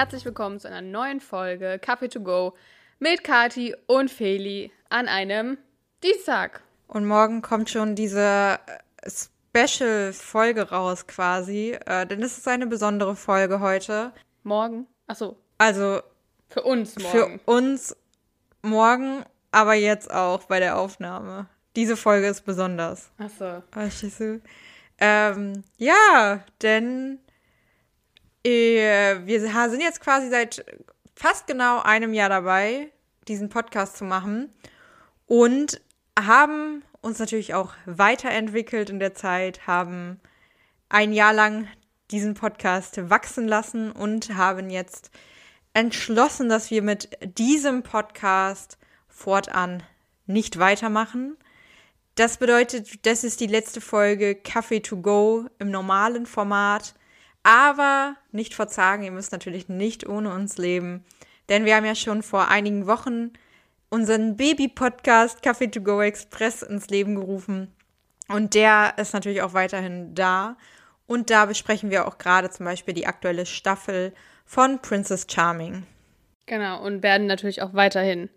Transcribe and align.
herzlich 0.00 0.24
willkommen 0.24 0.58
zu 0.58 0.66
einer 0.66 0.80
neuen 0.80 1.20
Folge 1.20 1.78
Kaffee 1.78 2.08
to 2.08 2.20
go 2.20 2.54
mit 3.00 3.22
Kati 3.22 3.76
und 3.86 4.10
Feli 4.10 4.72
an 4.88 5.08
einem 5.08 5.58
Dienstag. 6.02 6.62
Und 6.88 7.04
morgen 7.04 7.42
kommt 7.42 7.68
schon 7.68 7.96
diese 7.96 8.58
äh, 9.02 9.10
Special-Folge 9.10 10.70
raus 10.70 11.06
quasi, 11.06 11.76
äh, 11.84 12.06
denn 12.06 12.22
es 12.22 12.38
ist 12.38 12.48
eine 12.48 12.66
besondere 12.66 13.14
Folge 13.14 13.60
heute. 13.60 14.12
Morgen? 14.42 14.86
Achso. 15.06 15.36
Also 15.58 16.00
für 16.48 16.62
uns 16.62 16.98
morgen. 16.98 17.10
Für 17.10 17.40
uns 17.44 17.94
morgen, 18.62 19.22
aber 19.50 19.74
jetzt 19.74 20.10
auch 20.10 20.44
bei 20.44 20.60
der 20.60 20.78
Aufnahme. 20.78 21.44
Diese 21.76 21.98
Folge 21.98 22.28
ist 22.28 22.46
besonders. 22.46 23.10
Achso. 23.18 23.62
Verstehst 23.70 24.20
du? 24.20 24.40
Ähm, 24.98 25.62
ja, 25.76 26.42
denn 26.62 27.18
wir 28.44 29.40
sind 29.40 29.80
jetzt 29.80 30.00
quasi 30.00 30.30
seit 30.30 30.64
fast 31.14 31.46
genau 31.46 31.80
einem 31.80 32.14
Jahr 32.14 32.28
dabei, 32.28 32.90
diesen 33.28 33.48
Podcast 33.48 33.96
zu 33.96 34.04
machen 34.04 34.52
und 35.26 35.80
haben 36.18 36.82
uns 37.02 37.18
natürlich 37.18 37.54
auch 37.54 37.72
weiterentwickelt 37.86 38.90
in 38.90 38.98
der 38.98 39.14
Zeit, 39.14 39.66
haben 39.66 40.20
ein 40.88 41.12
Jahr 41.12 41.32
lang 41.32 41.68
diesen 42.10 42.34
Podcast 42.34 43.10
wachsen 43.10 43.46
lassen 43.46 43.92
und 43.92 44.34
haben 44.36 44.70
jetzt 44.70 45.10
entschlossen, 45.72 46.48
dass 46.48 46.70
wir 46.70 46.82
mit 46.82 47.10
diesem 47.38 47.82
Podcast 47.82 48.78
fortan 49.08 49.82
nicht 50.26 50.58
weitermachen. 50.58 51.36
Das 52.16 52.38
bedeutet, 52.38 53.06
das 53.06 53.24
ist 53.24 53.40
die 53.40 53.46
letzte 53.46 53.80
Folge 53.80 54.34
Kaffee 54.34 54.80
to 54.80 54.96
go 54.96 55.46
im 55.58 55.70
normalen 55.70 56.26
Format. 56.26 56.94
Aber 57.42 58.16
nicht 58.32 58.54
verzagen, 58.54 59.02
ihr 59.02 59.12
müsst 59.12 59.32
natürlich 59.32 59.68
nicht 59.68 60.08
ohne 60.08 60.32
uns 60.32 60.58
leben. 60.58 61.04
Denn 61.48 61.64
wir 61.64 61.76
haben 61.76 61.86
ja 61.86 61.94
schon 61.94 62.22
vor 62.22 62.48
einigen 62.48 62.86
Wochen 62.86 63.32
unseren 63.88 64.36
Baby-Podcast 64.36 65.42
Kaffee 65.42 65.68
to 65.68 65.80
go 65.80 66.00
Express 66.00 66.62
ins 66.62 66.88
Leben 66.88 67.16
gerufen. 67.16 67.74
Und 68.28 68.54
der 68.54 68.94
ist 68.98 69.12
natürlich 69.12 69.42
auch 69.42 69.54
weiterhin 69.54 70.14
da. 70.14 70.56
Und 71.06 71.30
da 71.30 71.46
besprechen 71.46 71.90
wir 71.90 72.06
auch 72.06 72.18
gerade 72.18 72.50
zum 72.50 72.66
Beispiel 72.66 72.94
die 72.94 73.06
aktuelle 73.06 73.46
Staffel 73.46 74.12
von 74.46 74.80
Princess 74.80 75.26
Charming. 75.28 75.84
Genau, 76.46 76.82
und 76.84 77.02
werden 77.02 77.26
natürlich 77.26 77.62
auch 77.62 77.74
weiterhin 77.74 78.28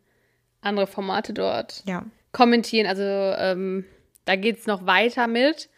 andere 0.61 0.87
Formate 0.87 1.33
dort 1.33 1.83
ja. 1.85 2.03
kommentieren. 2.31 2.87
Also 2.87 3.03
ähm, 3.03 3.85
da 4.25 4.35
geht 4.35 4.59
es 4.59 4.65
noch 4.65 4.85
weiter 4.87 5.27
mit. 5.27 5.69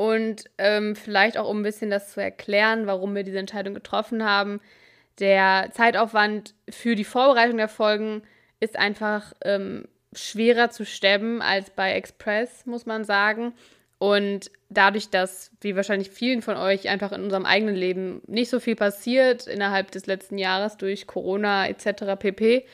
Und 0.00 0.44
ähm, 0.56 0.96
vielleicht 0.96 1.36
auch, 1.36 1.46
um 1.46 1.60
ein 1.60 1.62
bisschen 1.62 1.90
das 1.90 2.12
zu 2.12 2.22
erklären, 2.22 2.86
warum 2.86 3.14
wir 3.14 3.22
diese 3.22 3.38
Entscheidung 3.38 3.74
getroffen 3.74 4.24
haben. 4.24 4.62
Der 5.18 5.68
Zeitaufwand 5.72 6.54
für 6.70 6.94
die 6.94 7.04
Vorbereitung 7.04 7.58
der 7.58 7.68
Folgen 7.68 8.22
ist 8.60 8.78
einfach 8.78 9.34
ähm, 9.44 9.86
schwerer 10.14 10.70
zu 10.70 10.86
stemmen 10.86 11.42
als 11.42 11.68
bei 11.68 11.92
Express, 11.92 12.64
muss 12.64 12.86
man 12.86 13.04
sagen. 13.04 13.52
Und 13.98 14.50
dadurch, 14.70 15.10
dass, 15.10 15.50
wie 15.60 15.76
wahrscheinlich 15.76 16.08
vielen 16.08 16.40
von 16.40 16.56
euch, 16.56 16.88
einfach 16.88 17.12
in 17.12 17.22
unserem 17.22 17.44
eigenen 17.44 17.74
Leben 17.74 18.22
nicht 18.26 18.48
so 18.48 18.58
viel 18.58 18.76
passiert 18.76 19.46
innerhalb 19.46 19.90
des 19.90 20.06
letzten 20.06 20.38
Jahres 20.38 20.78
durch 20.78 21.06
Corona 21.06 21.68
etc. 21.68 22.18
pp, 22.18 22.64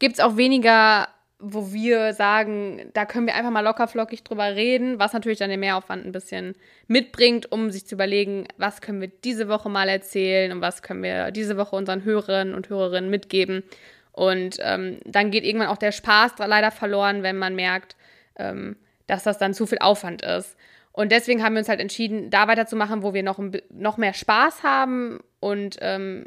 gibt 0.00 0.14
es 0.14 0.20
auch 0.20 0.36
weniger, 0.36 1.06
wo 1.38 1.72
wir 1.72 2.14
sagen, 2.14 2.90
da 2.94 3.04
können 3.04 3.26
wir 3.26 3.34
einfach 3.34 3.50
mal 3.50 3.60
lockerflockig 3.60 4.24
drüber 4.24 4.56
reden, 4.56 4.98
was 4.98 5.12
natürlich 5.12 5.38
dann 5.38 5.50
den 5.50 5.60
Mehraufwand 5.60 6.06
ein 6.06 6.12
bisschen 6.12 6.54
mitbringt, 6.86 7.52
um 7.52 7.70
sich 7.70 7.86
zu 7.86 7.94
überlegen, 7.94 8.48
was 8.56 8.80
können 8.80 9.02
wir 9.02 9.08
diese 9.08 9.48
Woche 9.48 9.68
mal 9.68 9.88
erzählen 9.88 10.52
und 10.52 10.62
was 10.62 10.82
können 10.82 11.02
wir 11.02 11.30
diese 11.32 11.58
Woche 11.58 11.76
unseren 11.76 12.04
Hörern 12.04 12.54
und 12.54 12.70
Hörerinnen 12.70 13.10
mitgeben. 13.10 13.64
Und 14.12 14.56
ähm, 14.60 14.98
dann 15.04 15.30
geht 15.30 15.44
irgendwann 15.44 15.68
auch 15.68 15.76
der 15.76 15.92
Spaß 15.92 16.32
leider 16.38 16.70
verloren, 16.70 17.22
wenn 17.22 17.36
man 17.36 17.54
merkt, 17.54 17.96
ähm, 18.38 18.76
dass 19.06 19.24
das 19.24 19.36
dann 19.36 19.52
zu 19.52 19.66
viel 19.66 19.78
Aufwand 19.78 20.22
ist. 20.22 20.56
Und 20.92 21.12
deswegen 21.12 21.44
haben 21.44 21.54
wir 21.54 21.58
uns 21.58 21.68
halt 21.68 21.80
entschieden, 21.80 22.30
da 22.30 22.48
weiterzumachen, 22.48 23.02
wo 23.02 23.12
wir 23.12 23.22
noch, 23.22 23.38
noch 23.68 23.98
mehr 23.98 24.14
Spaß 24.14 24.62
haben 24.62 25.20
und 25.40 25.76
ähm, 25.82 26.24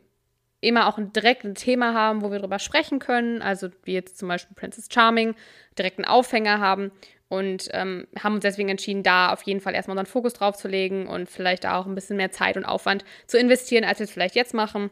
immer 0.62 0.88
auch 0.88 0.98
ein 0.98 1.14
direktes 1.14 1.54
Thema 1.64 1.94
haben, 1.94 2.22
wo 2.22 2.32
wir 2.32 2.40
drüber 2.40 2.60
sprechen 2.60 3.00
können. 3.00 3.42
Also 3.42 3.70
wie 3.84 3.94
jetzt 3.94 4.18
zum 4.18 4.28
Beispiel 4.28 4.56
Princess 4.56 4.88
Charming, 4.92 5.36
direkten 5.78 6.06
Aufhänger 6.06 6.60
haben 6.60 6.92
und 7.30 7.70
ähm, 7.74 8.08
haben 8.22 8.36
uns 8.36 8.42
deswegen 8.42 8.70
entschieden, 8.70 9.04
da 9.04 9.32
auf 9.32 9.44
jeden 9.44 9.62
Fall 9.62 9.76
erstmal 9.76 9.98
unseren 9.98 10.12
Fokus 10.12 10.34
drauf 10.34 10.58
zu 10.58 10.68
legen 10.68 11.08
und 11.08 11.30
vielleicht 11.30 11.66
auch 11.66 11.86
ein 11.86 11.96
bisschen 11.96 12.18
mehr 12.18 12.32
Zeit 12.32 12.58
und 12.58 12.66
Aufwand 12.66 13.06
zu 13.28 13.38
investieren, 13.38 13.86
als 13.86 14.00
wir 14.00 14.06
es 14.06 14.12
vielleicht 14.12 14.36
jetzt 14.36 14.54
machen. 14.54 14.90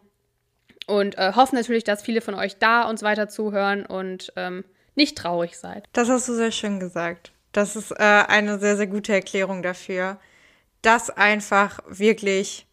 Und 0.85 1.17
äh, 1.17 1.33
hoffen 1.35 1.55
natürlich, 1.55 1.83
dass 1.83 2.01
viele 2.01 2.21
von 2.21 2.35
euch 2.35 2.57
da 2.59 2.83
uns 2.83 3.03
weiter 3.03 3.27
zuhören 3.27 3.85
und 3.85 4.31
ähm, 4.37 4.63
nicht 4.95 5.17
traurig 5.17 5.57
seid. 5.57 5.89
Das 5.93 6.07
hast 6.09 6.29
du 6.29 6.33
sehr 6.33 6.51
schön 6.51 6.79
gesagt. 6.79 7.33
Das 7.51 7.75
ist 7.75 7.91
äh, 7.91 7.95
eine 8.03 8.59
sehr, 8.59 8.77
sehr 8.77 8.87
gute 8.87 9.13
Erklärung 9.13 9.63
dafür, 9.63 10.19
dass 10.81 11.09
einfach 11.09 11.79
wirklich, 11.87 12.66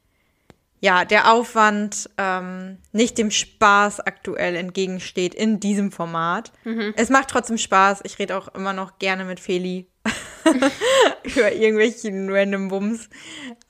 ja, 0.81 1.05
der 1.05 1.33
Aufwand 1.33 2.11
ähm, 2.19 2.79
nicht 2.93 3.17
dem 3.17 3.31
Spaß 3.31 4.01
aktuell 4.01 4.57
entgegensteht 4.57 5.35
in 5.35 5.61
diesem 5.61 5.91
Format. 5.93 6.53
Mhm. 6.65 6.93
Es 6.97 7.09
macht 7.09 7.29
trotzdem 7.29 7.59
Spaß. 7.59 8.01
Ich 8.05 8.19
rede 8.19 8.37
auch 8.37 8.49
immer 8.55 8.73
noch 8.73 8.99
gerne 8.99 9.25
mit 9.25 9.41
Feli 9.41 9.89
über 11.25 11.53
irgendwelchen 11.53 12.31
random 12.31 12.69
Bums. 12.69 13.09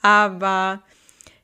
Aber 0.02 0.82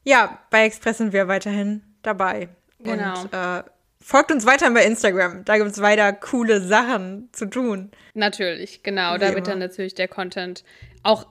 ja, 0.02 0.40
bei 0.50 0.64
Express 0.64 0.98
sind 0.98 1.12
wir 1.12 1.28
weiterhin 1.28 1.82
dabei. 2.02 2.48
Genau. 2.80 3.22
Und 3.22 3.32
äh, 3.32 3.62
Folgt 4.02 4.32
uns 4.32 4.46
weiter 4.46 4.70
bei 4.70 4.84
Instagram. 4.84 5.44
Da 5.44 5.58
gibt 5.58 5.70
es 5.70 5.80
weiter 5.80 6.12
coole 6.14 6.62
Sachen 6.62 7.28
zu 7.32 7.46
tun. 7.46 7.90
Natürlich, 8.14 8.82
genau. 8.82 9.14
Wie 9.14 9.18
da 9.18 9.34
wird 9.34 9.46
dann 9.46 9.58
natürlich 9.58 9.94
der 9.94 10.08
Content 10.08 10.64
auch 11.02 11.26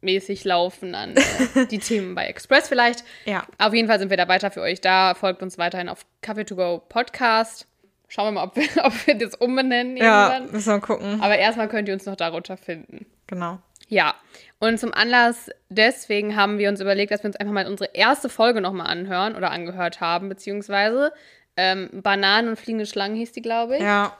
anpassungsmäßig 0.00 0.44
laufen 0.44 0.94
an 0.94 1.14
äh, 1.16 1.66
die 1.66 1.78
Themen 1.78 2.14
bei 2.14 2.26
Express 2.26 2.68
vielleicht. 2.68 3.04
Ja. 3.24 3.44
Auf 3.58 3.74
jeden 3.74 3.88
Fall 3.88 3.98
sind 3.98 4.10
wir 4.10 4.16
da 4.16 4.28
weiter 4.28 4.50
für 4.50 4.60
euch 4.60 4.80
da. 4.80 5.14
Folgt 5.14 5.42
uns 5.42 5.58
weiterhin 5.58 5.88
auf 5.88 6.04
Kaffee 6.22 6.44
to 6.44 6.56
go 6.56 6.82
Podcast. 6.88 7.66
Schauen 8.08 8.26
wir 8.26 8.32
mal, 8.32 8.44
ob 8.44 8.56
wir, 8.56 8.68
ob 8.84 9.06
wir 9.06 9.16
das 9.16 9.34
umbenennen. 9.36 9.96
Ja, 9.96 10.32
irgendwann. 10.32 10.52
müssen 10.52 10.72
wir 10.72 10.80
gucken. 10.80 11.20
Aber 11.20 11.38
erstmal 11.38 11.68
könnt 11.68 11.88
ihr 11.88 11.94
uns 11.94 12.06
noch 12.06 12.16
darunter 12.16 12.56
finden. 12.56 13.06
Genau. 13.26 13.58
Ja, 13.88 14.14
und 14.60 14.78
zum 14.78 14.94
Anlass 14.94 15.50
deswegen 15.68 16.36
haben 16.36 16.58
wir 16.58 16.68
uns 16.68 16.80
überlegt, 16.80 17.10
dass 17.10 17.24
wir 17.24 17.28
uns 17.28 17.36
einfach 17.36 17.52
mal 17.52 17.66
unsere 17.66 17.90
erste 17.92 18.28
Folge 18.28 18.60
nochmal 18.60 18.86
anhören 18.86 19.34
oder 19.34 19.50
angehört 19.50 20.00
haben, 20.00 20.28
beziehungsweise 20.28 21.12
ähm, 21.56 21.88
Bananen 21.92 22.50
und 22.50 22.56
fliegende 22.56 22.86
Schlangen 22.86 23.16
hieß 23.16 23.32
die, 23.32 23.42
glaube 23.42 23.76
ich. 23.76 23.82
Ja. 23.82 24.16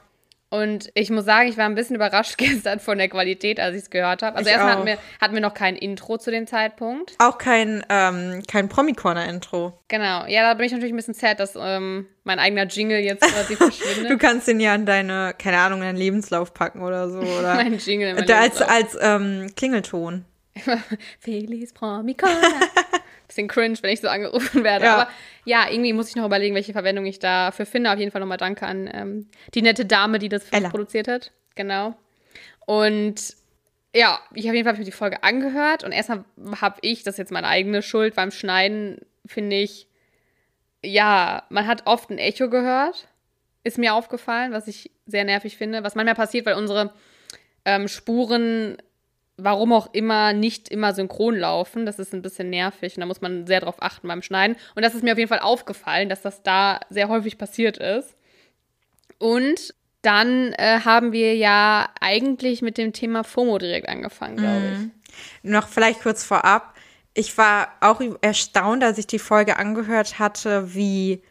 Und 0.53 0.91
ich 0.95 1.09
muss 1.09 1.23
sagen, 1.23 1.47
ich 1.47 1.57
war 1.57 1.65
ein 1.65 1.75
bisschen 1.75 1.95
überrascht 1.95 2.35
gestern 2.37 2.81
von 2.81 2.97
der 2.97 3.07
Qualität, 3.07 3.57
als 3.59 3.73
ich 3.75 3.83
es 3.83 3.89
gehört 3.89 4.21
habe. 4.21 4.35
Also 4.35 4.49
ich 4.49 4.53
erstmal 4.53 4.75
hatten 4.75 4.85
wir, 4.85 4.97
hatten 5.21 5.33
wir 5.33 5.41
noch 5.41 5.53
kein 5.53 5.77
Intro 5.77 6.17
zu 6.17 6.29
dem 6.29 6.45
Zeitpunkt. 6.45 7.15
Auch 7.19 7.37
kein, 7.37 7.85
ähm, 7.89 8.43
kein 8.49 8.67
Promi-Corner-Intro. 8.67 9.79
Genau. 9.87 10.25
Ja, 10.27 10.43
da 10.43 10.53
bin 10.55 10.65
ich 10.65 10.73
natürlich 10.73 10.93
ein 10.93 10.97
bisschen 10.97 11.13
sad, 11.13 11.39
dass 11.39 11.53
ähm, 11.57 12.05
mein 12.25 12.37
eigener 12.37 12.65
Jingle 12.65 12.99
jetzt 12.99 13.23
quasi 13.23 13.55
verschwindet. 13.55 14.11
du 14.11 14.17
kannst 14.17 14.45
den 14.49 14.59
ja 14.59 14.73
an 14.73 14.85
deine, 14.85 15.33
keine 15.39 15.57
Ahnung, 15.57 15.79
deinen 15.79 15.95
Lebenslauf 15.95 16.53
packen 16.53 16.81
oder 16.81 17.09
so. 17.09 17.19
Oder 17.39 17.55
mein 17.55 17.77
Jingle 17.77 18.17
in 18.17 18.25
da 18.25 18.39
Als, 18.41 18.61
als 18.61 18.97
ähm, 18.99 19.53
Klingelton. 19.55 20.25
Feliz 21.19 21.71
Promi-Corner. 21.71 22.35
Bisschen 23.31 23.47
cringe, 23.47 23.77
wenn 23.81 23.91
ich 23.91 24.01
so 24.01 24.07
angerufen 24.07 24.63
werde. 24.63 24.85
Ja. 24.85 24.93
Aber 24.95 25.11
ja, 25.45 25.69
irgendwie 25.69 25.93
muss 25.93 26.09
ich 26.09 26.15
noch 26.15 26.25
überlegen, 26.25 26.55
welche 26.55 26.73
Verwendung 26.73 27.05
ich 27.05 27.19
dafür 27.19 27.65
finde. 27.65 27.91
Auf 27.91 27.99
jeden 27.99 28.11
Fall 28.11 28.21
nochmal 28.21 28.37
Danke 28.37 28.65
an 28.67 28.89
ähm, 28.93 29.29
die 29.53 29.61
nette 29.61 29.85
Dame, 29.85 30.19
die 30.19 30.29
das 30.29 30.43
uns 30.49 30.69
produziert 30.69 31.07
hat. 31.07 31.31
Genau. 31.55 31.95
Und 32.65 33.35
ja, 33.93 34.19
ich 34.33 34.47
habe 34.47 34.51
auf 34.51 34.55
jeden 34.55 34.75
Fall 34.75 34.85
die 34.85 34.91
Folge 34.91 35.23
angehört 35.23 35.83
und 35.83 35.91
erstmal 35.91 36.23
habe 36.61 36.77
ich, 36.81 37.03
das 37.03 37.15
ist 37.15 37.19
jetzt 37.19 37.31
meine 37.31 37.47
eigene 37.47 37.81
Schuld, 37.81 38.15
beim 38.15 38.31
Schneiden 38.31 38.99
finde 39.25 39.57
ich, 39.57 39.87
ja, 40.83 41.43
man 41.49 41.67
hat 41.67 41.85
oft 41.85 42.09
ein 42.09 42.17
Echo 42.17 42.49
gehört. 42.49 43.07
Ist 43.63 43.77
mir 43.77 43.93
aufgefallen, 43.93 44.51
was 44.51 44.67
ich 44.67 44.91
sehr 45.05 45.23
nervig 45.23 45.57
finde. 45.57 45.83
Was 45.83 45.93
manchmal 45.93 46.15
passiert, 46.15 46.47
weil 46.47 46.55
unsere 46.55 46.93
ähm, 47.65 47.87
Spuren 47.87 48.77
warum 49.43 49.73
auch 49.73 49.93
immer 49.93 50.33
nicht 50.33 50.69
immer 50.69 50.93
synchron 50.93 51.35
laufen. 51.35 51.85
Das 51.85 51.99
ist 51.99 52.13
ein 52.13 52.21
bisschen 52.21 52.49
nervig 52.49 52.95
und 52.95 53.01
da 53.01 53.05
muss 53.05 53.21
man 53.21 53.47
sehr 53.47 53.61
drauf 53.61 53.75
achten 53.79 54.07
beim 54.07 54.21
Schneiden. 54.21 54.55
Und 54.75 54.83
das 54.83 54.95
ist 54.95 55.03
mir 55.03 55.13
auf 55.13 55.17
jeden 55.17 55.29
Fall 55.29 55.39
aufgefallen, 55.39 56.09
dass 56.09 56.21
das 56.21 56.43
da 56.43 56.79
sehr 56.89 57.09
häufig 57.09 57.37
passiert 57.37 57.77
ist. 57.77 58.15
Und 59.17 59.73
dann 60.01 60.53
äh, 60.53 60.79
haben 60.83 61.11
wir 61.11 61.35
ja 61.35 61.89
eigentlich 61.99 62.61
mit 62.61 62.77
dem 62.77 62.93
Thema 62.93 63.23
FOMO 63.23 63.59
direkt 63.59 63.87
angefangen, 63.87 64.37
glaube 64.37 64.65
ich. 64.73 64.79
Mhm. 64.79 64.91
Noch 65.43 65.67
vielleicht 65.67 66.01
kurz 66.01 66.23
vorab. 66.23 66.73
Ich 67.13 67.37
war 67.37 67.73
auch 67.81 68.01
erstaunt, 68.21 68.83
als 68.83 68.97
ich 68.97 69.05
die 69.05 69.19
Folge 69.19 69.57
angehört 69.57 70.17
hatte, 70.17 70.73
wie 70.73 71.21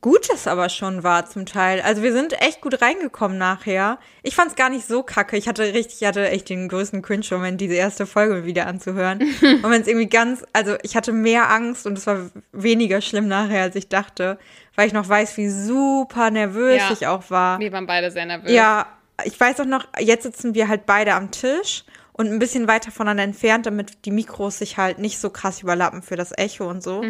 gut 0.00 0.28
das 0.30 0.46
aber 0.46 0.68
schon 0.68 1.02
war 1.02 1.26
zum 1.26 1.46
Teil. 1.46 1.80
Also 1.80 2.02
wir 2.02 2.12
sind 2.12 2.40
echt 2.40 2.60
gut 2.60 2.80
reingekommen 2.80 3.38
nachher. 3.38 3.98
Ich 4.22 4.34
fand 4.34 4.50
es 4.50 4.56
gar 4.56 4.70
nicht 4.70 4.86
so 4.86 5.02
kacke. 5.02 5.36
Ich 5.36 5.48
hatte 5.48 5.62
richtig, 5.74 6.02
ich 6.02 6.06
hatte 6.08 6.28
echt 6.30 6.48
den 6.48 6.68
größten 6.68 7.02
Cringe-Moment, 7.02 7.60
diese 7.60 7.74
erste 7.74 8.06
Folge 8.06 8.44
wieder 8.44 8.66
anzuhören. 8.66 9.20
und 9.42 9.70
wenn 9.70 9.80
es 9.82 9.86
irgendwie 9.88 10.08
ganz, 10.08 10.44
also 10.52 10.76
ich 10.82 10.96
hatte 10.96 11.12
mehr 11.12 11.50
Angst 11.50 11.86
und 11.86 11.98
es 11.98 12.06
war 12.06 12.30
weniger 12.52 13.00
schlimm 13.00 13.28
nachher, 13.28 13.62
als 13.62 13.76
ich 13.76 13.88
dachte, 13.88 14.38
weil 14.76 14.86
ich 14.86 14.92
noch 14.92 15.08
weiß, 15.08 15.36
wie 15.36 15.48
super 15.48 16.30
nervös 16.30 16.78
Ja. 16.78 16.90
ich 16.92 17.06
auch 17.06 17.30
war. 17.30 17.58
Wir 17.58 17.72
waren 17.72 17.86
beide 17.86 18.10
sehr 18.10 18.26
nervös. 18.26 18.50
Ja, 18.50 18.86
ich 19.24 19.38
weiß 19.38 19.60
auch 19.60 19.66
noch, 19.66 19.86
jetzt 19.98 20.24
sitzen 20.24 20.54
wir 20.54 20.68
halt 20.68 20.86
beide 20.86 21.14
am 21.14 21.30
Tisch 21.30 21.84
und 22.16 22.28
ein 22.28 22.38
bisschen 22.38 22.66
weiter 22.68 22.90
voneinander 22.90 23.24
entfernt, 23.24 23.66
damit 23.66 24.04
die 24.06 24.10
Mikros 24.12 24.58
sich 24.58 24.78
halt 24.78 24.98
nicht 24.98 25.18
so 25.18 25.28
krass 25.30 25.62
überlappen 25.62 26.00
für 26.00 26.16
das 26.16 26.32
Echo 26.36 26.68
und 26.70 26.82
so. 26.82 27.02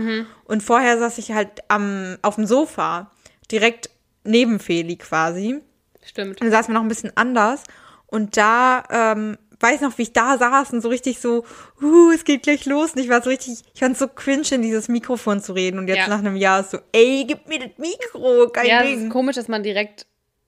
Und 0.45 0.63
vorher 0.63 0.99
saß 0.99 1.19
ich 1.19 1.33
halt 1.33 1.51
am, 1.69 2.17
auf 2.23 2.35
dem 2.37 2.47
Sofa, 2.47 3.11
direkt 3.53 3.91
neben 4.25 4.59
Feli 4.59 4.97
quasi. 4.97 5.61
Stimmt. 6.05 6.41
Dann 6.41 6.51
saßen 6.51 6.69
wir 6.73 6.75
noch 6.75 6.83
ein 6.83 6.89
bisschen 6.89 7.13
anders 7.17 7.63
und 8.07 8.37
da, 8.39 8.83
ähm, 8.91 9.37
weiß 9.61 9.83
noch, 9.83 9.97
wie 9.99 10.03
ich 10.03 10.13
da 10.13 10.37
saß 10.39 10.73
und 10.73 10.81
so 10.81 10.89
richtig 10.89 11.21
so, 11.21 11.45
uh, 11.81 12.11
es 12.11 12.25
geht 12.25 12.43
gleich 12.43 12.67
los. 12.67 12.93
Und 12.95 13.01
ich 13.01 13.09
war 13.09 13.23
so 13.23 13.31
richtig, 13.31 13.63
ich 13.73 13.81
fand 13.81 13.97
so 13.97 14.09
cringe, 14.09 14.47
in 14.51 14.63
dieses 14.63 14.89
Mikrofon 14.89 15.41
zu 15.43 15.53
reden. 15.55 15.79
Und 15.79 15.89
jetzt 15.89 15.99
Ja. 15.99 16.09
nach 16.09 16.19
einem 16.19 16.37
Jahr 16.37 16.61
ist 16.61 16.71
so, 16.73 16.79
ey, 16.93 17.25
gib 17.27 17.47
mir 17.49 17.59
das 17.61 17.71
Mikro, 17.79 18.49
kein 18.49 18.67
Ja, 18.67 18.83
Ding. 18.83 19.05
ist 19.07 19.11
komisch, 19.13 19.37
dass 19.37 19.49
man 19.49 19.63
direkt 19.63 20.07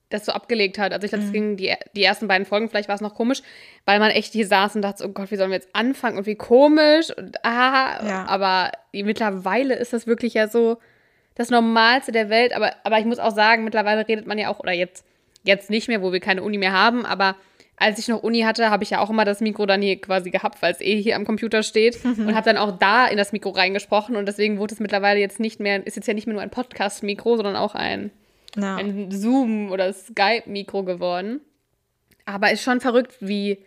das 0.09 0.25
so 0.25 0.31
abgelegt 0.31 0.77
hat. 0.79 0.93
Also 0.93 1.03
ich 1.05 1.11
glaube, 1.11 1.23
Mhm. 1.23 1.27
es 1.27 1.33
ging 1.33 1.57
die, 1.57 1.73
die 1.95 2.03
ersten 2.03 2.27
beiden 2.27 2.45
Folgen, 2.45 2.69
vielleicht 2.69 2.87
war 2.87 2.95
es 2.95 3.01
noch 3.01 3.13
komisch, 3.15 3.41
weil 3.85 3.99
man 3.99 4.09
echt 4.11 4.31
hier 4.33 4.47
saß 4.47 4.75
und 4.75 4.81
dachte, 4.81 5.03
oh 5.05 5.09
Gott, 5.09 5.31
wie 5.31 5.35
sollen 5.35 5.49
wir 5.49 5.57
jetzt 5.57 5.69
anfangen 5.73 6.17
und 6.17 6.25
wie 6.25 6.35
komisch 6.35 7.07
und 7.17 7.43
ah, 7.43 8.05
Ja. 8.07 8.25
aber 8.27 8.71
mittlerweile 8.93 9.75
ist 9.75 9.93
das 9.93 10.07
wirklich 10.07 10.33
ja 10.33 10.47
so 10.47 10.77
das 11.35 11.49
Normalste 11.49 12.11
der 12.11 12.29
Welt, 12.29 12.53
aber, 12.55 12.71
aber 12.83 12.99
ich 12.99 13.05
muss 13.05 13.19
auch 13.19 13.35
sagen, 13.35 13.63
mittlerweile 13.63 14.07
redet 14.07 14.25
man 14.27 14.37
ja 14.37 14.49
auch, 14.49 14.59
oder 14.59 14.71
jetzt, 14.71 15.05
jetzt 15.43 15.69
nicht 15.69 15.87
mehr, 15.87 16.01
wo 16.01 16.11
wir 16.11 16.19
keine 16.19 16.41
Uni 16.43 16.57
mehr 16.57 16.71
haben, 16.73 17.05
aber 17.05 17.35
als 17.79 17.99
ich 17.99 18.07
noch 18.07 18.23
Uni 18.23 18.41
hatte, 18.41 18.71
habe 18.71 18.83
ich 18.83 18.89
ja 18.89 19.01
auch 19.01 19.09
immer 19.11 19.23
das 19.23 19.39
Mikro 19.39 19.67
dann 19.67 19.83
hier 19.83 20.01
quasi 20.01 20.31
gehabt, 20.31 20.63
weil 20.63 20.71
es 20.71 20.81
eh 20.81 20.99
hier 20.99 21.15
am 21.15 21.25
Computer 21.25 21.61
steht 21.61 22.03
und 22.05 22.33
habe 22.33 22.45
dann 22.45 22.57
auch 22.57 22.79
da 22.79 23.05
in 23.05 23.17
das 23.17 23.33
Mikro 23.33 23.49
reingesprochen 23.51 24.15
und 24.15 24.25
deswegen 24.25 24.57
wurde 24.57 24.73
es 24.73 24.79
mittlerweile 24.79 25.19
jetzt 25.19 25.39
nicht 25.39 25.59
mehr, 25.59 25.85
ist 25.85 25.95
jetzt 25.95 26.07
ja 26.07 26.15
nicht 26.15 26.25
mehr 26.25 26.33
nur 26.33 26.41
ein 26.41 26.49
Podcast-Mikro, 26.49 27.35
sondern 27.35 27.55
auch 27.55 27.75
ein 27.75 28.09
Ja. 28.57 28.75
ein 28.77 29.11
Zoom- 29.11 29.71
oder 29.71 29.91
Skype-Mikro 29.93 30.83
geworden. 30.83 31.41
Aber 32.25 32.51
ist 32.51 32.63
schon 32.63 32.81
verrückt, 32.81 33.15
wie 33.19 33.63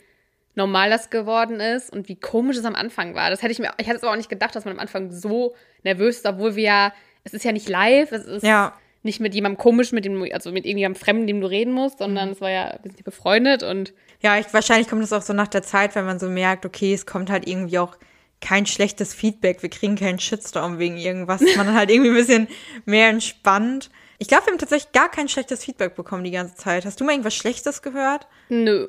normal 0.55 0.91
das 0.91 1.11
geworden 1.11 1.61
ist 1.61 1.91
und 1.91 2.09
wie 2.09 2.17
komisch 2.17 2.57
es 2.57 2.65
am 2.65 2.75
Anfang 2.75 3.15
war. 3.15 3.31
Das 3.31 3.41
hätte 3.43 3.53
ich 3.53 3.59
mir, 3.61 3.71
ich 3.79 3.87
hätte 3.87 3.97
es 3.99 4.03
aber 4.03 4.13
auch 4.13 4.17
nicht 4.17 4.29
gedacht, 4.29 4.55
dass 4.55 4.65
man 4.65 4.75
am 4.75 4.81
Anfang 4.81 5.11
so 5.11 5.55
nervös 5.85 6.19
ist, 6.19 6.27
obwohl 6.27 6.57
wir 6.57 6.63
ja, 6.65 6.93
es 7.25 7.33
ist 7.33 7.45
ja 7.45 7.53
nicht 7.53 7.69
live, 7.69 8.13
es 8.13 8.25
ist 8.27 8.43
Ja. 8.43 8.75
nicht 9.03 9.21
mit 9.21 9.35
jemandem 9.35 9.57
komisch, 9.59 9.93
mit 9.93 10.05
dem, 10.05 10.23
also 10.33 10.51
mit 10.53 10.67
irgendjemandem 10.67 11.01
Fremden, 11.01 11.27
dem 11.27 11.41
du 11.41 11.47
reden 11.47 11.73
musst, 11.73 11.99
sondern 11.99 12.29
Mhm. 12.29 12.33
es 12.33 12.41
war 12.41 12.51
ja, 12.51 12.79
wir 12.83 12.91
sind 12.91 12.99
ja 12.99 13.05
befreundet 13.05 13.63
und 13.63 13.95
Ja, 14.23 14.39
ich, 14.39 14.53
wahrscheinlich 14.53 14.89
kommt 14.89 15.03
es 15.05 15.13
auch 15.15 15.23
so 15.23 15.33
nach 15.33 15.49
der 15.49 15.63
Zeit, 15.63 15.95
wenn 15.95 16.05
man 16.05 16.19
so 16.19 16.29
merkt, 16.29 16.67
okay, 16.67 16.93
es 16.93 17.07
kommt 17.07 17.31
halt 17.31 17.47
irgendwie 17.49 17.79
auch 17.79 17.97
kein 18.43 18.67
schlechtes 18.67 19.15
Feedback, 19.15 19.63
wir 19.63 19.71
kriegen 19.71 19.97
keinen 19.97 20.19
Shitstorm 20.19 20.79
wegen 20.79 20.97
irgendwas, 20.99 21.41
man 21.57 21.67
dann 21.69 21.77
halt 21.77 21.91
irgendwie 21.91 22.11
ein 22.11 22.17
bisschen 22.17 22.49
mehr 22.85 23.09
entspannt. 23.09 23.91
Ich 24.21 24.29
glaube, 24.29 24.45
wir 24.47 24.53
haben 24.53 24.59
tatsächlich 24.59 24.93
gar 24.93 25.11
kein 25.11 25.29
schlechtes 25.29 25.65
Feedback 25.65 25.97
bekommen 25.97 26.25
die 26.25 26.31
ganze 26.31 26.55
Zeit. 26.55 26.85
Hast 26.85 27.01
du 27.01 27.05
mal 27.05 27.13
irgendwas 27.13 27.35
Schlechtes 27.35 27.81
gehört? 27.81 28.29
nö. 28.51 28.89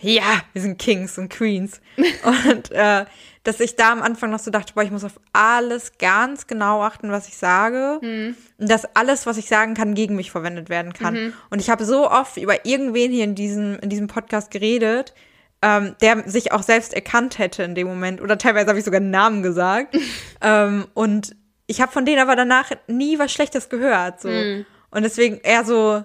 Ja, 0.00 0.42
wir 0.52 0.60
sind 0.60 0.78
Kings 0.78 1.16
und 1.16 1.30
Queens. 1.30 1.80
und 1.96 2.70
äh, 2.70 3.06
dass 3.44 3.60
ich 3.60 3.76
da 3.76 3.92
am 3.92 4.02
Anfang 4.02 4.30
noch 4.30 4.38
so 4.38 4.50
dachte, 4.50 4.74
boah, 4.74 4.82
ich 4.82 4.90
muss 4.90 5.04
auf 5.04 5.18
alles 5.32 5.92
ganz 5.98 6.46
genau 6.46 6.82
achten, 6.82 7.10
was 7.10 7.28
ich 7.28 7.38
sage. 7.38 8.00
Und 8.58 8.68
dass 8.68 8.84
alles, 8.94 9.24
was 9.24 9.38
ich 9.38 9.48
sagen 9.48 9.72
kann, 9.72 9.94
gegen 9.94 10.14
mich 10.14 10.30
verwendet 10.30 10.68
werden 10.68 10.92
kann. 10.92 11.32
Und 11.48 11.60
ich 11.60 11.70
habe 11.70 11.86
so 11.86 12.10
oft 12.10 12.36
über 12.36 12.66
irgendwen 12.66 13.10
hier 13.10 13.24
in 13.24 13.34
diesem, 13.34 13.78
in 13.78 13.88
diesem 13.88 14.06
Podcast 14.06 14.50
geredet, 14.50 15.14
ähm, 15.62 15.96
der 16.02 16.28
sich 16.28 16.52
auch 16.52 16.62
selbst 16.62 16.92
erkannt 16.92 17.38
hätte 17.38 17.62
in 17.62 17.74
dem 17.74 17.86
Moment. 17.86 18.20
Oder 18.20 18.36
teilweise 18.36 18.68
habe 18.68 18.78
ich 18.78 18.84
sogar 18.84 19.00
einen 19.00 19.10
Namen 19.10 19.42
gesagt. 19.42 19.96
ähm, 20.42 20.86
und 20.92 21.34
ich 21.66 21.80
habe 21.80 21.92
von 21.92 22.04
denen 22.04 22.20
aber 22.20 22.36
danach 22.36 22.70
nie 22.86 23.18
was 23.18 23.32
Schlechtes 23.32 23.68
gehört. 23.68 24.20
So. 24.20 24.28
Und 24.28 25.02
deswegen 25.02 25.40
eher 25.42 25.64
so, 25.64 26.04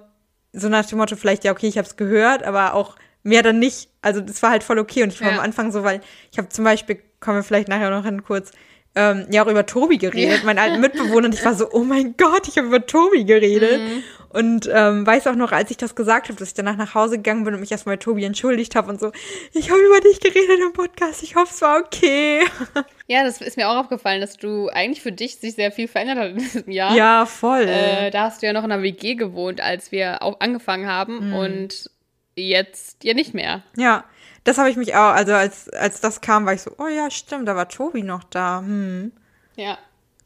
so 0.54 0.70
nach 0.70 0.86
dem 0.86 0.98
Motto, 0.98 1.16
vielleicht, 1.16 1.44
ja, 1.44 1.52
okay, 1.52 1.68
ich 1.68 1.78
habe 1.78 1.88
es 1.88 1.96
gehört, 1.96 2.44
aber 2.44 2.74
auch 2.74 2.96
mehr 3.24 3.44
dann 3.44 3.60
nicht. 3.60 3.90
Also 4.02 4.20
das 4.22 4.42
war 4.42 4.50
halt 4.52 4.64
voll 4.64 4.80
okay. 4.80 5.04
Und 5.04 5.14
ich 5.14 5.22
war 5.22 5.30
Ja. 5.30 5.36
am 5.38 5.44
Anfang 5.44 5.72
so, 5.72 5.84
weil 5.84 6.02
ich 6.32 6.38
habe 6.38 6.50
zum 6.50 6.66
Beispiel, 6.66 7.00
kommen 7.20 7.38
wir 7.38 7.44
vielleicht 7.44 7.68
nachher 7.68 7.90
noch 7.92 8.04
hin 8.04 8.24
kurz, 8.24 8.52
ähm, 8.96 9.28
ja 9.30 9.44
auch 9.44 9.48
über 9.48 9.66
Tobi 9.66 9.98
geredet, 9.98 10.40
Ja. 10.40 10.44
meinen 10.46 10.60
alten 10.60 10.82
Mitbewohner. 10.82 11.28
Und 11.28 11.36
ich 11.36 11.46
war 11.46 11.54
so, 11.54 11.70
oh 11.72 11.84
mein 11.84 12.16
Gott, 12.18 12.48
ich 12.48 12.58
habe 12.58 12.68
über 12.68 12.86
Tobi 12.86 13.24
geredet. 13.24 13.80
Mhm. 13.82 14.04
Und 14.34 14.70
ähm, 14.72 15.06
weiß 15.06 15.28
auch 15.28 15.36
noch, 15.36 15.52
als 15.52 15.72
ich 15.72 15.78
das 15.78 15.94
gesagt 15.96 16.30
habe, 16.30 16.40
dass 16.40 16.50
ich 16.50 16.54
danach 16.54 16.78
nach 16.78 16.96
Hause 16.96 17.18
gegangen 17.18 17.44
bin 17.44 17.54
und 17.54 17.60
mich 17.60 17.72
erstmal 17.72 17.98
Tobi 17.98 18.24
entschuldigt 18.24 18.76
habe 18.76 18.90
und 18.90 19.00
so, 19.00 19.12
ich 19.54 19.70
habe 19.70 19.80
über 19.82 20.00
dich 20.00 20.20
geredet 20.20 20.60
im 20.62 20.74
Podcast, 20.74 21.22
ich 21.24 21.36
hoffe, 21.36 21.52
es 21.54 21.62
war 21.62 21.80
okay. 21.80 22.42
Ja, 23.08 23.26
das 23.26 23.42
ist 23.42 23.58
mir 23.58 23.68
auch 23.70 23.76
aufgefallen, 23.76 24.22
dass 24.22 24.38
du 24.38 24.70
eigentlich 24.70 25.02
für 25.02 25.12
dich 25.12 25.36
sich 25.38 25.56
sehr 25.56 25.74
viel 25.74 25.90
verändert 25.90 26.18
hast 26.18 26.30
in 26.30 26.38
diesem 26.38 26.72
Jahr. 26.72 26.96
Ja, 26.96 27.26
voll. 27.26 27.66
Äh, 27.68 28.10
da 28.10 28.24
hast 28.24 28.42
du 28.42 28.46
ja 28.46 28.54
noch 28.54 28.64
in 28.64 28.72
einer 28.72 28.82
WG 28.84 29.16
gewohnt, 29.16 29.60
als 29.60 29.92
wir 29.92 30.22
auch 30.24 30.40
angefangen 30.40 30.88
haben 30.88 31.28
Mhm. 31.28 31.34
und 31.36 31.90
jetzt 32.36 33.04
ja 33.04 33.14
nicht 33.14 33.34
mehr. 33.34 33.64
Ja, 33.76 34.06
das 34.46 34.58
habe 34.58 34.70
ich 34.70 34.78
mich 34.78 34.96
auch, 34.96 35.12
also 35.14 35.34
als, 35.34 35.68
als 35.70 36.00
das 36.00 36.22
kam, 36.22 36.46
war 36.46 36.54
ich 36.54 36.62
so, 36.62 36.72
oh 36.78 36.88
ja, 36.88 37.12
stimmt, 37.12 37.50
da 37.50 37.56
war 37.58 37.68
Tobi 37.68 38.02
noch 38.04 38.24
da. 38.24 38.60
Hm. 38.60 39.12
Ja. 39.58 39.78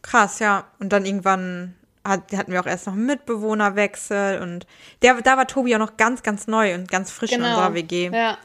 Krass, 0.04 0.38
ja. 0.40 0.68
Und 0.80 0.94
dann 0.94 1.06
irgendwann 1.06 1.74
hat, 2.06 2.32
hatten 2.34 2.52
wir 2.52 2.62
auch 2.62 2.66
erst 2.66 2.86
noch 2.88 2.94
einen 2.94 3.06
Mitbewohnerwechsel 3.08 4.42
und 4.42 4.66
der, 5.02 5.16
da 5.22 5.36
war 5.38 5.48
Tobi 5.48 5.76
auch 5.76 5.80
noch 5.80 5.98
ganz, 5.98 6.24
ganz 6.24 6.48
neu 6.48 6.76
und 6.76 6.90
ganz 6.90 7.12
frisch 7.12 7.32
in 7.32 7.42
unserer 7.42 7.74
WG. 7.74 8.06
Genau. 8.06 8.18
Ja. 8.18 8.38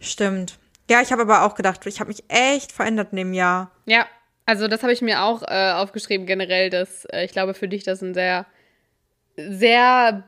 Stimmt. 0.00 0.58
Ja, 0.90 1.02
ich 1.02 1.12
habe 1.12 1.22
aber 1.22 1.42
auch 1.44 1.54
gedacht, 1.54 1.84
ich 1.86 2.00
habe 2.00 2.08
mich 2.08 2.24
echt 2.28 2.72
verändert 2.72 3.08
in 3.10 3.16
dem 3.16 3.34
Jahr. 3.34 3.70
Ja, 3.86 4.06
also 4.46 4.68
das 4.68 4.82
habe 4.82 4.92
ich 4.92 5.02
mir 5.02 5.22
auch 5.22 5.42
äh, 5.42 5.72
aufgeschrieben 5.72 6.26
generell, 6.26 6.70
dass 6.70 7.04
äh, 7.06 7.24
ich 7.24 7.32
glaube 7.32 7.52
für 7.52 7.68
dich 7.68 7.82
das 7.84 8.00
ein 8.00 8.14
sehr, 8.14 8.46
sehr 9.36 10.24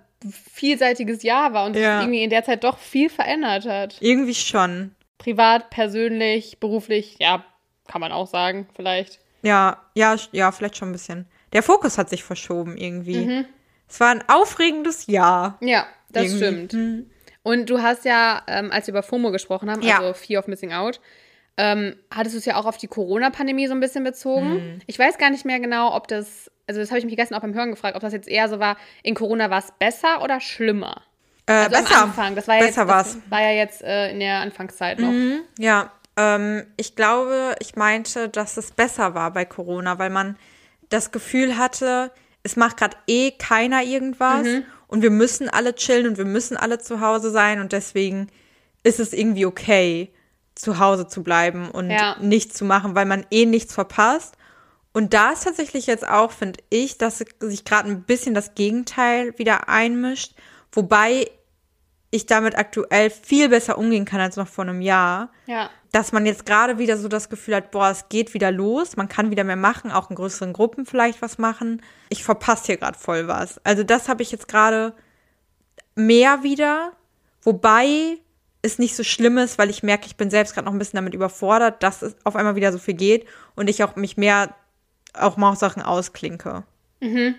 vielseitiges 0.52 1.22
Jahr 1.22 1.52
war 1.54 1.64
und 1.66 1.74
sich 1.74 1.82
Ja. 1.82 2.00
irgendwie 2.00 2.22
in 2.22 2.30
der 2.30 2.44
Zeit 2.44 2.64
doch 2.64 2.78
viel 2.78 3.08
verändert 3.08 3.66
hat. 3.66 3.96
Irgendwie 4.00 4.34
schon. 4.34 4.94
Privat, 5.18 5.70
persönlich, 5.70 6.58
beruflich, 6.60 7.16
ja, 7.18 7.44
kann 7.88 8.00
man 8.00 8.12
auch 8.12 8.26
sagen, 8.26 8.68
vielleicht. 8.74 9.18
Ja, 9.42 9.78
ja, 9.94 10.16
ja, 10.32 10.52
vielleicht 10.52 10.76
schon 10.76 10.90
ein 10.90 10.92
bisschen. 10.92 11.26
Der 11.52 11.62
Fokus 11.62 11.98
hat 11.98 12.08
sich 12.08 12.22
verschoben 12.24 12.76
irgendwie. 12.76 13.26
Mhm. 13.26 13.44
Es 13.88 13.98
war 14.00 14.08
ein 14.10 14.22
aufregendes 14.28 15.06
Jahr. 15.08 15.58
Ja, 15.60 15.86
das 16.10 16.24
Irgendwie. 16.24 16.38
stimmt. 16.38 16.72
Mhm. 16.72 17.10
Und 17.42 17.70
du 17.70 17.82
hast 17.82 18.04
ja, 18.04 18.42
ähm, 18.46 18.70
als 18.70 18.86
wir 18.86 18.92
über 18.92 19.02
FOMO 19.02 19.30
gesprochen 19.32 19.70
haben, 19.70 19.82
Ja. 19.82 19.98
also 19.98 20.12
Fear 20.14 20.40
of 20.40 20.46
Missing 20.46 20.72
Out, 20.72 21.00
ähm, 21.56 21.96
hattest 22.14 22.34
du 22.34 22.38
es 22.38 22.44
ja 22.44 22.56
auch 22.56 22.66
auf 22.66 22.76
die 22.76 22.86
Corona-Pandemie 22.86 23.66
so 23.66 23.72
ein 23.74 23.80
bisschen 23.80 24.04
bezogen. 24.04 24.54
Mhm. 24.74 24.78
Ich 24.86 24.98
weiß 24.98 25.18
gar 25.18 25.30
nicht 25.30 25.44
mehr 25.44 25.58
genau, 25.58 25.94
ob 25.94 26.06
das, 26.08 26.50
also 26.66 26.80
das 26.80 26.90
habe 26.90 26.98
ich 27.00 27.04
mich 27.04 27.16
gestern 27.16 27.36
auch 27.36 27.42
beim 27.42 27.54
Hören 27.54 27.70
gefragt, 27.70 27.96
ob 27.96 28.02
das 28.02 28.12
jetzt 28.12 28.28
eher 28.28 28.48
so 28.48 28.60
war, 28.60 28.76
in 29.02 29.14
Corona 29.14 29.50
war 29.50 29.58
es 29.58 29.72
besser 29.78 30.22
oder 30.22 30.40
schlimmer? 30.40 31.02
Äh, 31.46 31.52
Also 31.52 31.70
besser. 31.70 31.96
am 31.96 32.08
Anfang, 32.10 32.34
das 32.36 32.46
war 32.46 32.56
ja 32.56 32.66
besser 32.66 32.86
jetzt, 32.98 33.30
war 33.30 33.42
ja 33.42 33.50
jetzt 33.52 33.82
äh, 33.82 34.10
in 34.10 34.20
der 34.20 34.36
Anfangszeit 34.40 34.98
noch. 35.00 35.12
Ja, 35.58 35.90
ähm, 36.16 36.66
ich 36.76 36.94
glaube, 36.94 37.56
ich 37.58 37.74
meinte, 37.74 38.28
dass 38.28 38.56
es 38.56 38.70
besser 38.70 39.14
war 39.14 39.32
bei 39.32 39.44
Corona, 39.44 39.98
weil 39.98 40.10
man 40.10 40.36
das 40.90 41.10
Gefühl 41.12 41.56
hatte, 41.56 42.10
es 42.42 42.56
macht 42.56 42.76
gerade 42.76 42.96
eh 43.06 43.32
keiner 43.32 43.82
irgendwas 43.82 44.46
und 44.86 45.02
wir 45.02 45.10
müssen 45.10 45.48
alle 45.48 45.74
chillen 45.74 46.06
und 46.06 46.18
wir 46.18 46.24
müssen 46.24 46.56
alle 46.56 46.78
zu 46.78 47.00
Hause 47.00 47.30
sein 47.30 47.60
und 47.60 47.72
deswegen 47.72 48.28
ist 48.82 49.00
es 49.00 49.12
irgendwie 49.12 49.46
okay, 49.46 50.12
zu 50.54 50.78
Hause 50.78 51.06
zu 51.06 51.22
bleiben 51.22 51.70
und 51.70 51.90
Ja. 51.90 52.16
nichts 52.20 52.54
zu 52.54 52.64
machen, 52.64 52.94
weil 52.94 53.06
man 53.06 53.24
eh 53.30 53.46
nichts 53.46 53.72
verpasst. 53.74 54.34
Und 54.92 55.14
da 55.14 55.30
ist 55.32 55.44
tatsächlich 55.44 55.86
jetzt 55.86 56.06
auch, 56.06 56.32
finde 56.32 56.60
ich, 56.68 56.98
dass 56.98 57.18
sich 57.40 57.64
gerade 57.64 57.88
ein 57.88 58.02
bisschen 58.02 58.34
das 58.34 58.54
Gegenteil 58.54 59.38
wieder 59.38 59.68
einmischt, 59.68 60.34
wobei 60.72 61.30
ich 62.10 62.26
damit 62.26 62.58
aktuell 62.58 63.08
viel 63.10 63.48
besser 63.50 63.78
umgehen 63.78 64.04
kann 64.04 64.20
als 64.20 64.36
noch 64.36 64.48
vor 64.48 64.64
einem 64.64 64.80
Jahr 64.82 65.30
Ja. 65.46 65.70
Dass 65.92 66.12
man 66.12 66.26
jetzt 66.26 66.46
gerade 66.46 66.78
wieder 66.78 66.96
so 66.96 67.08
das 67.08 67.28
Gefühl 67.28 67.56
hat, 67.56 67.70
boah, 67.70 67.90
es 67.90 68.08
geht 68.08 68.34
wieder 68.34 68.50
los, 68.50 68.96
man 68.96 69.08
kann 69.08 69.30
wieder 69.30 69.44
mehr 69.44 69.56
machen, 69.56 69.90
auch 69.90 70.10
in 70.10 70.16
größeren 70.16 70.52
Gruppen 70.52 70.86
vielleicht 70.86 71.20
was 71.22 71.38
machen. 71.38 71.82
Ich 72.08 72.24
verpasse 72.24 72.66
hier 72.66 72.76
gerade 72.76 72.98
voll 72.98 73.28
was. 73.28 73.64
Also 73.64 73.82
das 73.82 74.08
habe 74.08 74.22
ich 74.22 74.30
jetzt 74.30 74.48
gerade 74.48 74.94
mehr 75.96 76.42
wieder, 76.42 76.92
wobei 77.42 78.18
es 78.62 78.78
nicht 78.78 78.94
so 78.94 79.02
schlimm 79.02 79.38
ist, 79.38 79.58
weil 79.58 79.70
ich 79.70 79.82
merke, 79.82 80.06
ich 80.06 80.16
bin 80.16 80.30
selbst 80.30 80.54
gerade 80.54 80.66
noch 80.66 80.72
ein 80.72 80.78
bisschen 80.78 80.96
damit 80.98 81.14
überfordert, 81.14 81.82
dass 81.82 82.02
es 82.02 82.14
auf 82.24 82.36
einmal 82.36 82.56
wieder 82.56 82.72
so 82.72 82.78
viel 82.78 82.94
geht 82.94 83.26
und 83.56 83.68
ich 83.68 83.82
auch 83.82 83.96
mich 83.96 84.16
mehr 84.16 84.54
auch 85.14 85.36
mal 85.36 85.50
auf 85.50 85.58
Sachen 85.58 85.82
ausklinke. 85.82 86.62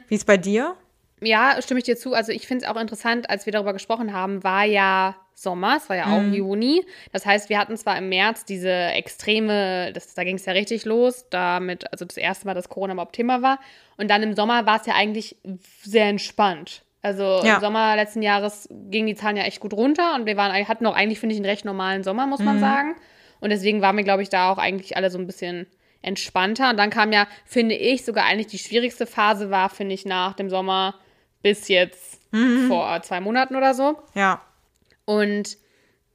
Wie 0.08 0.16
ist 0.16 0.26
bei 0.26 0.38
dir? 0.38 0.76
ja, 1.22 1.62
stimme 1.62 1.78
ich 1.80 1.84
dir 1.84 1.98
zu. 1.98 2.14
Also 2.14 2.32
ich 2.32 2.48
finde 2.48 2.66
es 2.66 2.72
auch 2.72 2.80
interessant, 2.80 3.30
als 3.30 3.46
wir 3.46 3.54
darüber 3.54 3.74
gesprochen 3.74 4.14
haben, 4.14 4.44
war 4.44 4.66
ja 4.66 5.16
Sommer, 5.42 5.78
es 5.78 5.90
war 5.90 5.96
ja 5.98 6.06
auch 6.12 6.22
Juni. 6.34 6.86
Das 7.12 7.26
heißt, 7.26 7.50
wir 7.50 7.58
hatten 7.60 7.76
zwar 7.78 7.98
im 7.98 8.10
März 8.10 8.46
diese 8.46 8.72
extreme, 8.72 9.92
das, 9.94 10.14
da 10.14 10.24
ging 10.24 10.36
es 10.36 10.46
ja 10.46 10.54
richtig 10.54 10.86
los, 10.86 11.26
damit, 11.30 11.92
also 11.92 12.06
das 12.06 12.18
erste 12.18 12.46
Mal, 12.48 12.54
dass 12.54 12.70
Corona 12.70 12.94
überhaupt 12.94 13.16
Thema 13.16 13.42
war. 13.42 13.60
Und 13.98 14.10
dann 14.10 14.24
im 14.24 14.36
Sommer 14.36 14.66
war 14.66 14.80
es 14.80 14.86
ja 14.86 14.94
eigentlich 14.96 15.36
sehr 15.84 16.06
entspannt. 16.06 16.84
Also 17.02 17.42
Ja. 17.44 17.56
im 17.56 17.62
Sommer 17.62 17.96
letzten 17.96 18.22
Jahres 18.22 18.70
gingen 18.70 19.08
die 19.08 19.16
Zahlen 19.16 19.38
ja 19.38 19.44
echt 19.44 19.60
gut 19.60 19.74
runter 19.74 20.14
und 20.16 20.26
wir 20.28 20.38
waren, 20.38 20.68
hatten 20.68 20.86
auch 20.86 20.96
eigentlich, 20.96 21.20
finde 21.20 21.34
ich, 21.34 21.40
einen 21.40 21.50
recht 21.50 21.66
normalen 21.66 22.04
Sommer, 22.04 22.28
muss 22.28 22.40
man 22.42 22.60
sagen. 22.60 22.96
Und 23.40 23.50
deswegen 23.50 23.82
waren 23.82 23.98
wir, 23.98 24.04
glaube 24.04 24.22
ich, 24.22 24.30
da 24.30 24.52
auch 24.52 24.60
eigentlich 24.60 24.96
alle 24.98 25.10
so 25.10 25.18
ein 25.18 25.26
bisschen 25.26 25.66
entspannter. 26.04 26.70
Und 26.70 26.78
dann 26.78 26.90
kam 26.92 27.12
ja, 27.12 27.28
finde 27.46 27.74
ich, 27.76 28.06
sogar 28.06 28.26
eigentlich 28.26 28.48
die 28.48 28.60
schwierigste 28.60 29.06
Phase 29.08 29.50
war, 29.50 29.70
finde 29.70 29.96
ich, 29.96 30.06
nach 30.06 30.34
dem 30.34 30.50
Sommer 30.50 30.96
bis 31.42 31.68
jetzt 31.68 32.22
vor 32.68 33.02
zwei 33.02 33.20
Monaten 33.20 33.56
oder 33.56 33.74
so. 33.74 33.98
Ja. 34.14 34.42
Und 35.20 35.58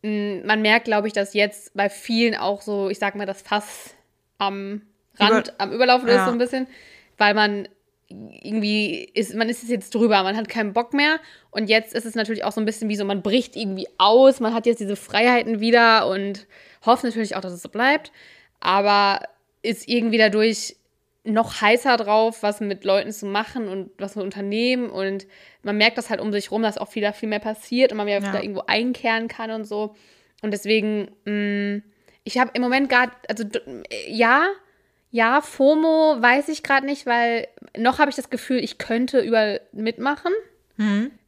mh, 0.02 0.44
man 0.46 0.62
merkt, 0.62 0.84
glaube 0.86 1.06
ich, 1.06 1.12
dass 1.12 1.34
jetzt 1.34 1.74
bei 1.74 1.88
vielen 1.88 2.34
auch 2.34 2.62
so, 2.62 2.88
ich 2.90 2.98
sag 2.98 3.14
mal, 3.14 3.26
das 3.26 3.42
Fass 3.42 3.94
am 4.38 4.82
Rand, 5.18 5.48
Über- 5.48 5.54
am 5.60 5.72
Überlaufen 5.72 6.08
ist 6.08 6.14
Ja. 6.14 6.26
so 6.26 6.32
ein 6.32 6.38
bisschen, 6.38 6.66
weil 7.18 7.34
man 7.34 7.68
irgendwie 8.08 9.02
ist, 9.14 9.34
man 9.34 9.48
ist 9.48 9.62
es 9.64 9.68
jetzt 9.68 9.92
drüber, 9.94 10.22
man 10.22 10.36
hat 10.36 10.48
keinen 10.48 10.72
Bock 10.72 10.92
mehr. 10.92 11.18
Und 11.50 11.68
jetzt 11.68 11.92
ist 11.94 12.06
es 12.06 12.14
natürlich 12.14 12.44
auch 12.44 12.52
so 12.52 12.60
ein 12.60 12.64
bisschen 12.66 12.88
wie 12.88 12.96
so, 12.96 13.04
man 13.04 13.22
bricht 13.22 13.56
irgendwie 13.56 13.88
aus, 13.98 14.38
man 14.40 14.54
hat 14.54 14.66
jetzt 14.66 14.78
diese 14.80 14.94
Freiheiten 14.96 15.58
wieder 15.60 16.06
und 16.08 16.46
hofft 16.84 17.02
natürlich 17.02 17.34
auch, 17.34 17.40
dass 17.40 17.52
es 17.52 17.62
so 17.62 17.68
bleibt. 17.68 18.12
Aber 18.60 19.20
ist 19.62 19.88
irgendwie 19.88 20.18
dadurch 20.18 20.76
noch 21.26 21.60
heißer 21.60 21.96
drauf, 21.96 22.42
was 22.42 22.60
mit 22.60 22.84
Leuten 22.84 23.10
zu 23.12 23.26
machen 23.26 23.68
und 23.68 23.90
was 23.98 24.16
mit 24.16 24.24
Unternehmen. 24.24 24.88
Und 24.90 25.26
man 25.62 25.76
merkt 25.76 25.98
das 25.98 26.08
halt 26.10 26.20
um 26.20 26.32
sich 26.32 26.50
rum, 26.50 26.62
dass 26.62 26.78
auch 26.78 26.88
viel, 26.88 27.10
viel 27.12 27.28
mehr 27.28 27.38
passiert 27.40 27.92
und 27.92 27.98
man 27.98 28.06
wieder, 28.06 28.20
Ja. 28.20 28.28
wieder 28.32 28.42
irgendwo 28.42 28.62
einkehren 28.66 29.28
kann 29.28 29.50
und 29.50 29.64
so. 29.64 29.94
Und 30.42 30.52
deswegen, 30.52 31.10
mh, 31.24 31.82
ich 32.24 32.38
habe 32.38 32.50
im 32.54 32.62
Moment 32.62 32.88
gerade, 32.88 33.12
also 33.28 33.44
ja, 34.08 34.46
ja, 35.10 35.40
FOMO 35.40 36.16
weiß 36.20 36.48
ich 36.48 36.62
gerade 36.62 36.84
nicht, 36.86 37.06
weil 37.06 37.46
noch 37.76 37.98
habe 37.98 38.10
ich 38.10 38.16
das 38.16 38.28
Gefühl, 38.30 38.58
ich 38.58 38.78
könnte 38.78 39.20
überall 39.20 39.60
mitmachen, 39.72 40.32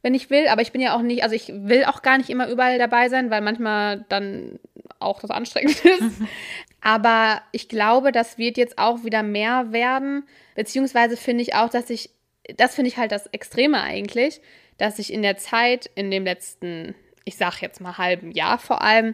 wenn 0.03 0.13
ich 0.13 0.29
will. 0.29 0.47
Aber 0.47 0.61
ich 0.61 0.71
bin 0.71 0.79
ja 0.81 0.95
auch 0.95 1.01
nicht, 1.01 1.23
also 1.23 1.33
ich 1.35 1.47
will 1.53 1.85
auch 1.85 2.03
gar 2.03 2.17
nicht 2.19 2.29
immer 2.29 2.47
überall 2.49 2.77
dabei 2.77 3.09
sein, 3.09 3.31
weil 3.31 3.41
manchmal 3.41 4.05
dann 4.09 4.59
auch 4.99 5.19
das 5.21 5.29
anstrengend 5.31 5.83
ist. 5.85 6.21
Aber 6.81 7.41
ich 7.51 7.69
glaube, 7.69 8.11
das 8.11 8.37
wird 8.37 8.57
jetzt 8.57 8.77
auch 8.77 9.03
wieder 9.03 9.23
mehr 9.23 9.71
werden. 9.71 10.25
Beziehungsweise 10.55 11.17
finde 11.17 11.43
ich 11.43 11.55
auch, 11.55 11.69
dass 11.69 11.89
ich, 11.89 12.09
das 12.57 12.75
finde 12.75 12.89
ich 12.89 12.97
halt 12.97 13.11
das 13.11 13.27
Extreme 13.27 13.81
eigentlich, 13.81 14.41
dass 14.77 14.99
ich 14.99 15.11
in 15.11 15.21
der 15.21 15.37
Zeit, 15.37 15.89
in 15.95 16.09
dem 16.09 16.23
letzten, 16.23 16.95
ich 17.25 17.35
sag 17.37 17.61
jetzt 17.61 17.81
mal 17.81 17.97
halben 17.97 18.31
Jahr 18.31 18.57
vor 18.59 18.81
allem, 18.81 19.13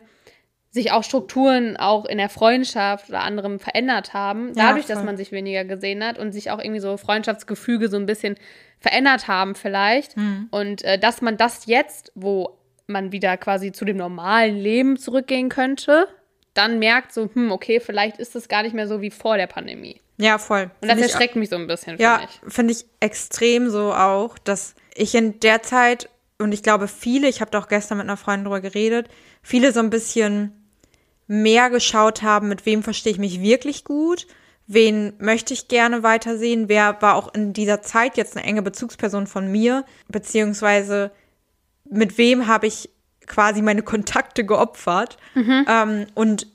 sich 0.69 0.91
auch 0.91 1.03
Strukturen 1.03 1.77
auch 1.77 2.05
in 2.05 2.17
der 2.17 2.27
Freundschaft 2.27 3.09
oder 3.09 3.21
anderem 3.21 3.59
verändert 3.59 4.13
haben, 4.13 4.49
Ja, 4.49 4.67
dadurch, 4.67 4.85
dass 4.85 4.97
voll. 4.97 5.05
man 5.05 5.15
sich 5.17 5.31
weniger 5.31 5.63
gesehen 5.63 6.03
hat 6.03 6.19
und 6.19 6.33
sich 6.33 6.51
auch 6.51 6.59
irgendwie 6.59 6.81
so 6.81 6.97
Freundschaftsgefüge 6.97 7.87
so 7.87 7.95
ein 7.95 8.05
bisschen 8.05 8.35
verändert 8.79 9.29
haben 9.29 9.55
vielleicht. 9.55 10.17
Hm. 10.17 10.49
Und 10.51 10.83
äh, 10.83 10.99
dass 10.99 11.21
man 11.21 11.37
das 11.37 11.65
jetzt, 11.65 12.11
wo 12.13 12.57
man 12.87 13.11
wieder 13.11 13.37
quasi 13.37 13.71
zu 13.71 13.85
dem 13.85 13.97
normalen 13.97 14.57
Leben 14.57 14.97
zurückgehen 14.97 15.49
könnte, 15.49 16.07
dann 16.53 16.79
merkt 16.79 17.13
so, 17.13 17.29
hm, 17.33 17.51
okay, 17.51 17.79
vielleicht 17.79 18.17
ist 18.17 18.35
es 18.35 18.47
gar 18.47 18.63
nicht 18.63 18.73
mehr 18.73 18.87
so 18.87 19.01
wie 19.01 19.11
vor 19.11 19.37
der 19.37 19.47
Pandemie. 19.47 20.01
Ja, 20.17 20.37
voll. 20.37 20.71
Und 20.81 20.87
das 20.87 20.97
Find 20.97 21.11
erschreckt 21.11 21.35
mich 21.35 21.49
so 21.49 21.57
ein 21.57 21.67
bisschen, 21.67 21.97
Ja, 21.97 22.19
finde 22.19 22.31
ich. 22.47 22.53
finde 22.53 22.73
ich 22.73 22.85
extrem 23.01 23.69
so 23.69 23.93
auch, 23.93 24.37
dass 24.37 24.75
ich 24.95 25.13
in 25.15 25.39
der 25.41 25.61
Zeit, 25.61 26.09
und 26.39 26.53
ich 26.53 26.63
glaube 26.63 26.87
viele, 26.87 27.27
ich 27.27 27.41
habe 27.41 27.51
da 27.51 27.59
auch 27.59 27.67
gestern 27.67 27.97
mit 27.97 28.05
einer 28.07 28.15
Freundin 28.17 28.45
drüber 28.45 28.61
geredet, 28.61 29.09
viele 29.41 29.73
so 29.73 29.81
ein 29.81 29.89
bisschen 29.89 30.53
mehr 31.27 31.69
geschaut 31.69 32.21
haben, 32.21 32.47
mit 32.47 32.65
wem 32.65 32.83
verstehe 32.83 33.11
ich 33.11 33.19
mich 33.19 33.41
wirklich 33.41 33.83
gut, 33.83 34.27
wen 34.67 35.13
möchte 35.19 35.53
ich 35.53 35.67
gerne 35.67 36.03
weitersehen, 36.03 36.69
wer 36.69 37.01
war 37.01 37.15
auch 37.15 37.33
in 37.33 37.51
dieser 37.51 37.81
Zeit 37.81 38.15
jetzt 38.15 38.37
eine 38.37 38.45
enge 38.45 38.61
Bezugsperson 38.61 39.27
von 39.27 39.51
mir, 39.51 39.83
beziehungsweise 40.07 41.11
mit 41.89 42.17
wem 42.17 42.47
habe 42.47 42.67
ich 42.67 42.89
quasi 43.27 43.61
meine 43.61 43.81
Kontakte 43.81 44.45
geopfert. 44.45 45.17
Ähm, 45.67 46.07
und 46.13 46.47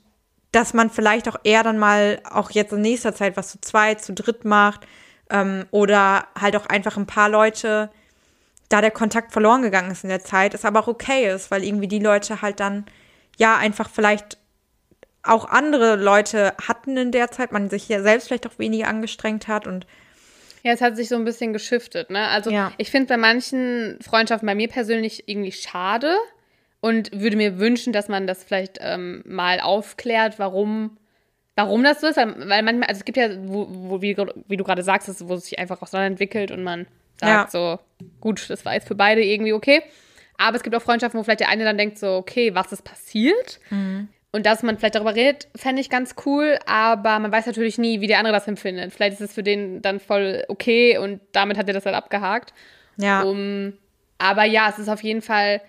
dass 0.51 0.73
man 0.73 0.89
vielleicht 0.89 1.29
auch 1.29 1.37
eher 1.43 1.63
dann 1.63 1.77
mal 1.77 2.21
auch 2.29 2.51
jetzt 2.51 2.73
in 2.73 2.81
nächster 2.81 3.15
Zeit 3.15 3.37
was 3.37 3.49
zu 3.51 3.61
zweit, 3.61 4.01
zu 4.03 4.13
dritt 4.13 4.45
macht 4.45 4.85
ähm, 5.29 5.65
oder 5.71 6.27
halt 6.39 6.55
auch 6.55 6.65
einfach 6.65 6.97
ein 6.97 7.07
paar 7.07 7.29
Leute, 7.29 7.89
da 8.69 8.81
der 8.81 8.91
Kontakt 8.91 9.31
verloren 9.31 9.61
gegangen 9.61 9.91
ist 9.91 10.03
in 10.03 10.09
der 10.09 10.23
Zeit, 10.23 10.53
es 10.53 10.65
aber 10.65 10.81
auch 10.81 10.87
okay 10.87 11.33
ist, 11.33 11.51
weil 11.51 11.63
irgendwie 11.63 11.87
die 11.87 11.99
Leute 11.99 12.41
halt 12.41 12.59
dann 12.59 12.85
ja 13.37 13.57
einfach 13.57 13.89
vielleicht 13.89 14.37
auch 15.23 15.45
andere 15.45 15.95
Leute 15.95 16.53
hatten 16.67 16.97
in 16.97 17.11
der 17.11 17.31
Zeit, 17.31 17.51
man 17.51 17.69
sich 17.69 17.87
ja 17.87 18.01
selbst 18.01 18.27
vielleicht 18.27 18.47
auch 18.47 18.57
weniger 18.57 18.87
angestrengt 18.87 19.47
hat 19.47 19.67
und 19.67 19.85
Ja, 20.63 20.71
es 20.73 20.81
hat 20.81 20.95
sich 20.95 21.09
so 21.09 21.15
ein 21.15 21.25
bisschen 21.25 21.53
geschiftet, 21.53 22.09
ne? 22.09 22.27
Also 22.27 22.51
Ja. 22.51 22.71
ich 22.77 22.91
finde 22.91 23.07
bei 23.07 23.17
manchen 23.17 23.97
Freundschaften 24.01 24.45
bei 24.45 24.55
mir 24.55 24.67
persönlich 24.67 25.27
irgendwie 25.27 25.51
schade 25.51 26.15
und 26.79 27.11
würde 27.13 27.37
mir 27.37 27.59
wünschen, 27.59 27.93
dass 27.93 28.07
man 28.07 28.27
das 28.27 28.43
vielleicht 28.43 28.77
ähm, 28.81 29.23
mal 29.25 29.59
aufklärt, 29.59 30.39
warum, 30.39 30.97
warum 31.55 31.83
das 31.83 32.01
so 32.01 32.07
ist. 32.07 32.17
Weil 32.17 32.49
weil 32.49 32.63
manchmal, 32.63 32.89
also 32.89 32.99
es 32.99 33.05
gibt 33.05 33.17
ja, 33.17 33.29
wo, 33.47 33.67
wo 33.69 34.01
wie, 34.01 34.15
wie 34.47 34.57
du 34.57 34.63
gerade 34.63 34.83
sagst, 34.83 35.07
wo 35.27 35.33
es 35.35 35.45
sich 35.45 35.59
einfach 35.59 35.81
auseinanderentwickelt 35.81 36.51
und 36.51 36.63
man 36.63 36.87
sagt 37.19 37.51
so, 37.51 37.79
gut, 38.19 38.49
das 38.49 38.65
war 38.65 38.73
jetzt 38.73 38.87
für 38.87 38.95
beide 38.95 39.23
irgendwie 39.23 39.53
okay. 39.53 39.83
Aber 40.37 40.57
es 40.57 40.63
gibt 40.63 40.75
auch 40.75 40.81
Freundschaften, 40.81 41.19
wo 41.19 41.23
vielleicht 41.23 41.41
der 41.41 41.49
eine 41.49 41.63
dann 41.63 41.77
denkt 41.77 41.99
so, 41.99 42.15
okay, 42.15 42.55
was 42.55 42.71
ist 42.71 42.83
passiert? 42.83 43.59
Und 44.33 44.45
dass 44.45 44.63
man 44.63 44.77
vielleicht 44.77 44.95
darüber 44.95 45.13
redet, 45.13 45.49
fände 45.55 45.81
ich 45.81 45.89
ganz 45.89 46.15
cool, 46.25 46.57
aber 46.65 47.19
man 47.19 47.31
weiß 47.31 47.45
natürlich 47.47 47.77
nie, 47.77 47.99
wie 47.99 48.07
der 48.07 48.19
andere 48.19 48.33
das 48.33 48.47
empfindet. 48.47 48.93
Vielleicht 48.93 49.13
ist 49.13 49.21
es 49.21 49.33
für 49.33 49.43
den 49.43 49.81
dann 49.81 49.99
voll 49.99 50.45
okay 50.47 50.97
und 50.97 51.19
damit 51.33 51.57
hat 51.57 51.67
er 51.67 51.73
das 51.73 51.85
halt 51.85 51.95
abgehakt. 51.95 52.53
ja, 52.97 53.23
Um, 53.23 53.73
aber 54.17 54.45
ja, 54.45 54.69
es 54.69 54.79
ist 54.79 54.87
auf 54.87 55.03
jeden 55.03 55.21
Fall 55.21 55.61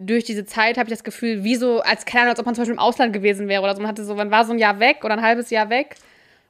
durch 0.00 0.24
diese 0.24 0.46
Zeit 0.46 0.78
habe 0.78 0.88
ich 0.88 0.94
das 0.94 1.04
Gefühl, 1.04 1.44
wie 1.44 1.56
so, 1.56 1.82
als 1.82 2.06
keine 2.06 2.22
Ahnung, 2.22 2.30
als 2.30 2.40
ob 2.40 2.46
man 2.46 2.54
zum 2.54 2.62
Beispiel 2.62 2.74
im 2.74 2.80
Ausland 2.80 3.12
gewesen 3.12 3.48
wäre 3.48 3.62
oder 3.62 3.74
so. 3.74 3.82
Man 3.82 3.88
hatte 3.88 4.02
so, 4.02 4.14
man 4.14 4.30
war 4.30 4.44
so 4.46 4.52
ein 4.52 4.58
Jahr 4.58 4.80
weg 4.80 5.04
oder 5.04 5.14
ein 5.14 5.22
halbes 5.22 5.50
Jahr 5.50 5.68
weg 5.68 5.96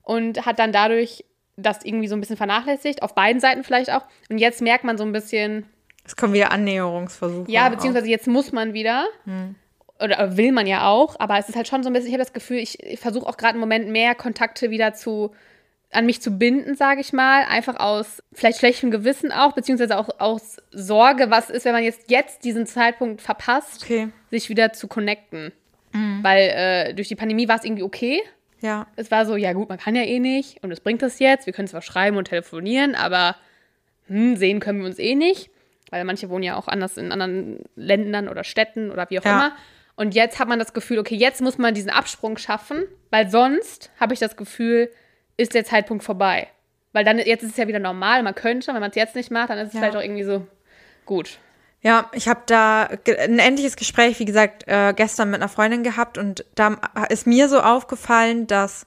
und 0.02 0.46
hat 0.46 0.60
dann 0.60 0.72
dadurch 0.72 1.24
das 1.56 1.84
irgendwie 1.84 2.06
so 2.06 2.14
ein 2.14 2.20
bisschen 2.20 2.36
vernachlässigt, 2.36 3.02
auf 3.02 3.14
beiden 3.14 3.40
Seiten 3.40 3.64
vielleicht 3.64 3.90
auch. 3.90 4.02
Und 4.30 4.38
jetzt 4.38 4.62
merkt 4.62 4.84
man 4.84 4.96
so 4.96 5.04
ein 5.04 5.12
bisschen, 5.12 5.66
es 6.04 6.16
kommen 6.16 6.32
wieder 6.32 6.52
Annäherungsversuche. 6.52 7.50
ja, 7.50 7.68
beziehungsweise 7.68 8.08
jetzt 8.08 8.28
muss 8.28 8.52
man 8.52 8.72
wieder. 8.72 9.04
Hm. 9.24 9.56
Oder 10.02 10.36
will 10.36 10.52
man 10.52 10.66
ja 10.66 10.88
auch, 10.88 11.18
aber 11.18 11.38
es 11.38 11.48
ist 11.48 11.56
halt 11.56 11.68
schon 11.68 11.82
so 11.82 11.90
ein 11.90 11.92
bisschen, 11.92 12.08
ich 12.08 12.14
habe 12.14 12.22
das 12.24 12.32
Gefühl, 12.32 12.58
ich, 12.58 12.82
ich 12.82 13.00
versuche 13.00 13.26
auch 13.26 13.36
gerade 13.36 13.54
im 13.54 13.60
Moment 13.60 13.88
mehr 13.88 14.14
Kontakte 14.14 14.70
wieder 14.70 14.94
zu 14.94 15.32
an 15.92 16.06
mich 16.06 16.22
zu 16.22 16.30
binden, 16.30 16.76
sage 16.76 17.00
ich 17.00 17.12
mal, 17.12 17.42
einfach 17.48 17.80
aus 17.80 18.22
vielleicht 18.32 18.58
schlechtem 18.60 18.92
Gewissen 18.92 19.32
auch, 19.32 19.54
beziehungsweise 19.54 19.98
auch 19.98 20.08
aus 20.20 20.58
Sorge, 20.70 21.30
was 21.32 21.50
ist, 21.50 21.64
wenn 21.64 21.72
man 21.72 21.82
jetzt 21.82 22.08
jetzt 22.08 22.44
diesen 22.44 22.64
Zeitpunkt 22.66 23.20
verpasst, 23.20 23.82
Okay, 23.82 24.08
sich 24.30 24.48
wieder 24.48 24.72
zu 24.72 24.86
connecten. 24.86 25.50
Mhm. 25.92 26.20
Weil 26.22 26.48
äh, 26.54 26.94
durch 26.94 27.08
die 27.08 27.16
Pandemie 27.16 27.48
war 27.48 27.56
es 27.56 27.64
irgendwie 27.64 27.82
okay. 27.82 28.22
ja, 28.60 28.86
Es 28.94 29.10
war 29.10 29.26
so, 29.26 29.34
ja 29.34 29.52
gut, 29.52 29.68
man 29.68 29.78
kann 29.78 29.96
ja 29.96 30.02
eh 30.04 30.20
nicht 30.20 30.62
und 30.62 30.70
es 30.70 30.78
bringt 30.78 31.02
das 31.02 31.18
jetzt. 31.18 31.46
Wir 31.46 31.52
können 31.52 31.66
zwar 31.66 31.82
schreiben 31.82 32.16
und 32.16 32.26
telefonieren, 32.28 32.94
aber 32.94 33.34
hm, 34.06 34.36
sehen 34.36 34.60
können 34.60 34.78
wir 34.78 34.86
uns 34.86 35.00
eh 35.00 35.16
nicht, 35.16 35.50
weil 35.90 36.04
manche 36.04 36.30
wohnen 36.30 36.44
ja 36.44 36.54
auch 36.56 36.68
anders 36.68 36.98
in 36.98 37.10
anderen 37.10 37.64
Ländern 37.74 38.28
oder 38.28 38.44
Städten 38.44 38.92
oder 38.92 39.10
wie 39.10 39.18
auch 39.18 39.24
Ja. 39.24 39.32
immer. 39.32 39.52
Und 40.00 40.14
jetzt 40.14 40.38
hat 40.38 40.48
man 40.48 40.58
das 40.58 40.72
Gefühl, 40.72 40.98
okay, 40.98 41.14
jetzt 41.14 41.42
muss 41.42 41.58
man 41.58 41.74
diesen 41.74 41.90
Absprung 41.90 42.38
schaffen, 42.38 42.84
weil 43.10 43.30
sonst 43.30 43.90
habe 44.00 44.14
ich 44.14 44.18
das 44.18 44.34
Gefühl, 44.34 44.90
ist 45.36 45.52
der 45.52 45.66
Zeitpunkt 45.66 46.02
vorbei. 46.04 46.48
Weil 46.94 47.04
dann, 47.04 47.18
jetzt 47.18 47.42
ist 47.42 47.50
es 47.50 47.56
ja 47.58 47.68
wieder 47.68 47.80
normal, 47.80 48.22
man 48.22 48.34
könnte, 48.34 48.72
wenn 48.72 48.80
man 48.80 48.88
es 48.88 48.96
jetzt 48.96 49.14
nicht 49.14 49.30
macht, 49.30 49.50
dann 49.50 49.58
ist 49.58 49.68
es 49.68 49.74
Ja. 49.74 49.80
vielleicht 49.80 49.96
auch 49.98 50.02
irgendwie 50.02 50.22
so, 50.24 50.46
gut. 51.04 51.38
Ja, 51.82 52.10
ich 52.14 52.28
habe 52.28 52.40
da 52.46 52.88
ein 53.18 53.38
ähnliches 53.38 53.76
Gespräch, 53.76 54.18
wie 54.20 54.24
gesagt, 54.24 54.64
äh, 54.68 54.94
gestern 54.96 55.28
mit 55.28 55.42
einer 55.42 55.50
Freundin 55.50 55.82
gehabt 55.82 56.16
und 56.16 56.46
da 56.54 56.80
ist 57.10 57.26
mir 57.26 57.50
so 57.50 57.60
aufgefallen, 57.60 58.46
dass 58.46 58.86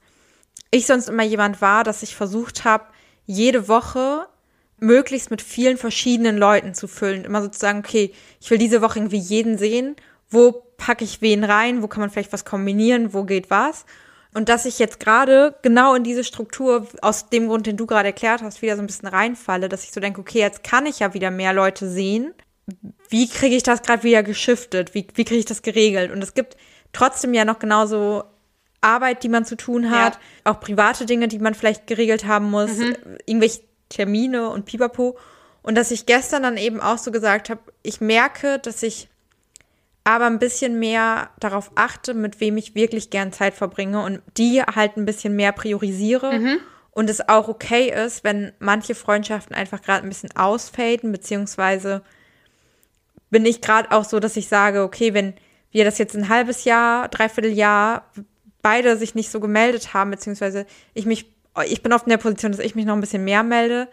ich 0.72 0.88
sonst 0.88 1.10
immer 1.10 1.22
jemand 1.22 1.62
war, 1.62 1.84
dass 1.84 2.02
ich 2.02 2.16
versucht 2.16 2.66
habe, 2.66 2.86
jede 3.28 3.68
Woche 3.68 4.26
möglichst 4.78 5.30
mit 5.30 5.44
vielen 5.44 5.78
verschiedenen 5.78 6.38
Leuten 6.40 6.74
zu 6.74 6.88
füllen. 6.88 7.24
Immer 7.24 7.44
sozusagen, 7.44 7.78
okay, 7.78 8.12
ich 8.42 8.50
will 8.50 8.58
diese 8.58 8.82
Woche 8.82 8.98
irgendwie 8.98 9.18
jeden 9.20 9.60
sehen. 9.60 9.96
Wo 10.32 10.64
packe 10.84 11.06
ich 11.06 11.22
wen 11.22 11.46
rein? 11.46 11.82
Wo 11.82 11.88
kann 11.88 12.02
man 12.02 12.10
vielleicht 12.10 12.34
was 12.34 12.44
kombinieren? 12.44 13.14
Wo 13.14 13.24
geht 13.24 13.50
was? 13.50 13.86
Und 14.34 14.50
dass 14.50 14.66
ich 14.66 14.80
jetzt 14.80 15.00
gerade 15.00 15.56
genau 15.62 15.96
in 15.96 16.04
diese 16.04 16.26
Struktur, 16.26 16.88
aus 17.02 17.30
dem 17.30 17.48
Grund, 17.48 17.68
den 17.68 17.78
du 17.78 17.86
gerade 17.86 18.08
erklärt 18.08 18.42
hast, 18.42 18.62
wieder 18.62 18.76
so 18.76 18.82
ein 18.82 18.88
bisschen 18.88 19.08
reinfalle, 19.08 19.70
dass 19.70 19.86
ich 19.86 19.92
so 19.92 20.02
denke, 20.02 20.20
okay, 20.20 20.40
jetzt 20.40 20.64
kann 20.64 20.86
ich 20.86 21.00
ja 21.00 21.14
wieder 21.14 21.32
mehr 21.32 21.54
Leute 21.54 21.88
sehen. 21.90 22.34
Wie 23.08 23.30
kriege 23.30 23.56
ich 23.56 23.64
das 23.64 23.82
gerade 23.82 24.04
wieder 24.04 24.24
geschiftet? 24.24 24.94
Wie, 24.94 25.08
wie 25.14 25.24
kriege 25.24 25.40
ich 25.40 25.46
das 25.46 25.62
geregelt? 25.62 26.12
Und 26.12 26.22
es 26.22 26.34
gibt 26.34 26.58
trotzdem 26.92 27.34
ja 27.34 27.46
noch 27.46 27.60
genauso 27.60 28.24
Arbeit, 28.82 29.24
die 29.24 29.30
man 29.30 29.46
zu 29.46 29.56
tun 29.56 29.90
hat, 29.90 30.20
auch 30.44 30.60
private 30.60 31.06
Dinge, 31.06 31.30
die 31.30 31.40
man 31.40 31.54
vielleicht 31.54 31.88
geregelt 31.88 32.26
haben 32.26 32.50
muss, 32.50 32.72
irgendwelche 33.26 33.62
Termine 33.88 34.50
und 34.50 34.66
Pipapo. 34.66 35.18
Und 35.62 35.76
dass 35.76 35.92
ich 35.92 36.06
gestern 36.06 36.44
dann 36.44 36.58
eben 36.58 36.82
auch 36.82 36.98
so 36.98 37.12
gesagt 37.12 37.50
habe, 37.50 37.62
ich 37.84 38.02
merke, 38.02 38.60
dass 38.60 38.84
ich 38.84 39.08
aber 40.04 40.26
ein 40.26 40.40
bisschen 40.40 40.80
mehr 40.80 41.30
darauf 41.40 41.72
achte, 41.76 42.14
mit 42.14 42.40
wem 42.40 42.58
ich 42.58 42.76
wirklich 42.76 43.10
gern 43.10 43.32
Zeit 43.32 43.54
verbringe 43.54 44.04
und 44.04 44.22
die 44.38 44.62
halt 44.62 44.98
ein 44.98 45.06
bisschen 45.06 45.36
mehr 45.36 45.52
priorisiere. 45.52 46.40
Mhm. 46.40 46.58
Und 46.92 47.10
es 47.10 47.28
auch 47.28 47.48
okay 47.48 47.90
ist, 47.90 48.24
wenn 48.24 48.52
manche 48.60 48.96
Freundschaften 48.96 49.56
einfach 49.56 49.82
gerade 49.82 50.04
ein 50.04 50.10
bisschen 50.10 50.36
ausfaden, 50.36 51.12
beziehungsweise 51.12 52.04
bin 53.32 53.46
ich 53.46 53.62
gerade 53.62 53.92
auch 53.92 54.04
so, 54.04 54.20
dass 54.20 54.38
ich 54.38 54.48
sage, 54.48 54.84
okay, 54.84 55.14
wenn 55.14 55.34
wir 55.72 55.86
das 55.86 55.98
jetzt 55.98 56.16
ein 56.16 56.30
halbes 56.30 56.66
Jahr, 56.66 57.08
dreiviertel 57.08 57.52
Jahr 57.52 58.12
beide 58.62 58.96
sich 58.96 59.16
nicht 59.16 59.32
so 59.32 59.40
gemeldet 59.40 59.94
haben, 59.94 60.12
beziehungsweise 60.12 60.68
ich 60.94 61.06
mich, 61.06 61.26
ich 61.66 61.82
bin 61.82 61.94
oft 61.94 62.06
in 62.06 62.12
der 62.12 62.18
Position, 62.18 62.52
dass 62.52 62.62
ich 62.62 62.76
mich 62.76 62.86
noch 62.86 62.94
ein 62.94 63.02
bisschen 63.02 63.24
mehr 63.24 63.44
melde. 63.44 63.88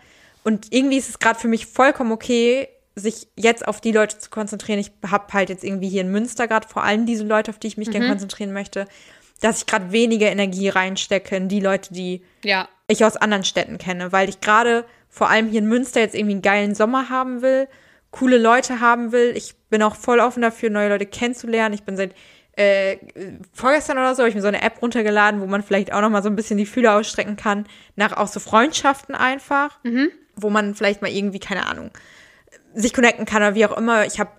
Und 0.44 0.72
irgendwie 0.72 0.98
ist 0.98 1.08
es 1.08 1.18
gerade 1.18 1.38
für 1.38 1.48
mich 1.48 1.66
vollkommen 1.66 2.12
okay, 2.12 2.68
sich 3.00 3.28
jetzt 3.36 3.66
auf 3.66 3.80
die 3.80 3.92
Leute 3.92 4.18
zu 4.18 4.30
konzentrieren. 4.30 4.78
Ich 4.78 4.92
habe 5.10 5.32
halt 5.32 5.48
jetzt 5.48 5.64
irgendwie 5.64 5.88
hier 5.88 6.02
in 6.02 6.10
Münster 6.10 6.46
gerade 6.46 6.68
vor 6.68 6.84
allem 6.84 7.06
diese 7.06 7.24
Leute, 7.24 7.50
auf 7.50 7.58
die 7.58 7.66
ich 7.66 7.76
mich 7.76 7.88
mhm. 7.88 7.92
gerne 7.92 8.08
konzentrieren 8.08 8.52
möchte, 8.52 8.86
dass 9.40 9.58
ich 9.58 9.66
gerade 9.66 9.92
weniger 9.92 10.30
Energie 10.30 10.68
reinstecke 10.68 11.36
in 11.36 11.48
die 11.48 11.60
Leute, 11.60 11.92
die 11.92 12.22
ja. 12.44 12.68
ich 12.86 13.04
aus 13.04 13.16
anderen 13.16 13.44
Städten 13.44 13.78
kenne, 13.78 14.12
weil 14.12 14.28
ich 14.28 14.40
gerade 14.40 14.84
vor 15.08 15.28
allem 15.28 15.48
hier 15.48 15.60
in 15.60 15.66
Münster 15.66 16.00
jetzt 16.00 16.14
irgendwie 16.14 16.34
einen 16.34 16.42
geilen 16.42 16.74
Sommer 16.74 17.08
haben 17.08 17.42
will, 17.42 17.66
coole 18.10 18.38
Leute 18.38 18.80
haben 18.80 19.12
will. 19.12 19.32
Ich 19.36 19.54
bin 19.70 19.82
auch 19.82 19.96
voll 19.96 20.20
offen 20.20 20.42
dafür, 20.42 20.70
neue 20.70 20.88
Leute 20.88 21.06
kennenzulernen. 21.06 21.74
Ich 21.74 21.82
bin 21.82 21.96
seit 21.96 22.14
äh, 22.56 22.98
vorgestern 23.52 23.98
oder 23.98 24.14
so 24.14 24.22
habe 24.22 24.28
ich 24.28 24.34
mir 24.34 24.42
so 24.42 24.48
eine 24.48 24.62
App 24.62 24.82
runtergeladen, 24.82 25.40
wo 25.40 25.46
man 25.46 25.62
vielleicht 25.62 25.92
auch 25.92 26.00
noch 26.00 26.10
mal 26.10 26.22
so 26.22 26.28
ein 26.28 26.36
bisschen 26.36 26.58
die 26.58 26.66
Fühler 26.66 26.96
ausstrecken 26.96 27.36
kann 27.36 27.66
nach 27.96 28.16
auch 28.16 28.26
so 28.26 28.40
Freundschaften 28.40 29.14
einfach, 29.14 29.78
mhm. 29.82 30.10
wo 30.36 30.50
man 30.50 30.74
vielleicht 30.74 31.00
mal 31.00 31.10
irgendwie 31.10 31.38
keine 31.38 31.66
Ahnung 31.66 31.90
sich 32.74 32.92
connecten 32.92 33.24
kann 33.24 33.42
oder 33.42 33.54
wie 33.54 33.66
auch 33.66 33.76
immer. 33.76 34.06
Ich 34.06 34.20
habe 34.20 34.30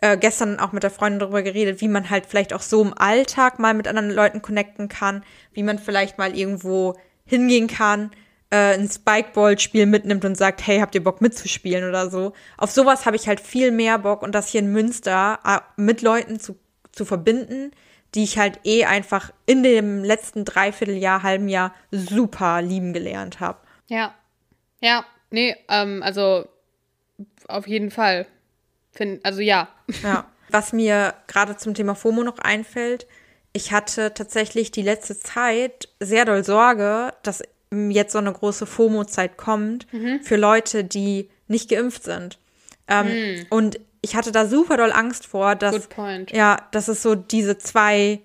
äh, 0.00 0.16
gestern 0.16 0.60
auch 0.60 0.72
mit 0.72 0.82
der 0.82 0.90
Freundin 0.90 1.20
darüber 1.20 1.42
geredet, 1.42 1.80
wie 1.80 1.88
man 1.88 2.10
halt 2.10 2.26
vielleicht 2.26 2.52
auch 2.52 2.60
so 2.60 2.82
im 2.82 2.96
Alltag 2.96 3.58
mal 3.58 3.74
mit 3.74 3.88
anderen 3.88 4.10
Leuten 4.10 4.42
connecten 4.42 4.88
kann, 4.88 5.24
wie 5.52 5.62
man 5.62 5.78
vielleicht 5.78 6.18
mal 6.18 6.36
irgendwo 6.36 6.94
hingehen 7.24 7.66
kann, 7.66 8.10
äh, 8.50 8.74
ein 8.74 8.88
Spikeball-Spiel 8.88 9.86
mitnimmt 9.86 10.24
und 10.24 10.36
sagt, 10.36 10.66
hey, 10.66 10.78
habt 10.78 10.94
ihr 10.94 11.04
Bock 11.04 11.20
mitzuspielen 11.20 11.88
oder 11.88 12.10
so. 12.10 12.32
Auf 12.56 12.70
sowas 12.70 13.06
habe 13.06 13.16
ich 13.16 13.28
halt 13.28 13.40
viel 13.40 13.70
mehr 13.70 13.98
Bock 13.98 14.22
und 14.22 14.34
das 14.34 14.48
hier 14.48 14.60
in 14.60 14.72
Münster 14.72 15.38
äh, 15.44 15.58
mit 15.76 16.02
Leuten 16.02 16.40
zu, 16.40 16.56
zu 16.92 17.04
verbinden, 17.04 17.72
die 18.14 18.24
ich 18.24 18.38
halt 18.38 18.60
eh 18.64 18.84
einfach 18.84 19.32
in 19.46 19.62
dem 19.62 20.02
letzten 20.02 20.44
Dreivierteljahr, 20.44 21.22
halben 21.22 21.48
Jahr 21.48 21.74
super 21.90 22.62
lieben 22.62 22.92
gelernt 22.92 23.40
habe. 23.40 23.58
Ja. 23.88 24.14
Ja, 24.80 25.04
nee, 25.30 25.56
ähm, 25.68 26.02
also 26.02 26.46
auf 27.48 27.66
jeden 27.66 27.90
Fall. 27.90 28.26
Find, 28.92 29.24
also 29.24 29.40
ja. 29.40 29.68
Ja. 30.02 30.26
Was 30.50 30.72
mir 30.72 31.12
gerade 31.26 31.58
zum 31.58 31.74
Thema 31.74 31.94
FOMO 31.94 32.22
noch 32.22 32.38
einfällt, 32.38 33.06
ich 33.52 33.72
hatte 33.72 34.14
tatsächlich 34.14 34.70
die 34.70 34.82
letzte 34.82 35.18
Zeit 35.18 35.90
sehr 36.00 36.24
doll 36.24 36.42
Sorge, 36.42 37.12
dass 37.22 37.42
jetzt 37.70 38.12
so 38.12 38.18
eine 38.18 38.32
große 38.32 38.64
FOMO-Zeit 38.64 39.36
kommt 39.36 39.92
mhm. 39.92 40.20
für 40.22 40.36
Leute, 40.36 40.84
die 40.84 41.28
nicht 41.48 41.68
geimpft 41.68 42.04
sind. 42.04 42.38
Ähm, 42.86 43.06
mhm. 43.08 43.46
Und 43.50 43.80
ich 44.00 44.16
hatte 44.16 44.32
da 44.32 44.46
super 44.46 44.76
doll 44.76 44.92
Angst 44.92 45.26
vor, 45.26 45.54
dass, 45.54 45.88
ja, 46.30 46.56
dass 46.70 46.88
es 46.88 47.02
so 47.02 47.14
diese 47.14 47.58
zwei 47.58 48.20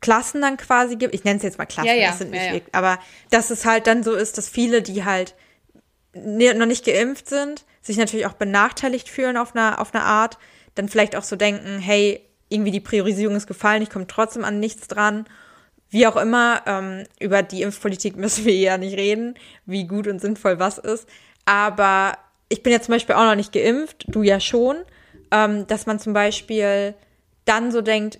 Klassen 0.00 0.40
dann 0.40 0.56
quasi 0.56 0.96
gibt. 0.96 1.14
Ich 1.14 1.24
nenne 1.24 1.38
es 1.38 1.42
jetzt 1.42 1.58
mal 1.58 1.66
Klassen, 1.66 1.88
ja, 1.88 1.94
ja. 1.94 2.08
das 2.08 2.18
sind 2.18 2.30
nicht 2.30 2.44
ja, 2.44 2.52
wirklich, 2.52 2.74
aber 2.74 2.98
dass 3.30 3.50
es 3.50 3.64
halt 3.64 3.86
dann 3.86 4.02
so 4.02 4.14
ist, 4.14 4.38
dass 4.38 4.48
viele, 4.48 4.82
die 4.82 5.04
halt 5.04 5.34
noch 6.12 6.66
nicht 6.66 6.84
geimpft 6.84 7.28
sind, 7.28 7.64
sich 7.82 7.96
natürlich 7.96 8.26
auch 8.26 8.34
benachteiligt 8.34 9.08
fühlen 9.08 9.36
auf 9.36 9.54
einer, 9.54 9.80
auf 9.80 9.94
eine 9.94 10.04
Art, 10.04 10.38
dann 10.74 10.88
vielleicht 10.88 11.16
auch 11.16 11.22
so 11.22 11.36
denken, 11.36 11.78
hey, 11.78 12.20
irgendwie 12.48 12.70
die 12.70 12.80
Priorisierung 12.80 13.36
ist 13.36 13.46
gefallen, 13.46 13.82
ich 13.82 13.90
komme 13.90 14.06
trotzdem 14.06 14.44
an 14.44 14.60
nichts 14.60 14.88
dran. 14.88 15.26
Wie 15.88 16.06
auch 16.06 16.16
immer, 16.16 16.62
ähm, 16.66 17.04
über 17.18 17.42
die 17.42 17.62
Impfpolitik 17.62 18.16
müssen 18.18 18.44
wir 18.44 18.54
ja 18.54 18.78
nicht 18.78 18.96
reden, 18.96 19.34
wie 19.66 19.86
gut 19.86 20.06
und 20.06 20.20
sinnvoll 20.20 20.58
was 20.58 20.78
ist. 20.78 21.08
Aber 21.44 22.18
ich 22.48 22.62
bin 22.62 22.72
ja 22.72 22.80
zum 22.80 22.92
Beispiel 22.92 23.14
auch 23.14 23.24
noch 23.24 23.36
nicht 23.36 23.52
geimpft, 23.52 24.04
du 24.08 24.22
ja 24.22 24.40
schon, 24.40 24.76
ähm, 25.30 25.66
dass 25.66 25.86
man 25.86 25.98
zum 25.98 26.12
Beispiel 26.12 26.94
dann 27.44 27.72
so 27.72 27.80
denkt, 27.80 28.18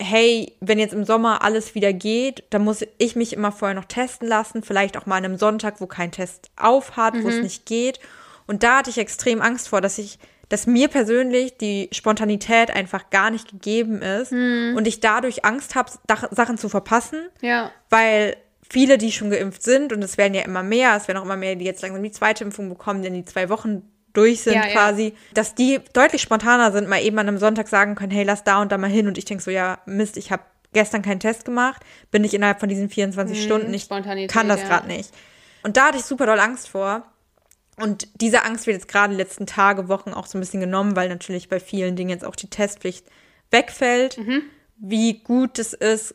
hey, 0.00 0.54
wenn 0.60 0.78
jetzt 0.78 0.94
im 0.94 1.04
Sommer 1.04 1.42
alles 1.42 1.74
wieder 1.74 1.92
geht, 1.92 2.44
dann 2.50 2.62
muss 2.62 2.84
ich 2.98 3.16
mich 3.16 3.32
immer 3.32 3.52
vorher 3.52 3.74
noch 3.74 3.84
testen 3.84 4.28
lassen, 4.28 4.62
vielleicht 4.62 4.96
auch 4.96 5.06
mal 5.06 5.16
an 5.16 5.24
einem 5.24 5.38
Sonntag, 5.38 5.80
wo 5.80 5.86
kein 5.86 6.12
Test 6.12 6.50
aufhat, 6.56 7.14
mhm. 7.14 7.24
wo 7.24 7.28
es 7.28 7.36
mhm. 7.36 7.42
nicht 7.42 7.66
geht. 7.66 8.00
Und 8.48 8.64
da 8.64 8.78
hatte 8.78 8.90
ich 8.90 8.98
extrem 8.98 9.40
Angst 9.40 9.68
vor, 9.68 9.80
dass 9.80 9.98
ich, 9.98 10.18
dass 10.48 10.66
mir 10.66 10.88
persönlich 10.88 11.56
die 11.58 11.88
Spontanität 11.92 12.70
einfach 12.70 13.10
gar 13.10 13.30
nicht 13.30 13.48
gegeben 13.48 14.02
ist 14.02 14.32
mhm. 14.32 14.74
und 14.76 14.88
ich 14.88 14.98
dadurch 14.98 15.44
Angst 15.44 15.76
habe, 15.76 15.92
Sachen 16.32 16.58
zu 16.58 16.68
verpassen. 16.68 17.28
Ja. 17.40 17.70
Weil 17.90 18.36
viele, 18.68 18.98
die 18.98 19.12
schon 19.12 19.30
geimpft 19.30 19.62
sind, 19.62 19.92
und 19.92 20.02
es 20.02 20.18
werden 20.18 20.34
ja 20.34 20.42
immer 20.42 20.62
mehr, 20.62 20.96
es 20.96 21.06
werden 21.06 21.18
auch 21.18 21.24
immer 21.24 21.36
mehr, 21.36 21.56
die 21.56 21.64
jetzt 21.64 21.82
langsam 21.82 22.02
die 22.02 22.10
zweite 22.10 22.42
Impfung 22.42 22.68
bekommen, 22.68 23.02
denn 23.02 23.14
die 23.14 23.24
zwei 23.24 23.50
Wochen 23.50 23.82
durch 24.14 24.40
sind 24.40 24.54
ja, 24.54 24.68
quasi, 24.68 25.04
ja. 25.04 25.12
dass 25.34 25.54
die 25.54 25.80
deutlich 25.92 26.22
spontaner 26.22 26.72
sind, 26.72 26.88
mal 26.88 27.02
eben 27.02 27.18
an 27.18 27.28
einem 27.28 27.38
Sonntag 27.38 27.68
sagen 27.68 27.94
können, 27.94 28.10
hey, 28.10 28.24
lass 28.24 28.44
da 28.44 28.60
und 28.60 28.72
da 28.72 28.78
mal 28.78 28.90
hin. 28.90 29.06
Und 29.06 29.18
ich 29.18 29.26
denke 29.26 29.44
so, 29.44 29.50
ja, 29.50 29.78
Mist, 29.86 30.16
ich 30.16 30.32
habe 30.32 30.42
gestern 30.72 31.02
keinen 31.02 31.20
Test 31.20 31.44
gemacht, 31.44 31.82
bin 32.10 32.24
ich 32.24 32.34
innerhalb 32.34 32.60
von 32.60 32.68
diesen 32.68 32.88
24 32.88 33.36
hm, 33.36 33.44
Stunden, 33.44 33.74
ich 33.74 33.88
kann 33.88 34.48
das 34.48 34.62
ja. 34.62 34.68
gerade 34.68 34.86
nicht. 34.86 35.14
Und 35.62 35.76
da 35.76 35.88
hatte 35.88 35.98
ich 35.98 36.04
super 36.04 36.26
doll 36.26 36.40
Angst 36.40 36.68
vor. 36.68 37.06
Und 37.80 38.08
diese 38.20 38.44
Angst 38.44 38.66
wird 38.66 38.76
jetzt 38.76 38.88
gerade 38.88 39.14
letzten 39.14 39.46
Tage, 39.46 39.88
Wochen 39.88 40.10
auch 40.10 40.26
so 40.26 40.36
ein 40.36 40.40
bisschen 40.40 40.60
genommen, 40.60 40.96
weil 40.96 41.08
natürlich 41.08 41.48
bei 41.48 41.60
vielen 41.60 41.96
Dingen 41.96 42.10
jetzt 42.10 42.24
auch 42.24 42.36
die 42.36 42.50
Testpflicht 42.50 43.06
wegfällt. 43.50 44.18
Mhm. 44.18 44.42
Wie 44.76 45.20
gut 45.20 45.58
es 45.58 45.72
ist, 45.72 46.14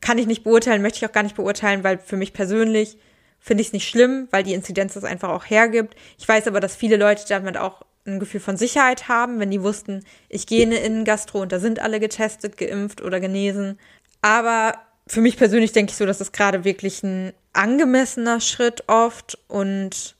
kann 0.00 0.18
ich 0.18 0.26
nicht 0.26 0.44
beurteilen, 0.44 0.82
möchte 0.82 0.98
ich 0.98 1.06
auch 1.08 1.12
gar 1.14 1.22
nicht 1.22 1.36
beurteilen, 1.36 1.84
weil 1.84 1.98
für 1.98 2.16
mich 2.16 2.32
persönlich 2.32 2.98
finde 3.40 3.62
ich 3.62 3.68
es 3.68 3.72
nicht 3.72 3.88
schlimm, 3.88 4.28
weil 4.30 4.42
die 4.42 4.54
Inzidenz 4.54 4.94
das 4.94 5.04
einfach 5.04 5.30
auch 5.30 5.44
hergibt. 5.44 5.96
Ich 6.18 6.28
weiß 6.28 6.46
aber, 6.46 6.60
dass 6.60 6.76
viele 6.76 6.96
Leute 6.96 7.24
damit 7.28 7.56
auch 7.56 7.82
ein 8.06 8.20
Gefühl 8.20 8.40
von 8.40 8.56
Sicherheit 8.56 9.08
haben, 9.08 9.40
wenn 9.40 9.50
die 9.50 9.62
wussten, 9.62 10.04
ich 10.28 10.46
gehe 10.46 10.62
in 10.62 10.70
eine 10.70 10.80
Innengastro 10.80 11.40
und 11.40 11.52
da 11.52 11.60
sind 11.60 11.80
alle 11.80 12.00
getestet, 12.00 12.56
geimpft 12.56 13.00
oder 13.00 13.20
genesen. 13.20 13.78
Aber 14.22 14.74
für 15.06 15.20
mich 15.20 15.36
persönlich 15.36 15.72
denke 15.72 15.90
ich 15.90 15.96
so, 15.96 16.06
dass 16.06 16.18
das 16.18 16.32
gerade 16.32 16.64
wirklich 16.64 17.02
ein 17.02 17.32
angemessener 17.52 18.40
Schritt 18.40 18.88
oft 18.88 19.38
und 19.48 20.16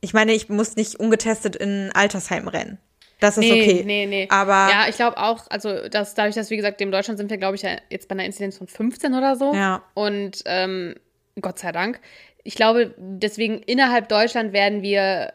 ich 0.00 0.14
meine, 0.14 0.32
ich 0.32 0.48
muss 0.48 0.76
nicht 0.76 0.96
ungetestet 0.96 1.56
in 1.56 1.90
Altersheim 1.92 2.48
rennen. 2.48 2.78
Das 3.20 3.36
ist 3.36 3.44
nee, 3.44 3.62
okay. 3.62 3.82
Nee, 3.84 4.06
nee. 4.06 4.28
Aber 4.30 4.68
ja, 4.70 4.86
ich 4.88 4.96
glaube 4.96 5.18
auch, 5.18 5.46
also 5.50 5.88
dass 5.88 6.14
dadurch, 6.14 6.36
dass 6.36 6.50
wie 6.50 6.56
gesagt, 6.56 6.80
in 6.80 6.92
Deutschland 6.92 7.18
sind 7.18 7.30
wir, 7.30 7.36
glaube 7.36 7.56
ich, 7.56 7.62
ja 7.62 7.70
jetzt 7.90 8.08
bei 8.08 8.12
einer 8.12 8.24
Inzidenz 8.24 8.58
von 8.58 8.68
15 8.68 9.12
oder 9.14 9.34
so. 9.34 9.52
Ja. 9.54 9.82
Und 9.94 10.42
ähm, 10.46 10.94
Gott 11.40 11.58
sei 11.58 11.72
Dank. 11.72 12.00
Ich 12.44 12.54
glaube, 12.54 12.94
deswegen 12.96 13.58
innerhalb 13.58 14.08
Deutschland 14.08 14.52
werden 14.52 14.82
wir, 14.82 15.32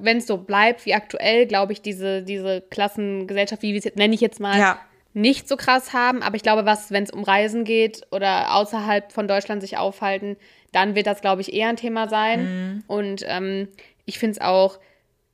wenn 0.00 0.18
es 0.18 0.26
so 0.26 0.38
bleibt 0.38 0.86
wie 0.86 0.94
aktuell, 0.94 1.46
glaube 1.46 1.72
ich, 1.72 1.82
diese, 1.82 2.22
diese 2.22 2.62
Klassengesellschaft, 2.62 3.62
wie 3.62 3.72
wir 3.72 3.78
es 3.78 3.84
jetzt 3.84 3.98
nenne 3.98 4.14
ich 4.14 4.20
jetzt 4.20 4.40
mal, 4.40 4.58
ja. 4.58 4.80
nicht 5.12 5.46
so 5.46 5.56
krass 5.56 5.92
haben. 5.92 6.22
Aber 6.22 6.36
ich 6.36 6.42
glaube, 6.42 6.64
was, 6.64 6.90
wenn 6.90 7.04
es 7.04 7.10
um 7.10 7.22
Reisen 7.22 7.64
geht 7.64 8.06
oder 8.10 8.54
außerhalb 8.54 9.12
von 9.12 9.28
Deutschland 9.28 9.60
sich 9.60 9.76
aufhalten, 9.76 10.36
dann 10.74 10.94
wird 10.94 11.06
das, 11.06 11.20
glaube 11.20 11.40
ich, 11.40 11.52
eher 11.52 11.68
ein 11.68 11.76
Thema 11.76 12.08
sein. 12.08 12.42
Mhm. 12.42 12.84
Und 12.86 13.24
ähm, 13.26 13.68
ich 14.06 14.18
finde 14.18 14.32
es 14.32 14.40
auch, 14.40 14.78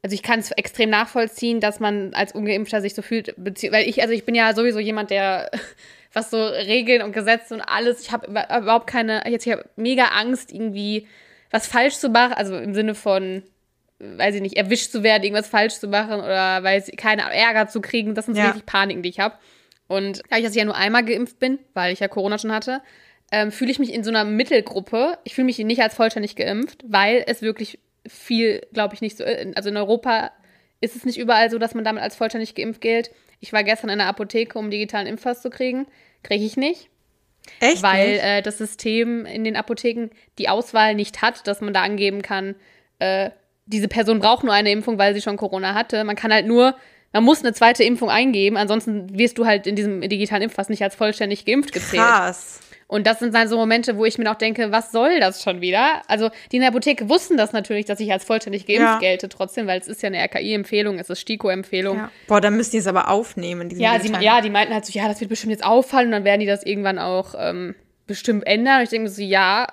also 0.02 0.14
ich 0.14 0.22
kann 0.22 0.40
es 0.40 0.50
extrem 0.52 0.90
nachvollziehen, 0.90 1.60
dass 1.60 1.80
man 1.80 2.14
als 2.14 2.32
Ungeimpfter 2.32 2.80
sich 2.80 2.94
so 2.94 3.02
fühlt, 3.02 3.34
weil 3.36 3.88
ich, 3.88 4.02
also 4.02 4.14
ich 4.14 4.24
bin 4.24 4.34
ja 4.34 4.54
sowieso 4.54 4.78
jemand, 4.78 5.10
der 5.10 5.50
was 6.12 6.30
so 6.30 6.44
Regeln 6.44 7.02
und 7.02 7.12
Gesetze 7.12 7.54
und 7.54 7.60
alles, 7.60 8.02
ich 8.02 8.12
habe 8.12 8.26
überhaupt 8.26 8.86
keine, 8.86 9.22
jetzt 9.28 9.46
ich 9.46 9.52
habe 9.52 9.64
mega 9.76 10.06
Angst, 10.06 10.52
irgendwie 10.52 11.06
was 11.50 11.66
falsch 11.66 11.96
zu 11.96 12.08
machen, 12.08 12.32
also 12.34 12.56
im 12.56 12.74
Sinne 12.74 12.94
von, 12.94 13.42
weiß 13.98 14.34
ich 14.34 14.40
nicht, 14.40 14.56
erwischt 14.56 14.90
zu 14.90 15.02
werden, 15.02 15.22
irgendwas 15.22 15.48
falsch 15.48 15.74
zu 15.74 15.88
machen 15.88 16.20
oder 16.20 16.62
weil 16.62 16.82
keine 16.96 17.22
Ärger 17.22 17.68
zu 17.68 17.80
kriegen, 17.80 18.14
das 18.14 18.26
sind 18.26 18.34
so 18.34 18.40
ja. 18.40 18.48
richtig 18.48 18.66
Paniken, 18.66 19.02
die 19.02 19.08
ich 19.08 19.20
habe. 19.20 19.36
Und 19.88 20.22
dass 20.30 20.38
ich 20.38 20.54
ja 20.54 20.64
nur 20.64 20.76
einmal 20.76 21.04
geimpft 21.04 21.40
bin, 21.40 21.58
weil 21.74 21.92
ich 21.92 22.00
ja 22.00 22.08
Corona 22.08 22.38
schon 22.38 22.52
hatte, 22.52 22.80
ähm, 23.30 23.52
fühle 23.52 23.70
ich 23.70 23.78
mich 23.78 23.92
in 23.92 24.04
so 24.04 24.10
einer 24.10 24.24
Mittelgruppe. 24.24 25.18
Ich 25.24 25.34
fühle 25.34 25.46
mich 25.46 25.58
nicht 25.58 25.80
als 25.80 25.94
vollständig 25.94 26.36
geimpft, 26.36 26.84
weil 26.86 27.24
es 27.26 27.42
wirklich 27.42 27.78
viel, 28.06 28.66
glaube 28.72 28.94
ich, 28.94 29.00
nicht 29.00 29.16
so. 29.16 29.24
ist. 29.24 29.56
Also 29.56 29.68
in 29.68 29.76
Europa 29.76 30.32
ist 30.80 30.96
es 30.96 31.04
nicht 31.04 31.18
überall 31.18 31.50
so, 31.50 31.58
dass 31.58 31.74
man 31.74 31.84
damit 31.84 32.02
als 32.02 32.16
vollständig 32.16 32.54
geimpft 32.54 32.80
gilt. 32.80 33.10
Ich 33.40 33.52
war 33.52 33.62
gestern 33.64 33.90
in 33.90 33.98
der 33.98 34.08
Apotheke, 34.08 34.58
um 34.58 34.70
digitalen 34.70 35.06
Impfpass 35.06 35.42
zu 35.42 35.50
kriegen. 35.50 35.86
Kriege 36.22 36.44
ich 36.44 36.56
nicht. 36.56 36.88
Echt? 37.60 37.82
Weil 37.82 38.18
äh, 38.22 38.42
das 38.42 38.58
System 38.58 39.24
in 39.26 39.44
den 39.44 39.56
Apotheken 39.56 40.10
die 40.38 40.48
Auswahl 40.48 40.94
nicht 40.94 41.22
hat, 41.22 41.46
dass 41.46 41.60
man 41.60 41.72
da 41.72 41.82
angeben 41.82 42.22
kann, 42.22 42.54
äh, 42.98 43.30
diese 43.66 43.88
Person 43.88 44.18
braucht 44.18 44.44
nur 44.44 44.52
eine 44.52 44.72
Impfung, 44.72 44.98
weil 44.98 45.14
sie 45.14 45.22
schon 45.22 45.36
Corona 45.36 45.74
hatte. 45.74 46.02
Man 46.04 46.16
kann 46.16 46.32
halt 46.32 46.46
nur, 46.46 46.74
man 47.12 47.24
muss 47.24 47.40
eine 47.40 47.52
zweite 47.52 47.82
Impfung 47.84 48.08
eingeben, 48.10 48.56
ansonsten 48.56 49.18
wirst 49.18 49.38
du 49.38 49.46
halt 49.46 49.66
in 49.66 49.76
diesem 49.76 50.00
digitalen 50.02 50.42
Impfpass 50.42 50.68
nicht 50.68 50.82
als 50.82 50.94
vollständig 50.94 51.44
geimpft 51.44 51.72
gezählt. 51.72 52.02
Krass. 52.02 52.60
Und 52.86 53.06
das 53.06 53.20
sind 53.20 53.32
dann 53.36 53.46
so 53.46 53.56
Momente, 53.56 53.96
wo 53.96 54.04
ich 54.04 54.18
mir 54.18 54.28
auch 54.32 54.34
denke, 54.36 54.72
was 54.72 54.90
soll 54.90 55.20
das 55.20 55.44
schon 55.44 55.60
wieder? 55.60 56.02
Also 56.08 56.28
die 56.50 56.56
in 56.56 56.62
der 56.62 56.70
Apotheke 56.70 57.08
wussten 57.08 57.36
das 57.36 57.52
natürlich, 57.52 57.86
dass 57.86 58.00
ich 58.00 58.10
als 58.10 58.24
vollständig 58.24 58.66
geimpft 58.66 58.82
Ja. 58.82 58.98
gelte 58.98 59.28
trotzdem, 59.28 59.68
weil 59.68 59.78
es 59.78 59.86
ist 59.86 60.02
ja 60.02 60.08
eine 60.08 60.18
RKI-Empfehlung, 60.18 60.98
es 60.98 61.08
ist 61.08 61.20
STIKO-Empfehlung. 61.20 61.98
Ja. 61.98 62.10
Boah, 62.26 62.40
dann 62.40 62.56
müssen 62.56 62.72
die 62.72 62.78
es 62.78 62.88
aber 62.88 63.08
aufnehmen. 63.08 63.70
Ja, 63.78 63.96
digitalen- 63.96 64.22
ja, 64.24 64.40
die 64.40 64.50
meinten 64.50 64.74
halt 64.74 64.86
so, 64.86 64.98
ja, 64.98 65.06
das 65.06 65.20
wird 65.20 65.30
bestimmt 65.30 65.52
jetzt 65.52 65.64
auffallen 65.64 66.06
und 66.08 66.12
dann 66.12 66.24
werden 66.24 66.40
die 66.40 66.46
das 66.46 66.64
irgendwann 66.64 66.98
auch 66.98 67.34
ähm, 67.38 67.76
bestimmt 68.08 68.44
ändern. 68.46 68.78
Und 68.78 68.82
ich 68.84 68.90
denke 68.90 69.08
so, 69.08 69.22
ja, 69.22 69.68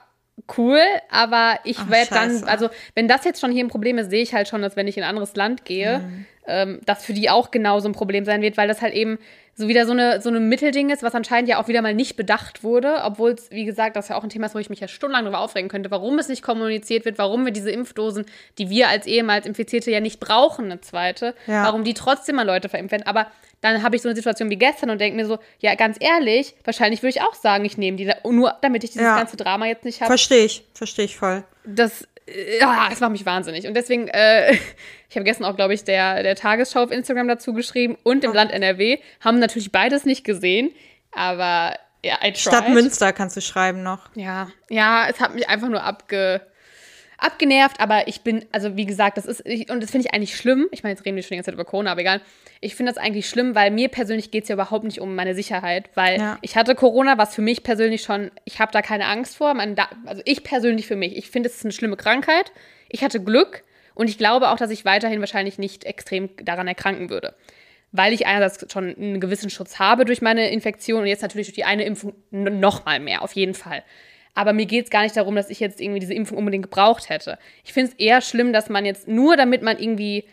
cool, 0.58 0.80
aber 1.10 1.60
ich 1.63 1.78
Ach, 1.80 1.89
werde 1.89 2.10
dann, 2.12 2.43
also 2.45 2.69
wenn 2.95 3.08
das 3.08 3.26
jetzt 3.26 3.41
schon 3.41 3.52
hier 3.52 3.63
ein 3.63 3.69
Problem 3.69 3.97
ist, 3.97 4.10
sehe 4.10 4.21
ich 4.21 4.34
halt 4.34 4.47
schon, 4.47 4.62
dass 4.62 4.76
wenn 4.76 4.88
ich 4.88 4.97
in 4.97 5.04
ein 5.04 5.10
anderes 5.10 5.36
Land 5.36 5.65
gehe, 5.65 6.00
Mhm. 6.00 6.26
ähm, 6.47 6.80
das 6.86 7.04
für 7.06 7.13
die 7.13 7.30
auch 7.30 7.52
genauso 7.52 7.89
ein 7.89 7.93
Problem 7.93 8.23
sein 8.26 8.41
wird, 8.41 8.56
weil 8.58 8.67
das 8.67 8.82
halt 8.82 8.93
eben 8.93 9.17
so 9.59 9.67
wieder 9.67 9.87
so 9.87 9.91
eine, 9.91 10.21
so 10.21 10.29
eine 10.29 10.39
Mittelding 10.39 10.91
ist, 10.91 11.01
was 11.01 11.15
anscheinend 11.15 11.49
ja 11.49 11.59
auch 11.59 11.67
wieder 11.67 11.81
mal 11.81 11.95
nicht 11.95 12.15
bedacht 12.15 12.63
wurde, 12.63 13.01
obwohl 13.03 13.31
es, 13.31 13.49
wie 13.49 13.65
gesagt, 13.65 13.95
das 13.95 14.07
ja 14.07 14.15
auch 14.15 14.23
ein 14.23 14.29
Thema 14.29 14.45
ist, 14.45 14.53
wo 14.55 14.59
ich 14.59 14.69
mich 14.69 14.79
ja 14.79 14.87
stundenlang 14.87 15.25
darüber 15.25 15.39
aufregen 15.39 15.67
könnte, 15.67 15.89
warum 15.89 16.19
es 16.19 16.27
nicht 16.29 16.43
kommuniziert 16.43 17.05
wird, 17.05 17.17
warum 17.17 17.43
wir 17.43 17.51
diese 17.51 17.71
Impfdosen, 17.71 18.25
die 18.59 18.69
wir 18.69 18.87
als 18.87 19.07
ehemals 19.07 19.47
Infizierte 19.47 19.89
ja 19.89 19.99
nicht 19.99 20.19
brauchen, 20.19 20.65
eine 20.65 20.79
zweite, 20.81 21.33
Ja. 21.47 21.63
warum 21.63 21.83
die 21.83 21.95
trotzdem 21.95 22.37
an 22.37 22.45
Leute 22.45 22.69
verimpft 22.69 22.91
werden. 22.91 23.07
Aber 23.07 23.25
dann 23.61 23.81
habe 23.81 23.95
ich 23.95 24.03
so 24.03 24.07
eine 24.09 24.15
Situation 24.15 24.51
wie 24.51 24.57
gestern 24.57 24.91
und 24.91 25.01
denke 25.01 25.17
mir 25.17 25.25
so, 25.25 25.39
ja, 25.59 25.73
ganz 25.73 25.97
ehrlich, 25.99 26.53
wahrscheinlich 26.63 27.01
würde 27.01 27.09
ich 27.17 27.21
auch 27.23 27.33
sagen, 27.33 27.65
ich 27.65 27.79
nehme 27.79 27.97
die, 27.97 28.05
da- 28.05 28.17
nur 28.29 28.55
damit 28.61 28.83
ich 28.83 28.91
dieses 28.91 29.05
Ja. 29.07 29.17
ganze 29.17 29.37
Drama 29.37 29.65
jetzt 29.65 29.83
nicht 29.85 30.01
habe. 30.01 30.09
Verstehe 30.11 30.45
ich, 30.45 30.63
verstehe 30.75 31.05
ich 31.05 31.17
voll. 31.17 31.43
Das, 31.65 32.03
äh, 32.27 32.59
ja, 32.59 32.87
das 32.91 32.99
macht 32.99 33.11
mich 33.13 33.25
wahnsinnig. 33.25 33.65
Und 33.67 33.73
deswegen, 33.73 34.07
äh, 34.09 34.55
ich 35.09 35.15
habe 35.15 35.23
gestern 35.23 35.45
auch, 35.45 35.55
glaube 35.55 35.73
ich, 35.73 35.83
der, 35.83 36.21
der 36.23 36.35
Tagesschau 36.35 36.83
auf 36.83 36.91
Instagram 36.91 37.27
dazu 37.27 37.53
geschrieben 37.53 37.97
und 38.03 38.23
im 38.23 38.33
Land 38.33 38.51
NRW, 38.51 38.99
haben 39.21 39.39
natürlich 39.39 39.71
beides 39.71 40.05
nicht 40.05 40.23
gesehen, 40.23 40.71
aber 41.11 41.75
ja, 42.03 42.15
I 42.21 42.31
tried. 42.31 42.37
Stadt 42.37 42.69
Münster 42.69 43.11
kannst 43.13 43.35
du 43.37 43.41
schreiben 43.41 43.83
noch. 43.83 44.09
Ja, 44.15 44.49
ja, 44.69 45.07
es 45.09 45.19
hat 45.19 45.33
mich 45.33 45.49
einfach 45.49 45.67
nur 45.69 45.83
abge, 45.83 46.41
abgenervt, 47.17 47.79
aber 47.79 48.07
ich 48.07 48.21
bin, 48.21 48.45
also 48.51 48.77
wie 48.77 48.85
gesagt, 48.85 49.17
das 49.17 49.25
ist, 49.25 49.41
ich, 49.45 49.69
und 49.71 49.81
das 49.81 49.89
finde 49.91 50.07
ich 50.07 50.13
eigentlich 50.13 50.35
schlimm. 50.35 50.67
Ich 50.71 50.83
meine, 50.83 50.93
jetzt 50.95 51.05
reden 51.05 51.15
wir 51.15 51.23
schon 51.23 51.29
die 51.31 51.35
ganze 51.37 51.47
Zeit 51.47 51.55
über 51.55 51.65
Corona, 51.65 51.91
aber 51.91 52.01
egal. 52.01 52.21
Ich 52.61 52.75
finde 52.75 52.91
das 52.91 53.01
eigentlich 53.03 53.27
schlimm, 53.29 53.55
weil 53.55 53.71
mir 53.71 53.87
persönlich 53.89 54.29
geht 54.31 54.43
es 54.43 54.49
ja 54.49 54.53
überhaupt 54.53 54.83
nicht 54.83 54.99
um 55.01 55.15
meine 55.15 55.33
Sicherheit, 55.35 55.89
weil 55.95 56.19
Ja. 56.19 56.37
ich 56.41 56.55
hatte 56.55 56.75
Corona, 56.75 57.17
was 57.17 57.33
für 57.33 57.41
mich 57.41 57.63
persönlich 57.63 58.03
schon, 58.03 58.31
ich 58.45 58.59
habe 58.59 58.71
da 58.71 58.81
keine 58.81 59.05
Angst 59.07 59.37
vor. 59.37 59.53
Man 59.53 59.75
da, 59.75 59.89
also 60.05 60.21
ich 60.25 60.43
persönlich 60.43 60.85
für 60.87 60.95
mich, 60.95 61.15
ich 61.17 61.29
finde, 61.29 61.49
es 61.49 61.55
ist 61.57 61.65
eine 61.65 61.71
schlimme 61.71 61.97
Krankheit. 61.97 62.51
Ich 62.89 63.03
hatte 63.03 63.19
Glück 63.23 63.63
und 63.97 64.10
ich 64.10 64.17
glaube 64.17 64.49
auch, 64.49 64.57
dass 64.57 64.69
ich 64.71 64.86
weiterhin 64.86 65.19
wahrscheinlich 65.19 65.57
nicht 65.57 65.83
extrem 65.83 66.29
daran 66.43 66.67
erkranken 66.67 67.10
würde. 67.10 67.36
Weil 67.91 68.13
ich 68.13 68.27
einerseits 68.27 68.71
schon 68.71 68.95
einen 68.95 69.19
gewissen 69.19 69.49
Schutz 69.49 69.79
habe 69.79 70.05
durch 70.05 70.21
meine 70.21 70.49
Infektion 70.51 71.01
und 71.01 71.07
jetzt 71.07 71.21
natürlich 71.21 71.47
durch 71.47 71.55
die 71.55 71.63
eine 71.63 71.83
Impfung 71.83 72.13
n- 72.31 72.60
noch 72.60 72.86
mal 72.86 72.99
mehr, 72.99 73.21
auf 73.21 73.33
jeden 73.33 73.53
Fall. 73.53 73.83
Aber 74.36 74.53
mir 74.53 74.65
geht 74.67 74.86
es 74.86 74.91
gar 74.91 75.01
nicht 75.03 75.17
darum, 75.17 75.36
dass 75.36 75.49
ich 75.49 75.60
jetzt 75.60 75.81
irgendwie 75.81 75.99
diese 75.99 76.13
Impfung 76.13 76.38
unbedingt 76.38 76.63
gebraucht 76.63 77.10
hätte. 77.10 77.39
Ich 77.63 77.73
finde 77.73 77.91
es 77.91 77.97
eher 77.97 78.21
schlimm, 78.21 78.53
dass 78.53 78.69
man 78.69 78.86
jetzt 78.86 79.07
nur 79.07 79.36
damit 79.36 79.63
man 79.63 79.79
irgendwie 79.79 80.25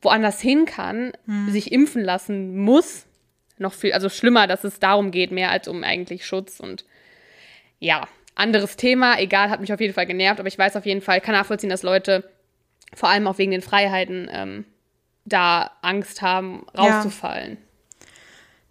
woanders 0.00 0.40
hin 0.40 0.64
kann, 0.64 1.12
sich 1.48 1.70
impfen 1.70 2.02
lassen 2.02 2.56
muss. 2.58 3.06
Noch 3.58 3.72
viel, 3.74 3.92
also 3.92 4.08
schlimmer, 4.08 4.48
dass 4.48 4.64
es 4.64 4.80
darum 4.80 5.12
geht, 5.12 5.30
mehr 5.30 5.50
als 5.50 5.68
um 5.68 5.84
eigentlich 5.84 6.26
Schutz 6.26 6.58
und 6.58 6.84
ja, 7.78 8.08
anderes 8.34 8.76
Thema, 8.76 9.20
egal, 9.20 9.50
hat 9.50 9.60
mich 9.60 9.72
auf 9.72 9.80
jeden 9.80 9.94
Fall 9.94 10.06
genervt, 10.06 10.40
aber 10.40 10.48
ich 10.48 10.58
weiß 10.58 10.74
auf 10.76 10.86
jeden 10.86 11.02
Fall, 11.02 11.20
kann 11.20 11.34
nachvollziehen, 11.34 11.70
dass 11.70 11.82
Leute 11.84 12.28
vor 12.94 13.08
allem 13.08 13.26
auch 13.26 13.38
wegen 13.38 13.50
den 13.52 13.62
Freiheiten 13.62 14.28
ähm, 14.32 14.64
da 15.24 15.70
Angst 15.82 16.22
haben, 16.22 16.66
Ja. 16.74 16.82
rauszufallen. 16.96 17.58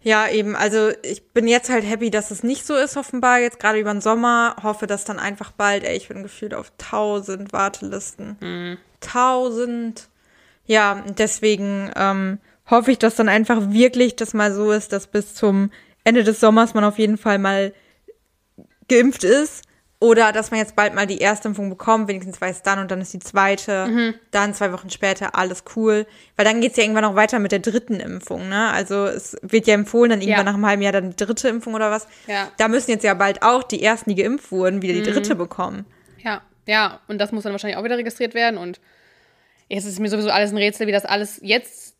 Ja, 0.04 0.28
eben. 0.28 0.56
Also 0.56 0.90
ich 1.02 1.28
bin 1.30 1.46
jetzt 1.46 1.70
halt 1.70 1.84
happy, 1.84 2.10
dass 2.10 2.32
es 2.32 2.42
nicht 2.42 2.66
so 2.66 2.74
ist, 2.74 2.96
offenbar, 2.96 3.38
jetzt 3.38 3.60
gerade 3.60 3.78
über 3.78 3.92
den 3.92 4.00
Sommer. 4.00 4.56
Hoffe, 4.62 4.88
dass 4.88 5.04
dann 5.04 5.20
einfach 5.20 5.52
bald, 5.52 5.84
ey, 5.84 5.96
ich 5.96 6.08
bin 6.08 6.24
gefühlt 6.24 6.54
auf 6.54 6.72
tausend 6.76 7.52
Wartelisten. 7.52 8.78
Tausend. 9.00 10.08
Ja, 10.66 11.04
deswegen 11.16 11.92
ähm, 11.94 12.38
hoffe 12.68 12.90
ich, 12.90 12.98
dass 12.98 13.14
dann 13.14 13.28
einfach 13.28 13.70
wirklich 13.70 14.16
das 14.16 14.34
mal 14.34 14.52
so 14.52 14.72
ist, 14.72 14.92
dass 14.92 15.06
bis 15.06 15.34
zum 15.34 15.70
Ende 16.02 16.24
des 16.24 16.40
Sommers 16.40 16.74
man 16.74 16.82
auf 16.82 16.98
jeden 16.98 17.16
Fall 17.18 17.38
mal 17.38 17.72
geimpft 18.88 19.22
ist. 19.22 19.62
Oder 20.02 20.32
dass 20.32 20.50
man 20.50 20.58
jetzt 20.58 20.74
bald 20.74 20.94
mal 20.94 21.06
die 21.06 21.18
erste 21.18 21.46
Impfung 21.46 21.70
bekommt, 21.70 22.08
wenigstens 22.08 22.40
weiß 22.40 22.62
dann 22.62 22.80
und 22.80 22.90
dann 22.90 23.00
ist 23.00 23.12
die 23.12 23.20
zweite. 23.20 24.14
Dann 24.32 24.52
zwei 24.52 24.72
Wochen 24.72 24.90
später, 24.90 25.36
alles 25.36 25.62
cool. 25.76 26.06
Weil 26.36 26.44
dann 26.44 26.60
geht's 26.60 26.76
ja 26.76 26.82
irgendwann 26.82 27.04
noch 27.04 27.14
weiter 27.14 27.38
mit 27.38 27.52
der 27.52 27.60
dritten 27.60 28.00
Impfung, 28.00 28.48
ne? 28.48 28.70
Also 28.72 29.06
es 29.06 29.36
wird 29.42 29.66
ja 29.68 29.74
empfohlen, 29.74 30.10
dann 30.10 30.20
irgendwann 30.20 30.38
Ja. 30.46 30.52
nach 30.52 30.54
einem 30.54 30.66
halben 30.66 30.82
Jahr 30.82 30.92
dann 30.92 31.10
die 31.10 31.24
dritte 31.24 31.48
Impfung 31.48 31.74
oder 31.74 31.90
was. 31.92 32.08
Ja. 32.26 32.50
Da 32.56 32.66
müssen 32.66 32.90
jetzt 32.90 33.04
ja 33.04 33.14
bald 33.14 33.42
auch 33.42 33.62
die 33.62 33.80
ersten, 33.82 34.10
die 34.10 34.20
geimpft 34.20 34.50
wurden, 34.50 34.82
wieder 34.82 34.94
die 34.94 35.02
dritte 35.04 35.36
bekommen. 35.36 35.86
Ja, 36.18 36.42
ja, 36.66 37.00
und 37.08 37.18
das 37.18 37.30
muss 37.30 37.44
dann 37.44 37.52
wahrscheinlich 37.52 37.76
auch 37.78 37.84
wieder 37.84 37.96
registriert 37.98 38.34
werden 38.34 38.58
und 38.58 38.80
jetzt 39.68 39.84
ist 39.86 40.00
mir 40.00 40.08
sowieso 40.08 40.30
alles 40.30 40.50
ein 40.50 40.56
Rätsel, 40.58 40.86
wie 40.88 40.92
das 40.92 41.04
alles 41.04 41.38
jetzt 41.42 41.94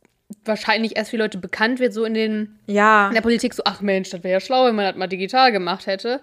wahrscheinlich 0.44 0.96
erst 0.96 1.10
für 1.10 1.16
Leute 1.18 1.38
bekannt 1.38 1.78
wird, 1.78 1.92
so 1.92 2.04
in 2.04 2.14
den 2.14 2.58
Ja. 2.66 3.08
in 3.08 3.14
der 3.14 3.20
Politik 3.20 3.54
so, 3.54 3.62
ach 3.64 3.80
Mensch, 3.80 4.10
das 4.10 4.24
wäre 4.24 4.32
ja 4.34 4.40
schlau, 4.40 4.66
wenn 4.66 4.74
man 4.74 4.86
das 4.86 4.96
mal 4.96 5.06
digital 5.06 5.52
gemacht 5.52 5.86
hätte. 5.86 6.20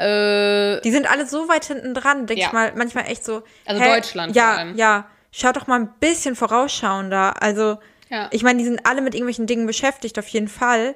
Äh, 0.00 0.80
Die 0.82 0.90
sind 0.90 1.10
alle 1.10 1.26
so 1.26 1.48
weit 1.48 1.64
hinten 1.64 1.94
dran, 1.94 2.26
denke 2.26 2.40
Ja. 2.40 2.48
ich 2.48 2.52
mal, 2.52 2.72
manchmal 2.76 3.06
echt 3.06 3.24
so. 3.24 3.42
Also 3.66 3.82
hä, 3.82 3.94
Deutschland 3.94 4.34
ja, 4.34 4.50
vor 4.50 4.58
allem. 4.58 4.76
Ja, 4.76 5.06
schaut 5.32 5.56
doch 5.56 5.66
mal 5.66 5.80
ein 5.80 5.92
bisschen 6.00 6.36
vorausschauender. 6.36 7.42
Also, 7.42 7.78
Ja. 8.08 8.28
ich 8.32 8.42
meine, 8.42 8.58
die 8.58 8.64
sind 8.64 8.86
alle 8.86 9.00
mit 9.02 9.14
irgendwelchen 9.14 9.46
Dingen 9.46 9.66
beschäftigt, 9.66 10.18
auf 10.18 10.28
jeden 10.28 10.48
Fall. 10.48 10.94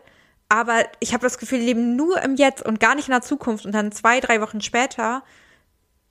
Aber 0.48 0.84
ich 1.00 1.12
habe 1.12 1.22
das 1.22 1.38
Gefühl, 1.38 1.58
die 1.60 1.66
leben 1.66 1.96
nur 1.96 2.22
im 2.22 2.36
Jetzt 2.36 2.64
und 2.64 2.78
gar 2.80 2.94
nicht 2.94 3.08
in 3.08 3.12
der 3.12 3.22
Zukunft. 3.22 3.64
Und 3.66 3.72
dann 3.72 3.92
zwei, 3.92 4.20
drei 4.20 4.40
Wochen 4.40 4.60
später 4.60 5.22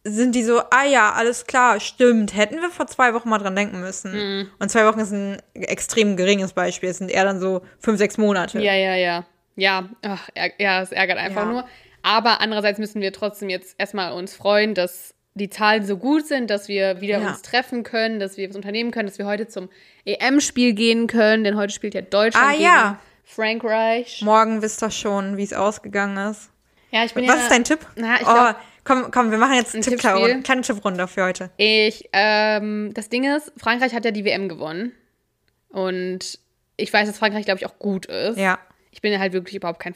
sind 0.06 0.36
die 0.36 0.44
so, 0.44 0.60
ah 0.70 0.84
ja, 0.86 1.14
alles 1.14 1.46
klar, 1.46 1.80
stimmt. 1.80 2.36
Hätten 2.36 2.60
wir 2.60 2.70
vor 2.70 2.88
zwei 2.88 3.14
Wochen 3.14 3.30
mal 3.30 3.38
dran 3.40 3.56
denken 3.56 3.80
müssen. 3.80 4.12
Mhm. 4.14 4.50
Und 4.60 4.70
zwei 4.70 4.86
Wochen 4.86 5.00
ist 5.00 5.12
ein 5.12 5.38
extrem 5.54 6.18
geringes 6.18 6.52
Beispiel. 6.54 6.90
Es 6.90 6.98
sind 6.98 7.10
eher 7.10 7.24
dann 7.24 7.40
so 7.40 7.62
fünf, 7.80 8.00
sechs 8.00 8.18
Monate. 8.18 8.60
ja, 8.60 8.74
ja, 8.74 8.96
ja. 8.96 9.26
Ja, 9.56 9.88
ach, 10.02 10.30
ja, 10.58 10.82
es 10.82 10.92
ärgert 10.92 11.20
einfach 11.20 11.44
Ja. 11.44 11.52
nur. 11.52 11.66
Aber 12.04 12.40
andererseits 12.42 12.78
müssen 12.80 13.02
wir 13.02 13.12
trotzdem 13.14 13.50
jetzt 13.50 13.76
erstmal 13.80 14.12
uns 14.14 14.36
freuen, 14.36 14.76
dass 14.76 15.16
die 15.36 15.50
Zahlen 15.50 15.84
so 15.84 15.98
gut 15.98 16.28
sind, 16.28 16.50
dass 16.52 16.68
wir 16.68 17.02
wieder 17.02 17.20
Ja. 17.20 17.30
uns 17.30 17.42
treffen 17.42 17.82
können, 17.82 18.20
dass 18.20 18.38
wir 18.38 18.48
was 18.50 18.56
unternehmen 18.56 18.92
können, 18.92 19.08
dass 19.08 19.18
wir 19.18 19.26
heute 19.26 19.48
zum 19.48 19.70
EM-Spiel 20.06 20.74
gehen 20.74 21.08
können, 21.08 21.44
denn 21.44 21.58
heute 21.58 21.74
spielt 21.74 21.96
ja 21.96 22.02
Deutschland 22.02 22.46
Ah, 22.48 22.52
gegen 22.52 22.64
ja. 22.64 23.00
Frankreich. 23.24 24.22
Morgen 24.22 24.62
wisst 24.62 24.84
ihr 24.84 24.92
schon, 24.92 25.38
wie 25.38 25.44
es 25.44 25.54
ausgegangen 25.54 26.18
ist. 26.30 26.50
Ja, 26.92 27.04
ich 27.04 27.14
bin 27.16 27.28
Was 27.28 27.36
ja, 27.38 27.42
ist 27.44 27.52
dein 27.52 27.64
Tipp? 27.64 27.80
Na, 27.96 28.16
ich 28.22 28.28
oh, 28.28 28.32
glaub- 28.34 28.56
komm, 28.84 29.10
komm, 29.12 29.32
wir 29.32 29.40
machen 29.40 29.56
jetzt 29.56 29.74
eine 29.74 29.84
Ein 29.84 29.90
Tippklau- 29.94 30.18
Tippspiel? 30.20 30.44
kleine 30.44 30.62
Tipprunde 30.62 31.08
für 31.08 31.24
heute. 31.24 31.50
Ich, 31.58 32.10
ähm, 32.14 32.92
das 32.94 33.10
Ding 33.10 33.24
ist, 33.24 33.52
Frankreich 33.58 33.96
hat 33.96 34.06
ja 34.06 34.12
die 34.12 34.26
WM 34.26 34.48
gewonnen. 34.50 34.92
Und 35.70 36.38
ich 36.78 36.94
weiß, 36.94 37.08
dass 37.08 37.18
Frankreich, 37.18 37.46
glaube 37.46 37.60
ich, 37.60 37.66
auch 37.66 37.80
gut 37.80 38.06
ist. 38.06 38.38
Ja. 38.38 38.60
Ich 38.92 39.02
bin 39.02 39.18
halt 39.18 39.34
wirklich 39.34 39.56
überhaupt 39.56 39.80
kein 39.80 39.96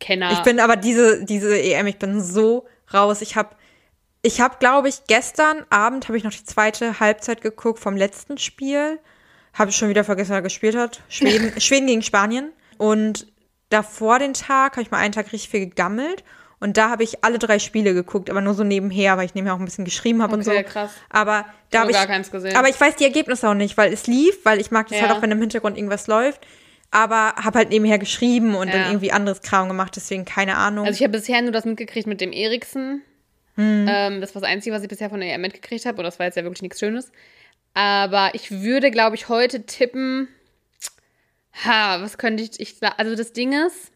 Fußballkenner. 0.00 0.32
Ich 0.32 0.42
bin 0.42 0.60
aber 0.60 0.76
diese, 0.76 1.24
diese 1.24 1.58
EM, 1.60 1.86
ich 1.86 1.98
bin 1.98 2.20
so 2.20 2.66
raus. 2.92 3.22
Ich 3.22 3.36
habe, 3.36 3.50
ich 4.22 4.40
habe, 4.40 4.56
glaube 4.58 4.88
ich, 4.88 5.04
gestern 5.06 5.64
Abend 5.70 6.08
habe 6.08 6.18
ich 6.18 6.24
noch 6.24 6.32
die 6.32 6.44
zweite 6.44 7.00
Halbzeit 7.00 7.40
geguckt 7.40 7.78
vom 7.78 7.96
letzten 7.96 8.38
Spiel. 8.38 8.98
Habe 9.52 9.70
ich 9.70 9.76
schon 9.76 9.88
wieder 9.88 10.04
vergessen, 10.04 10.32
wer 10.32 10.42
gespielt 10.42 10.76
hat. 10.76 11.02
Schweden, 11.08 11.58
Schweden 11.60 11.86
gegen 11.86 12.02
Spanien. 12.02 12.52
Und 12.78 13.26
davor 13.68 14.18
den 14.18 14.34
Tag 14.34 14.72
habe 14.72 14.82
ich 14.82 14.90
mal 14.90 14.98
einen 14.98 15.12
Tag 15.12 15.32
richtig 15.32 15.50
viel 15.50 15.60
gegammelt. 15.60 16.24
Und 16.62 16.76
da 16.76 16.90
habe 16.90 17.02
ich 17.02 17.24
alle 17.24 17.38
drei 17.38 17.58
Spiele 17.58 17.94
geguckt, 17.94 18.28
aber 18.28 18.42
nur 18.42 18.52
so 18.52 18.64
nebenher, 18.64 19.16
weil 19.16 19.24
ich 19.24 19.34
nebenher 19.34 19.54
auch 19.54 19.58
ein 19.58 19.64
bisschen 19.64 19.86
geschrieben 19.86 20.22
habe 20.22 20.34
und 20.34 20.44
so. 20.44 20.50
Okay, 20.50 20.62
krass. 20.62 20.90
Aber 21.08 21.46
da 21.70 21.78
hab 21.78 21.82
habe 21.84 21.92
ich 21.92 21.96
gar 21.96 22.06
keins 22.06 22.30
gesehen. 22.30 22.54
Aber 22.54 22.68
ich 22.68 22.78
weiß 22.78 22.96
die 22.96 23.04
Ergebnisse 23.04 23.48
auch 23.48 23.54
nicht, 23.54 23.78
weil 23.78 23.90
es 23.90 24.06
lief, 24.06 24.44
weil 24.44 24.60
ich 24.60 24.70
mag 24.70 24.88
das 24.88 24.98
Ja. 25.00 25.08
halt 25.08 25.16
auch, 25.16 25.22
wenn 25.22 25.30
im 25.30 25.40
Hintergrund 25.40 25.78
irgendwas 25.78 26.06
läuft. 26.06 26.46
Aber 26.90 27.34
habe 27.36 27.58
halt 27.58 27.70
nebenher 27.70 27.98
geschrieben 27.98 28.54
und 28.54 28.68
Ja. 28.68 28.74
dann 28.74 28.86
irgendwie 28.86 29.12
anderes 29.12 29.42
Kram 29.42 29.68
gemacht, 29.68 29.94
deswegen 29.94 30.24
keine 30.24 30.56
Ahnung. 30.56 30.86
Also 30.86 30.96
ich 30.98 31.02
habe 31.02 31.16
bisher 31.18 31.40
nur 31.42 31.52
das 31.52 31.64
mitgekriegt 31.64 32.06
mit 32.06 32.20
dem 32.20 32.32
Eriksen. 32.32 33.02
Hm. 33.54 33.86
Ähm, 33.88 34.20
das 34.20 34.34
war 34.34 34.42
das 34.42 34.50
Einzige, 34.50 34.74
was 34.74 34.82
ich 34.82 34.88
bisher 34.88 35.10
von 35.10 35.20
der 35.20 35.32
EM 35.32 35.40
mitgekriegt 35.40 35.86
habe. 35.86 35.98
Und 35.98 36.04
das 36.04 36.18
war 36.18 36.26
jetzt 36.26 36.36
ja 36.36 36.42
wirklich 36.42 36.62
nichts 36.62 36.80
Schönes. 36.80 37.12
Aber 37.74 38.30
ich 38.34 38.50
würde, 38.50 38.90
glaube 38.90 39.16
ich, 39.16 39.28
heute 39.28 39.66
tippen. 39.66 40.28
Ha, 41.64 42.00
was 42.00 42.18
könnte 42.18 42.42
ich. 42.42 42.58
ich 42.58 42.76
also 42.96 43.14
das 43.14 43.32
Ding 43.32 43.52
ist. 43.52 43.92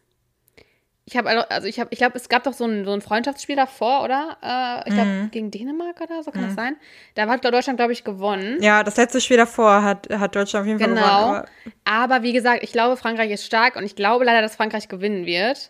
Ich 1.07 1.15
habe 1.15 1.49
also 1.51 1.67
ich 1.67 1.79
habe 1.79 1.89
ich 1.91 1.99
glaube 1.99 2.17
es 2.17 2.29
gab 2.29 2.43
doch 2.45 2.53
so 2.53 2.65
ein, 2.65 2.83
so 2.83 2.91
ein 2.91 3.01
Freundschaftsspiel 3.01 3.55
davor, 3.55 4.03
oder? 4.03 4.37
Äh, 4.41 4.89
ich 4.89 4.95
glaube 4.95 5.09
Mhm. 5.09 5.31
gegen 5.31 5.51
Dänemark 5.51 6.01
oder 6.01 6.23
so 6.23 6.31
kann 6.31 6.41
das 6.41 6.55
sein. 6.55 6.77
Da 7.13 7.27
hat 7.27 7.45
Deutschland 7.45 7.77
glaube 7.77 7.93
ich 7.93 8.03
gewonnen. 8.03 8.57
ja, 8.61 8.83
das 8.83 8.97
letzte 8.97 9.21
Spiel 9.21 9.37
davor 9.37 9.83
hat, 9.83 10.07
hat 10.11 10.35
Deutschland 10.35 10.63
auf 10.63 10.67
jeden 10.67 10.79
Fall 10.79 10.89
Genau. 10.89 11.27
gewonnen. 11.27 11.45
Aber 11.83 12.23
wie 12.23 12.33
gesagt, 12.33 12.63
ich 12.63 12.71
glaube, 12.71 12.97
Frankreich 12.97 13.29
ist 13.29 13.45
stark 13.45 13.75
und 13.75 13.83
ich 13.83 13.95
glaube 13.95 14.25
leider, 14.25 14.41
dass 14.41 14.55
Frankreich 14.55 14.87
gewinnen 14.87 15.27
wird. 15.27 15.69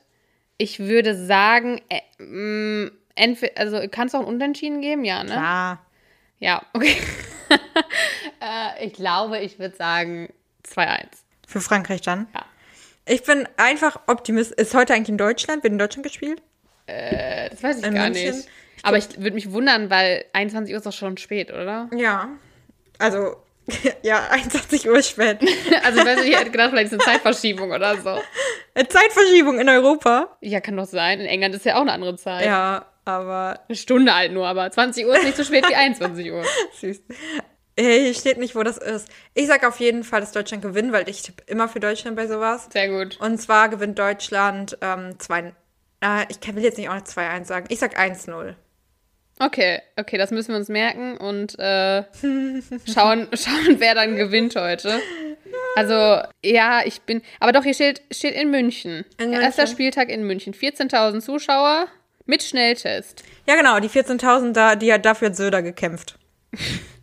Ich 0.58 0.80
würde 0.80 1.14
sagen, 1.16 1.82
äh, 1.90 2.00
mh, 2.24 2.92
entweder, 3.16 3.60
also 3.60 3.82
kannst 3.92 4.14
du 4.14 4.20
auch 4.20 4.22
ein 4.22 4.28
Unentschieden 4.28 4.80
geben? 4.80 5.04
Ja, 5.04 5.22
ne? 5.26 5.34
Aber, 5.34 5.42
ja. 5.42 5.80
Ja, 6.40 6.62
okay. 6.74 6.96
äh, 8.42 8.86
ich 8.86 8.94
glaube, 8.94 9.40
ich 9.40 9.60
würde 9.60 9.76
sagen 9.76 10.34
2-1. 10.64 11.08
Für 11.48 11.60
Frankreich 11.62 12.02
dann. 12.02 12.28
Ja. 12.34 12.46
Ich 13.08 13.24
bin 13.24 13.48
einfach 13.58 14.00
Optimist. 14.08 14.52
Ist 14.54 14.74
heute 14.74 14.94
eigentlich 14.94 15.10
in 15.10 15.18
Deutschland? 15.18 15.64
Wird 15.64 15.74
in 15.74 15.80
Deutschland 15.80 16.04
gespielt? 16.06 16.42
Äh, 16.88 17.50
das 17.50 17.62
weiß 17.64 17.80
ich 17.80 17.86
In 17.86 17.94
gar 17.96 18.10
München? 18.10 18.36
nicht. 18.38 18.50
Aber 18.84 18.98
ich 18.98 19.18
würde 19.18 19.34
mich 19.34 19.52
wundern, 19.52 19.90
weil 19.90 20.26
21 20.34 20.74
Uhr 20.74 20.78
ist 20.78 20.86
doch 20.86 20.94
schon 20.94 21.18
spät, 21.18 21.52
oder? 21.52 21.90
Ja. 21.96 22.30
Also, 23.00 23.36
ja, 24.04 24.28
21 24.30 24.88
Uhr 24.90 25.02
spät. 25.02 25.40
Also 25.84 26.00
ich 26.00 26.06
weiß 26.06 26.18
nicht, 26.22 26.30
ich 26.30 26.38
hätte 26.40 26.52
gedacht, 26.52 26.70
vielleicht 26.72 26.92
ist 26.92 26.94
eine 26.94 27.14
Zeitverschiebung 27.14 27.72
oder 27.72 27.98
so. 28.02 28.20
Eine 28.74 28.88
Zeitverschiebung 28.88 29.60
in 29.60 29.70
Europa. 29.70 30.36
Ja, 30.42 30.60
kann 30.62 30.76
doch 30.78 30.86
sein. 30.86 31.20
In 31.20 31.28
England 31.28 31.56
ist 31.56 31.66
ja 31.66 31.76
auch 31.76 31.82
eine 31.82 31.92
andere 31.92 32.16
Zeit. 32.16 32.46
Ja, 32.46 32.86
aber 33.06 33.60
Eine 33.68 33.76
Stunde 33.76 34.16
halt 34.16 34.32
nur, 34.34 34.48
aber 34.48 34.70
20 34.70 35.06
Uhr 35.06 35.16
ist 35.16 35.24
nicht 35.26 35.38
so 35.38 35.44
spät 35.44 35.68
wie 35.70 35.76
21 35.76 36.32
Uhr. 36.32 36.44
süß. 36.82 37.02
Hier 37.78 38.14
steht 38.14 38.38
nicht, 38.38 38.56
wo 38.56 38.64
das 38.64 38.78
ist. 38.78 39.10
Ich 39.34 39.48
sag 39.48 39.66
auf 39.66 39.80
jeden 39.80 40.04
Fall, 40.04 40.22
dass 40.22 40.32
Deutschland 40.32 40.64
gewinnt, 40.64 40.94
weil 40.94 41.10
ich 41.10 41.24
tippe 41.24 41.44
immer 41.48 41.68
für 41.68 41.80
Deutschland 41.82 42.16
bei 42.16 42.28
sowas. 42.28 42.70
Sehr 42.72 42.90
gut. 42.90 43.20
Und 43.20 43.38
zwar 43.40 43.68
gewinnt 43.70 44.00
Deutschland 44.00 44.78
ähm, 44.82 45.20
2. 45.20 45.54
Äh, 46.02 46.26
ich 46.30 46.56
will 46.56 46.64
jetzt 46.64 46.78
nicht 46.78 46.90
auch 46.90 46.96
2-1 46.96 47.46
sagen. 47.46 47.66
Ich 47.70 47.80
sag 47.80 48.00
1-0. 48.00 48.56
Okay, 49.38 49.82
okay, 49.98 50.18
das 50.18 50.32
müssen 50.32 50.52
wir 50.52 50.58
uns 50.58 50.70
merken 50.70 51.18
und 51.18 51.60
äh, 51.60 52.04
schauen, 52.94 53.28
schauen, 53.34 53.80
wer 53.80 53.94
dann 53.94 54.16
gewinnt 54.16 54.56
heute. 54.56 55.02
Also, 55.76 56.22
ja, 56.42 56.84
ich 56.86 57.02
bin. 57.02 57.22
Aber 57.42 57.52
doch, 57.52 57.64
hier 57.64 57.74
steht, 57.74 58.02
steht 58.12 58.34
in 58.34 58.50
München. 58.50 59.04
In 59.18 59.34
Erster 59.34 59.64
München. 59.64 59.68
Spieltag 59.68 60.08
in 60.10 60.26
München. 60.26 60.54
14.000 60.54 61.20
Zuschauer 61.20 61.88
mit 62.26 62.44
Schnelltest. 62.44 63.26
Ja, 63.46 63.58
genau, 63.58 63.82
die 63.82 63.90
14.000, 63.90 64.54
da, 64.54 64.78
die 64.78 64.94
hat 64.94 65.04
dafür 65.04 65.34
Söder 65.34 65.62
gekämpft. 65.62 66.18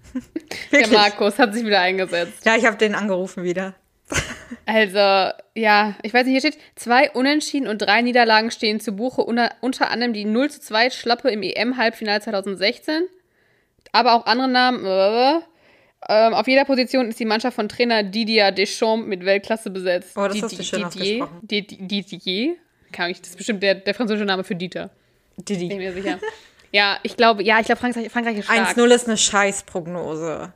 Der. 0.72 0.88
Markus 0.88 1.38
hat 1.38 1.55
sich 1.55 1.64
wieder 1.64 1.81
eingesetzt. 1.81 2.44
Ja, 2.44 2.57
ich 2.57 2.64
habe 2.66 2.77
den 2.77 2.94
angerufen 2.94 3.44
wieder. 3.44 3.75
Also, 4.66 5.33
ja, 5.55 5.96
ich 6.03 6.12
weiß 6.12 6.27
nicht, 6.27 6.33
hier 6.42 6.51
steht, 6.53 6.62
zwei 6.77 7.11
Unentschieden 7.12 7.66
und 7.66 7.79
drei 7.79 8.03
Niederlagen 8.03 8.51
stehen 8.51 8.79
zu 8.81 8.92
Buche, 8.92 9.22
unter, 9.22 9.53
unter 9.61 9.90
anderem 9.90 10.12
die 10.12 10.25
0 10.27 10.51
zu 10.51 10.61
2 10.61 10.90
Schlappe 10.90 11.31
im 11.31 11.42
EM-Halbfinale 11.42 12.20
2016. 12.20 13.03
Aber 13.92 14.14
auch 14.14 14.27
andere 14.27 14.48
Namen. 14.48 14.85
Äh, 14.85 15.40
ähm, 16.09 16.35
auf 16.35 16.48
jeder 16.48 16.64
Position 16.64 17.09
ist 17.09 17.20
die 17.20 17.25
Mannschaft 17.25 17.55
von 17.55 17.68
Trainer 17.68 18.03
Didier 18.03 18.51
Deschamps 18.51 19.07
mit 19.07 19.25
Weltklasse 19.25 19.70
besetzt. 19.70 20.16
Oh, 20.16 20.22
das 20.27 20.33
Di- 20.35 20.42
hast 20.42 20.59
du 20.59 20.62
schön 20.64 20.88
Didier, 20.90 21.25
ausgesprochen. 21.25 21.46
Di- 21.48 21.66
Di- 21.66 22.03
Didier? 22.03 22.57
Kann 22.90 23.11
ich, 23.11 23.20
das 23.20 23.31
ist 23.31 23.37
bestimmt 23.37 23.62
der, 23.62 23.77
der 23.77 23.94
französische 23.94 24.27
Name 24.27 24.44
für 24.44 24.57
Dieter. 24.57 24.90
Bin 25.37 25.44
Didi. 25.59 25.75
mir 25.77 25.92
sicher. 25.92 26.18
ja, 26.72 26.98
ich 27.02 27.16
glaube, 27.16 27.42
ja, 27.42 27.61
ich 27.61 27.66
glaube, 27.66 27.80
Frankreich, 27.80 28.11
Frankreich 28.11 28.38
ist 28.38 28.46
stark. 28.46 28.76
1-0 28.76 28.87
ist 28.88 29.06
eine 29.06 29.16
Scheißprognose. 29.16 30.52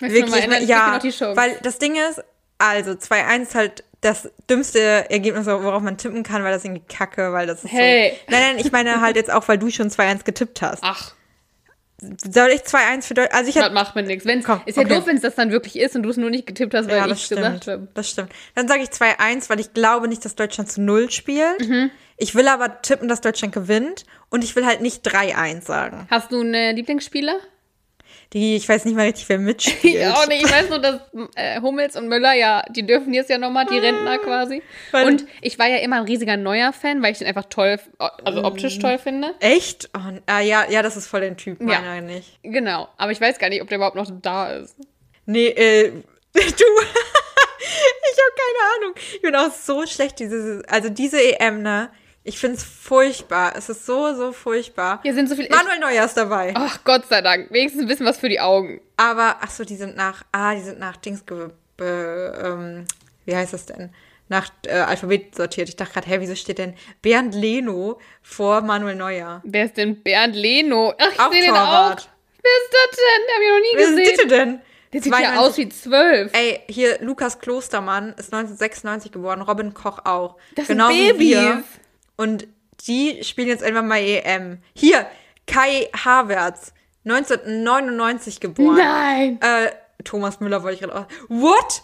Wirklich, 0.00 0.34
erinnern? 0.34 0.62
ne, 0.62 0.66
ja. 0.66 1.00
Weil 1.34 1.58
das 1.62 1.78
Ding 1.78 1.96
ist, 1.96 2.22
also 2.58 2.92
2-1 2.92 3.42
ist 3.42 3.54
halt 3.54 3.84
das 4.00 4.30
dümmste 4.48 5.10
Ergebnis, 5.10 5.46
worauf 5.46 5.82
man 5.82 5.98
tippen 5.98 6.22
kann, 6.22 6.44
weil 6.44 6.52
das 6.52 6.64
irgendwie 6.64 6.84
kacke, 6.88 7.32
weil 7.32 7.46
das 7.46 7.64
ist 7.64 7.72
Hey. 7.72 8.10
so. 8.10 8.32
Nein, 8.32 8.42
nein, 8.54 8.64
ich 8.64 8.70
meine 8.72 9.00
halt 9.00 9.16
jetzt 9.16 9.30
auch, 9.30 9.46
weil 9.48 9.58
du 9.58 9.70
schon 9.70 9.90
2-1 9.90 10.24
getippt 10.24 10.62
hast. 10.62 10.80
Ach, 10.82 11.14
Soll 12.00 12.50
ich 12.50 12.60
2-1 12.60 13.02
für 13.02 13.14
Deutschland? 13.14 13.34
Also 13.34 13.48
ich 13.48 13.54
das 13.56 13.64
hätte. 13.64 13.74
macht 13.74 13.96
mir 13.96 14.02
nichts. 14.04 14.24
Wenn's, 14.24 14.44
Komm, 14.44 14.60
ist 14.66 14.76
ja 14.76 14.84
okay. 14.84 14.94
doof, 14.94 15.06
wenn 15.06 15.16
es 15.16 15.22
das 15.22 15.34
dann 15.34 15.50
wirklich 15.50 15.76
ist 15.78 15.96
und 15.96 16.04
du 16.04 16.10
es 16.10 16.16
nur 16.16 16.30
nicht 16.30 16.46
getippt 16.46 16.72
hast, 16.74 16.86
weil 16.88 16.96
Ja, 16.96 17.04
ich 17.06 17.10
das 17.10 17.22
es 17.24 17.28
gesagt 17.28 17.62
stimmt. 17.64 17.66
habe. 17.80 17.88
Das 17.94 18.08
stimmt. 18.10 18.30
Dann 18.54 18.68
sage 18.68 18.82
ich 18.82 18.90
2-1, 18.90 19.50
weil 19.50 19.58
ich 19.58 19.72
glaube 19.74 20.06
nicht, 20.06 20.24
dass 20.24 20.36
Deutschland 20.36 20.70
zu 20.70 20.80
Null 20.80 21.10
spielt. 21.10 21.66
Mhm. 21.68 21.90
Ich 22.16 22.34
will 22.36 22.46
aber 22.48 22.82
tippen, 22.82 23.08
dass 23.08 23.20
Deutschland 23.20 23.52
gewinnt. 23.52 24.04
Und 24.30 24.44
ich 24.44 24.54
will 24.54 24.64
halt 24.66 24.80
nicht 24.80 25.04
3-1 25.06 25.62
sagen. 25.62 26.06
Hast 26.10 26.30
du 26.30 26.40
einen 26.40 26.76
Lieblingsspieler? 26.76 27.36
Die, 28.34 28.56
ich 28.56 28.68
weiß 28.68 28.84
nicht 28.84 28.94
mal 28.94 29.06
richtig, 29.06 29.26
wer 29.30 29.38
mitspielt. 29.38 29.94
Ich 29.94 30.06
auch 30.06 30.26
nicht. 30.26 30.44
Ich 30.44 30.52
weiß 30.52 30.68
nur, 30.68 30.80
dass 30.80 31.00
äh, 31.34 31.60
Hummels 31.62 31.96
und 31.96 32.08
Müller, 32.08 32.34
ja, 32.34 32.62
die 32.68 32.84
dürfen 32.84 33.14
jetzt 33.14 33.30
ja 33.30 33.38
nochmal, 33.38 33.64
die 33.64 33.78
Rentner 33.78 34.18
quasi. 34.18 34.62
Weil- 34.90 35.06
Und 35.06 35.24
ich 35.40 35.58
war 35.58 35.66
ja 35.66 35.78
immer 35.78 35.96
ein 35.96 36.02
riesiger 36.04 36.36
Neuer-Fan, 36.36 37.02
weil 37.02 37.12
ich 37.12 37.18
den 37.18 37.26
einfach 37.26 37.46
toll, 37.46 37.78
also 37.98 38.44
optisch 38.44 38.78
toll 38.80 38.98
finde. 38.98 39.34
Echt? 39.40 39.88
Oh, 39.96 40.00
ah, 40.26 40.40
ja, 40.40 40.66
ja, 40.68 40.82
das 40.82 40.96
ist 40.98 41.06
voll 41.06 41.22
den 41.22 41.38
Typ, 41.38 41.58
Ja. 41.60 41.80
meiner 41.80 42.02
nicht. 42.02 42.38
Genau. 42.42 42.88
Aber 42.98 43.12
ich 43.12 43.20
weiß 43.20 43.38
gar 43.38 43.48
nicht, 43.48 43.62
ob 43.62 43.68
der 43.68 43.76
überhaupt 43.76 43.96
noch 43.96 44.10
da 44.20 44.52
ist. 44.52 44.76
Nee, 45.24 45.46
äh, 45.48 45.88
du. 45.90 46.00
ich 46.34 46.44
habe 46.44 48.34
keine 48.36 48.76
Ahnung. 48.76 48.94
Ich 49.14 49.22
bin 49.22 49.34
auch 49.36 49.52
so 49.52 49.86
schlecht, 49.86 50.18
diese, 50.18 50.62
also 50.68 50.88
diese 50.90 51.18
EM, 51.40 51.62
ne? 51.62 51.90
Ich 52.28 52.38
find's 52.38 52.62
furchtbar. 52.62 53.54
Es 53.56 53.70
ist 53.70 53.86
so, 53.86 54.14
so 54.14 54.32
furchtbar. 54.32 55.00
Hier 55.02 55.14
sind 55.14 55.30
so 55.30 55.34
viele. 55.34 55.48
Manuel 55.48 55.78
Neuer 55.78 56.04
ist 56.04 56.14
dabei. 56.14 56.52
Ach, 56.54 56.78
Gott 56.84 57.06
sei 57.08 57.22
Dank. 57.22 57.50
Wenigstens 57.50 57.80
ein 57.82 57.88
bisschen 57.88 58.04
was 58.04 58.18
für 58.18 58.28
die 58.28 58.38
Augen. 58.38 58.82
Aber, 58.98 59.36
ach 59.40 59.50
so, 59.50 59.64
die 59.64 59.76
sind 59.76 59.96
nach, 59.96 60.24
ah, 60.32 60.54
die 60.54 60.60
sind 60.60 60.78
nach 60.78 60.96
Dings, 60.98 61.24
ge, 61.24 61.48
ähm, 61.80 62.84
wie 63.24 63.34
heißt 63.34 63.54
das 63.54 63.64
denn? 63.64 63.94
Nach 64.28 64.50
äh, 64.66 64.72
Alphabet 64.72 65.34
sortiert. 65.36 65.70
Ich 65.70 65.76
dachte 65.76 65.94
gerade, 65.94 66.06
hä, 66.06 66.16
wieso 66.20 66.34
steht 66.34 66.58
denn 66.58 66.74
Bernd 67.00 67.34
Leno 67.34 67.98
vor 68.20 68.60
Manuel 68.60 68.96
Neuer? 68.96 69.40
Wer 69.44 69.64
ist 69.64 69.78
denn 69.78 70.02
Bernd 70.02 70.36
Leno? 70.36 70.92
Ach, 70.98 71.10
ich 71.30 71.32
sehe 71.38 71.46
den 71.46 71.56
auch. 71.56 71.96
Wer 71.96 71.96
ist 71.96 72.72
das 72.72 72.96
denn? 72.98 73.24
Den 73.24 73.34
habe 73.34 73.44
ich 73.44 73.50
noch 73.50 73.58
nie 73.60 73.76
Wer 73.76 73.84
ist 73.84 73.96
gesehen. 73.96 74.16
bitte 74.16 74.28
denn? 74.28 74.60
Der 74.92 75.02
sieht 75.02 75.12
ja 75.12 75.18
92 75.18 75.38
aus 75.38 75.56
wie 75.56 75.68
zwölf. 75.70 76.32
Ey, 76.34 76.60
hier 76.68 76.98
Lukas 77.00 77.38
Klostermann 77.38 78.10
ist 78.18 78.34
1996 78.34 79.12
geboren, 79.12 79.40
Robin 79.40 79.72
Koch 79.72 80.00
auch. 80.04 80.36
Das 80.56 80.66
sind 80.66 80.76
Genauso 80.76 80.94
wie 80.94 81.06
Babys. 81.12 81.28
wir. 81.30 81.64
Und 82.18 82.46
die 82.86 83.24
spielen 83.24 83.48
jetzt 83.48 83.62
irgendwann 83.62 83.88
mal 83.88 84.00
EM. 84.00 84.58
Hier, 84.74 85.06
Kai 85.46 85.88
Havertz, 85.96 86.74
1999 87.04 88.40
geboren. 88.40 88.76
Nein. 88.76 89.40
Äh, 89.40 89.70
Thomas 90.04 90.40
Müller 90.40 90.62
wollte 90.62 90.74
ich 90.74 90.80
gerade 90.80 91.00
auch. 91.00 91.06
What? 91.28 91.82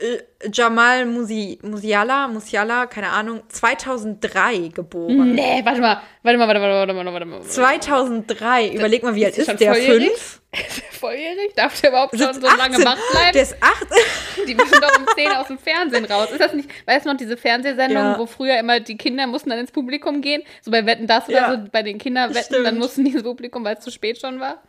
Äh, 0.00 0.48
Jamal 0.52 1.04
Musi, 1.04 1.58
Musiala, 1.62 2.26
Musiala, 2.28 2.86
keine 2.86 3.10
Ahnung, 3.10 3.42
2003 3.48 4.68
geboren. 4.74 5.34
Nee, 5.34 5.60
warte 5.64 5.80
mal. 5.82 6.00
Warte 6.22 6.38
mal, 6.38 6.48
warte 6.48 6.60
mal, 6.60 6.70
warte 6.72 6.94
mal, 6.94 7.12
warte 7.12 7.26
mal. 7.26 7.42
2003, 7.42 8.68
überleg 8.70 9.02
mal, 9.02 9.14
wie 9.14 9.26
alt 9.26 9.36
ist 9.36 9.46
schon 9.46 9.56
der? 9.58 9.74
volljährig? 9.74 10.08
Fünf? 10.08 10.40
Ist 10.52 10.82
der 10.82 10.98
volljährig? 10.98 11.54
Darf 11.54 11.80
der 11.80 11.90
überhaupt 11.90 12.18
schon 12.18 12.34
so 12.34 12.40
lange 12.40 12.74
18. 12.76 12.84
wach 12.84 12.96
bleiben? 13.12 13.32
Der 13.34 13.42
ist 13.42 13.54
8. 13.60 13.86
Die 14.48 14.54
müssen 14.56 14.80
doch 14.80 14.98
um 14.98 15.06
10 15.14 15.28
aus 15.32 15.46
dem 15.46 15.58
Fernsehen 15.58 16.04
raus. 16.06 16.30
Ist 16.32 16.40
das 16.40 16.54
nicht, 16.54 16.68
weißt 16.86 17.06
du 17.06 17.10
noch, 17.10 17.16
diese 17.16 17.36
Fernsehsendung, 17.36 18.02
Ja. 18.02 18.18
wo 18.18 18.26
früher 18.26 18.58
immer 18.58 18.80
die 18.80 18.96
Kinder 18.96 19.26
mussten 19.28 19.50
dann 19.50 19.60
ins 19.60 19.70
Publikum 19.70 20.22
gehen? 20.22 20.42
So 20.62 20.70
bei 20.72 20.84
Wetten, 20.86 21.06
das 21.06 21.28
oder 21.28 21.36
Ja. 21.38 21.52
so, 21.52 21.68
bei 21.70 21.82
den 21.84 21.98
Kinderwetten, 21.98 22.42
Stimmt. 22.54 22.66
dann 22.66 22.78
mussten 22.78 23.04
die 23.04 23.12
ins 23.12 23.22
Publikum, 23.22 23.62
weil 23.64 23.76
es 23.76 23.84
zu 23.84 23.92
spät 23.92 24.18
schon 24.20 24.40
war. 24.40 24.60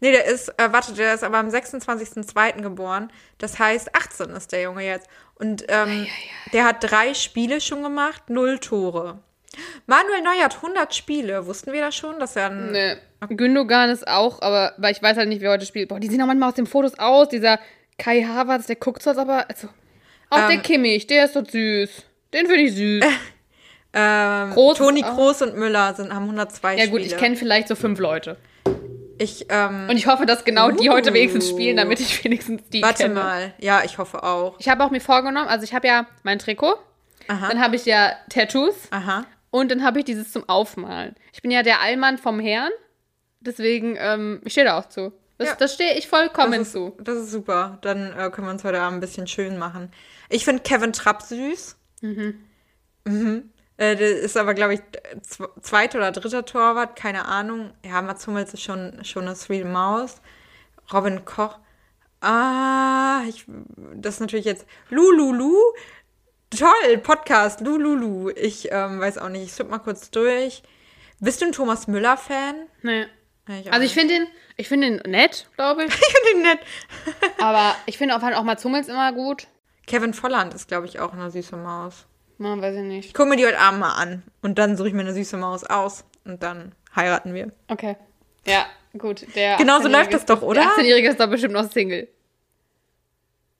Nee, 0.00 0.12
der 0.12 0.26
ist, 0.26 0.48
äh, 0.58 0.72
warte, 0.72 0.92
der 0.92 1.14
ist 1.14 1.24
aber 1.24 1.38
am 1.38 1.48
26.02. 1.48 2.62
geboren. 2.62 3.10
Das 3.38 3.58
heißt, 3.58 3.94
18 3.94 4.30
ist 4.30 4.52
der 4.52 4.62
Junge 4.62 4.84
jetzt. 4.84 5.08
Und 5.34 5.64
ähm, 5.68 6.06
der 6.52 6.64
hat 6.64 6.76
drei 6.80 7.14
Spiele 7.14 7.60
schon 7.60 7.82
gemacht, 7.82 8.30
null 8.30 8.58
Tore. 8.58 9.18
Manuel 9.86 10.22
Neuer 10.22 10.44
hat 10.44 10.56
100 10.56 10.94
Spiele. 10.94 11.46
Wussten 11.46 11.72
wir 11.72 11.80
das 11.80 11.96
schon, 11.96 12.18
dass 12.20 12.36
er 12.36 12.50
ein... 12.50 12.72
Nee. 12.72 12.96
Gündogan 13.30 13.90
ist 13.90 14.06
auch, 14.06 14.40
aber 14.42 14.74
weil 14.76 14.92
ich 14.92 15.02
weiß 15.02 15.16
halt 15.16 15.28
nicht, 15.28 15.40
wer 15.40 15.50
heute 15.50 15.66
spielt. 15.66 15.88
Boah, 15.88 15.98
die 15.98 16.08
sehen 16.08 16.22
auch 16.22 16.26
manchmal 16.26 16.50
aus 16.50 16.54
den 16.54 16.66
Fotos 16.66 16.96
aus. 16.98 17.28
Dieser 17.28 17.58
Kai 17.98 18.22
Havertz, 18.22 18.66
der 18.66 18.76
guckt 18.76 19.02
so, 19.02 19.10
als 19.10 19.18
ob 19.18 19.28
er. 19.28 19.50
Also, 19.50 19.68
auch 20.30 20.46
der 20.46 20.56
Ähm. 20.56 20.62
Kimmich, 20.62 21.08
der 21.08 21.24
ist 21.24 21.34
doch 21.34 21.44
süß. 21.44 21.90
Den 22.32 22.46
finde 22.46 22.62
ich 22.62 22.74
süß. 22.74 23.04
Ähm, 23.94 24.50
Groß 24.50 24.76
Toni 24.76 25.00
Kroos 25.00 25.40
und 25.40 25.56
Müller 25.56 25.94
sind, 25.94 26.12
haben 26.12 26.24
102 26.24 26.72
ja, 26.74 26.84
Spiele. 26.84 26.90
gut, 26.90 27.00
ich 27.00 27.16
kenne 27.16 27.36
vielleicht 27.36 27.68
so 27.68 27.74
fünf 27.74 27.98
Leute. 27.98 28.36
Ich, 29.18 29.46
ähm, 29.48 29.88
Und 29.90 29.96
ich 29.96 30.06
hoffe, 30.06 30.26
dass 30.26 30.44
genau 30.44 30.70
die 30.70 30.90
heute 30.90 31.10
Uh. 31.10 31.14
wenigstens 31.14 31.48
spielen, 31.48 31.76
damit 31.76 32.00
ich 32.00 32.22
wenigstens 32.24 32.62
die 32.70 32.82
warte 32.82 33.04
kenne. 33.04 33.14
mal. 33.14 33.54
Ja, 33.58 33.82
ich 33.84 33.98
hoffe 33.98 34.22
auch. 34.22 34.56
Ich 34.58 34.68
habe 34.68 34.84
auch 34.84 34.90
mir 34.90 35.00
vorgenommen, 35.00 35.48
also 35.48 35.64
ich 35.64 35.74
habe 35.74 35.86
ja 35.88 36.06
mein 36.22 36.38
Trikot, 36.38 36.74
Aha. 37.26 37.48
dann 37.48 37.60
habe 37.60 37.76
ich 37.76 37.84
ja 37.84 38.12
Tattoos 38.30 38.74
Aha. 38.90 39.24
und 39.50 39.70
dann 39.70 39.82
habe 39.84 39.98
ich 39.98 40.04
dieses 40.04 40.32
zum 40.32 40.48
Aufmalen. 40.48 41.14
Ich 41.32 41.42
bin 41.42 41.50
ja 41.50 41.62
der 41.62 41.80
Allmann 41.80 42.18
vom 42.18 42.38
Herrn, 42.40 42.70
deswegen, 43.40 43.96
ähm, 43.98 44.40
ich 44.44 44.52
stehe 44.52 44.66
da 44.66 44.78
auch 44.78 44.88
zu. 44.88 45.12
Das, 45.36 45.48
Ja. 45.50 45.54
das 45.56 45.74
stehe 45.74 45.96
ich 45.96 46.08
vollkommen 46.08 46.52
Das 46.52 46.62
ist, 46.68 46.72
zu. 46.72 46.96
das 47.00 47.16
ist 47.18 47.30
super. 47.30 47.78
Dann 47.82 48.12
äh, 48.12 48.30
können 48.30 48.46
wir 48.48 48.50
uns 48.52 48.64
heute 48.64 48.80
Abend 48.80 48.98
ein 48.98 49.00
bisschen 49.00 49.26
schön 49.28 49.56
machen. 49.58 49.90
Ich 50.28 50.44
finde 50.44 50.62
Kevin 50.62 50.92
Trapp 50.92 51.22
süß. 51.22 51.76
Mhm. 52.00 53.50
Äh, 53.78 53.96
der 53.96 54.10
ist 54.18 54.36
aber, 54.36 54.54
glaube 54.54 54.74
ich, 54.74 54.80
zwe- 55.22 55.48
zweiter 55.62 55.98
oder 55.98 56.12
dritter 56.12 56.44
Torwart, 56.44 56.94
keine 56.96 57.24
Ahnung. 57.24 57.72
Ja, 57.84 58.02
Mats 58.02 58.26
Hummels 58.26 58.52
ist 58.52 58.62
schon, 58.62 59.02
schon 59.04 59.24
eine 59.26 59.34
sweet 59.36 59.64
Maus. 59.64 60.20
Robin 60.92 61.24
Koch. 61.24 61.58
Ah, 62.20 63.22
ich, 63.28 63.44
das 63.94 64.14
ist 64.14 64.20
natürlich 64.20 64.44
jetzt 64.46 64.66
Lululu. 64.90 65.54
Toll, 66.50 66.98
Podcast, 67.02 67.60
Lululu. 67.60 68.30
Ich 68.30 68.68
ähm, 68.72 69.00
weiß 69.00 69.18
auch 69.18 69.28
nicht, 69.28 69.44
ich 69.44 69.52
swipe 69.52 69.70
mal 69.70 69.78
kurz 69.78 70.10
durch. 70.10 70.62
Bist 71.20 71.40
du 71.40 71.46
ein 71.46 71.52
Thomas 71.52 71.86
Müller-Fan? 71.86 72.56
Nee. 72.82 73.06
Auch 73.48 73.72
Also 73.72 73.84
ich 73.86 73.94
finde 73.94 74.14
den, 74.14 74.26
ich 74.56 74.66
finde 74.68 74.90
den 74.90 75.10
nett, 75.10 75.48
glaube 75.56 75.84
ich. 75.84 75.94
ich 75.94 75.94
finde 76.06 76.30
ihn 76.32 76.42
nett. 76.42 76.58
Aber 77.40 77.76
ich 77.86 77.96
finde 77.96 78.16
auch, 78.16 78.22
auch 78.22 78.42
Mats 78.42 78.64
Hummels 78.64 78.88
immer 78.88 79.12
gut. 79.12 79.46
Kevin 79.86 80.12
Volland 80.14 80.52
ist, 80.52 80.66
glaube 80.68 80.86
ich, 80.86 80.98
auch 80.98 81.12
eine 81.12 81.30
süße 81.30 81.56
Maus. 81.56 82.06
Man 82.38 82.62
weiß 82.62 82.76
ich 82.76 82.82
nicht. 82.82 83.06
Ich 83.06 83.14
gucke 83.14 83.28
mir 83.28 83.36
die 83.36 83.44
heute 83.46 83.58
Abend 83.58 83.80
mal 83.80 83.94
an. 83.94 84.22
Und 84.42 84.58
dann 84.58 84.76
suche 84.76 84.88
ich 84.88 84.94
mir 84.94 85.00
eine 85.00 85.12
süße 85.12 85.36
Maus 85.36 85.64
aus. 85.64 86.04
Und 86.24 86.42
dann 86.42 86.72
heiraten 86.94 87.34
wir. 87.34 87.52
Okay. 87.68 87.96
Ja, 88.46 88.66
gut. 88.96 89.26
Der 89.34 89.56
Genau 89.56 89.80
so 89.80 89.88
18-Jährige 89.88 89.92
läuft 89.98 90.14
das 90.14 90.24
doch, 90.24 90.42
oder? 90.42 90.60
Der 90.62 90.70
18-Jährige 90.70 91.08
ist 91.10 91.20
doch 91.20 91.28
bestimmt 91.28 91.54
noch 91.54 91.70
Single. 91.70 92.08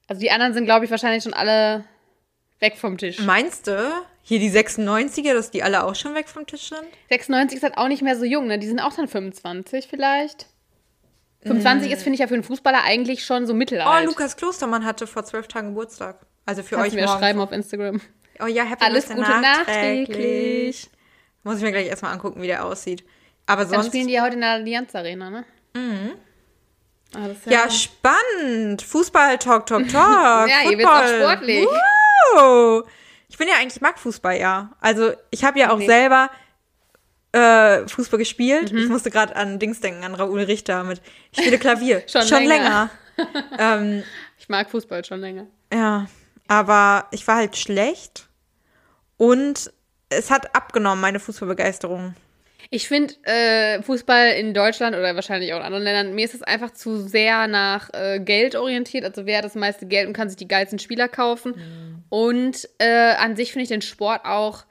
Also 0.07 0.21
die 0.21 0.31
anderen 0.31 0.55
sind, 0.55 0.65
glaube 0.65 0.85
ich, 0.85 0.91
wahrscheinlich 0.91 1.23
schon 1.25 1.35
alle 1.35 1.85
weg 2.61 2.77
vom 2.77 2.97
Tisch. 2.99 3.21
Meinst 3.21 3.67
du? 3.67 3.91
Hier 4.23 4.39
die 4.39 4.51
96er, 4.51 5.35
dass 5.35 5.51
die 5.51 5.63
alle 5.63 5.85
auch 5.85 5.95
schon 5.95 6.15
weg 6.15 6.29
vom 6.29 6.47
Tisch 6.47 6.69
sind? 6.69 6.85
96 7.09 7.57
ist 7.59 7.63
halt 7.63 7.79
auch 7.79 7.89
nicht 7.89 8.03
mehr 8.03 8.17
so 8.17 8.25
jung, 8.25 8.47
ne? 8.47 8.59
Die 8.59 8.67
sind 8.67 8.81
auch 8.81 8.93
dann 8.95 9.09
25 9.09 9.87
vielleicht. 9.89 10.47
25 11.43 11.93
ist, 11.93 12.03
finde 12.03 12.15
ich 12.15 12.21
ja 12.21 12.27
für 12.27 12.35
einen 12.35 12.43
Fußballer 12.43 12.83
eigentlich 12.85 13.25
schon 13.25 13.47
so 13.47 13.53
Oh, 13.53 13.57
mittelalt. 13.57 14.07
Lukas 14.07 14.37
Klostermann 14.37 14.85
hatte 14.85 15.07
vor 15.07 15.25
zwölf 15.25 15.49
Tagen 15.49 15.69
Geburtstag. 15.69 16.19
Also 16.45 16.63
für 16.63 16.77
Kannst 16.77 16.91
euch 16.91 16.95
mir 17.01 17.07
morgen. 17.07 17.19
schreiben 17.19 17.41
auf 17.41 17.53
Instagram. 17.53 18.01
Oh 18.41 18.47
ja, 18.47 18.65
Happy 18.65 18.85
Alles 18.85 19.09
Gute 19.09 19.21
nachträglich. 19.21 20.89
Muss 21.43 21.57
ich 21.59 21.63
mir 21.63 21.73
gleich 21.73 21.87
erstmal 21.87 22.13
angucken, 22.13 22.43
wie 22.43 22.47
der 22.47 22.65
aussieht. 22.65 23.05
Aber 23.47 23.63
Dann 23.63 23.71
sonst. 23.75 23.87
spielen 23.89 24.09
die 24.09 24.15
ja 24.15 24.23
heute 24.23 24.35
in 24.35 24.41
der 24.43 24.51
Allianz 24.51 24.95
Arena, 24.95 25.31
ne? 25.31 25.45
Mhm. 25.75 26.13
Ah, 27.15 27.29
das 27.29 27.39
ist 27.39 27.47
Ja, 27.47 27.71
spannend. 27.71 28.83
Fußball, 28.83 29.39
Talk, 29.39 29.67
Talk, 29.67 29.89
Talk. 29.89 30.49
Ja, 30.51 30.59
hier 30.69 30.77
wird's 30.79 30.91
auch 30.91 31.03
Football. 31.03 31.21
sportlich. 31.23 31.67
Wow. 32.35 32.85
Ich 33.29 33.39
bin 33.39 33.49
ja 33.49 33.55
eigentlich, 33.55 33.77
ich 33.77 33.81
mag 33.81 33.99
Fußball, 33.99 34.39
ja. 34.39 34.71
Also, 34.81 35.13
ich 35.31 35.45
habe 35.45 35.59
ja 35.59 35.71
auch 35.71 35.79
Nee. 35.79 35.87
selber 35.87 36.31
äh, 37.33 37.87
Fußball 37.89 38.19
gespielt. 38.19 38.73
Mhm. 38.73 38.79
Ich 38.79 38.89
musste 38.89 39.11
gerade 39.11 39.35
an 39.37 39.59
Dings 39.59 39.81
denken, 39.81 40.05
an 40.05 40.15
Raoul 40.15 40.41
Richter 40.43 40.85
mit 40.85 41.01
Ich 41.33 41.41
spiele 41.41 41.59
Klavier. 41.59 42.03
Schon 42.07 42.45
länger. 42.45 42.91
ähm, 43.59 44.03
ich 44.39 44.49
mag 44.49 44.71
Fußball 44.71 45.05
schon 45.05 45.21
länger. 45.21 45.47
ja, 45.73 46.07
aber 46.47 47.07
ich 47.11 47.27
war 47.27 47.37
halt 47.37 47.57
schlecht 47.57 48.28
und 49.19 49.71
es 50.09 50.31
hat 50.31 50.55
abgenommen, 50.55 51.01
meine 51.03 51.21
Fußballbegeisterung. 51.21 52.15
Ich 52.71 52.89
finde 52.89 53.15
äh, 53.23 53.83
Fußball 53.83 54.33
in 54.33 54.53
Deutschland 54.53 54.95
oder 54.95 55.15
wahrscheinlich 55.15 55.53
auch 55.53 55.59
in 55.59 55.63
anderen 55.63 55.85
Ländern, 55.85 56.15
mir 56.15 56.25
ist 56.25 56.35
es 56.35 56.43
einfach 56.43 56.73
zu 56.73 56.99
sehr 56.99 57.47
nach 57.47 57.91
äh, 57.95 58.21
Geld 58.21 58.57
orientiert. 58.57 59.05
Also 59.05 59.25
wer 59.27 59.39
hat 59.39 59.45
das 59.45 59.55
meiste 59.55 59.87
Geld 59.87 60.07
und 60.07 60.13
kann 60.13 60.29
sich 60.29 60.37
die 60.37 60.49
geilsten 60.49 60.79
Spieler 60.79 61.09
kaufen. 61.09 61.55
Mhm. 61.57 62.03
Und 62.11 62.69
äh, 62.79 63.15
an 63.15 63.37
sich 63.37 63.53
finde 63.53 63.63
ich 63.63 63.69
den 63.69 63.81
Sport 63.81 64.25
auch, 64.25 64.65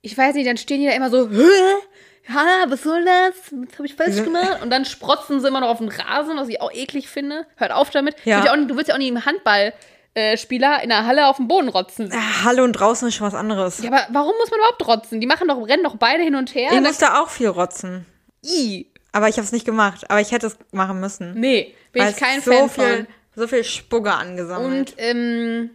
ich 0.00 0.16
weiß 0.16 0.34
nicht, 0.34 0.48
dann 0.48 0.56
stehen 0.56 0.80
die 0.80 0.86
da 0.86 0.92
immer 0.92 1.10
so? 1.10 1.28
Ja, 2.26 2.64
was 2.68 2.82
soll 2.82 3.04
das? 3.04 3.52
Was 3.52 3.74
habe 3.74 3.86
ich 3.86 3.94
falsch 3.94 4.24
gemacht? 4.24 4.62
Und 4.62 4.70
dann 4.70 4.86
sprotzen 4.86 5.40
sie 5.40 5.48
immer 5.48 5.60
noch 5.60 5.68
auf 5.68 5.78
den 5.78 5.88
Rasen, 5.88 6.38
was 6.38 6.48
ich 6.48 6.60
auch 6.62 6.72
eklig 6.72 7.08
finde. 7.08 7.46
Hört 7.56 7.72
auf 7.72 7.90
damit. 7.90 8.16
Ja. 8.24 8.40
Du, 8.40 8.42
willst 8.42 8.46
ja 8.46 8.52
auch 8.52 8.56
nicht, 8.56 8.70
du 8.70 8.76
willst 8.76 8.88
ja 8.88 8.94
auch 8.94 8.98
nicht 8.98 9.10
im 9.10 9.26
Handball 9.26 9.74
äh, 10.14 10.36
Spieler 10.36 10.82
in 10.82 10.88
der 10.88 11.06
Halle 11.06 11.26
auf 11.26 11.36
dem 11.36 11.48
Boden 11.48 11.68
rotzen. 11.68 12.10
Ah, 12.12 12.44
Hallo 12.44 12.64
und 12.64 12.72
draußen 12.72 13.08
ist 13.08 13.14
schon 13.14 13.26
was 13.26 13.34
anderes. 13.34 13.82
Ja, 13.82 13.90
aber 13.90 14.06
warum 14.10 14.32
muss 14.38 14.50
man 14.50 14.60
überhaupt 14.60 14.86
rotzen? 14.86 15.20
Die 15.20 15.26
machen 15.26 15.48
doch, 15.48 15.60
rennen 15.68 15.84
doch 15.84 15.96
beide 15.96 16.22
hin 16.22 16.34
und 16.36 16.54
her. 16.54 16.70
ich 16.72 16.80
musste 16.80 17.14
auch 17.20 17.28
viel 17.28 17.48
rotzen. 17.48 18.06
I. 18.44 18.90
Aber 19.12 19.28
ich 19.28 19.36
habe 19.36 19.44
es 19.44 19.52
nicht 19.52 19.64
gemacht. 19.64 20.10
Aber 20.10 20.20
ich 20.20 20.32
hätte 20.32 20.46
es 20.48 20.56
machen 20.72 21.00
müssen. 21.00 21.38
Nee, 21.38 21.74
bin 21.92 22.06
ich 22.08 22.16
kein 22.16 22.40
so 22.40 22.52
Fan 22.52 22.70
viel, 22.70 22.96
von. 22.96 23.06
So 23.36 23.48
viel 23.48 23.64
Spucke 23.64 24.12
angesammelt. 24.12 24.92
Und 24.92 24.94
ähm, 24.98 25.70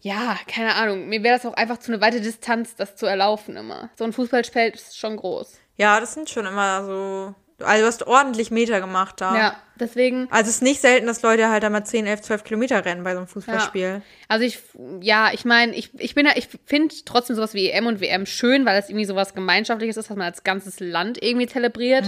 ja, 0.00 0.36
keine 0.46 0.74
Ahnung. 0.74 1.08
Mir 1.08 1.22
wäre 1.22 1.36
das 1.36 1.46
auch 1.46 1.54
einfach 1.54 1.78
zu 1.78 1.92
eine 1.92 2.00
weite 2.00 2.20
Distanz, 2.20 2.74
das 2.76 2.96
zu 2.96 3.06
erlaufen 3.06 3.56
immer. 3.56 3.90
So 3.98 4.04
ein 4.04 4.12
Fußballfeld 4.12 4.74
ist 4.74 4.98
schon 4.98 5.16
groß. 5.16 5.58
ja, 5.76 6.00
das 6.00 6.14
sind 6.14 6.28
schon 6.30 6.46
immer 6.46 6.84
so. 6.84 7.34
Also 7.64 7.82
du 7.82 7.86
hast 7.86 8.06
ordentlich 8.06 8.50
Meter 8.50 8.80
gemacht 8.80 9.20
da. 9.20 9.36
Ja, 9.36 9.56
deswegen. 9.78 10.28
Also 10.30 10.48
es 10.48 10.56
ist 10.56 10.62
nicht 10.62 10.80
selten, 10.80 11.06
dass 11.06 11.22
Leute 11.22 11.48
halt 11.48 11.64
einmal 11.64 11.84
10, 11.84 12.06
11, 12.06 12.22
12 12.22 12.44
Kilometer 12.44 12.84
rennen 12.84 13.04
bei 13.04 13.12
so 13.12 13.18
einem 13.18 13.28
Fußballspiel. 13.28 14.02
Also 14.28 14.44
ich, 14.44 14.58
ja, 15.00 15.30
ich 15.32 15.44
meine, 15.44 15.74
ich, 15.74 15.90
ich 15.98 16.14
bin 16.14 16.26
ja, 16.26 16.32
ich 16.36 16.48
finde 16.66 16.94
trotzdem 17.04 17.36
sowas 17.36 17.54
wie 17.54 17.70
EM 17.70 17.86
und 17.86 18.00
WM 18.00 18.26
schön, 18.26 18.64
weil 18.64 18.78
es 18.78 18.88
irgendwie 18.88 19.04
sowas 19.04 19.34
Gemeinschaftliches 19.34 19.96
ist, 19.96 20.10
was 20.10 20.16
man 20.16 20.26
als 20.26 20.44
ganzes 20.44 20.80
Land 20.80 21.22
irgendwie 21.22 21.46
zelebriert. 21.46 22.04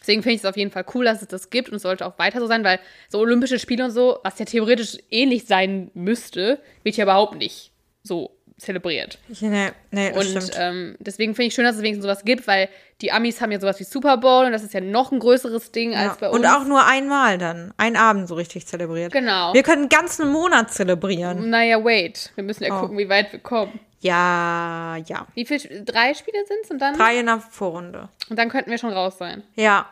Deswegen 0.00 0.22
finde 0.22 0.34
ich 0.34 0.42
es 0.42 0.46
auf 0.46 0.56
jeden 0.56 0.70
Fall 0.70 0.84
cool, 0.94 1.06
dass 1.06 1.22
es 1.22 1.28
das 1.28 1.48
gibt 1.48 1.70
und 1.70 1.76
es 1.76 1.82
sollte 1.82 2.06
auch 2.06 2.18
weiter 2.18 2.40
so 2.40 2.46
sein, 2.46 2.62
weil 2.62 2.78
so 3.08 3.20
Olympische 3.20 3.58
Spiele 3.58 3.84
und 3.84 3.90
so, 3.90 4.18
was 4.22 4.38
ja 4.38 4.44
theoretisch 4.44 4.98
ähnlich 5.10 5.46
sein 5.46 5.90
müsste, 5.94 6.60
wird 6.82 6.96
ja 6.96 7.04
überhaupt 7.04 7.36
nicht 7.36 7.72
so 8.02 8.36
zelebriert. 8.56 9.18
Nee, 9.40 9.72
nee, 9.90 10.12
das 10.12 10.34
Und 10.34 10.50
ähm, 10.58 10.96
deswegen 11.00 11.34
finde 11.34 11.48
ich 11.48 11.54
schön, 11.54 11.64
dass 11.64 11.76
es 11.76 11.82
wenigstens 11.82 12.04
sowas 12.04 12.24
gibt, 12.24 12.46
weil 12.46 12.68
die 13.00 13.10
Amis 13.10 13.40
haben 13.40 13.50
ja 13.50 13.58
sowas 13.60 13.80
wie 13.80 13.84
Super 13.84 14.16
Bowl 14.16 14.46
und 14.46 14.52
das 14.52 14.62
ist 14.62 14.72
ja 14.72 14.80
noch 14.80 15.10
ein 15.12 15.18
größeres 15.18 15.72
Ding 15.72 15.92
ja. 15.92 16.08
als 16.08 16.18
bei 16.18 16.28
uns. 16.28 16.38
Und 16.38 16.46
auch 16.46 16.64
nur 16.64 16.86
einmal 16.86 17.38
dann. 17.38 17.74
Ein 17.76 17.96
Abend 17.96 18.28
so 18.28 18.34
richtig 18.34 18.66
zelebriert. 18.66 19.12
Genau. 19.12 19.52
Wir 19.52 19.62
können 19.62 19.82
einen 19.82 19.88
ganzen 19.88 20.30
Monat 20.30 20.72
zelebrieren. 20.72 21.50
Naja, 21.50 21.84
wait. 21.84 22.32
Wir 22.36 22.44
müssen 22.44 22.64
ja 22.64 22.76
Oh. 22.76 22.80
gucken, 22.82 22.98
wie 22.98 23.08
weit 23.08 23.32
wir 23.32 23.40
kommen. 23.40 23.80
Ja, 24.00 24.96
ja. 25.06 25.26
Wie 25.34 25.46
viele? 25.46 25.82
Drei 25.82 26.14
Spiele 26.14 26.44
sind 26.46 26.58
es 26.62 26.70
und 26.70 26.78
dann? 26.78 26.96
Drei 26.96 27.18
in 27.18 27.26
der 27.26 27.40
Vorrunde. 27.40 28.08
Und 28.28 28.38
dann 28.38 28.50
könnten 28.50 28.70
wir 28.70 28.78
schon 28.78 28.92
raus 28.92 29.18
sein. 29.18 29.42
Ja. 29.54 29.88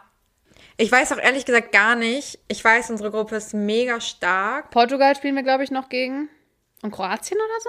Ich 0.76 0.90
weiß 0.92 1.12
auch 1.12 1.18
ehrlich 1.18 1.44
gesagt 1.44 1.72
gar 1.72 1.96
nicht. 1.96 2.38
Ich 2.48 2.62
weiß, 2.62 2.90
unsere 2.90 3.10
Gruppe 3.10 3.36
ist 3.36 3.54
mega 3.54 4.00
stark. 4.00 4.70
Portugal 4.70 5.16
spielen 5.16 5.34
wir, 5.34 5.42
glaube 5.42 5.64
ich, 5.64 5.70
noch 5.70 5.88
gegen. 5.88 6.28
Und 6.82 6.90
Kroatien 6.90 7.38
oder 7.38 7.60
so? 7.60 7.68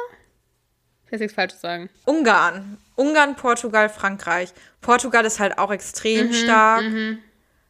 Ich 1.13 1.19
jetzt 1.19 1.21
nichts 1.21 1.35
Falsches 1.35 1.61
sagen. 1.61 1.89
Ungarn. 2.05 2.77
Ungarn, 2.95 3.35
Portugal, 3.35 3.87
Frankreich. 3.87 4.49
Portugal 4.81 5.23
ist 5.25 5.39
halt 5.39 5.57
auch 5.59 5.71
extrem 5.71 6.27
Mhm, 6.27 6.33
stark. 6.33 6.83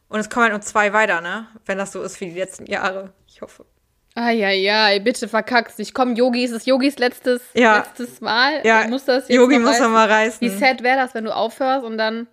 Und 0.08 0.20
es 0.20 0.30
kommen 0.30 0.44
halt 0.44 0.52
nur 0.52 0.62
zwei 0.62 0.92
weiter, 0.94 1.20
ne? 1.20 1.46
Wenn 1.66 1.76
das 1.76 1.92
so 1.92 2.02
ist 2.02 2.18
wie 2.20 2.26
die 2.30 2.38
letzten 2.38 2.64
Jahre. 2.66 3.12
Ich 3.28 3.42
hoffe. 3.42 3.66
Eieiei, 4.14 5.00
bitte 5.00 5.28
verkackst 5.28 5.78
nicht. 5.78 5.92
Komm, 5.92 6.14
Yogi, 6.14 6.44
ist 6.44 6.52
es 6.52 6.66
Yogis 6.66 6.98
letztes, 6.98 7.42
Ja. 7.52 7.78
letztes 7.78 8.20
Mal? 8.20 8.60
Ja, 8.64 8.82
Er 8.82 8.88
muss 8.88 9.04
das 9.04 9.28
jetzt 9.28 9.36
Yogi 9.36 9.58
muss 9.58 9.72
reißen. 9.72 9.92
mal 9.92 10.08
reißen. 10.08 10.40
Wie 10.40 10.48
sad 10.56 10.82
wäre 10.82 10.96
das, 10.96 11.14
wenn 11.14 11.24
du 11.24 11.34
aufhörst 11.34 11.84
und 11.84 11.98
dann 11.98 12.28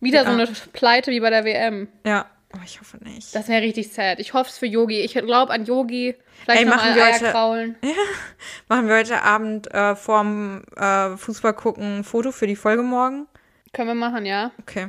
wieder 0.00 0.20
so 0.24 0.30
Ja. 0.30 0.36
eine 0.38 0.46
Pleite 0.72 1.10
wie 1.10 1.20
bei 1.20 1.30
der 1.30 1.44
WM? 1.44 1.88
Ja. 2.06 2.26
Aber 2.50 2.62
ich 2.64 2.80
hoffe 2.80 2.96
nicht. 3.04 3.34
Das 3.34 3.48
wäre 3.48 3.60
richtig 3.62 3.92
sad. 3.92 4.18
Ich 4.20 4.32
hoffe 4.32 4.50
es 4.50 4.56
für 4.58 4.66
Yogi. 4.66 5.00
Ich 5.00 5.12
glaube 5.12 5.52
an 5.52 5.64
Yogi. 5.66 6.14
Vielleicht 6.44 6.62
Ey, 6.62 6.66
machen 6.68 6.94
wir 6.94 7.06
heute- 7.06 7.24
kraulen. 7.30 7.76
Machen 8.68 8.88
wir 8.88 8.96
heute 8.96 9.22
Abend 9.22 9.72
äh, 9.74 9.94
vorm 9.96 10.62
äh, 10.76 11.16
Fußball 11.16 11.52
gucken 11.52 11.98
ein 11.98 12.04
Foto 12.04 12.32
für 12.32 12.46
die 12.46 12.56
Folge 12.56 12.82
morgen? 12.82 13.26
Können 13.72 13.88
wir 13.88 13.94
machen, 13.94 14.24
ja. 14.24 14.50
Okay. 14.60 14.88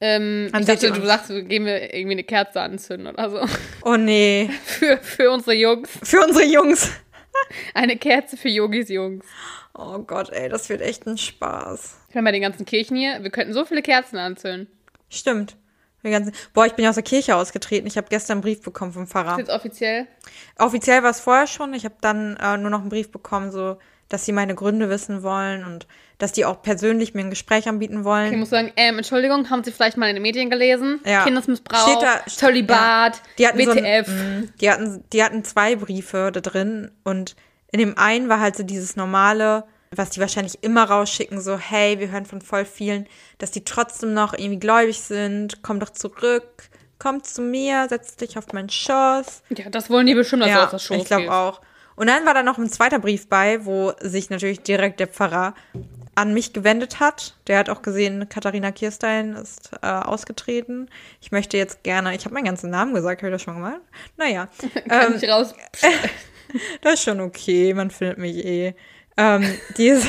Ähm, 0.00 0.50
ich 0.58 0.66
dachte, 0.66 0.90
du 0.90 1.06
sagst, 1.06 1.28
gehen 1.28 1.64
wir 1.64 1.94
irgendwie 1.94 2.14
eine 2.14 2.24
Kerze 2.24 2.60
anzünden 2.60 3.06
oder 3.06 3.30
so. 3.30 3.40
Oh 3.84 3.96
nee. 3.96 4.50
für, 4.64 4.98
für 4.98 5.30
unsere 5.30 5.54
Jungs. 5.54 5.88
Für 6.02 6.24
unsere 6.24 6.44
Jungs. 6.44 6.90
Eine 7.74 7.96
Kerze 7.96 8.36
für 8.36 8.48
Yogis 8.48 8.88
Jungs. 8.88 9.24
Oh 9.74 9.98
Gott, 10.00 10.30
ey, 10.30 10.48
das 10.48 10.68
wird 10.68 10.80
echt 10.82 11.06
ein 11.06 11.16
Spaß. 11.16 11.96
Ich 12.08 12.14
meine, 12.14 12.24
bei 12.26 12.32
den 12.32 12.42
ganzen 12.42 12.66
Kirchen 12.66 12.96
hier, 12.96 13.22
wir 13.22 13.30
könnten 13.30 13.52
so 13.52 13.64
viele 13.64 13.82
Kerzen 13.82 14.18
anzünden. 14.18 14.68
Stimmt. 15.08 15.56
Ganzen, 16.10 16.32
boah, 16.52 16.66
ich 16.66 16.72
bin 16.74 16.82
ja 16.84 16.88
aus 16.90 16.96
der 16.96 17.04
Kirche 17.04 17.36
ausgetreten. 17.36 17.86
Ich 17.86 17.96
habe 17.96 18.08
gestern 18.10 18.36
einen 18.36 18.40
Brief 18.42 18.62
bekommen 18.62 18.92
vom 18.92 19.06
Pfarrer. 19.06 19.32
Ist 19.32 19.38
jetzt 19.48 19.50
offiziell. 19.50 20.06
Offiziell 20.58 21.02
war 21.02 21.10
es 21.10 21.20
vorher 21.20 21.46
schon. 21.46 21.72
Ich 21.74 21.84
habe 21.84 21.94
dann 22.00 22.36
äh, 22.36 22.56
nur 22.56 22.70
noch 22.70 22.80
einen 22.80 22.88
Brief 22.88 23.10
bekommen, 23.12 23.50
so, 23.52 23.76
dass 24.08 24.24
sie 24.24 24.32
meine 24.32 24.54
Gründe 24.54 24.88
wissen 24.90 25.22
wollen 25.22 25.64
und 25.64 25.86
dass 26.18 26.32
die 26.32 26.44
auch 26.44 26.62
persönlich 26.62 27.14
mir 27.14 27.22
ein 27.22 27.30
Gespräch 27.30 27.68
anbieten 27.68 28.04
wollen. 28.04 28.32
Ich 28.32 28.38
muss 28.38 28.50
sagen, 28.50 28.70
ähm, 28.76 28.98
Entschuldigung, 28.98 29.50
haben 29.50 29.64
Sie 29.64 29.72
vielleicht 29.72 29.96
mal 29.96 30.08
in 30.08 30.14
den 30.14 30.22
Medien 30.22 30.50
gelesen? 30.50 31.00
Ja. 31.04 31.24
Kindesmissbrauch, 31.24 31.88
Steht 31.88 32.02
da- 32.02 32.20
Zölibat, 32.26 33.20
Die 33.38 33.46
hatten 33.48 33.58
so 33.64 33.74
WTF. 33.74 34.08
ein, 34.08 34.40
mh, 34.42 34.48
die 34.60 34.70
hatten, 34.70 35.04
die 35.12 35.24
hatten 35.24 35.44
zwei 35.44 35.74
Briefe 35.76 36.30
da 36.32 36.40
drin 36.40 36.90
und 37.04 37.34
in 37.72 37.78
dem 37.80 37.96
einen 37.98 38.28
war 38.28 38.38
halt 38.38 38.54
so 38.54 38.62
dieses 38.62 38.94
normale, 38.96 39.64
was 39.94 40.10
die 40.10 40.20
wahrscheinlich 40.20 40.62
immer 40.62 40.84
rausschicken, 40.84 41.40
so, 41.40 41.58
hey, 41.58 41.98
wir 41.98 42.10
hören 42.10 42.26
von 42.26 42.40
voll 42.40 42.64
vielen, 42.64 43.06
dass 43.38 43.50
die 43.50 43.64
trotzdem 43.64 44.14
noch 44.14 44.32
irgendwie 44.32 44.58
gläubig 44.58 45.00
sind, 45.00 45.62
komm 45.62 45.80
doch 45.80 45.90
zurück, 45.90 46.70
komm 46.98 47.22
zu 47.22 47.42
mir, 47.42 47.86
setz 47.88 48.16
dich 48.16 48.38
auf 48.38 48.52
meinen 48.52 48.70
Schoß. 48.70 49.42
ja, 49.50 49.70
das 49.70 49.90
wollen 49.90 50.06
die 50.06 50.14
bestimmt, 50.14 50.42
dass 50.42 50.50
du 50.50 50.56
Ja, 50.56 50.64
aus 50.64 50.70
der 50.70 50.78
Show 50.78 50.94
ich 50.94 51.04
glaube 51.04 51.32
auch. 51.32 51.60
Und 51.94 52.06
dann 52.06 52.24
war 52.24 52.34
da 52.34 52.42
noch 52.42 52.58
ein 52.58 52.70
zweiter 52.70 52.98
Brief 52.98 53.28
bei, 53.28 53.64
wo 53.66 53.92
sich 54.00 54.30
natürlich 54.30 54.60
direkt 54.60 54.98
der 54.98 55.08
Pfarrer 55.08 55.54
an 56.14 56.34
mich 56.34 56.52
gewendet 56.52 57.00
hat. 57.00 57.36
Der 57.46 57.58
hat 57.58 57.70
auch 57.70 57.82
gesehen, 57.82 58.28
Katharina 58.28 58.70
Kirstein 58.70 59.34
ist 59.34 59.70
äh, 59.82 59.86
ausgetreten. 59.86 60.88
Ich 61.20 61.32
möchte 61.32 61.56
jetzt 61.56 61.82
gerne, 61.82 62.14
ich 62.14 62.24
habe 62.24 62.34
meinen 62.34 62.44
ganzen 62.44 62.70
Namen 62.70 62.94
gesagt, 62.94 63.22
habe 63.22 63.28
ich 63.28 63.34
das 63.34 63.42
schon 63.42 63.54
gemacht? 63.54 63.80
Naja, 64.16 64.48
Kann 64.88 65.16
ich 65.16 65.28
raus. 65.28 65.54
das 66.82 66.94
ist 66.94 67.04
schon 67.04 67.20
okay, 67.20 67.74
man 67.74 67.90
findet 67.90 68.18
mich 68.18 68.44
eh. 68.44 68.74
Ähm, 69.16 69.58
die, 69.76 69.88
ist, 69.88 70.06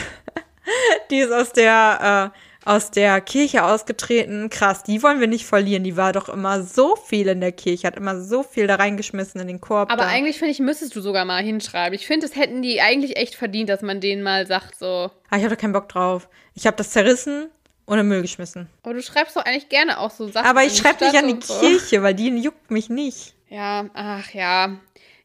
die 1.11 1.19
ist 1.19 1.31
aus 1.31 1.53
der, 1.53 2.31
äh, 2.33 2.69
aus 2.69 2.91
der 2.91 3.19
Kirche 3.21 3.63
ausgetreten. 3.63 4.49
Krass, 4.49 4.83
die 4.83 5.03
wollen 5.03 5.19
wir 5.19 5.27
nicht 5.27 5.45
verlieren. 5.45 5.83
Die 5.83 5.97
war 5.97 6.13
doch 6.13 6.29
immer 6.29 6.63
so 6.63 6.95
viel 6.95 7.27
in 7.27 7.41
der 7.41 7.51
Kirche, 7.51 7.87
hat 7.87 7.95
immer 7.95 8.21
so 8.21 8.43
viel 8.43 8.67
da 8.67 8.75
reingeschmissen 8.75 9.41
in 9.41 9.47
den 9.47 9.61
Korb. 9.61 9.91
Aber 9.91 10.03
da. 10.03 10.09
eigentlich 10.09 10.37
finde 10.37 10.51
ich, 10.51 10.59
müsstest 10.59 10.95
du 10.95 11.01
sogar 11.01 11.25
mal 11.25 11.43
hinschreiben. 11.43 11.93
Ich 11.93 12.07
finde, 12.07 12.27
das 12.27 12.35
hätten 12.35 12.61
die 12.61 12.81
eigentlich 12.81 13.17
echt 13.17 13.35
verdient, 13.35 13.69
dass 13.69 13.81
man 13.81 13.99
denen 13.99 14.23
mal 14.23 14.47
sagt, 14.47 14.77
so. 14.77 15.11
Ah, 15.29 15.37
ich 15.37 15.43
hatte 15.43 15.57
keinen 15.57 15.73
Bock 15.73 15.89
drauf. 15.89 16.29
Ich 16.55 16.65
habe 16.65 16.77
das 16.77 16.91
zerrissen 16.91 17.49
und 17.85 17.99
in 17.99 18.07
Müll 18.07 18.21
geschmissen. 18.21 18.69
Aber 18.83 18.93
du 18.93 19.01
schreibst 19.01 19.35
doch 19.35 19.45
eigentlich 19.45 19.69
gerne 19.69 19.99
auch 19.99 20.11
so 20.11 20.29
Sachen. 20.29 20.47
Aber 20.47 20.63
ich 20.63 20.77
schreibe 20.77 21.03
nicht 21.05 21.17
an 21.17 21.27
die 21.27 21.45
so. 21.45 21.59
Kirche, 21.59 22.01
weil 22.03 22.13
die 22.13 22.29
juckt 22.37 22.71
mich 22.71 22.89
nicht. 22.89 23.35
Ja, 23.49 23.85
ach 23.93 24.33
ja. 24.33 24.77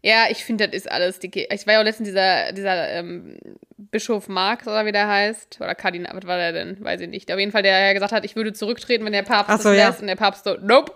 Ja, 0.02 0.26
ich 0.30 0.44
finde, 0.44 0.68
das 0.68 0.76
ist 0.76 0.90
alles 0.90 1.18
Kirche. 1.18 1.48
Ich 1.52 1.66
war 1.66 1.74
ja 1.74 1.80
auch 1.80 1.84
letztens 1.84 2.08
dieser, 2.08 2.52
dieser 2.52 2.88
ähm, 2.90 3.36
Bischof 3.76 4.28
Marx, 4.28 4.66
oder 4.66 4.86
wie 4.86 4.92
der 4.92 5.08
heißt. 5.08 5.58
Oder 5.60 5.74
Kardinal, 5.74 6.14
was 6.16 6.26
war 6.26 6.36
der 6.36 6.52
denn? 6.52 6.82
Weiß 6.84 7.00
ich 7.00 7.08
nicht. 7.08 7.32
Auf 7.32 7.38
jeden 7.38 7.50
Fall, 7.52 7.62
der 7.64 7.78
ja 7.86 7.92
gesagt 7.92 8.12
hat, 8.12 8.24
ich 8.24 8.36
würde 8.36 8.52
zurücktreten, 8.52 9.04
wenn 9.04 9.12
der 9.12 9.22
Papst 9.24 9.50
Ach 9.50 9.54
das 9.56 9.62
so, 9.64 9.72
ja. 9.72 9.88
lässt. 9.88 10.00
Und 10.00 10.06
der 10.06 10.16
Papst 10.16 10.44
so, 10.44 10.56
nope. 10.60 10.92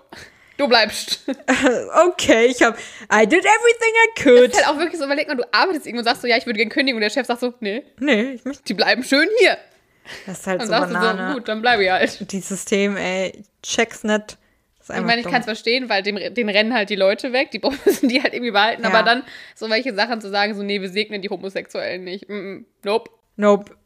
Du 0.59 0.69
bleibst. 0.69 1.25
okay, 2.07 2.47
ich 2.47 2.63
hab, 2.63 2.77
I 3.13 3.27
did 3.27 3.41
everything 3.45 3.93
I 3.95 4.09
Das 4.15 4.23
could. 4.25 4.51
ist 4.53 4.57
halt 4.57 4.69
auch 4.69 4.79
wirklich 4.79 4.99
so, 4.99 5.07
überleg 5.07 5.27
mal, 5.27 5.35
du 5.37 5.45
arbeitest 5.51 5.87
irgendwo 5.87 6.01
und 6.01 6.05
sagst 6.05 6.23
so, 6.23 6.29
ja, 6.29 6.37
ich 6.37 6.47
würde 6.47 6.59
gerne 6.59 6.71
kündigen 6.71 6.97
und 6.97 7.01
der 7.01 7.11
Chef 7.11 7.27
sagt 7.27 7.41
so, 7.41 7.55
nee, 7.61 7.83
Nee, 7.99 8.33
ich 8.35 8.45
möchte, 8.45 8.63
die 8.65 8.75
bleiben 8.75 9.03
schön 9.03 9.27
hier. 9.41 9.57
das 10.27 10.41
ist 10.41 10.47
halt 10.47 10.61
Dann 10.61 10.67
so 10.69 10.73
Banane. 10.75 11.29
so, 11.31 11.35
gut, 11.39 11.49
dann 11.49 11.63
bleibe 11.63 11.83
ich 11.85 11.91
halt. 11.91 12.31
Die 12.33 12.41
System, 12.41 12.97
ey, 12.99 13.33
ich 13.35 13.69
check's 13.69 14.05
nicht. 14.05 14.37
Ich 14.83 15.01
meine, 15.01 15.21
ich 15.21 15.27
kann 15.27 15.41
es 15.41 15.45
verstehen, 15.45 15.89
weil 15.89 16.03
dem, 16.03 16.17
den 16.35 16.49
rennen 16.49 16.75
halt 16.75 16.91
die 16.91 16.97
Leute 16.97 17.33
weg, 17.33 17.51
die 17.51 17.61
müssen 17.85 18.09
die 18.09 18.23
halt 18.23 18.35
irgendwie 18.35 18.51
behalten, 18.53 18.83
Ja. 18.83 18.89
aber 18.89 19.03
dann 19.03 19.23
so 19.55 19.69
welche 19.71 19.95
Sachen 19.95 20.21
zu 20.21 20.29
sagen, 20.31 20.55
so, 20.55 20.63
nee, 20.63 20.81
wir 20.81 20.89
segnen 20.89 21.23
die 21.23 21.31
Homosexuellen 21.31 22.05
nicht. 22.05 22.29
Mm 22.29 22.33
-mm, 22.33 22.65
nope. 22.85 23.11
Nope. 23.37 23.77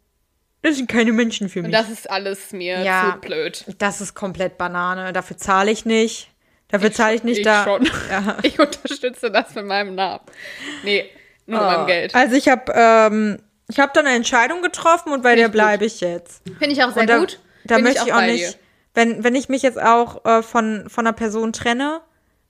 Das 0.63 0.77
sind 0.77 0.89
keine 0.89 1.13
Menschen 1.13 1.49
für 1.49 1.61
mich. 1.61 1.67
Und 1.67 1.73
das 1.73 1.91
ist 1.91 2.11
alles 2.11 2.53
mir 2.53 2.81
Ja. 2.83 3.13
zu 3.23 3.29
blöd. 3.29 3.65
Das 3.79 4.01
ist 4.01 4.15
komplett 4.15 4.59
Banane. 4.59 5.13
Dafür 5.13 5.37
zahle 5.37 5.71
ich 5.71 5.85
nicht. 5.85 6.31
Dafür 6.69 6.91
zahle 6.93 7.15
ich 7.15 7.23
nicht 7.23 7.39
ich 7.39 7.45
da. 7.45 7.63
schon. 7.65 7.89
Ja. 8.11 8.39
Ich 8.43 8.59
unterstütze 8.59 9.31
das 9.31 9.55
mit 9.55 9.67
meinem 9.67 9.95
Namen. 9.95 10.25
Nee, 10.83 11.05
nur 11.47 11.61
mit 11.61 11.69
meinem 11.69 11.87
Geld. 11.87 12.15
Also 12.15 12.35
ich 12.35 12.49
habe 12.49 12.73
ähm, 12.75 13.39
ich 13.69 13.79
habe 13.79 13.93
dann 13.95 14.07
eine 14.07 14.17
Entscheidung 14.17 14.63
getroffen 14.63 15.13
und 15.13 15.23
bei 15.23 15.35
der 15.35 15.47
ich 15.47 15.53
gut. 15.53 15.53
bleibe 15.53 15.85
ich 15.85 16.01
jetzt. 16.01 16.43
Finde 16.59 16.71
ich 16.73 16.83
auch 16.83 16.93
sehr 16.93 17.07
da, 17.07 17.19
gut. 17.19 17.39
Da 17.65 17.77
Bin 17.77 17.85
möchte 17.85 18.03
ich 18.07 18.13
auch 18.13 18.19
bei 18.19 18.33
nicht, 18.33 18.59
wenn 18.97 19.23
wenn 19.23 19.37
ich 19.37 19.49
mich 19.49 19.63
jetzt 19.63 19.81
auch 19.81 20.25
äh, 20.25 20.43
von 20.43 20.89
von 20.89 21.07
einer 21.07 21.13
Person 21.15 21.53
trenne, 21.53 22.01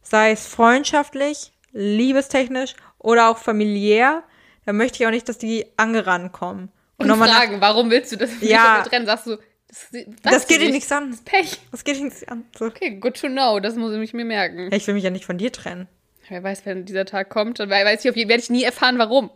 sei 0.01 0.31
es 0.31 0.47
freundschaftlich, 0.47 1.53
liebestechnisch 1.73 2.75
oder 2.99 3.29
auch 3.29 3.39
familiär, 3.39 4.23
dann 4.65 4.77
möchte 4.77 5.03
ich 5.03 5.07
auch 5.07 5.11
nicht, 5.11 5.29
dass 5.29 5.37
die 5.39 5.67
angerannt 5.77 6.33
kommen. 6.33 6.71
Und 6.99 7.09
nochmal 7.09 7.29
nach- 7.29 7.39
fragen, 7.39 7.61
warum 7.61 7.91
willst 7.91 8.13
du 8.13 8.17
das 8.17 8.31
Ja. 8.41 8.83
trennen? 8.83 9.05
Sagst 9.07 9.27
du, 9.27 9.37
das, 9.69 9.91
das 10.23 10.47
geht 10.47 10.59
dir 10.61 10.65
nicht. 10.67 10.73
nichts 10.75 10.93
an. 10.93 11.19
Pech. 11.25 11.61
Das 11.71 11.85
geht 11.85 11.97
dir 11.97 12.05
nichts 12.05 12.27
an. 12.27 12.45
So. 12.59 12.67
Okay, 12.67 12.93
good 12.99 13.21
to 13.21 13.27
know. 13.29 13.61
Das 13.61 13.75
muss 13.77 13.93
ich 13.95 14.15
mir 14.15 14.25
merken. 14.25 14.71
Ich 14.73 14.87
will 14.87 14.95
mich 14.95 15.05
ja 15.05 15.11
nicht 15.11 15.27
von 15.27 15.37
dir 15.37 15.53
trennen. 15.53 15.89
Wer 16.29 16.43
weiß, 16.43 16.65
wenn 16.65 16.85
dieser 16.87 17.05
Tag 17.05 17.29
kommt, 17.29 17.61
dann 17.61 17.69
weiß 17.71 18.05
ich 18.05 18.15
werde 18.17 18.35
ich 18.43 18.51
nie 18.51 18.65
erfahren, 18.65 18.99
warum. 18.99 19.31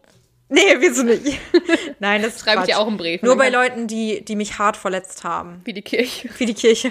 Nee, 0.52 0.76
wieso 0.78 1.04
nicht? 1.04 1.38
Nein, 2.00 2.22
das 2.22 2.40
Schreibe 2.40 2.62
ich 2.62 2.66
dir 2.66 2.78
auch 2.78 2.88
einen 2.88 2.96
Brief. 2.96 3.22
Nur 3.22 3.32
Und 3.32 3.38
bei 3.38 3.50
Leuten, 3.50 3.86
die, 3.86 4.24
die 4.24 4.34
mich 4.34 4.58
hart 4.58 4.76
verletzt 4.76 5.22
haben. 5.22 5.60
Wie 5.64 5.72
die 5.72 5.82
Kirche. 5.82 6.28
Wie 6.38 6.46
die 6.46 6.54
Kirche. 6.54 6.90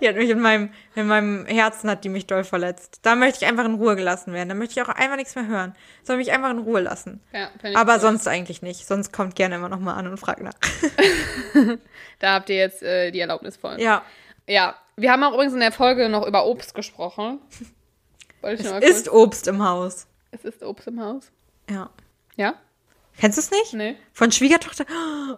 Die 0.00 0.08
hat 0.08 0.16
mich 0.16 0.28
in 0.28 0.40
meinem, 0.40 0.72
in 0.96 1.06
meinem 1.06 1.46
Herzen 1.46 1.88
hat 1.88 2.02
die 2.02 2.08
mich 2.08 2.26
doll 2.26 2.42
verletzt. 2.42 2.98
Da 3.02 3.14
möchte 3.14 3.44
ich 3.44 3.48
einfach 3.48 3.64
in 3.64 3.74
Ruhe 3.74 3.94
gelassen 3.94 4.32
werden. 4.32 4.48
Da 4.48 4.56
möchte 4.56 4.80
ich 4.80 4.84
auch 4.84 4.92
einfach 4.92 5.16
nichts 5.16 5.36
mehr 5.36 5.46
hören. 5.46 5.76
Soll 6.02 6.16
mich 6.16 6.32
einfach 6.32 6.50
in 6.50 6.58
Ruhe 6.58 6.80
lassen. 6.80 7.20
Ja, 7.32 7.50
Aber 7.74 7.94
gut. 7.94 8.02
sonst 8.02 8.26
eigentlich 8.26 8.62
nicht. 8.62 8.86
Sonst 8.86 9.12
kommt 9.12 9.36
gerne 9.36 9.54
immer 9.54 9.68
noch 9.68 9.78
mal 9.80 9.94
an 9.94 10.08
und 10.08 10.18
fragt 10.18 10.42
nach. 10.42 10.54
Da 12.18 12.34
habt 12.34 12.48
ihr 12.48 12.56
jetzt 12.56 12.82
äh, 12.82 13.10
die 13.10 13.20
Erlaubnis 13.20 13.56
voll. 13.56 13.80
Ja. 13.80 14.02
Ja, 14.48 14.76
wir 14.96 15.12
haben 15.12 15.22
auch 15.22 15.34
übrigens 15.34 15.52
in 15.52 15.60
der 15.60 15.72
Folge 15.72 16.08
noch 16.08 16.26
über 16.26 16.46
Obst 16.46 16.74
gesprochen. 16.74 17.40
Wollte 18.40 18.62
ich 18.62 18.68
Es 18.68 18.98
ist 19.00 19.12
Obst 19.12 19.46
im 19.48 19.62
Haus. 19.62 20.06
Es 20.30 20.44
ist 20.44 20.62
Obst 20.62 20.86
im 20.86 21.00
Haus. 21.00 21.30
Ja. 21.68 21.90
Ja? 22.36 22.54
Kennst 23.18 23.38
du 23.38 23.40
es 23.40 23.50
nicht? 23.50 23.72
Nee. 23.72 23.96
Von 24.12 24.30
Schwiegertochter. 24.30 24.84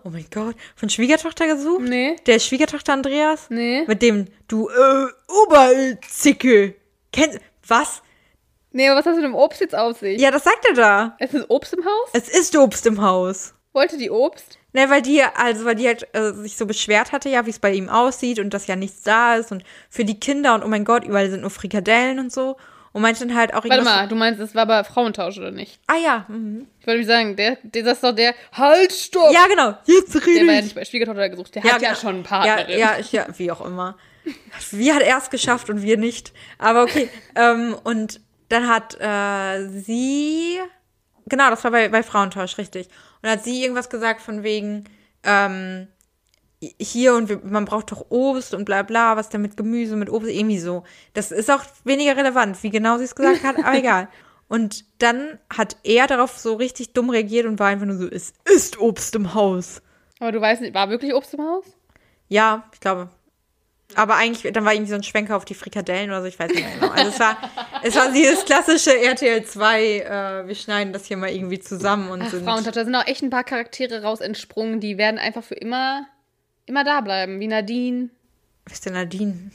Oh 0.04 0.10
mein 0.10 0.26
Gott. 0.32 0.56
Von 0.74 0.90
Schwiegertochter 0.90 1.46
gesucht? 1.46 1.82
Nee. 1.82 2.16
Der 2.26 2.38
Schwiegertochter 2.38 2.92
Andreas? 2.92 3.50
Nee. 3.50 3.84
Mit 3.86 4.02
dem 4.02 4.26
du 4.48 4.68
äh, 4.68 5.06
Oberzicke. 5.44 6.74
Kennst 7.12 7.38
was? 7.66 8.02
Nee, 8.72 8.88
aber 8.88 9.00
was 9.00 9.06
hast 9.06 9.16
du 9.16 9.22
mit 9.22 9.30
dem 9.30 9.34
Obst 9.34 9.60
jetzt 9.60 9.74
auf 9.74 9.98
sich? 9.98 10.20
Ja, 10.20 10.30
das 10.30 10.44
sagt 10.44 10.66
er 10.68 10.74
da. 10.74 11.16
Es 11.18 11.32
ist 11.34 11.48
Obst 11.48 11.72
im 11.74 11.84
Haus? 11.84 12.10
Es 12.12 12.28
ist 12.28 12.56
Obst 12.56 12.86
im 12.86 13.00
Haus. 13.00 13.54
Wollte 13.72 13.96
die 13.96 14.10
Obst? 14.10 14.58
Ne, 14.72 14.90
weil 14.90 15.02
die, 15.02 15.22
also 15.22 15.64
weil 15.64 15.74
die 15.74 15.86
halt 15.86 16.06
äh, 16.14 16.32
sich 16.32 16.56
so 16.56 16.66
beschwert 16.66 17.12
hatte, 17.12 17.28
ja, 17.28 17.46
wie 17.46 17.50
es 17.50 17.58
bei 17.58 17.72
ihm 17.72 17.88
aussieht 17.88 18.38
und 18.38 18.52
dass 18.52 18.66
ja 18.66 18.76
nichts 18.76 19.02
da 19.02 19.36
ist 19.36 19.52
und 19.52 19.64
für 19.88 20.04
die 20.04 20.20
Kinder 20.20 20.54
und 20.54 20.62
oh 20.62 20.68
mein 20.68 20.84
Gott, 20.84 21.04
überall 21.04 21.30
sind 21.30 21.40
nur 21.40 21.50
Frikadellen 21.50 22.18
und 22.18 22.32
so. 22.32 22.56
Und 22.98 23.02
meinte 23.02 23.24
dann 23.24 23.36
halt 23.36 23.54
auch 23.54 23.64
Warte 23.64 23.84
mal, 23.84 24.08
du 24.08 24.16
meinst, 24.16 24.40
es 24.40 24.56
war 24.56 24.66
bei 24.66 24.82
Frauentausch 24.82 25.38
oder 25.38 25.52
nicht? 25.52 25.78
Ah 25.86 25.98
ja. 25.98 26.24
Mhm. 26.26 26.66
Ich 26.80 26.86
wollte 26.88 26.98
mich 26.98 27.06
sagen, 27.06 27.36
der, 27.36 27.56
der 27.62 27.84
das 27.84 27.98
ist 27.98 28.02
doch 28.02 28.10
der 28.10 28.34
Halt, 28.50 28.92
stopp! 28.92 29.32
Ja, 29.32 29.46
genau. 29.46 29.78
Jetzt 29.84 30.16
der 30.16 30.26
rede 30.26 30.44
war 30.48 30.54
ja 30.54 30.58
ich. 30.58 30.64
nicht 30.64 30.74
bei 30.74 30.84
Schwiegertochter 30.84 31.28
gesucht. 31.28 31.54
Der 31.54 31.62
hat 31.62 31.80
ja 31.80 31.90
genau. 31.90 32.00
schon 32.00 32.14
einen 32.16 32.22
Partnerin. 32.24 32.76
Ja, 32.76 32.96
ja, 32.98 33.04
ja, 33.12 33.26
wie 33.36 33.52
auch 33.52 33.64
immer. 33.64 33.96
Wir 34.72 34.96
hat 34.96 35.02
er 35.02 35.16
es 35.16 35.30
geschafft 35.30 35.70
und 35.70 35.80
wir 35.80 35.96
nicht. 35.96 36.32
Aber 36.58 36.82
okay. 36.82 37.08
ähm, 37.36 37.76
und 37.84 38.20
dann 38.48 38.66
hat 38.66 39.00
äh, 39.00 39.68
sie, 39.68 40.58
genau, 41.26 41.50
das 41.50 41.62
war 41.62 41.70
bei, 41.70 41.88
bei 41.88 42.02
Frauentausch, 42.02 42.58
richtig. 42.58 42.86
Und 42.88 42.94
dann 43.22 43.32
hat 43.34 43.44
sie 43.44 43.62
irgendwas 43.62 43.90
gesagt 43.90 44.22
von 44.22 44.42
wegen, 44.42 44.86
ähm, 45.22 45.86
hier 46.60 47.14
und 47.14 47.28
wir, 47.28 47.40
man 47.44 47.64
braucht 47.64 47.92
doch 47.92 48.06
Obst 48.10 48.54
und 48.54 48.64
bla 48.64 48.82
bla, 48.82 49.16
was 49.16 49.28
denn 49.28 49.42
mit 49.42 49.56
Gemüse, 49.56 49.96
mit 49.96 50.10
Obst, 50.10 50.30
irgendwie 50.30 50.58
so. 50.58 50.84
Das 51.14 51.30
ist 51.30 51.50
auch 51.50 51.62
weniger 51.84 52.16
relevant, 52.16 52.62
wie 52.62 52.70
genau 52.70 52.98
sie 52.98 53.04
es 53.04 53.14
gesagt 53.14 53.44
hat, 53.44 53.58
aber 53.58 53.74
egal. 53.78 54.08
Und 54.48 54.84
dann 54.98 55.38
hat 55.54 55.76
er 55.84 56.06
darauf 56.06 56.38
so 56.38 56.54
richtig 56.54 56.94
dumm 56.94 57.10
reagiert 57.10 57.46
und 57.46 57.58
war 57.58 57.68
einfach 57.68 57.86
nur 57.86 57.96
so, 57.96 58.08
es 58.08 58.32
ist 58.44 58.80
Obst 58.80 59.14
im 59.14 59.34
Haus. 59.34 59.82
Aber 60.20 60.32
du 60.32 60.40
weißt 60.40 60.62
nicht, 60.62 60.74
war 60.74 60.90
wirklich 60.90 61.14
Obst 61.14 61.34
im 61.34 61.42
Haus? 61.42 61.64
Ja, 62.28 62.68
ich 62.72 62.80
glaube. 62.80 63.10
Aber 63.94 64.16
eigentlich, 64.16 64.52
dann 64.52 64.64
war 64.64 64.74
irgendwie 64.74 64.90
so 64.90 64.96
ein 64.96 65.02
Schwenker 65.02 65.36
auf 65.36 65.46
die 65.46 65.54
Frikadellen 65.54 66.10
oder 66.10 66.20
so, 66.20 66.26
ich 66.26 66.38
weiß 66.38 66.50
nicht 66.50 66.62
mehr 66.62 66.74
genau. 66.74 66.92
Also 66.92 67.08
es 67.10 67.20
war, 67.20 67.38
es 67.82 67.96
war 67.96 68.10
dieses 68.12 68.44
klassische 68.44 68.98
RTL 68.98 69.44
2, 69.44 69.82
äh, 69.82 70.46
wir 70.46 70.54
schneiden 70.54 70.92
das 70.92 71.06
hier 71.06 71.16
mal 71.16 71.30
irgendwie 71.30 71.58
zusammen 71.58 72.10
und 72.10 72.22
Ach, 72.22 72.30
sind. 72.30 72.44
Frauentausch, 72.44 72.74
da 72.74 72.84
sind 72.84 72.94
auch 72.94 73.06
echt 73.06 73.22
ein 73.22 73.30
paar 73.30 73.44
Charaktere 73.44 74.02
raus 74.02 74.20
entsprungen, 74.20 74.80
die 74.80 74.98
werden 74.98 75.18
einfach 75.18 75.42
für 75.42 75.54
immer, 75.54 76.06
immer 76.68 76.84
da 76.84 77.00
bleiben. 77.00 77.40
Wie 77.40 77.46
Nadine. 77.48 78.10
Was 78.64 78.74
ist 78.74 78.86
denn 78.86 78.94
Nadine? 78.94 79.50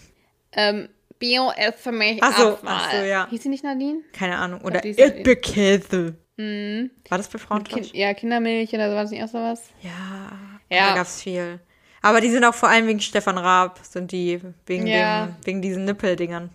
Ähm, 0.53 0.89
Bio 1.19 1.51
ist 1.51 1.79
für 1.79 1.91
mich 1.91 2.19
Ach 2.21 2.37
so, 2.37 2.49
Abfall. 2.53 2.69
ach 2.75 2.91
so, 2.91 2.97
ja. 3.03 3.27
Hieß 3.29 3.43
sie 3.43 3.49
nicht 3.49 3.63
Nadine? 3.63 4.01
Keine 4.13 4.37
Ahnung. 4.37 4.61
Oder 4.61 4.83
Erdbeerkäse. 4.83 6.15
War 6.37 7.17
das 7.17 7.27
bei 7.29 7.37
Frauentausch? 7.39 7.73
Kind, 7.81 7.93
ja, 7.93 8.13
Kindermilch 8.13 8.73
oder 8.73 8.89
so 8.89 8.95
war 8.95 9.03
das 9.03 9.11
nicht 9.11 9.23
auch 9.23 9.27
sowas? 9.27 9.69
Ja, 9.81 10.31
Ja. 10.69 10.89
da 10.89 10.95
gab's 10.95 11.21
viel. 11.21 11.59
Aber 12.01 12.19
die 12.19 12.29
sind 12.31 12.43
auch 12.43 12.55
vor 12.55 12.69
allem 12.69 12.87
wegen 12.87 12.99
Stefan 12.99 13.37
Raab, 13.37 13.79
sind 13.83 14.11
die, 14.11 14.41
wegen, 14.65 14.87
Ja. 14.87 15.27
dem, 15.27 15.35
wegen 15.45 15.61
diesen 15.61 15.85
Nippeldingern. 15.85 16.49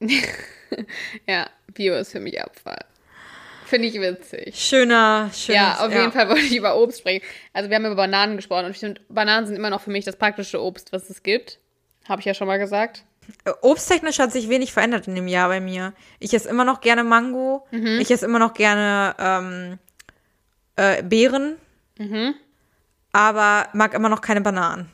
Ja, 1.28 1.48
Bio 1.72 1.94
ist 1.94 2.10
für 2.12 2.18
mich 2.20 2.40
Abfall. 2.42 2.84
Finde 3.64 3.88
ich 3.88 4.00
witzig. 4.00 4.54
Schöner, 4.56 5.30
schöner. 5.34 5.58
Ja, 5.58 5.86
auf 5.86 5.92
jeden 5.92 6.12
Fall 6.12 6.28
wollte 6.28 6.42
ich 6.42 6.56
über 6.56 6.76
Obst 6.80 7.00
sprechen. 7.00 7.24
Also 7.52 7.70
wir 7.70 7.76
haben 7.76 7.86
über 7.86 7.96
Bananen 7.96 8.36
gesprochen 8.36 8.66
und 8.66 8.72
ich 8.72 8.78
finde, 8.78 9.00
Bananen 9.08 9.46
sind 9.46 9.56
immer 9.56 9.70
noch 9.70 9.80
für 9.80 9.90
mich 9.90 10.04
das 10.04 10.16
praktische 10.16 10.62
Obst, 10.62 10.92
was 10.92 11.08
es 11.10 11.22
gibt. 11.22 11.58
Habe 12.08 12.20
ich 12.20 12.26
ja 12.26 12.34
schon 12.34 12.46
mal 12.46 12.58
gesagt. 12.58 13.04
Obsttechnisch 13.62 14.18
hat 14.18 14.32
sich 14.32 14.48
wenig 14.48 14.72
verändert 14.72 15.08
in 15.08 15.14
dem 15.14 15.28
Jahr 15.28 15.48
bei 15.48 15.60
mir. 15.60 15.94
Ich 16.20 16.34
esse 16.34 16.48
immer 16.48 16.64
noch 16.64 16.82
gerne 16.82 17.04
Mango. 17.04 17.66
Mhm. 17.70 17.98
Ich 18.00 18.10
esse 18.10 18.26
immer 18.26 18.38
noch 18.38 18.52
gerne 18.52 19.14
ähm, 19.18 19.78
äh, 20.76 21.02
Beeren. 21.02 21.56
Mhm. 21.98 22.34
Aber 23.12 23.68
mag 23.72 23.94
immer 23.94 24.08
noch 24.08 24.20
keine 24.20 24.40
Bananen. 24.42 24.90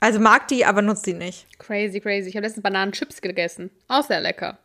Also 0.00 0.18
mag 0.18 0.48
die, 0.48 0.64
aber 0.64 0.82
nutzt 0.82 1.06
die 1.06 1.14
nicht. 1.14 1.46
Crazy, 1.60 2.00
crazy. 2.00 2.28
Ich 2.28 2.34
habe 2.34 2.44
letztens 2.44 2.64
Bananenchips 2.64 3.22
gegessen. 3.22 3.70
Auch 3.86 4.02
sehr 4.02 4.20
lecker. 4.20 4.58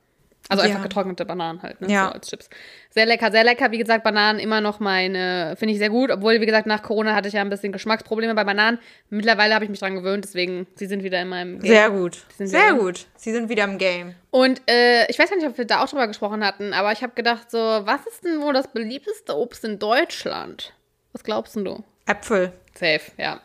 Also 0.50 0.64
Ja. 0.64 0.70
einfach 0.70 0.84
getrocknete 0.84 1.26
Bananen 1.26 1.62
halt, 1.62 1.82
ne? 1.82 1.92
Ja. 1.92 2.06
So 2.08 2.14
als 2.14 2.28
Chips. 2.30 2.50
Sehr 2.90 3.06
lecker, 3.06 3.32
sehr 3.32 3.44
lecker. 3.44 3.72
Wie 3.72 3.78
gesagt, 3.78 4.04
Bananen 4.04 4.40
immer 4.40 4.62
noch 4.62 4.80
meine, 4.80 5.56
finde 5.58 5.74
ich 5.74 5.78
sehr 5.80 5.90
gut. 5.90 6.10
Obwohl, 6.10 6.40
wie 6.40 6.46
gesagt, 6.46 6.68
nach 6.68 6.82
Corona 6.82 7.14
hatte 7.16 7.28
ich 7.28 7.34
ja 7.34 7.42
ein 7.42 7.50
bisschen 7.50 7.72
Geschmacksprobleme 7.72 8.34
bei 8.34 8.44
Bananen. 8.44 8.80
Mittlerweile 9.10 9.54
habe 9.54 9.66
ich 9.66 9.70
mich 9.70 9.80
dran 9.80 9.96
gewöhnt, 9.96 10.24
deswegen, 10.24 10.68
sie 10.76 10.86
sind 10.86 11.04
wieder 11.04 11.22
in 11.22 11.28
meinem 11.28 11.60
Game. 11.60 11.70
Sehr 11.72 11.90
gut. 11.90 12.18
sind 12.38 12.48
Sehr 12.48 12.74
gut. 12.74 13.08
Sie 13.18 13.32
sind 13.34 13.50
wieder 13.50 13.66
im 13.66 13.78
Game. 13.78 14.16
Und 14.32 14.62
äh, 14.70 15.06
ich 15.10 15.20
weiß 15.20 15.30
gar 15.30 15.38
nicht, 15.38 15.48
ob 15.48 15.58
wir 15.58 15.66
da 15.66 15.84
auch 15.84 15.90
drüber 15.90 16.08
gesprochen 16.08 16.46
hatten, 16.46 16.74
aber 16.74 16.92
ich 16.92 17.04
habe 17.04 17.14
gedacht, 17.14 17.52
so, 17.52 17.58
was 17.58 18.06
ist 18.08 18.24
denn 18.24 18.42
wohl 18.42 18.54
das 18.54 18.68
beliebteste 18.70 19.36
Obst 19.36 19.66
in 19.66 19.80
Deutschland? 19.80 20.74
Was 21.12 21.24
glaubst 21.24 21.56
denn 21.56 21.66
du? 21.66 21.84
Äpfel. 22.06 22.54
Safe, 22.74 23.02
ja. 23.18 23.42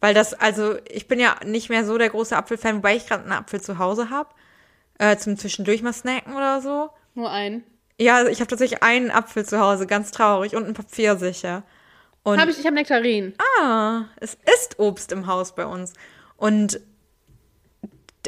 Weil 0.00 0.12
das, 0.14 0.34
also 0.34 0.76
ich 0.88 1.08
bin 1.08 1.18
ja 1.18 1.36
nicht 1.44 1.70
mehr 1.70 1.84
so 1.84 1.96
der 1.98 2.10
große 2.10 2.36
Apfelfan, 2.36 2.76
wobei 2.76 2.96
ich 2.96 3.06
gerade 3.06 3.22
einen 3.22 3.32
Apfel 3.32 3.60
zu 3.60 3.78
Hause 3.78 4.10
habe. 4.10 4.28
Äh, 4.98 5.16
zum 5.18 5.36
Zwischendurch 5.36 5.82
mal 5.82 5.92
snacken 5.92 6.34
oder 6.34 6.60
so. 6.60 6.90
Nur 7.14 7.30
ein. 7.30 7.64
Ja, 7.98 8.16
also 8.16 8.30
ich 8.30 8.40
habe 8.40 8.48
tatsächlich 8.48 8.82
einen 8.82 9.10
Apfel 9.10 9.44
zu 9.44 9.58
Hause, 9.60 9.86
ganz 9.86 10.10
traurig, 10.10 10.54
und 10.54 10.66
ein 10.66 10.74
paar 10.74 10.84
Pfirsiche. 10.84 11.62
Und 12.22 12.40
Hab 12.40 12.48
ich, 12.48 12.58
ich 12.58 12.66
habe 12.66 12.74
Nektarin. 12.74 13.34
ah, 13.60 14.04
es 14.16 14.36
ist 14.58 14.78
Obst 14.78 15.12
im 15.12 15.26
Haus 15.26 15.54
bei 15.54 15.64
uns. 15.64 15.92
Und 16.36 16.80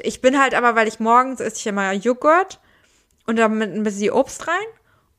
ich 0.02 0.20
bin 0.20 0.38
halt 0.40 0.54
aber, 0.54 0.74
weil 0.76 0.88
ich 0.88 1.00
morgens 1.00 1.40
esse 1.40 1.56
ich 1.56 1.66
immer 1.66 1.92
Joghurt 1.92 2.60
und 3.26 3.36
dann 3.36 3.58
mit 3.58 3.72
ein 3.74 3.82
bisschen 3.82 4.12
Obst 4.12 4.46
rein. 4.46 4.54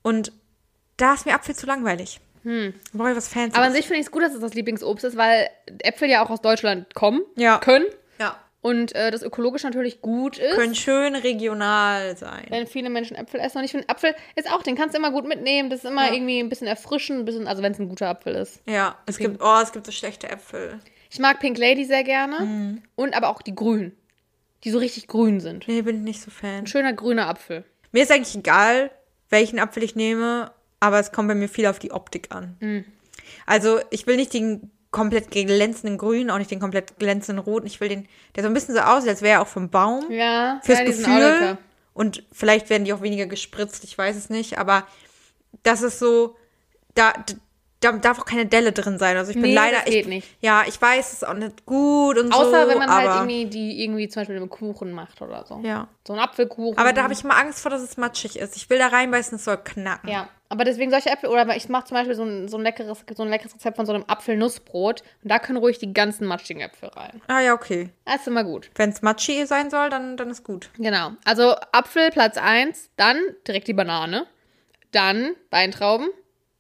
Und 0.02 0.32
da 0.98 1.14
ist 1.14 1.26
mir 1.26 1.34
Apfel 1.36 1.56
zu 1.56 1.66
langweilig. 1.66 2.20
Hm. 2.44 2.74
Brauche 2.94 3.12
ich 3.12 3.18
was 3.18 3.28
Fancy. 3.28 3.56
Aber 3.58 3.66
an 3.66 3.74
sich 3.74 3.86
finde 3.86 4.00
ich 4.00 4.06
es 4.08 4.12
gut, 4.12 4.24
dass 4.24 4.34
es 4.34 4.40
das 4.40 4.54
Lieblingsobst 4.54 5.04
ist, 5.04 5.18
weil 5.18 5.50
Äpfel 5.80 6.10
ja 6.10 6.24
auch 6.24 6.30
aus 6.30 6.42
Deutschland 6.42 6.94
kommen 6.96 7.22
Ja. 7.36 7.60
können 7.60 7.86
ja. 8.20 8.38
Und 8.62 8.94
äh, 8.96 9.10
das 9.12 9.22
ökologisch 9.24 9.64
natürlich 9.64 10.02
gut 10.02 10.38
ist. 10.38 10.56
Können 10.56 10.76
schön 10.76 11.16
regional 11.16 12.18
sein. 12.18 12.46
wenn 12.50 12.68
viele 12.68 12.90
Menschen 12.90 13.16
Äpfel 13.16 13.40
essen. 13.40 13.60
Und 13.60 13.64
ich 13.64 13.72
finde, 13.72 13.88
Apfel 13.90 14.14
ist 14.36 14.52
auch, 14.52 14.64
den 14.64 14.76
kannst 14.76 14.94
du 14.96 15.00
immer 15.00 15.12
gut 15.12 15.26
mitnehmen. 15.28 15.70
Das 15.70 15.84
ist 15.84 15.90
immer 15.90 16.08
Ja. 16.08 16.14
irgendwie 16.14 16.40
ein 16.40 16.50
bisschen 16.50 16.68
erfrischend, 16.68 17.20
ein 17.20 17.26
bisschen, 17.26 17.48
also 17.48 17.64
wenn 17.64 17.72
es 17.72 17.80
ein 17.80 17.88
guter 17.90 18.08
Apfel 18.10 18.36
ist. 18.36 18.62
Ja, 18.68 18.98
es 19.06 19.18
gibt, 19.18 19.42
oh, 19.42 19.60
es 19.62 19.72
gibt 19.72 19.86
so 19.86 19.92
schlechte 19.92 20.30
Äpfel. 20.30 20.80
Ich 21.10 21.20
mag 21.20 21.40
Pink 21.40 21.58
Lady 21.58 21.86
sehr 21.86 22.04
gerne. 22.04 22.40
Mhm. 22.46 22.82
Und 22.96 23.16
aber 23.16 23.30
auch 23.30 23.42
die 23.42 23.56
grünen. 23.56 23.96
Die 24.66 24.72
so 24.72 24.78
richtig 24.78 25.08
grün 25.08 25.40
sind. 25.40 25.68
Nee, 25.70 25.82
bin 25.82 25.96
ich 25.98 26.02
nicht 26.04 26.22
so 26.22 26.30
Fan. 26.30 26.60
Ein 26.60 26.68
schöner 26.68 26.92
grüner 26.92 27.28
Apfel. 27.30 27.64
Mir 27.94 28.04
ist 28.04 28.12
eigentlich 28.12 28.36
egal, 28.36 28.92
welchen 29.30 29.58
Apfel 29.58 29.84
ich 29.84 29.96
nehme, 29.96 30.52
aber 30.82 31.00
es 31.00 31.12
kommt 31.14 31.30
bei 31.30 31.36
mir 31.36 31.48
viel 31.48 31.66
auf 31.66 31.80
die 31.80 31.92
Optik 31.92 32.28
an. 32.36 32.58
Mhm. 32.60 32.86
Also 33.46 33.80
ich 33.90 34.06
will 34.06 34.18
nicht 34.18 34.34
den 34.34 34.70
komplett 34.92 35.32
glänzenden 35.32 35.98
Grün, 35.98 36.32
auch 36.32 36.38
nicht 36.38 36.52
den 36.52 36.60
komplett 36.60 36.98
glänzenden 36.98 37.44
Roten. 37.44 37.68
Ich 37.68 37.80
will 37.80 37.90
den, 37.90 38.08
der 38.36 38.44
so 38.44 38.50
ein 38.50 38.54
bisschen 38.54 38.76
so 38.76 38.82
aussieht, 38.82 39.10
als 39.10 39.22
wäre 39.22 39.34
er 39.34 39.42
auch 39.42 39.48
vom 39.48 39.70
Baum. 39.70 40.12
Ja, 40.12 40.60
Fürs 40.64 40.80
ja, 40.80 40.86
Gefühl. 40.86 41.58
Und 41.94 42.24
vielleicht 42.32 42.70
werden 42.70 42.86
die 42.86 42.94
auch 42.94 43.02
weniger 43.02 43.26
gespritzt, 43.26 43.84
ich 43.84 43.98
weiß 43.98 44.16
es 44.16 44.30
nicht. 44.30 44.58
Aber 44.58 44.88
das 45.64 45.82
ist 45.82 46.00
so, 46.00 46.38
da, 46.96 47.14
da 47.82 47.94
darf 47.94 48.20
auch 48.20 48.26
keine 48.26 48.46
Delle 48.46 48.72
drin 48.72 49.00
sein. 49.00 49.16
Also 49.16 49.32
ich 49.32 49.36
bin 49.36 49.52
Nee, 49.52 49.56
leider. 49.56 49.78
das 49.78 49.86
geht 49.86 50.02
ich, 50.02 50.08
nicht. 50.08 50.28
Ja, 50.42 50.64
ich 50.68 50.82
weiß, 50.82 51.08
es 51.08 51.14
ist 51.14 51.28
auch 51.28 51.34
nicht 51.34 51.66
gut 51.66 52.18
und 52.18 52.34
so. 52.34 52.40
Außer 52.40 52.68
wenn 52.68 52.78
man 52.78 52.92
halt 52.94 53.08
irgendwie 53.08 53.46
die 53.46 53.84
irgendwie 53.84 54.10
zum 54.10 54.22
Beispiel 54.22 54.36
mit 54.36 54.42
einem 54.42 54.50
Kuchen 54.50 54.92
macht 54.92 55.22
oder 55.22 55.46
so. 55.46 55.62
Ja. 55.64 55.88
So 56.06 56.14
ein 56.14 56.20
Apfelkuchen. 56.20 56.78
Aber 56.78 56.92
da 56.92 57.04
habe 57.04 57.14
ich 57.14 57.24
immer 57.24 57.38
Angst 57.38 57.62
vor, 57.62 57.72
dass 57.72 57.82
es 57.82 57.96
matschig 57.96 58.38
ist. 58.38 58.58
Ich 58.58 58.70
will 58.70 58.80
da 58.80 58.88
reinbeißen, 58.88 59.38
es 59.38 59.46
soll 59.46 59.58
knacken. 59.58 60.10
Ja, 60.10 60.28
aber 60.50 60.66
deswegen 60.66 60.92
solche 60.92 61.10
Äpfel, 61.10 61.30
oder 61.30 61.56
ich 61.56 61.70
mache 61.70 61.86
zum 61.86 61.96
Beispiel 61.96 62.16
so 62.16 62.24
ein, 62.24 62.48
so, 62.50 62.58
ein 62.58 62.64
leckeres, 62.64 63.06
so 63.16 63.24
ein 63.24 63.30
leckeres 63.30 63.54
Rezept 63.54 63.78
von 63.78 63.86
so 63.86 63.94
einem 63.94 64.04
Apfelnussbrot 64.08 65.04
und 65.24 65.32
da 65.32 65.40
können 65.40 65.60
ruhig 65.60 65.78
die 65.78 65.94
ganzen 65.94 66.26
matschigen 66.28 66.62
Äpfel 66.62 66.90
rein. 66.90 67.22
Ah 67.28 67.40
ja, 67.40 67.54
okay. 67.54 67.92
Das 68.04 68.22
ist 68.22 68.28
immer 68.28 68.44
gut. 68.44 68.72
Wenn 68.76 68.90
es 68.90 69.02
matschig 69.02 69.48
sein 69.48 69.70
soll, 69.70 69.90
dann, 69.90 70.18
dann 70.18 70.30
ist 70.30 70.44
gut. 70.44 70.72
Genau. 70.78 71.12
Also 71.24 71.56
Apfel 71.72 72.10
Platz 72.10 72.38
1, 72.38 72.90
dann 72.98 73.22
direkt 73.48 73.68
die 73.68 73.74
Banane, 73.74 74.26
dann 74.92 75.36
Weintrauben. 75.52 76.10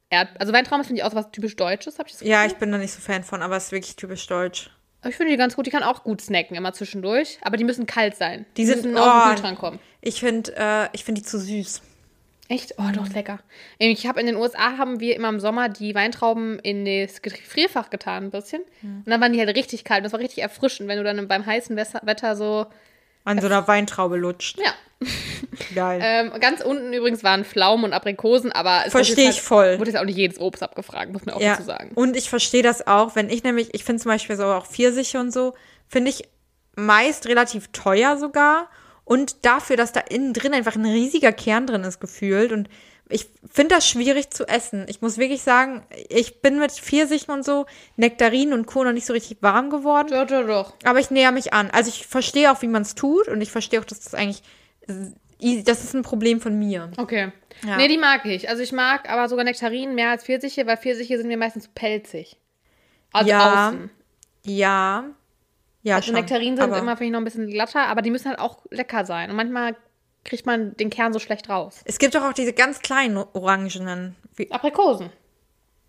Erd 0.09 0.29
also 0.39 0.53
Weintrauben 0.53 0.83
finde 0.83 1.01
ich 1.01 1.05
auch 1.05 1.11
so 1.11 1.15
was 1.17 1.31
typisch 1.31 1.55
Deutsches, 1.55 1.99
habe 1.99 2.07
ich 2.09 2.13
das 2.13 2.21
Ja, 2.21 2.43
Gefühl. 2.43 2.53
ich 2.53 2.59
bin 2.59 2.71
da 2.71 2.77
nicht 2.77 2.91
so 2.93 2.99
Fan 2.99 3.23
von, 3.23 3.41
aber 3.41 3.57
es 3.57 3.65
ist 3.65 3.71
wirklich 3.71 3.95
typisch 3.95 4.25
deutsch. 4.27 4.71
Aber 5.01 5.09
ich 5.11 5.15
finde 5.15 5.31
die 5.31 5.37
ganz 5.37 5.55
gut, 5.55 5.65
die 5.65 5.69
kann 5.71 5.83
auch 5.83 6.03
gut 6.03 6.19
snacken, 6.21 6.57
immer 6.57 6.73
zwischendurch. 6.73 7.37
Aber 7.41 7.55
die 7.57 7.63
müssen 7.63 7.85
kalt 7.85 8.15
sein. 8.17 8.45
Die 8.57 8.65
sind- 8.65 8.83
müssen 8.83 8.97
aus 8.97 9.05
dem 9.05 9.21
oh. 9.21 9.29
Kühlschrank 9.29 9.59
kommen. 9.59 9.79
Ich 10.01 10.19
finde 10.19 10.53
äh, 10.57 10.87
ich 10.93 11.05
find 11.05 11.17
die 11.17 11.23
zu 11.23 11.39
süß. 11.39 11.81
Echt? 12.49 12.73
Oh, 12.79 12.89
doch, 12.91 13.07
lecker. 13.09 13.39
Ich 13.77 14.07
habe 14.07 14.19
in 14.19 14.25
den 14.25 14.35
USA 14.35 14.77
haben 14.79 14.99
wir 14.99 15.15
immer 15.15 15.29
im 15.29 15.39
Sommer 15.39 15.69
die 15.69 15.93
Weintrauben 15.93 16.57
in 16.59 16.83
das 16.83 17.21
Gefrierfach 17.21 17.91
getan, 17.91 18.25
ein 18.25 18.31
bisschen. 18.31 18.63
Und 18.81 19.03
dann 19.05 19.21
waren 19.21 19.31
die 19.31 19.39
halt 19.39 19.55
richtig 19.55 19.83
kalt. 19.83 20.03
Das 20.03 20.13
war 20.13 20.19
richtig 20.19 20.41
erfrischend, 20.41 20.89
wenn 20.89 20.97
du 20.97 21.03
dann 21.03 21.27
beim 21.27 21.45
heißen 21.45 21.75
Wetter 21.77 22.35
so. 22.35 22.65
An 23.29 23.39
so 23.39 23.47
einer 23.47 23.67
Weintraube 23.67 24.17
lutscht. 24.17 24.59
Ja. 24.59 24.73
Geil. 25.75 26.01
Ähm, 26.03 26.31
ganz 26.41 26.61
unten 26.61 26.91
übrigens 26.93 27.23
waren 27.23 27.45
Pflaumen 27.45 27.85
und 27.85 27.93
Aprikosen, 27.93 28.51
aber 28.51 28.83
es 28.85 28.91
Versteh 28.91 29.13
wurde 29.13 29.21
jetzt 29.21 29.35
ich 29.37 29.41
voll. 29.41 29.65
Halt, 29.65 29.79
wurde 29.79 29.91
jetzt 29.91 29.99
auch 29.99 30.05
nicht 30.05 30.17
jedes 30.17 30.39
Obst 30.39 30.61
abgefragt, 30.61 31.11
muss 31.11 31.25
man 31.25 31.35
auch 31.35 31.41
ja. 31.41 31.53
dazu 31.53 31.63
sagen. 31.63 31.91
Und 31.95 32.17
ich 32.17 32.29
verstehe 32.29 32.63
das 32.63 32.85
auch, 32.85 33.15
wenn 33.15 33.29
ich 33.29 33.43
nämlich, 33.43 33.73
ich 33.73 33.83
finde 33.83 34.01
zum 34.01 34.11
Beispiel 34.11 34.35
so 34.35 34.45
auch 34.45 34.65
Pfirsiche 34.65 35.19
und 35.19 35.31
so, 35.31 35.53
finde 35.87 36.09
ich 36.09 36.23
meist 36.75 37.27
relativ 37.27 37.69
teuer 37.71 38.17
sogar. 38.17 38.69
Und 39.05 39.45
dafür, 39.45 39.75
dass 39.75 39.91
da 39.91 40.01
innen 40.01 40.33
drin 40.33 40.53
einfach 40.53 40.75
ein 40.75 40.85
riesiger 40.85 41.31
Kern 41.31 41.65
drin 41.65 41.83
ist, 41.83 41.99
gefühlt. 41.99 42.51
Und 42.51 42.69
ich 43.11 43.27
finde 43.51 43.75
das 43.75 43.87
schwierig 43.87 44.29
zu 44.31 44.47
essen. 44.47 44.85
Ich 44.87 45.01
muss 45.01 45.17
wirklich 45.17 45.41
sagen, 45.41 45.83
ich 46.09 46.41
bin 46.41 46.59
mit 46.59 46.71
Pfirsichen 46.71 47.33
und 47.33 47.43
so, 47.43 47.65
Nektarinen 47.97 48.53
und 48.53 48.67
Co. 48.67 48.83
noch 48.83 48.91
nicht 48.93 49.05
so 49.07 49.13
richtig 49.13 49.41
warm 49.41 49.69
geworden. 49.71 50.09
Doch, 50.11 50.27
doch, 50.27 50.45
doch. 50.45 50.73
Aber 50.85 50.99
ich 50.99 51.09
näher 51.09 51.31
mich 51.31 51.51
an. 51.51 51.69
Also 51.71 51.89
ich 51.89 52.05
verstehe 52.05 52.51
auch, 52.51 52.61
wie 52.61 52.67
man 52.67 52.83
es 52.83 52.93
tut. 52.95 53.27
Und 53.27 53.41
ich 53.41 53.51
verstehe 53.51 53.79
auch, 53.79 53.85
dass 53.85 53.99
das 54.01 54.13
eigentlich, 54.13 54.43
das 55.65 55.83
ist 55.83 55.95
ein 55.95 56.03
Problem 56.03 56.39
von 56.39 56.57
mir. 56.59 56.91
Okay. 56.97 57.31
Ja. 57.65 57.77
Nee, 57.77 57.87
die 57.87 57.97
mag 57.97 58.25
ich. 58.25 58.47
Also 58.47 58.61
ich 58.61 58.71
mag 58.71 59.09
aber 59.09 59.27
sogar 59.27 59.43
Nektarinen 59.43 59.95
mehr 59.95 60.11
als 60.11 60.23
Pfirsiche, 60.23 60.65
weil 60.67 60.77
Pfirsiche 60.77 61.17
sind 61.17 61.27
mir 61.27 61.37
meistens 61.37 61.63
zu 61.65 61.69
pelzig. 61.73 62.37
Also 63.11 63.29
Ja, 63.29 63.67
außen. 63.69 63.89
Ja. 64.45 65.03
Ja, 65.81 65.95
Also 65.95 66.07
schon. 66.07 66.15
Nektarinen 66.15 66.57
sind 66.57 66.65
Aber- 66.65 66.77
immer, 66.77 66.95
finde 66.95 67.05
ich, 67.05 67.11
noch 67.11 67.19
ein 67.21 67.25
bisschen 67.25 67.47
glatter, 67.49 67.87
aber 67.87 68.01
die 68.01 68.11
müssen 68.11 68.29
halt 68.29 68.39
auch 68.39 68.65
lecker 68.69 69.05
sein. 69.05 69.29
Und 69.29 69.35
manchmal 69.35 69.75
kriegt 70.23 70.45
man 70.45 70.75
den 70.77 70.89
Kern 70.89 71.13
so 71.13 71.19
schlecht 71.19 71.49
raus. 71.49 71.81
Es 71.85 71.97
gibt 71.99 72.15
doch 72.15 72.23
auch 72.23 72.33
diese 72.33 72.53
ganz 72.53 72.79
kleinen 72.79 73.17
Orangenen. 73.17 74.15
Wie, 74.35 74.51
Aprikosen. 74.51 75.09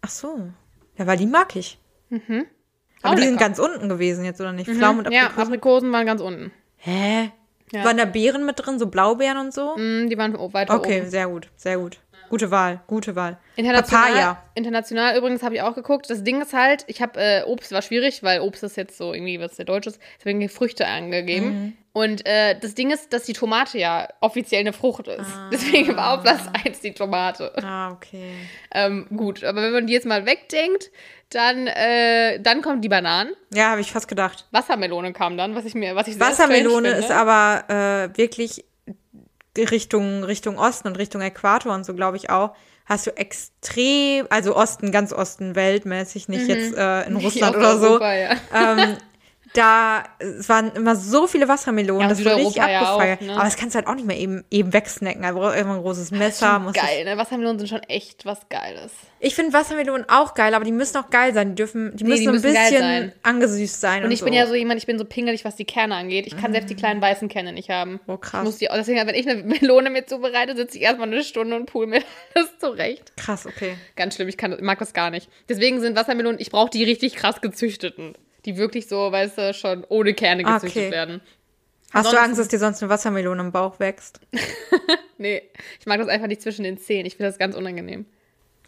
ach 0.03 0.11
so. 0.11 0.49
Ja, 0.97 1.07
weil 1.07 1.17
die 1.17 1.27
mag 1.27 1.57
ich. 1.57 1.79
Mhm. 2.09 2.47
Aber 3.03 3.15
die 3.17 3.23
sind 3.23 3.33
lecker. 3.35 3.45
ganz 3.45 3.59
unten 3.59 3.89
gewesen 3.89 4.25
jetzt, 4.25 4.41
oder 4.41 4.53
nicht? 4.53 4.69
Pflaumen 4.71 5.07
und 5.07 5.13
Ja, 5.13 5.23
Aprikosen. 5.27 5.47
Aprikosen 5.49 5.93
waren 5.93 6.07
ganz 6.07 6.21
unten. 6.21 6.53
Hä? 6.77 7.31
Ja. 7.73 7.85
Waren 7.85 7.97
da 7.99 8.05
Beeren 8.05 8.45
mit 8.45 8.57
drin, 8.65 8.79
so 8.79 8.87
Blaubeeren 8.89 9.39
und 9.39 9.55
so? 9.55 9.77
Mm, 9.77 10.09
Die 10.09 10.19
waren 10.19 10.35
weiter 10.53 10.75
Okay, 10.75 11.01
oben. 11.03 11.11
sehr 11.11 11.29
gut, 11.29 11.49
sehr 11.57 11.79
gut. 11.79 11.99
Gute 12.31 12.51
Wahl, 12.53 12.81
gute 12.87 13.17
Wahl. 13.17 13.39
International, 13.57 14.07
Papaya. 14.07 14.43
international 14.55 15.19
übrigens 15.19 15.43
habe 15.43 15.57
ich 15.57 15.63
auch 15.63 15.75
geguckt. 15.75 16.09
Das 16.09 16.23
Ding 16.23 16.41
ist 16.41 16.53
halt, 16.53 16.85
ich 16.87 17.03
habe 17.03 17.21
äh, 17.21 17.43
Obst 17.43 17.73
war 17.73 17.83
schwierig, 17.83 18.23
weil 18.23 18.41
Obst 18.41 18.63
ist 18.63 18.77
jetzt 18.77 18.97
so 18.97 19.13
irgendwie 19.13 19.41
was 19.41 19.57
sehr 19.57 19.65
Deutsches. 19.65 19.99
Deswegen 20.19 20.49
Früchte 20.49 20.87
angegeben. 20.87 21.47
Mhm. 21.47 21.73
Und 21.93 22.25
äh, 22.25 22.57
das 22.59 22.75
Ding 22.75 22.93
ist, 22.93 23.13
dass 23.13 23.25
die 23.25 23.33
Tomate 23.33 23.79
ja 23.79 24.09
offiziell 24.21 24.61
eine 24.61 24.73
Frucht 24.73 25.09
ist. 25.09 25.27
Deswegen 25.53 25.97
war 25.97 26.15
auf 26.15 26.23
Platz 26.23 26.43
1 26.65 26.81
die 26.81 26.95
Tomate. 26.95 27.53
Ah, 27.65 27.91
okay. 27.91 28.33
Ähm, 28.73 29.09
gut, 29.17 29.43
aber 29.43 29.61
wenn 29.63 29.73
man 29.73 29.87
die 29.89 29.93
jetzt 29.93 30.07
mal 30.07 30.25
wegdenkt, 30.25 30.93
dann, 31.31 31.67
äh, 31.67 32.41
dann 32.41 32.63
kommen 32.63 32.81
die 32.81 32.89
Bananen. 32.89 33.33
Ja, 33.53 33.71
habe 33.71 33.81
ich 33.81 33.91
fast 33.91 34.07
gedacht. 34.07 34.47
Wassermelone 34.53 35.13
kam 35.13 35.37
dann, 35.37 35.57
was 35.57 35.65
ich 35.65 35.75
mir, 35.75 35.97
was 35.97 36.07
ich 36.07 36.19
Wassermelone 36.19 36.91
ist 36.91 37.11
aber 37.11 37.65
äh, 37.69 38.17
wirklich 38.17 38.65
Richtung, 39.57 40.25
Richtung 40.25 40.59
Osten 40.59 40.89
und 40.89 40.99
Richtung 40.99 41.21
Äquator 41.21 41.75
und 41.75 41.85
so, 41.85 41.95
glaube 41.95 42.17
ich 42.17 42.31
auch. 42.31 42.55
Hast 42.87 43.07
du 43.07 43.17
extrem, 43.17 44.27
also 44.31 44.57
Osten, 44.57 44.91
ganz 44.91 45.13
Osten, 45.13 45.55
weltmäßig, 45.55 46.29
nicht 46.29 46.49
jetzt 46.49 46.77
äh, 46.77 47.07
in 47.07 47.15
Nicht 47.15 47.25
Russland 47.25 47.57
oder 47.57 47.79
so. 47.79 47.91
Europa, 47.91 48.15
ja. 48.15 48.31
ähm, 48.53 48.97
da 49.55 50.05
es 50.19 50.49
waren 50.49 50.71
immer 50.75 50.95
so 50.95 51.27
viele 51.27 51.49
Wassermelonen, 51.49 52.03
Ja, 52.03 52.09
das 52.09 52.21
wurde 52.21 52.37
richtig 52.37 52.53
Südeuropa 52.55 52.71
ja 52.73 52.81
abgefeiert. 52.83 53.23
ne? 53.23 53.33
Aber 53.35 53.45
das 53.45 53.57
kannst 53.57 53.75
du 53.75 53.79
halt 53.79 53.89
auch 53.89 53.95
nicht 53.95 54.07
mehr 54.07 54.17
eben, 54.17 54.45
eben 54.51 54.73
wegsnacken. 54.73 55.25
Also 55.25 55.41
brauchst 55.41 55.59
immer 55.59 55.75
ein 55.75 55.81
großes 55.83 56.11
Messer. 56.13 56.59
Musst 56.61 56.77
geil, 56.77 57.05
ne? 57.05 57.17
Wassermelonen 57.17 57.59
sind 57.59 57.69
schon 57.69 57.83
echt 57.85 58.25
was 58.27 58.49
Geiles. 58.49 58.93
Ich 59.19 59.35
finde 59.35 59.53
Wassermelonen 59.53 60.09
auch 60.09 60.35
geil, 60.35 60.55
aber 60.55 60.65
die 60.65 60.73
müssen 60.73 60.97
auch 60.99 61.11
geil 61.11 61.35
sein. 61.35 61.51
Die 61.51 61.55
dürfen, 61.57 61.97
die 61.97 62.05
Nee, 62.05 62.11
müssen 62.11 62.21
die 62.21 62.25
so 62.27 62.31
ein 62.31 62.35
müssen 62.35 62.55
geil 62.55 62.65
bisschen 62.65 62.81
sein. 62.81 63.13
angesüßt 63.23 63.81
sein. 63.81 64.05
Und 64.05 64.13
ich 64.13 64.21
so. 64.21 64.25
bin 64.25 64.35
ja 64.35 64.47
so 64.47 64.55
jemand, 64.55 64.79
ich 64.81 64.87
bin 64.87 64.99
so 64.99 65.05
pingelig, 65.05 65.45
was 65.45 65.57
die 65.57 65.65
Kerne 65.65 65.97
angeht. 65.97 66.27
Ich 66.27 66.37
kann 66.37 66.53
selbst 66.53 66.71
die 66.71 66.77
kleinen 66.77 67.03
weißen 67.03 67.29
Kerne 67.29 67.53
nicht 67.53 67.71
haben. 67.71 67.99
Oh, 68.07 68.17
krass. 68.17 68.41
Ich 68.43 68.45
muss 68.45 68.59
die, 68.59 68.69
deswegen, 68.73 69.05
wenn 69.07 69.15
ich 69.15 69.29
eine 69.29 69.43
Melone 69.43 69.91
mit 69.91 70.09
zubereite, 70.09 70.55
sitze 70.57 70.79
ich 70.79 70.85
erstmal 70.85 71.09
eine 71.09 71.25
Stunde 71.25 71.57
und 71.57 71.67
pool 71.67 71.87
mir 71.87 72.03
das 72.35 72.57
zurecht. 72.59 73.13
Krass, 73.17 73.47
okay. 73.47 73.75
Ganz 73.97 74.15
schlimm, 74.15 74.29
ich 74.29 74.37
kann, 74.37 74.57
mag 74.63 74.79
das 74.79 74.93
gar 74.95 75.11
nicht. 75.11 75.29
Deswegen 75.49 75.81
sind 75.81 75.97
Wassermelonen, 75.97 76.41
ich 76.41 76.51
brauche 76.51 76.71
die 76.71 76.85
richtig 76.85 77.17
krass 77.17 77.41
gezüchteten. 77.41 78.15
Die 78.45 78.57
wirklich 78.57 78.89
so, 78.89 79.13
weißt 79.13 79.39
du, 79.39 79.55
schon 79.55 79.85
ohne 79.89 80.15
Kerne 80.15 80.45
Ah, 80.47 80.55
gezüchtet 80.55 80.85
okay. 80.85 80.93
werden. 80.93 81.21
Hast 81.93 81.93
du 81.93 81.99
Ansonsten- 82.17 82.19
Angst, 82.25 82.41
dass 82.41 82.49
dir 82.49 82.59
sonst 82.59 82.83
eine 82.83 82.91
Wassermelone 82.91 83.41
im 83.43 83.53
Bauch 83.53 83.79
wächst? 83.81 84.21
Nee, 85.19 85.43
ich 85.79 85.85
mag 85.85 85.99
das 85.99 86.09
einfach 86.09 86.29
nicht 86.29 86.41
zwischen 86.41 86.63
den 86.63 86.79
Zähnen. 86.79 87.05
Ich 87.05 87.17
finde 87.17 87.29
das 87.29 87.39
ganz 87.39 87.55
unangenehm. 87.55 88.07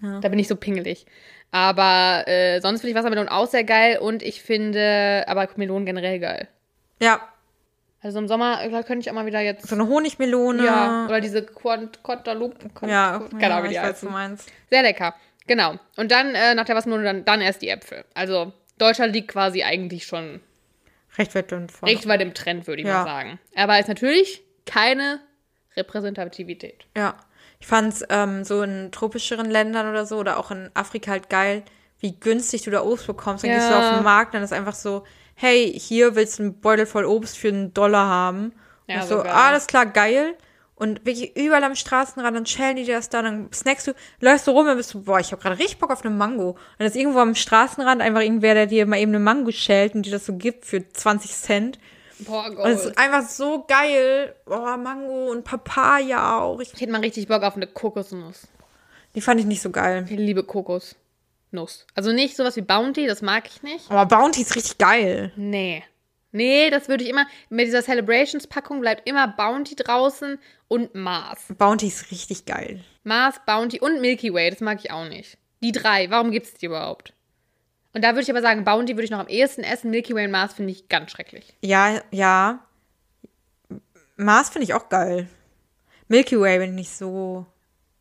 Da 0.03 0.29
bin 0.29 0.39
ich 0.39 0.49
so 0.49 0.55
pingelig. 0.57 1.07
Aber 1.51 2.25
äh, 2.29 2.61
sonst 2.61 2.81
finde 2.83 2.91
ich 2.91 2.97
Wassermelonen 2.97 3.31
auch 3.31 3.47
sehr 3.47 3.65
geil 3.65 3.97
und 3.99 4.23
ich 4.23 4.43
finde 4.43 5.25
aber 5.29 5.49
Melonen 5.57 5.87
generell 5.87 6.19
geil. 6.19 6.49
Ja, 7.01 7.21
Also 8.03 8.19
im 8.19 8.29
Sommer 8.29 8.63
äh, 8.63 8.69
könnte 8.83 8.99
ich 8.99 9.09
auch 9.11 9.15
mal 9.15 9.25
wieder 9.25 9.41
jetzt. 9.41 9.67
so 9.67 9.75
eine 9.75 9.89
Honigmelone. 9.89 10.63
Ja, 10.67 11.07
oder 11.07 11.23
diese 11.23 11.43
Quant 11.43 12.03
Quantaloupe. 12.03 12.57
ja, 12.87 13.23
keine 13.41 13.55
Ahnung, 13.55 13.65
wie 13.65 13.69
die 13.69 13.75
ich 13.77 13.83
weiß, 13.83 14.01
du 14.01 14.11
meinst. 14.11 14.51
Sehr 14.69 14.83
lecker. 14.83 15.15
Genau. 15.47 15.77
Und 15.97 16.11
dann 16.11 16.35
äh, 16.35 16.55
nach 16.55 16.67
der 16.67 16.77
Wassermelone 16.77 17.05
dann, 17.07 17.25
dann 17.25 17.41
erst 17.41 17.63
die 17.63 17.69
Äpfel. 17.71 18.05
Also 18.13 18.53
Deutschland 18.83 19.15
liegt 19.15 19.29
quasi 19.29 19.63
eigentlich 19.63 20.05
schon 20.07 20.41
Recht 21.19 21.35
weit 21.35 21.53
recht 21.83 22.09
weit 22.09 22.21
im 22.23 22.33
Trend, 22.35 22.67
würde 22.67 22.83
ich 22.83 22.89
Ja. 22.89 22.99
mal 22.99 23.05
sagen. 23.05 23.39
Aber 23.55 23.79
ist 23.79 23.89
natürlich 23.89 24.43
keine 24.65 25.21
Repräsentativität. 25.77 26.87
Ja. 26.97 27.15
Ich 27.61 27.67
fand's 27.67 28.03
ähm, 28.09 28.45
so 28.45 28.63
in 28.63 28.91
tropischeren 28.91 29.49
Ländern 29.51 29.89
oder 29.89 30.05
so 30.07 30.17
oder 30.19 30.39
auch 30.39 30.51
in 30.51 30.71
Afrika 30.75 31.13
halt 31.13 31.29
geil, 31.31 31.63
wie 32.01 32.13
günstig 32.19 32.63
du 32.63 32.71
da 32.71 32.83
Obst 32.83 33.07
bekommst. 33.07 33.45
Dann 33.45 33.53
gehst 33.53 33.69
du 33.69 33.73
Ja. 33.75 33.79
auf 33.81 33.91
den 33.95 34.03
Markt, 34.03 34.35
dann 34.35 34.43
ist 34.43 34.53
einfach 34.53 34.75
so, 34.75 35.05
hey, 35.35 35.73
hier 35.79 36.17
willst 36.17 36.39
du 36.39 36.45
einen 36.45 36.61
Beutel 36.61 36.87
voll 36.87 37.05
Obst 37.05 37.39
für 37.39 37.49
einen 37.49 37.73
Dollar 37.75 38.07
haben. 38.09 38.53
Ja, 38.89 38.97
und 38.97 39.09
so 39.09 39.19
so, 39.19 39.23
geil. 39.23 39.33
alles 39.33 39.67
klar, 39.69 39.87
geil. 39.87 40.35
Und 40.83 41.07
wirklich 41.07 41.37
überall 41.37 41.63
am 41.63 41.77
Straßenrand, 41.77 42.37
dann 42.37 42.45
schälen 42.47 42.75
die 42.75 42.83
dir 42.85 42.97
das 42.97 43.09
da, 43.09 43.23
dann 43.23 43.53
snackst 43.53 43.87
du, 43.87 43.93
läufst 44.19 44.49
du 44.49 44.51
rum 44.51 44.67
und 44.67 44.77
bist 44.77 44.93
du, 44.93 45.03
boah, 45.03 45.21
ich 45.21 45.31
habe 45.31 45.41
gerade 45.41 45.57
richtig 45.59 45.79
Bock 45.79 45.93
auf 45.93 46.05
eine 46.05 46.13
Mango. 46.13 46.51
Und 46.51 46.59
dann 46.79 46.89
ist 46.89 46.97
irgendwo 46.97 47.21
am 47.21 47.37
Straßenrand 47.37 48.03
einfach 48.03 48.21
irgendwer, 48.21 48.55
der 48.55 48.67
dir 48.67 48.85
mal 48.87 48.99
eben 48.99 49.13
eine 49.13 49.21
Mango 49.21 49.53
schält 49.53 49.95
und 49.95 50.05
dir 50.05 50.11
das 50.11 50.27
so 50.27 50.35
gibt 50.35 50.65
für 50.67 50.87
20 50.89 51.31
Cent. 51.31 51.79
Boah, 52.19 52.47
Und 52.47 52.71
es 52.71 52.87
ist 52.87 52.99
einfach 52.99 53.23
so 53.29 53.65
geil. 53.67 54.35
Boah, 54.45 54.77
Mango 54.77 55.31
und 55.31 55.45
Papaya 55.45 56.41
auch. 56.41 56.59
Ich, 56.61 56.73
Ich 56.75 56.81
hätte 56.81 56.91
mal 56.91 57.01
richtig 57.01 57.29
Bock 57.29 57.43
auf 57.45 57.55
eine 57.55 57.69
Kokosnuss. 57.69 58.49
die 59.15 59.21
fand 59.21 59.39
ich 59.39 59.47
nicht 59.47 59.63
so 59.63 59.71
geil. 59.71 60.05
Ich 60.09 60.17
liebe 60.17 60.43
Kokosnuss. 60.43 61.87
Also 61.95 62.11
nicht 62.13 62.37
sowas 62.37 62.57
wie 62.57 62.63
Bounty, 62.63 63.07
das 63.07 63.23
mag 63.23 63.45
ich 63.47 63.63
nicht. 63.63 63.89
Aber 63.91 64.07
Bounty 64.07 64.43
ist 64.43 64.57
richtig 64.57 64.79
geil. 64.79 65.33
Nee. 65.37 65.85
Nee, 66.33 66.71
das 66.71 66.89
würde 66.89 67.05
ich 67.05 67.11
immer. 67.11 67.27
Mit 67.51 67.67
dieser 67.67 67.83
Celebrations-Packung 67.83 68.81
bleibt 68.81 69.09
immer 69.09 69.29
Bounty 69.29 69.77
draußen 69.77 70.39
und 70.69 70.95
Mars. 70.95 71.45
Bounty 71.57 71.89
ist 71.89 72.11
richtig 72.11 72.47
geil. 72.47 72.83
Mars, 73.05 73.41
Bounty 73.47 73.81
und 73.81 74.01
Milky 74.01 74.33
Way, 74.33 74.51
das 74.51 74.61
mag 74.61 74.79
ich 74.83 74.91
auch 74.91 75.07
nicht. 75.07 75.37
Die 75.63 75.73
drei, 75.73 76.11
warum 76.11 76.31
gibt 76.31 76.47
es 76.47 76.55
die 76.55 76.67
überhaupt? 76.67 77.13
Und 77.95 78.03
da 78.03 78.13
würde 78.13 78.23
ich 78.23 78.31
aber 78.31 78.41
sagen, 78.41 78.65
Bounty 78.65 78.95
würde 78.95 79.05
ich 79.05 79.11
noch 79.11 79.19
am 79.19 79.29
ehesten 79.29 79.63
essen. 79.63 79.91
Milky 79.91 80.15
Way 80.15 80.25
und 80.25 80.31
Mars 80.31 80.55
finde 80.55 80.73
ich 80.73 80.89
ganz 80.89 81.11
schrecklich. 81.11 81.55
Ja, 81.61 82.01
ja. 82.11 82.67
Mars 84.17 84.49
finde 84.49 84.65
ich 84.65 84.75
auch 84.75 84.89
geil. 84.89 85.29
Milky 86.09 86.41
Way 86.41 86.59
bin 86.59 86.71
ich 86.71 86.77
nicht 86.77 86.91
so 86.91 87.47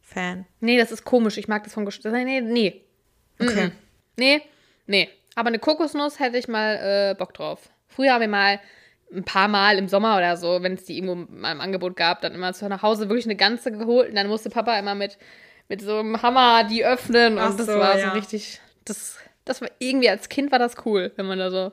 Fan. 0.01 0.45
Nee, 0.59 0.77
das 0.77 0.91
ist 0.91 1.03
komisch. 1.05 1.37
Ich 1.37 1.47
mag 1.47 1.63
das 1.63 1.73
von 1.73 1.85
Gesch 1.85 2.03
Nee, 2.03 2.41
nee. 2.41 2.81
Okay. 3.39 3.67
Mhm. 3.67 3.71
Nee, 4.17 4.41
nee. 4.85 5.09
Aber 5.35 5.47
eine 5.47 5.59
Kokosnuss 5.59 6.19
hätte 6.19 6.37
ich 6.37 6.47
mal 6.47 7.11
äh, 7.11 7.15
Bock 7.17 7.33
drauf. 7.33 7.69
Früher 7.91 8.13
haben 8.13 8.21
wir 8.21 8.27
mal 8.27 8.59
ein 9.13 9.23
paar 9.23 9.47
Mal 9.47 9.77
im 9.77 9.87
Sommer 9.87 10.17
oder 10.17 10.37
so, 10.37 10.63
wenn 10.63 10.73
es 10.73 10.85
die 10.85 10.97
irgendwo 10.97 11.15
mal 11.15 11.51
im 11.51 11.61
Angebot 11.61 11.95
gab, 11.95 12.21
dann 12.21 12.33
immer 12.33 12.53
zu 12.53 12.67
nach 12.69 12.81
Hause 12.81 13.09
wirklich 13.09 13.25
eine 13.25 13.35
ganze 13.35 13.71
geholt 13.71 14.09
und 14.09 14.15
dann 14.15 14.27
musste 14.27 14.49
Papa 14.49 14.77
immer 14.79 14.95
mit, 14.95 15.17
mit 15.67 15.81
so 15.81 15.97
einem 15.97 16.21
Hammer 16.21 16.63
die 16.63 16.85
öffnen 16.85 17.33
und 17.33 17.39
Ach 17.39 17.57
das 17.57 17.67
so, 17.67 17.73
war 17.73 17.97
ja. 17.97 18.09
so 18.09 18.13
richtig, 18.13 18.61
das, 18.85 19.17
das 19.45 19.61
war 19.61 19.69
irgendwie 19.79 20.09
als 20.09 20.29
Kind 20.29 20.51
war 20.51 20.59
das 20.59 20.75
cool, 20.85 21.11
wenn 21.17 21.25
man 21.25 21.39
da 21.39 21.51
so 21.51 21.71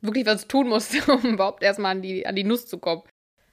wirklich 0.00 0.26
was 0.26 0.48
tun 0.48 0.68
musste, 0.68 0.98
um 1.12 1.34
überhaupt 1.34 1.62
erstmal 1.62 1.92
an 1.92 2.02
die, 2.02 2.26
an 2.26 2.34
die 2.34 2.44
Nuss 2.44 2.66
zu 2.66 2.78
kommen. 2.78 3.02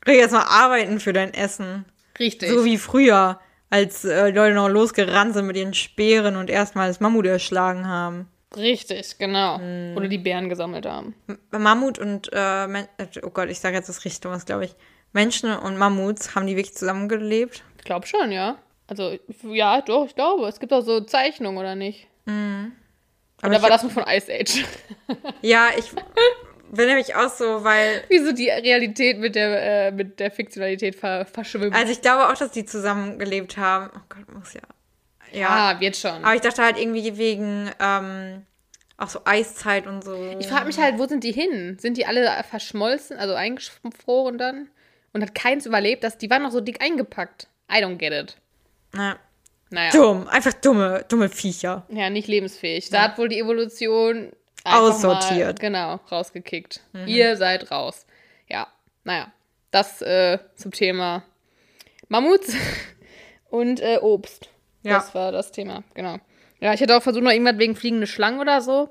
Krieg 0.02 0.18
jetzt 0.18 0.32
mal 0.32 0.45
arbeiten 0.47 0.99
für 0.99 1.14
dein 1.14 1.34
Essen. 1.34 1.86
Richtig. 2.18 2.49
So 2.49 2.66
wie 2.66 2.78
früher, 2.78 3.39
als 3.70 4.04
äh, 4.04 4.32
Leute 4.32 4.56
noch 4.56 4.68
losgerannt 4.68 5.34
sind 5.34 5.45
mit 5.45 5.56
ihren 5.56 5.74
Speeren 5.74 6.36
und 6.36 6.49
erstmal 6.49 6.88
das 6.88 6.99
Mammut 6.99 7.26
erschlagen 7.26 7.88
haben. 7.88 8.28
Richtig, 8.56 9.18
genau. 9.18 9.60
Hm. 9.60 9.93
Oder 9.95 10.08
die 10.08 10.18
Bären 10.18 10.49
gesammelt 10.49 10.86
haben. 10.86 11.16
Mammut 11.52 11.99
und, 11.99 12.32
äh, 12.34 12.66
äh, 12.66 12.86
oh 13.24 13.30
Gott, 13.30 13.49
ich 13.49 13.60
sage 13.60 13.76
jetzt 13.76 13.89
das 13.89 14.04
Richtige, 14.04 14.34
was 14.34 14.45
glaube 14.45 14.66
ich. 14.66 14.76
Menschen 15.14 15.52
und 15.52 15.78
Mammuts, 15.78 16.36
haben 16.36 16.47
die 16.47 16.56
wirklich 16.56 16.76
zusammengelebt? 16.76 17.64
Ich 17.78 17.84
glaube 17.84 18.08
schon, 18.08 18.32
ja. 18.32 18.58
Also, 18.88 19.18
ja, 19.43 19.82
doch, 19.82 20.06
ich 20.06 20.16
glaube. 20.16 20.47
Es 20.47 20.60
gibt 20.60 20.72
auch 20.74 20.82
so 20.82 21.02
Zeichnungen, 21.02 21.58
oder 21.58 21.76
nicht? 21.76 22.08
Aber 22.26 22.70
Oder 23.43 23.62
war 23.62 23.70
das 23.70 23.84
nur 23.84 23.91
von 23.91 24.04
Ice 24.08 24.32
Age? 24.32 24.66
Ja, 25.41 25.70
ich 25.78 25.91
bin 26.72 26.88
nämlich 26.88 27.16
auch 27.16 27.30
so, 27.30 27.64
weil, 27.64 28.04
Wie 28.10 28.20
so 28.20 28.32
die 28.32 28.49
Realität 28.49 29.20
mit 29.20 29.36
der, 29.36 29.88
äh, 29.88 29.91
mit 29.91 30.20
der 30.20 30.32
Fiktionalität 30.32 30.95
ver 30.95 31.26
verschwimmt. 31.26 31.76
also 31.76 31.91
ich 31.91 32.02
glaube 32.02 32.30
auch, 32.30 32.38
dass 32.38 32.52
die 32.52 32.66
zusammengelebt 32.66 33.58
haben. 33.58 33.89
Oh 33.95 34.02
Gott, 34.10 34.34
muss 34.34 34.54
ja. 34.54 34.62
Ja. 35.34 35.47
ah, 35.49 35.79
wird 35.79 35.95
schon. 35.97 36.23
Aber 36.23 36.36
ich 36.36 36.41
dachte 36.41 36.63
halt 36.63 36.77
irgendwie 36.77 37.17
wegen, 37.17 37.69
ähm, 37.79 38.45
auch 38.97 39.09
so 39.09 39.21
Eiszeit 39.25 39.88
und 39.88 40.03
so. 40.03 40.36
Ich 40.39 40.47
frage 40.47 40.65
mich 40.65 40.77
halt, 40.77 40.99
wo 40.99 41.07
sind 41.07 41.23
die 41.23 41.32
hin? 41.32 41.77
Sind 41.79 41.97
die 41.97 42.05
alle 42.05 42.29
verschmolzen, 42.49 43.17
also 43.17 43.34
eingefroren 43.34 44.38
dann? 44.38 44.69
Und 45.13 45.21
hat 45.21 45.36
keins 45.36 45.65
überlebt? 45.65 46.03
Dass, 46.03 46.17
die 46.17 46.29
waren 46.29 46.43
noch 46.43 46.51
so 46.51 46.61
dick 46.61 46.82
eingepackt. 46.82 47.47
I 47.71 47.84
don't 47.84 47.95
get 47.97 48.13
it. 48.13 48.38
Na, 48.93 49.17
Naja. 49.69 49.91
dumm, 49.91 50.27
einfach 50.27 50.53
dumme, 50.53 51.05
dumme 51.07 51.29
Viecher. 51.29 51.86
Ja, 51.89 52.09
nicht 52.09 52.27
lebensfähig. 52.27 52.89
Da 52.89 53.03
hat 53.03 53.17
wohl 53.17 53.29
die 53.29 53.39
Evolution 53.39 54.32
Aussortiert. 54.63 55.57
Mal, 55.59 55.67
genau, 55.67 55.99
rausgekickt. 56.11 56.82
Ihr 57.07 57.36
seid 57.36 57.71
raus. 57.71 58.05
Ja, 58.47 58.67
naja. 59.03 59.32
Das 59.71 60.01
äh, 60.01 60.38
zum 60.55 60.71
Thema 60.71 61.23
Mammuts 62.09 62.53
und 63.49 63.79
äh, 63.79 63.97
Obst. 64.01 64.49
Ja. 64.84 64.95
Das 64.95 65.13
war 65.15 65.32
das 65.32 65.51
Thema, 65.51 65.84
genau. 65.93 66.17
Ja, 66.59 66.73
ich 66.73 66.79
hätte 66.82 66.95
auch 66.97 67.01
versucht, 67.03 67.23
noch 67.23 67.32
irgendwas 67.32 67.57
wegen 67.57 67.75
fliegende 67.75 68.07
Schlangen 68.07 68.39
oder 68.39 68.61
so. 68.61 68.89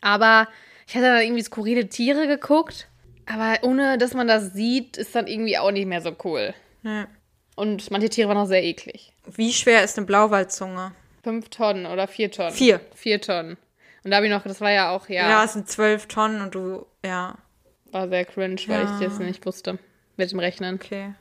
Aber 0.00 0.48
ich 0.86 0.94
hatte 0.94 1.06
dann 1.06 1.22
irgendwie 1.22 1.42
skurrile 1.42 1.88
Tiere 1.88 2.26
geguckt. 2.26 2.88
Aber 3.26 3.58
ohne, 3.62 3.98
dass 3.98 4.14
man 4.14 4.28
das 4.28 4.52
sieht, 4.52 4.96
ist 4.96 5.14
dann 5.14 5.26
irgendwie 5.26 5.58
auch 5.58 5.70
nicht 5.72 5.86
mehr 5.86 6.00
so 6.00 6.14
cool. 6.24 6.54
Ja. 6.82 7.08
Und 7.56 7.90
manche 7.90 8.08
Tiere 8.10 8.28
waren 8.28 8.38
auch 8.38 8.46
sehr 8.46 8.62
eklig. 8.62 9.12
Wie 9.26 9.52
schwer 9.52 9.82
ist 9.82 9.96
eine 9.96 10.06
Blauwaldzunge? 10.06 10.92
Fünf 11.24 11.48
Tonnen 11.48 11.86
oder 11.86 12.06
vier 12.06 12.30
Tonnen? 12.30 12.52
Vier. 12.52 12.80
Vier 12.94 13.20
Tonnen. 13.20 13.56
Und 14.04 14.10
da 14.12 14.16
habe 14.18 14.26
ich 14.26 14.32
noch, 14.32 14.44
das 14.44 14.60
war 14.60 14.70
ja 14.70 14.90
auch, 14.90 15.08
ja, 15.08 15.28
Ja, 15.28 15.44
es 15.44 15.54
sind 15.54 15.68
zwölf 15.68 16.06
Tonnen 16.06 16.40
und 16.40 16.54
du, 16.54 16.86
ja, 17.04 17.36
war 17.90 18.08
sehr 18.08 18.24
cringe, 18.24 18.60
weil 18.68 18.84
Ja. 18.84 18.98
ich 19.00 19.04
das 19.08 19.18
nicht 19.18 19.44
wusste 19.46 19.78
mit 20.16 20.30
dem 20.30 20.38
Rechnen. 20.38 20.76
okay. 20.76 21.14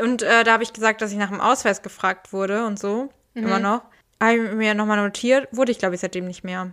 Und 0.00 0.22
äh, 0.22 0.44
da 0.44 0.52
habe 0.52 0.62
ich 0.62 0.72
gesagt, 0.72 1.00
dass 1.02 1.12
ich 1.12 1.18
nach 1.18 1.30
dem 1.30 1.40
Ausweis 1.40 1.82
gefragt 1.82 2.32
wurde 2.32 2.66
und 2.66 2.78
so, 2.78 3.10
Mhm. 3.34 3.44
immer 3.46 3.58
noch. 3.58 3.82
Habe 4.22 4.34
ich 4.36 4.52
mir 4.52 4.74
nochmal 4.74 4.96
notiert, 5.02 5.48
wurde 5.50 5.72
ich, 5.72 5.78
glaube 5.78 5.94
ich, 5.96 6.00
seitdem 6.00 6.24
nicht 6.26 6.44
mehr. 6.44 6.72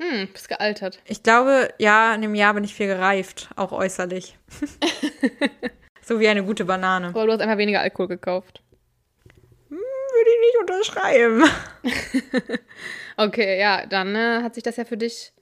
Hm, 0.00 0.28
bist 0.32 0.48
gealtert. 0.48 1.00
Ich 1.06 1.22
glaube, 1.22 1.68
ja, 1.78 2.14
in 2.14 2.22
dem 2.22 2.34
Jahr 2.34 2.54
bin 2.54 2.64
ich 2.64 2.74
viel 2.74 2.86
gereift, 2.86 3.50
auch 3.56 3.72
äußerlich. 3.72 4.36
so 6.02 6.18
wie 6.20 6.28
eine 6.28 6.44
gute 6.44 6.64
Banane. 6.64 7.08
Aber 7.08 7.26
du 7.26 7.32
hast 7.32 7.40
einfach 7.40 7.58
weniger 7.58 7.80
Alkohol 7.80 8.08
gekauft. 8.08 8.62
Würde 9.68 10.30
ich 10.30 10.40
nicht 10.40 10.58
unterschreiben. 10.60 11.44
Okay, 13.20 13.58
ja, 13.58 13.84
dann 13.84 14.14
äh, 14.14 14.42
hat 14.44 14.54
sich 14.54 14.62
das 14.62 14.76
ja 14.76 14.84
für 14.84 14.96
dich 14.96 15.32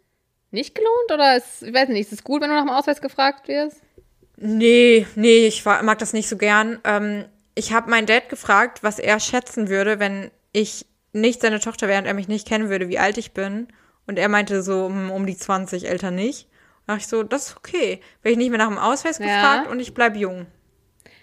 nicht 0.50 0.74
gelohnt? 0.74 1.12
Oder 1.12 1.36
ist, 1.36 1.62
ich 1.62 1.74
weiß 1.74 1.90
nicht, 1.90 2.06
ist 2.06 2.12
es 2.14 2.24
gut, 2.24 2.40
wenn 2.40 2.48
du 2.48 2.56
nach 2.56 2.64
dem 2.64 2.70
Ausweis 2.70 3.02
gefragt 3.02 3.48
wirst? 3.48 3.82
Nee, 4.36 5.06
nee, 5.14 5.46
ich 5.46 5.64
mag 5.64 5.98
das 5.98 6.12
nicht 6.12 6.28
so 6.28 6.36
gern. 6.36 6.78
Ähm, 6.84 7.24
ich 7.54 7.72
habe 7.72 7.90
meinen 7.90 8.06
Dad 8.06 8.28
gefragt, 8.28 8.82
was 8.82 8.98
er 8.98 9.18
schätzen 9.20 9.68
würde, 9.68 9.98
wenn 9.98 10.30
ich 10.52 10.84
nicht 11.12 11.40
seine 11.40 11.60
Tochter 11.60 11.88
wäre 11.88 12.00
und 12.00 12.06
er 12.06 12.14
mich 12.14 12.28
nicht 12.28 12.46
kennen 12.46 12.68
würde, 12.68 12.88
wie 12.88 12.98
alt 12.98 13.16
ich 13.16 13.32
bin. 13.32 13.68
Und 14.06 14.18
er 14.18 14.28
meinte 14.28 14.62
so 14.62 14.84
um, 14.86 15.10
um 15.10 15.26
die 15.26 15.36
20, 15.36 15.88
älter 15.88 16.10
nicht. 16.10 16.48
Da 16.86 16.92
dachte 16.92 17.00
ich 17.04 17.08
so, 17.08 17.22
das 17.22 17.48
ist 17.48 17.56
okay. 17.56 18.00
Werde 18.22 18.32
ich 18.32 18.36
nicht 18.36 18.50
mehr 18.50 18.58
nach 18.58 18.68
dem 18.68 18.78
Ausweis 18.78 19.18
Ja. 19.18 19.24
gefragt 19.26 19.68
und 19.68 19.80
ich 19.80 19.94
bleib 19.94 20.16
jung. 20.16 20.46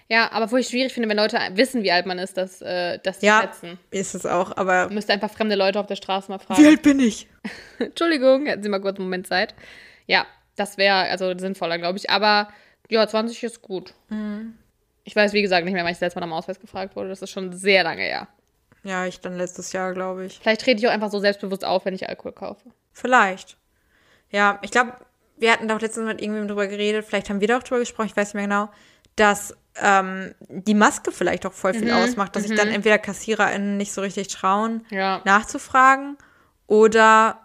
Ja, 0.08 0.30
aber 0.32 0.50
wo 0.52 0.56
ich 0.58 0.68
schwierig 0.68 0.92
finde, 0.92 1.08
wenn 1.08 1.16
Leute 1.16 1.38
wissen, 1.54 1.82
wie 1.82 1.90
alt 1.92 2.04
man 2.04 2.18
ist, 2.18 2.36
dass, 2.36 2.60
äh, 2.60 2.98
dass 2.98 3.20
die 3.20 3.26
Ja, 3.26 3.40
schätzen. 3.40 3.78
ist 3.90 4.14
es 4.14 4.26
auch, 4.26 4.54
aber 4.56 4.88
Du 4.88 4.94
müsst 4.94 5.10
einfach 5.10 5.30
fremde 5.30 5.54
Leute 5.54 5.80
auf 5.80 5.86
der 5.86 5.96
Straße 5.96 6.30
mal 6.30 6.38
wie 6.40 6.44
fragen. 6.44 6.66
alt 6.66 6.82
bin 6.82 7.00
ich? 7.00 7.26
Entschuldigung, 7.78 8.44
hätten 8.46 8.62
Sie 8.62 8.68
mal 8.68 8.80
kurz 8.80 8.98
einen 8.98 9.06
Moment 9.06 9.26
Zeit. 9.26 9.54
Ja, 10.06 10.26
das 10.56 10.76
wäre 10.76 10.96
also 11.08 11.36
sinnvoller, 11.38 11.78
glaube 11.78 11.96
ich. 11.98 12.10
Aber 12.10 12.48
ja, 12.90 13.06
20 13.06 13.42
ist 13.44 13.62
gut. 13.62 13.94
Mhm. 14.08 14.54
Ich 15.04 15.14
weiß, 15.14 15.32
wie 15.32 15.42
gesagt, 15.42 15.64
nicht 15.64 15.74
mehr, 15.74 15.84
weil 15.84 15.92
ich 15.92 15.98
selbst 15.98 16.14
mal 16.14 16.20
dem 16.22 16.32
Ausweis 16.32 16.58
gefragt 16.60 16.96
wurde. 16.96 17.10
Das 17.10 17.20
ist 17.22 17.30
schon 17.30 17.52
sehr 17.52 17.82
lange 17.84 18.02
her. 18.02 18.28
Ja, 18.84 19.06
ich 19.06 19.20
dann 19.20 19.36
letztes 19.36 19.72
Jahr, 19.72 19.92
glaube 19.94 20.26
ich. 20.26 20.38
Vielleicht 20.40 20.62
trete 20.62 20.78
ich 20.80 20.88
auch 20.88 20.92
einfach 20.92 21.10
so 21.10 21.18
selbstbewusst 21.18 21.64
auf, 21.64 21.84
wenn 21.84 21.94
ich 21.94 22.08
Alkohol 22.08 22.32
kaufe. 22.32 22.70
Vielleicht. 22.92 23.56
Ja, 24.30 24.58
ich 24.62 24.70
glaube, 24.70 24.92
wir 25.36 25.52
hatten 25.52 25.68
doch 25.68 25.80
letztens 25.80 26.06
mit 26.06 26.20
irgendwem 26.22 26.48
drüber 26.48 26.66
geredet, 26.66 27.04
vielleicht 27.06 27.28
haben 27.30 27.40
wir 27.40 27.48
da 27.48 27.58
auch 27.58 27.62
drüber 27.62 27.80
gesprochen, 27.80 28.06
ich 28.06 28.16
weiß 28.16 28.28
nicht 28.28 28.34
mehr 28.34 28.44
genau, 28.44 28.70
dass 29.16 29.54
ähm, 29.76 30.34
die 30.48 30.74
Maske 30.74 31.12
vielleicht 31.12 31.44
auch 31.46 31.52
voll 31.52 31.74
viel 31.74 31.90
ausmacht, 31.92 32.36
dass 32.36 32.44
sich 32.44 32.56
dann 32.56 32.68
entweder 32.68 32.98
KassiererInnen 32.98 33.76
nicht 33.76 33.92
so 33.92 34.00
richtig 34.00 34.28
trauen, 34.28 34.84
Ja. 34.90 35.20
nachzufragen 35.24 36.16
oder 36.66 37.40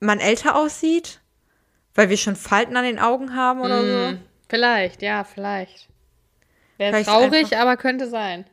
man 0.00 0.20
älter 0.20 0.56
aussieht, 0.56 1.20
weil 1.94 2.08
wir 2.10 2.16
schon 2.16 2.36
Falten 2.36 2.76
an 2.76 2.84
den 2.84 2.98
Augen 2.98 3.34
haben 3.34 3.60
oder 3.60 3.82
so. 4.12 4.18
Vielleicht, 4.50 5.00
ja, 5.02 5.24
vielleicht. 5.24 5.88
Wäre 6.76 7.02
traurig, 7.02 7.44
einfach- 7.44 7.58
aber 7.58 7.76
könnte 7.76 8.08
sein. 8.08 8.44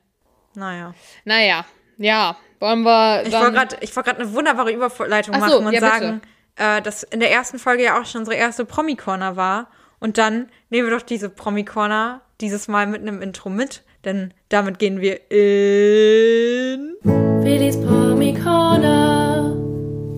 Naja. 0.55 0.93
Naja, 1.25 1.65
ja. 1.97 2.37
Wollen 2.59 2.83
wir 2.83 3.23
Ich 3.25 3.31
wollte 3.33 3.51
gerade 3.51 4.21
eine 4.21 4.33
wunderbare 4.33 4.71
Überleitung 4.71 5.35
so, 5.35 5.39
machen 5.39 5.67
und 5.67 5.73
ja, 5.73 5.79
sagen, 5.79 6.21
äh, 6.55 6.81
dass 6.81 7.03
in 7.03 7.19
der 7.19 7.31
ersten 7.31 7.59
Folge 7.59 7.83
ja 7.83 7.99
auch 8.01 8.05
schon 8.05 8.19
unsere 8.21 8.35
erste 8.37 8.65
Promi-Corner 8.65 9.35
war. 9.35 9.69
Und 9.99 10.17
dann 10.17 10.49
nehmen 10.69 10.89
wir 10.89 10.97
doch 10.97 11.05
diese 11.05 11.29
Promi-Corner 11.29 12.21
dieses 12.41 12.67
Mal 12.67 12.87
mit 12.87 13.01
einem 13.01 13.21
Intro 13.21 13.49
mit, 13.49 13.83
denn 14.05 14.33
damit 14.49 14.79
gehen 14.79 15.01
wir 15.01 15.31
in. 15.31 16.95
Willis 17.03 17.79
Promi 17.81 18.33
Corner. 18.33 19.55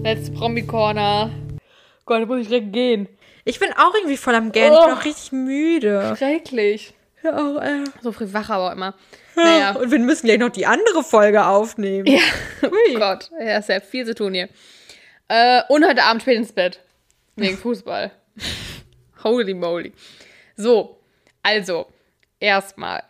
Let's 0.04 0.30
Promi 0.32 0.66
Corner. 0.66 1.30
Gott, 2.06 2.22
da 2.22 2.26
muss 2.26 2.40
ich 2.42 2.48
direkt 2.48 2.74
gehen. 2.74 3.08
Ich 3.50 3.60
bin 3.60 3.72
auch 3.74 3.94
irgendwie 3.96 4.18
voll 4.18 4.36
am 4.36 4.52
Gern. 4.52 4.74
Ich 4.74 4.80
bin 4.80 4.90
Oh. 4.92 4.96
auch 4.98 5.06
richtig 5.06 5.32
müde. 5.32 6.14
Schrecklich. 6.18 6.94
Ja, 7.24 7.36
auch, 7.38 7.62
äh. 7.62 7.84
So 8.02 8.12
früh 8.12 8.32
wach 8.32 8.50
aber 8.50 8.72
immer. 8.72 8.94
Naja. 9.36 9.72
Und 9.80 9.92
wir 9.92 10.00
müssen 10.00 10.26
gleich 10.28 10.40
noch 10.40 10.50
die 10.50 10.66
andere 10.66 11.04
Folge 11.04 11.46
aufnehmen. 11.46 12.06
Ja. 12.08 12.20
Oh 12.64 12.98
Gott, 13.00 13.30
ja, 13.40 13.58
ist 13.58 13.70
ja 13.70 13.80
viel 13.80 14.06
zu 14.06 14.14
tun 14.14 14.34
hier. 14.34 14.50
Äh, 15.30 15.62
und 15.70 15.86
heute 15.88 16.04
Abend 16.04 16.22
spät 16.24 16.38
ins 16.38 16.52
Bett. 16.52 16.80
Wegen 17.38 17.58
Fußball. 17.64 18.12
Holy 19.24 19.54
moly. 19.54 19.94
So, 20.58 21.00
also, 21.44 21.88
erstmal. 22.40 23.04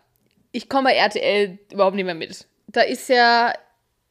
Ich 0.52 0.68
komme 0.68 0.90
bei 0.90 0.94
RTL 0.96 1.58
überhaupt 1.72 1.96
nicht 1.96 2.04
mehr 2.04 2.14
mit. 2.14 2.46
Da 2.68 2.82
ist 2.82 3.08
ja 3.08 3.52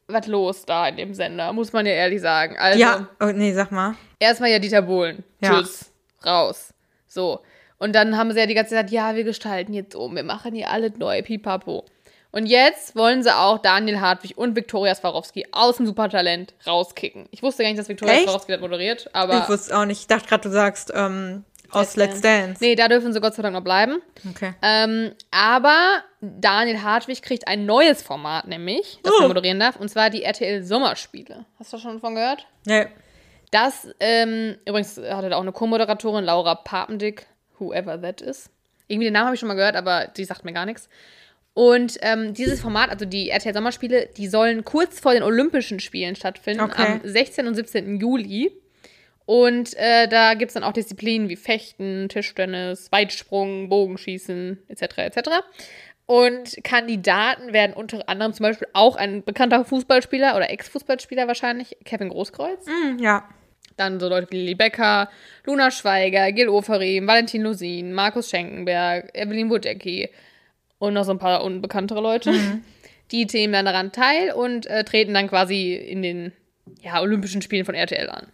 was 0.08 0.26
los 0.26 0.64
da 0.66 0.88
in 0.88 0.96
dem 0.96 1.14
Sender, 1.14 1.52
muss 1.52 1.72
man 1.72 1.86
ja 1.86 1.92
ehrlich 1.92 2.20
sagen. 2.20 2.56
Also, 2.58 2.78
Ja, 2.78 3.08
oh, 3.20 3.26
nee, 3.26 3.52
sag 3.52 3.70
mal. 3.70 3.94
erstmal 4.18 4.50
ja 4.50 4.58
Dieter 4.58 4.82
Bohlen. 4.82 5.22
Ja. 5.40 5.60
Tschüss. 5.60 5.89
Raus. 6.24 6.72
So. 7.06 7.40
Und 7.78 7.94
dann 7.94 8.16
haben 8.16 8.30
sie 8.32 8.38
ja 8.38 8.46
die 8.46 8.54
ganze 8.54 8.74
Zeit 8.74 8.88
gesagt, 8.88 8.92
ja, 8.92 9.16
wir 9.16 9.24
gestalten 9.24 9.72
jetzt 9.72 9.94
um, 9.94 10.14
wir 10.14 10.22
machen 10.22 10.54
hier 10.54 10.70
alle 10.70 10.90
neu, 10.98 11.22
pipapo. 11.22 11.84
Und 12.32 12.46
jetzt 12.46 12.94
wollen 12.94 13.22
sie 13.24 13.34
auch 13.34 13.58
Daniel 13.58 14.00
Hartwig 14.00 14.38
und 14.38 14.54
Viktoria 14.54 14.94
Swarovski 14.94 15.46
aus 15.50 15.78
dem 15.78 15.86
Supertalent 15.86 16.54
rauskicken. 16.66 17.26
Ich 17.32 17.42
wusste 17.42 17.62
gar 17.62 17.70
nicht, 17.70 17.78
dass 17.80 17.88
Viktoria 17.88 18.14
Echt? 18.14 18.24
Swarovski 18.24 18.52
das 18.52 18.60
moderiert, 18.60 19.08
aber. 19.14 19.38
Ich 19.38 19.48
wusste 19.48 19.76
auch 19.76 19.84
nicht. 19.84 20.00
Ich 20.02 20.06
dachte 20.06 20.28
gerade, 20.28 20.42
du 20.42 20.50
sagst 20.50 20.92
ähm, 20.94 21.44
aus 21.72 21.96
Let's 21.96 22.20
Dance. 22.20 22.62
Nee, 22.62 22.76
da 22.76 22.86
dürfen 22.86 23.12
sie 23.12 23.20
Gott 23.20 23.34
sei 23.34 23.42
Dank 23.42 23.54
noch 23.54 23.64
bleiben. 23.64 24.00
Okay. 24.30 24.52
Ähm, 24.62 25.12
aber 25.32 26.04
Daniel 26.20 26.82
Hartwig 26.82 27.22
kriegt 27.22 27.48
ein 27.48 27.66
neues 27.66 28.02
Format, 28.02 28.46
nämlich, 28.46 29.00
das 29.02 29.12
Oh. 29.18 29.22
er 29.22 29.28
moderieren 29.28 29.58
darf, 29.58 29.74
und 29.76 29.88
zwar 29.88 30.10
die 30.10 30.22
RTL 30.22 30.62
Sommerspiele. 30.62 31.46
Hast 31.58 31.72
du 31.72 31.78
schon 31.78 31.94
davon 31.94 32.14
gehört? 32.14 32.46
Nee. 32.64 32.86
Das, 33.50 33.88
ähm, 33.98 34.56
übrigens 34.66 34.96
hatte 34.96 35.28
da 35.30 35.36
auch 35.36 35.42
eine 35.42 35.52
Co-Moderatorin, 35.52 36.24
Laura 36.24 36.54
Papendick, 36.54 37.26
whoever 37.58 38.00
that 38.00 38.20
is. 38.20 38.48
Irgendwie 38.86 39.06
den 39.06 39.12
Namen 39.14 39.26
habe 39.26 39.34
ich 39.34 39.40
schon 39.40 39.48
mal 39.48 39.54
gehört, 39.54 39.76
aber 39.76 40.06
die 40.16 40.24
sagt 40.24 40.44
mir 40.44 40.52
gar 40.52 40.66
nichts. 40.66 40.88
Und 41.52 41.98
ähm, 42.02 42.32
dieses 42.32 42.60
Format, 42.60 42.90
also 42.90 43.04
die 43.04 43.30
RTL 43.30 43.52
Sommerspiele, 43.52 44.08
die 44.16 44.28
sollen 44.28 44.64
kurz 44.64 45.00
vor 45.00 45.12
den 45.12 45.22
Olympischen 45.24 45.80
Spielen 45.80 46.14
stattfinden, 46.14 46.60
Okay. 46.62 46.82
am 46.82 47.00
16. 47.02 47.46
und 47.48 47.54
17. 47.54 47.96
Juli. 47.96 48.52
Und 49.26 49.76
äh, 49.76 50.08
da 50.08 50.34
gibt 50.34 50.50
es 50.50 50.54
dann 50.54 50.64
auch 50.64 50.72
Disziplinen 50.72 51.28
wie 51.28 51.36
Fechten, 51.36 52.08
Tischtennis, 52.08 52.90
Weitsprung, 52.90 53.68
Bogenschießen 53.68 54.58
etc. 54.68 54.98
etc. 54.98 55.28
Und 56.06 56.56
Kandidaten 56.64 57.52
werden 57.52 57.72
unter 57.72 58.08
anderem 58.08 58.32
zum 58.32 58.44
Beispiel 58.44 58.66
auch 58.72 58.96
ein 58.96 59.22
bekannter 59.22 59.64
Fußballspieler 59.64 60.34
oder 60.36 60.50
Ex-Fußballspieler 60.50 61.28
wahrscheinlich, 61.28 61.76
Kevin 61.84 62.08
Großkreuz. 62.08 62.66
Hm, 62.66 62.98
ja. 62.98 63.28
Dann 63.76 64.00
so 64.00 64.08
Leute 64.08 64.28
wie 64.30 64.36
Lili 64.36 64.54
Becker, 64.54 65.08
Luna 65.44 65.70
Schweiger, 65.70 66.30
Gil 66.32 66.48
Oferim, 66.48 67.06
Valentin 67.06 67.42
Lusin, 67.42 67.92
Markus 67.92 68.28
Schenkenberg, 68.30 69.10
Evelyn 69.14 69.48
Budecki 69.48 70.10
und 70.78 70.94
noch 70.94 71.04
so 71.04 71.12
ein 71.12 71.18
paar 71.18 71.44
unbekanntere 71.44 72.00
Leute. 72.00 72.32
Die 73.10 73.26
nehmen 73.26 73.52
dann 73.52 73.64
daran 73.64 73.90
teil 73.90 74.32
und 74.32 74.66
äh, 74.66 74.84
treten 74.84 75.14
dann 75.14 75.28
quasi 75.28 75.74
in 75.74 76.02
den 76.02 76.32
ja, 76.80 77.00
Olympischen 77.00 77.42
Spielen 77.42 77.64
von 77.64 77.74
RTL 77.74 78.08
an. 78.08 78.28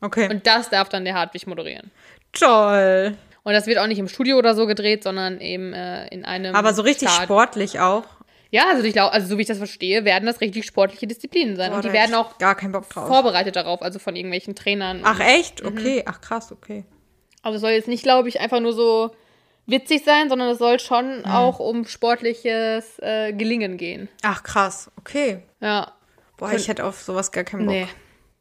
Okay. 0.00 0.28
Und 0.30 0.46
das 0.46 0.70
darf 0.70 0.88
dann 0.88 1.04
der 1.04 1.14
Hartwig 1.14 1.46
moderieren. 1.46 1.90
Toll. 2.32 3.16
Und 3.42 3.52
das 3.52 3.66
wird 3.66 3.78
auch 3.78 3.86
nicht 3.86 3.98
im 3.98 4.08
Studio 4.08 4.36
oder 4.38 4.54
so 4.54 4.66
gedreht, 4.66 5.02
sondern 5.02 5.40
eben 5.40 5.72
äh, 5.72 6.06
in 6.08 6.24
einem. 6.24 6.54
Aber 6.54 6.74
so 6.74 6.82
richtig 6.82 7.08
Stadion. 7.08 7.24
sportlich 7.24 7.80
auch. 7.80 8.04
Ja, 8.52 8.68
also 8.68 8.82
ich 8.84 8.92
glaube, 8.92 9.12
also 9.12 9.28
so 9.28 9.38
wie 9.38 9.42
ich 9.42 9.48
das 9.48 9.58
verstehe, 9.58 10.04
werden 10.04 10.26
das 10.26 10.40
richtig 10.40 10.66
sportliche 10.66 11.06
Disziplinen 11.06 11.56
sein. 11.56 11.70
Boah, 11.70 11.76
und 11.76 11.84
die 11.84 11.92
werden 11.92 12.14
auch 12.14 12.36
gar 12.38 12.54
keinen 12.56 12.72
Bock 12.72 12.88
drauf. 12.88 13.06
vorbereitet 13.06 13.54
darauf, 13.56 13.80
also 13.82 13.98
von 13.98 14.16
irgendwelchen 14.16 14.54
Trainern. 14.56 15.00
Ach 15.04 15.14
Mhm. 15.16 15.20
echt? 15.24 15.64
Okay. 15.64 16.02
Ach 16.06 16.20
krass, 16.20 16.50
okay. 16.50 16.84
Also 17.42 17.56
es 17.56 17.60
soll 17.62 17.70
jetzt 17.70 17.88
nicht, 17.88 18.02
glaube 18.02 18.28
ich, 18.28 18.40
einfach 18.40 18.60
nur 18.60 18.72
so 18.72 19.10
witzig 19.66 20.02
sein, 20.04 20.28
sondern 20.28 20.48
es 20.48 20.58
soll 20.58 20.80
schon 20.80 21.20
Mhm. 21.20 21.24
auch 21.26 21.60
um 21.60 21.86
sportliches 21.86 22.98
äh, 23.00 23.32
Gelingen 23.32 23.76
gehen. 23.76 24.08
Ach 24.22 24.42
krass, 24.42 24.90
okay. 24.98 25.42
Ja. 25.60 25.92
Boah, 26.36 26.52
ich 26.52 26.66
hätte 26.68 26.84
auf 26.84 27.00
sowas 27.00 27.30
gar 27.32 27.44
keinen 27.44 27.66
Bock. 27.66 27.74
Nee. 27.74 27.86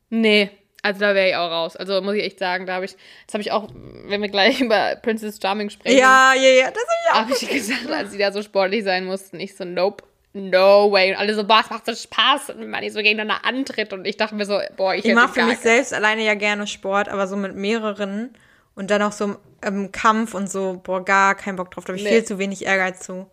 Nee. 0.09 0.49
Also 0.81 0.99
da 1.01 1.13
wäre 1.13 1.29
ich 1.29 1.35
auch 1.35 1.51
raus. 1.51 1.75
Also 1.75 2.01
muss 2.01 2.15
ich 2.15 2.23
echt 2.23 2.39
sagen, 2.39 2.65
da 2.65 2.75
habe 2.75 2.85
ich, 2.85 2.95
das 3.27 3.33
habe 3.33 3.41
ich 3.41 3.51
auch, 3.51 3.69
wenn 3.73 4.21
wir 4.21 4.29
gleich 4.29 4.61
über 4.61 4.95
Princess 5.01 5.39
Charming 5.41 5.69
sprechen, 5.69 5.97
Ja, 5.97 6.33
ja, 6.35 6.49
ja, 6.49 6.71
das 6.71 6.83
ist 6.83 6.89
ja. 7.09 7.19
habe 7.19 7.31
ich 7.33 7.49
gesagt, 7.49 7.91
als 7.91 8.11
sie 8.11 8.17
da 8.17 8.31
so 8.31 8.41
sportlich 8.41 8.83
sein 8.83 9.05
mussten, 9.05 9.39
ich 9.39 9.55
so, 9.55 9.65
nope. 9.65 10.03
No 10.33 10.91
way. 10.91 11.09
Und 11.11 11.17
alle 11.17 11.33
so, 11.33 11.43
boah, 11.43 11.61
es 11.63 11.71
macht 11.71 11.87
so 11.87 11.95
Spaß. 11.95 12.51
Und 12.51 12.69
man 12.69 12.83
die 12.83 12.91
so 12.91 12.99
gegeneinander 12.99 13.43
antritt. 13.45 13.91
Und 13.93 14.05
ich 14.05 14.15
dachte 14.15 14.35
mir 14.35 14.45
so, 14.45 14.59
boah, 14.77 14.93
ich, 14.93 15.03
Ich 15.03 15.15
mache 15.15 15.33
für 15.33 15.43
mich 15.43 15.55
keinen- 15.55 15.63
selbst 15.63 15.91
alleine 15.93 16.23
ja 16.23 16.35
gerne 16.35 16.67
Sport, 16.67 17.09
aber 17.09 17.25
so 17.25 17.35
mit 17.35 17.55
mehreren 17.55 18.29
und 18.75 18.91
dann 18.91 19.01
auch 19.01 19.11
so 19.11 19.37
im 19.65 19.91
Kampf 19.91 20.35
und 20.35 20.47
so, 20.49 20.79
boah, 20.83 21.03
gar 21.03 21.33
keinen 21.33 21.55
Bock 21.55 21.71
drauf. 21.71 21.83
Da 21.85 21.89
habe 21.93 21.97
ich 21.97 22.03
Nee. 22.03 22.11
viel 22.11 22.23
zu 22.25 22.37
wenig 22.37 22.63
Ehrgeiz 22.63 22.99
zu. 22.99 23.25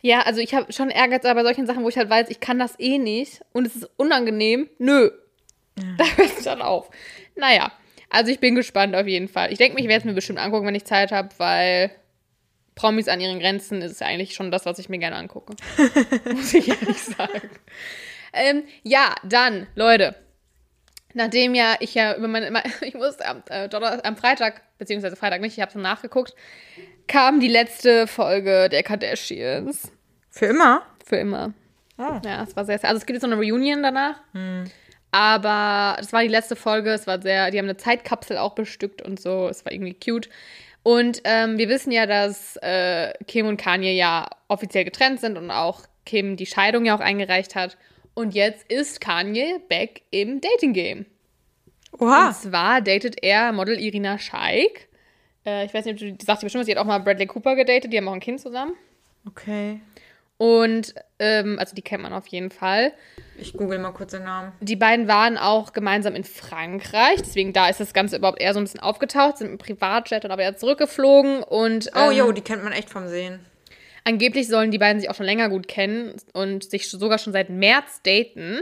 Ja, 0.00 0.20
also 0.20 0.40
ich 0.40 0.54
habe 0.54 0.72
schon 0.72 0.90
Ehrgeiz, 0.90 1.24
aber 1.24 1.40
bei 1.40 1.42
solchen 1.42 1.66
Sachen, 1.66 1.82
wo 1.82 1.88
ich 1.88 1.96
halt 1.98 2.08
weiß, 2.08 2.28
ich 2.30 2.38
kann 2.38 2.60
das 2.60 2.78
eh 2.78 2.98
nicht 2.98 3.40
und 3.52 3.66
es 3.66 3.74
ist 3.74 3.90
unangenehm, 3.96 4.68
nö. 4.78 5.10
Da 5.98 6.04
hört 6.16 6.38
es 6.38 6.44
dann 6.44 6.62
auf. 6.62 6.90
Naja, 7.36 7.72
also 8.10 8.30
ich 8.30 8.38
bin 8.38 8.54
gespannt 8.54 8.94
auf 8.94 9.06
jeden 9.06 9.28
Fall. 9.28 9.52
Ich 9.52 9.58
denke, 9.58 9.80
ich 9.80 9.88
werde 9.88 10.00
es 10.00 10.04
mir 10.04 10.14
bestimmt 10.14 10.38
angucken, 10.38 10.66
wenn 10.66 10.74
ich 10.74 10.84
Zeit 10.84 11.10
habe, 11.10 11.30
weil 11.38 11.90
Promis 12.74 13.08
an 13.08 13.20
ihren 13.20 13.40
Grenzen 13.40 13.82
ist 13.82 14.02
eigentlich 14.02 14.34
schon 14.34 14.50
das, 14.50 14.66
was 14.66 14.78
ich 14.78 14.88
mir 14.88 14.98
gerne 14.98 15.16
angucke. 15.16 15.54
Muss 16.32 16.54
ich 16.54 16.68
ehrlich 16.68 17.02
sagen. 17.02 17.50
Ähm, 18.32 18.64
ja, 18.82 19.14
dann, 19.24 19.66
Leute. 19.74 20.16
Nachdem 21.12 21.54
ja 21.54 21.76
ich 21.78 21.94
ja 21.94 22.16
über 22.16 22.26
meine, 22.26 22.62
ich 22.80 22.94
musste 22.94 23.26
am, 23.26 23.42
äh, 23.48 23.68
am 23.68 24.16
Freitag, 24.16 24.62
beziehungsweise 24.78 25.16
Freitag 25.16 25.40
nicht, 25.40 25.56
ich 25.56 25.62
habe 25.62 25.70
es 25.70 25.76
nachgeguckt, 25.76 26.34
kam 27.06 27.38
die 27.38 27.48
letzte 27.48 28.06
Folge 28.06 28.68
der 28.68 28.82
Kardashians. 28.82 29.92
Für 30.30 30.46
immer? 30.46 30.82
Für 31.04 31.16
immer. 31.16 31.52
Oh. 31.96 32.20
Ja, 32.24 32.42
es 32.42 32.56
war 32.56 32.64
sehr, 32.64 32.78
sehr. 32.78 32.90
Also 32.90 32.98
es 32.98 33.06
gibt 33.06 33.16
jetzt 33.16 33.22
noch 33.22 33.30
eine 33.30 33.40
Reunion 33.40 33.82
danach. 33.82 34.20
Aber 35.14 35.94
das 35.98 36.12
war 36.12 36.22
die 36.22 36.28
letzte 36.28 36.56
Folge. 36.56 36.90
Es 36.90 37.06
war 37.06 37.22
sehr, 37.22 37.52
die 37.52 37.58
haben 37.58 37.66
eine 37.66 37.76
Zeitkapsel 37.76 38.36
auch 38.36 38.56
bestückt 38.56 39.00
und 39.00 39.20
so. 39.20 39.46
Es 39.46 39.64
war 39.64 39.70
irgendwie 39.70 39.94
cute. 39.94 40.28
Und 40.82 41.20
ähm, 41.22 41.56
wir 41.56 41.68
wissen 41.68 41.92
ja, 41.92 42.06
dass 42.06 42.56
äh, 42.56 43.12
Kim 43.28 43.46
und 43.46 43.56
Kanye 43.56 43.92
ja 43.92 44.28
offiziell 44.48 44.84
getrennt 44.84 45.20
sind 45.20 45.38
und 45.38 45.52
auch 45.52 45.82
Kim 46.04 46.36
die 46.36 46.46
Scheidung 46.46 46.84
ja 46.84 46.96
auch 46.96 47.00
eingereicht 47.00 47.54
hat. 47.54 47.76
Und 48.14 48.34
jetzt 48.34 48.68
ist 48.68 49.00
Kanye 49.00 49.60
back 49.68 50.02
im 50.10 50.40
Dating-Game. 50.40 51.06
Oha. 52.00 52.26
Und 52.26 52.34
zwar 52.34 52.80
datet 52.80 53.22
er 53.22 53.52
Model 53.52 53.78
Irina 53.78 54.18
Scheik. 54.18 54.88
Äh, 55.46 55.64
ich 55.64 55.72
weiß 55.72 55.84
nicht, 55.84 55.94
ob 55.94 56.00
du, 56.00 56.12
die 56.12 56.24
sagt 56.24 56.42
dir 56.42 56.46
bestimmt, 56.46 56.64
sie 56.64 56.72
hat 56.72 56.78
auch 56.78 56.86
mal 56.86 56.98
Bradley 56.98 57.28
Cooper 57.28 57.54
gedatet. 57.54 57.92
Die 57.92 57.98
haben 57.98 58.08
auch 58.08 58.14
ein 58.14 58.18
Kind 58.20 58.40
zusammen. 58.40 58.72
Okay. 59.28 59.78
Und, 60.36 60.94
ähm, 61.20 61.58
also 61.60 61.74
die 61.76 61.82
kennt 61.82 62.02
man 62.02 62.12
auf 62.12 62.26
jeden 62.26 62.50
Fall. 62.50 62.92
Ich 63.38 63.52
google 63.52 63.78
mal 63.78 63.92
kurz 63.92 64.10
den 64.10 64.24
Namen. 64.24 64.52
Die 64.60 64.74
beiden 64.76 65.06
waren 65.06 65.38
auch 65.38 65.72
gemeinsam 65.72 66.14
in 66.16 66.24
Frankreich, 66.24 67.20
deswegen 67.20 67.52
da 67.52 67.68
ist 67.68 67.80
das 67.80 67.94
Ganze 67.94 68.16
überhaupt 68.16 68.40
eher 68.40 68.52
so 68.52 68.60
ein 68.60 68.64
bisschen 68.64 68.80
aufgetaucht, 68.80 69.38
sind 69.38 69.50
im 69.50 69.58
Privatjet 69.58 70.24
und 70.24 70.30
aber 70.32 70.42
wieder 70.42 70.56
zurückgeflogen 70.56 71.42
und 71.42 71.88
Oh, 71.94 72.10
ähm, 72.10 72.16
jo, 72.16 72.32
die 72.32 72.40
kennt 72.42 72.64
man 72.64 72.72
echt 72.72 72.90
vom 72.90 73.06
Sehen. 73.08 73.40
angeblich 74.04 74.48
sollen 74.48 74.70
die 74.72 74.78
beiden 74.78 75.00
sich 75.00 75.08
auch 75.08 75.14
schon 75.14 75.26
länger 75.26 75.48
gut 75.48 75.68
kennen 75.68 76.14
und 76.32 76.68
sich 76.68 76.90
sogar 76.90 77.18
schon 77.18 77.32
seit 77.32 77.48
März 77.48 78.02
daten 78.02 78.60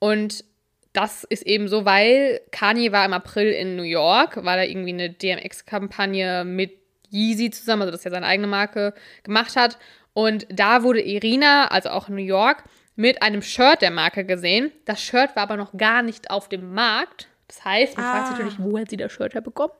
und 0.00 0.44
das 0.92 1.24
ist 1.24 1.46
eben 1.46 1.68
so, 1.68 1.84
weil 1.86 2.40
Kanye 2.50 2.92
war 2.92 3.06
im 3.06 3.14
April 3.14 3.48
in 3.50 3.76
New 3.76 3.82
York, 3.82 4.44
weil 4.44 4.58
er 4.58 4.68
irgendwie 4.68 4.92
eine 4.92 5.08
DMX-Kampagne 5.08 6.44
mit 6.44 6.72
Yeezy 7.10 7.50
zusammen, 7.50 7.82
also 7.82 7.92
das 7.92 8.00
ist 8.00 8.04
ja 8.04 8.10
seine 8.10 8.26
eigene 8.26 8.46
Marke, 8.48 8.92
gemacht 9.22 9.56
hat. 9.56 9.78
Und 10.14 10.46
da 10.50 10.82
wurde 10.82 11.00
Irina, 11.00 11.68
also 11.68 11.90
auch 11.90 12.08
in 12.08 12.16
New 12.16 12.22
York, 12.22 12.64
mit 12.96 13.22
einem 13.22 13.42
Shirt 13.42 13.80
der 13.80 13.90
Marke 13.90 14.24
gesehen. 14.24 14.70
Das 14.84 15.02
Shirt 15.02 15.34
war 15.34 15.44
aber 15.44 15.56
noch 15.56 15.72
gar 15.76 16.02
nicht 16.02 16.30
auf 16.30 16.48
dem 16.48 16.74
Markt. 16.74 17.28
Das 17.48 17.64
heißt, 17.64 17.96
man 17.96 18.06
fragt 18.06 18.26
sich 18.28 18.36
Ah. 18.36 18.38
natürlich, 18.38 18.58
wo 18.58 18.78
hat 18.78 18.90
sie 18.90 18.96
das 18.96 19.12
Shirt 19.12 19.34
herbekommen? 19.34 19.74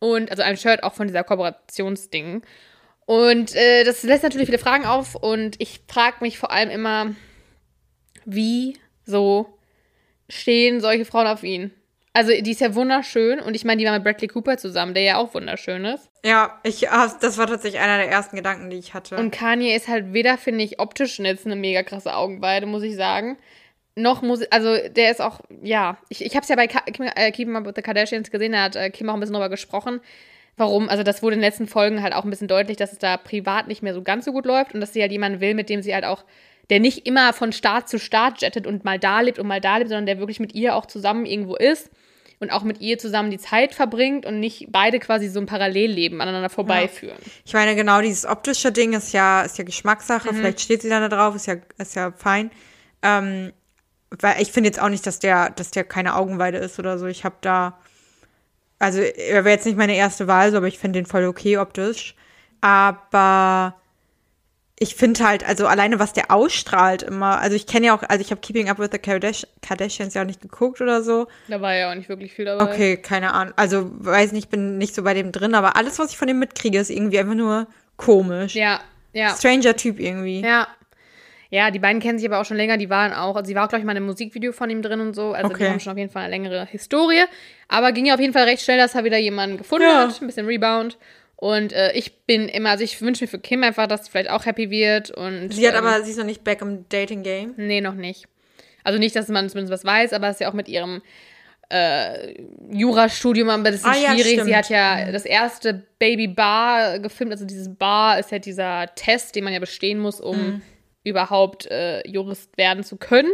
Und 0.00 0.30
also 0.30 0.42
ein 0.42 0.56
Shirt 0.56 0.82
auch 0.82 0.94
von 0.94 1.06
dieser 1.06 1.22
Kooperationsding. 1.22 2.42
Und 3.06 3.54
äh, 3.54 3.84
das 3.84 4.02
lässt 4.02 4.22
natürlich 4.24 4.46
viele 4.46 4.58
Fragen 4.58 4.84
auf 4.84 5.14
und 5.14 5.60
ich 5.60 5.80
frage 5.88 6.16
mich 6.20 6.38
vor 6.38 6.50
allem 6.50 6.70
immer, 6.70 7.14
wie 8.24 8.76
so 9.04 9.58
stehen 10.28 10.80
solche 10.80 11.04
Frauen 11.04 11.26
auf 11.26 11.42
ihn? 11.42 11.72
Also 12.14 12.32
die 12.32 12.50
ist 12.50 12.60
ja 12.60 12.74
wunderschön 12.74 13.40
und 13.40 13.54
ich 13.54 13.64
meine, 13.64 13.80
die 13.80 13.86
war 13.86 13.94
mit 13.94 14.04
Bradley 14.04 14.28
Cooper 14.28 14.58
zusammen, 14.58 14.92
der 14.92 15.02
ja 15.02 15.16
auch 15.16 15.32
wunderschön 15.32 15.84
ist. 15.86 16.10
Ja, 16.22 16.58
ich, 16.62 16.90
ah, 16.90 17.10
das 17.20 17.38
war 17.38 17.46
tatsächlich 17.46 17.80
einer 17.80 17.96
der 17.96 18.10
ersten 18.10 18.36
Gedanken, 18.36 18.68
die 18.68 18.76
ich 18.76 18.92
hatte. 18.92 19.16
Und 19.16 19.30
Kanye 19.30 19.74
ist 19.74 19.88
halt 19.88 20.12
weder, 20.12 20.36
finde 20.36 20.62
ich, 20.62 20.78
optisch 20.78 21.18
jetzt 21.18 21.46
eine 21.46 21.56
mega 21.56 21.82
krasse 21.82 22.14
Augenweide, 22.14 22.66
muss 22.66 22.82
ich 22.82 22.96
sagen. 22.96 23.38
Noch 23.94 24.20
muss, 24.20 24.42
also 24.50 24.76
der 24.90 25.10
ist 25.10 25.22
auch, 25.22 25.40
ja, 25.62 25.96
ich, 26.10 26.22
ich 26.22 26.34
habe 26.34 26.42
es 26.42 26.48
ja 26.48 26.56
bei 26.56 26.66
Ka 26.66 26.80
Kim, 26.80 27.06
äh, 27.06 27.56
Up 27.56 27.66
with 27.66 27.72
the 27.76 27.82
Kardashians 27.82 28.30
gesehen, 28.30 28.52
da 28.52 28.64
hat 28.64 28.76
äh, 28.76 28.90
Kim 28.90 29.08
auch 29.08 29.14
ein 29.14 29.20
bisschen 29.20 29.34
drüber 29.34 29.48
gesprochen. 29.48 30.00
Warum? 30.58 30.90
Also 30.90 31.02
das 31.02 31.22
wurde 31.22 31.34
in 31.34 31.40
den 31.40 31.48
letzten 31.48 31.66
Folgen 31.66 32.02
halt 32.02 32.14
auch 32.14 32.24
ein 32.24 32.30
bisschen 32.30 32.48
deutlich, 32.48 32.76
dass 32.76 32.92
es 32.92 32.98
da 32.98 33.16
privat 33.16 33.68
nicht 33.68 33.82
mehr 33.82 33.94
so 33.94 34.02
ganz 34.02 34.26
so 34.26 34.32
gut 34.32 34.44
läuft 34.44 34.74
und 34.74 34.80
dass 34.82 34.92
sie 34.92 35.00
halt 35.00 35.12
jemanden 35.12 35.40
will, 35.40 35.54
mit 35.54 35.70
dem 35.70 35.80
sie 35.80 35.94
halt 35.94 36.04
auch, 36.04 36.24
der 36.68 36.78
nicht 36.78 37.06
immer 37.06 37.32
von 37.32 37.52
Staat 37.52 37.88
zu 37.88 37.98
Staat 37.98 38.42
jettet 38.42 38.66
und 38.66 38.84
mal 38.84 38.98
da 38.98 39.22
lebt 39.22 39.38
und 39.38 39.46
mal 39.46 39.62
da 39.62 39.78
lebt, 39.78 39.88
sondern 39.88 40.06
der 40.06 40.18
wirklich 40.18 40.40
mit 40.40 40.54
ihr 40.54 40.76
auch 40.76 40.84
zusammen 40.84 41.24
irgendwo 41.24 41.56
ist 41.56 41.90
und 42.42 42.50
auch 42.50 42.64
mit 42.64 42.80
ihr 42.80 42.98
zusammen 42.98 43.30
die 43.30 43.38
Zeit 43.38 43.72
verbringt 43.72 44.26
und 44.26 44.40
nicht 44.40 44.66
beide 44.70 44.98
quasi 44.98 45.28
so 45.28 45.38
ein 45.38 45.46
Parallelleben 45.46 46.20
aneinander 46.20 46.50
vorbeiführen. 46.50 47.16
Ich 47.44 47.54
meine, 47.54 47.76
genau 47.76 48.00
dieses 48.00 48.26
optische 48.26 48.72
Ding 48.72 48.94
ist 48.94 49.12
ja, 49.12 49.42
ist 49.42 49.58
ja 49.58 49.64
Geschmackssache. 49.64 50.34
Vielleicht 50.34 50.60
steht 50.60 50.82
sie 50.82 50.88
dann 50.88 51.08
da 51.08 51.08
drauf, 51.08 51.36
ist 51.36 51.46
ja, 51.46 51.54
ist 51.78 51.94
ja 51.94 52.10
fein. 52.10 52.50
Ähm, 53.00 53.52
weil 54.10 54.42
ich 54.42 54.50
finde 54.50 54.68
jetzt 54.68 54.82
auch 54.82 54.88
nicht, 54.88 55.06
dass 55.06 55.20
der, 55.20 55.50
dass 55.50 55.70
der 55.70 55.84
keine 55.84 56.16
Augenweide 56.16 56.58
ist 56.58 56.80
oder 56.80 56.98
so. 56.98 57.06
Ich 57.06 57.24
habe 57.24 57.36
da, 57.42 57.78
also 58.80 58.98
er 59.00 59.44
wäre 59.44 59.54
jetzt 59.54 59.64
nicht 59.64 59.78
meine 59.78 59.94
erste 59.94 60.26
Wahl, 60.26 60.50
so, 60.50 60.56
aber 60.56 60.66
ich 60.66 60.80
finde 60.80 60.98
den 60.98 61.06
voll 61.06 61.24
okay 61.26 61.58
optisch. 61.58 62.16
Aber 62.60 63.76
ich 64.82 64.94
finde 64.96 65.24
halt, 65.26 65.46
also 65.46 65.66
alleine 65.66 65.98
was 65.98 66.12
der 66.12 66.30
ausstrahlt 66.30 67.02
immer, 67.02 67.38
also 67.40 67.54
ich 67.56 67.66
kenne 67.66 67.86
ja 67.86 67.94
auch, 67.96 68.02
also 68.02 68.20
ich 68.20 68.30
habe 68.30 68.40
Keeping 68.40 68.68
Up 68.68 68.78
with 68.78 68.90
the 68.92 68.98
Kardash 68.98 69.46
Kardashians 69.62 70.14
ja 70.14 70.22
auch 70.22 70.26
nicht 70.26 70.40
geguckt 70.42 70.80
oder 70.80 71.02
so. 71.02 71.28
Da 71.48 71.60
war 71.60 71.74
ja 71.74 71.90
auch 71.90 71.94
nicht 71.94 72.08
wirklich 72.08 72.32
viel 72.32 72.44
dabei. 72.44 72.64
Okay, 72.64 72.96
keine 72.96 73.32
Ahnung. 73.32 73.54
Also 73.56 73.90
weiß 73.94 74.32
nicht, 74.32 74.50
bin 74.50 74.78
nicht 74.78 74.94
so 74.94 75.02
bei 75.02 75.14
dem 75.14 75.30
drin, 75.32 75.54
aber 75.54 75.76
alles, 75.76 75.98
was 75.98 76.10
ich 76.10 76.16
von 76.18 76.28
dem 76.28 76.38
mitkriege, 76.38 76.78
ist 76.78 76.90
irgendwie 76.90 77.18
einfach 77.18 77.34
nur 77.34 77.66
komisch. 77.96 78.54
Ja, 78.54 78.80
ja. 79.12 79.34
Stranger 79.36 79.76
Typ 79.76 80.00
irgendwie. 80.00 80.40
Ja. 80.40 80.66
Ja, 81.50 81.70
die 81.70 81.78
beiden 81.80 82.00
kennen 82.00 82.18
sich 82.18 82.26
aber 82.26 82.40
auch 82.40 82.46
schon 82.46 82.56
länger. 82.56 82.78
Die 82.78 82.88
waren 82.88 83.12
auch, 83.12 83.36
also 83.36 83.46
sie 83.46 83.54
war 83.54 83.64
auch, 83.66 83.68
glaube 83.68 83.80
ich, 83.80 83.84
mal 83.84 83.92
in 83.92 83.98
einem 83.98 84.06
Musikvideo 84.06 84.52
von 84.52 84.70
ihm 84.70 84.80
drin 84.80 85.00
und 85.00 85.12
so. 85.14 85.32
Also 85.32 85.48
die 85.50 85.54
Okay. 85.54 85.68
haben 85.68 85.80
schon 85.80 85.92
auf 85.92 85.98
jeden 85.98 86.10
Fall 86.10 86.22
eine 86.22 86.30
längere 86.30 86.64
Historie. 86.64 87.24
Aber 87.68 87.92
ging 87.92 88.06
ja 88.06 88.14
auf 88.14 88.20
jeden 88.20 88.32
Fall 88.32 88.44
recht 88.44 88.62
schnell, 88.62 88.78
dass 88.78 88.94
er 88.94 89.04
wieder 89.04 89.18
jemanden 89.18 89.58
gefunden 89.58 89.84
Ja. 89.86 90.08
hat. 90.08 90.20
Ein 90.22 90.26
bisschen 90.28 90.46
Rebound. 90.46 90.96
Und 91.42 91.72
äh, 91.72 91.90
ich 91.94 92.24
bin 92.24 92.48
immer, 92.48 92.70
also 92.70 92.84
ich 92.84 93.00
wünsche 93.02 93.24
mir 93.24 93.28
für 93.28 93.40
Kim 93.40 93.64
einfach, 93.64 93.88
dass 93.88 94.04
sie 94.04 94.12
vielleicht 94.12 94.30
auch 94.30 94.46
happy 94.46 94.70
wird. 94.70 95.10
Und, 95.10 95.52
Sie 95.52 95.66
hat 95.66 95.74
ähm, 95.74 95.84
aber, 95.84 96.04
sie 96.04 96.12
ist 96.12 96.16
noch 96.16 96.24
nicht 96.24 96.44
back 96.44 96.62
im 96.62 96.88
Dating-Game. 96.88 97.54
Nee, 97.56 97.80
noch 97.80 97.94
nicht. 97.94 98.26
Also 98.84 99.00
nicht, 99.00 99.16
dass 99.16 99.26
man 99.26 99.48
zumindest 99.48 99.72
was 99.72 99.84
weiß, 99.84 100.12
aber 100.12 100.28
es 100.28 100.36
ist 100.36 100.40
ja 100.42 100.48
auch 100.48 100.52
mit 100.54 100.68
ihrem 100.68 101.02
äh, 101.68 102.34
Jurastudium 102.70 103.48
ein 103.50 103.64
bisschen 103.64 103.90
Ah, 103.90 103.96
ja, 103.96 104.12
schwierig. 104.12 104.32
stimmt. 104.34 104.46
Sie 104.46 104.54
hat 104.56 104.68
ja 104.68 105.10
das 105.10 105.24
erste 105.24 105.82
Baby 105.98 106.28
Bar 106.28 107.00
gefilmt. 107.00 107.32
Also 107.32 107.44
dieses 107.44 107.74
Bar 107.74 108.20
ist 108.20 108.30
ja 108.30 108.38
dieser 108.38 108.86
Test, 108.94 109.34
den 109.34 109.42
man 109.42 109.52
ja 109.52 109.58
bestehen 109.58 109.98
muss, 109.98 110.20
um 110.20 110.36
Mhm. 110.36 110.62
überhaupt 111.02 111.66
äh, 111.66 112.06
Jurist 112.08 112.56
werden 112.56 112.84
zu 112.84 112.96
können. 112.98 113.32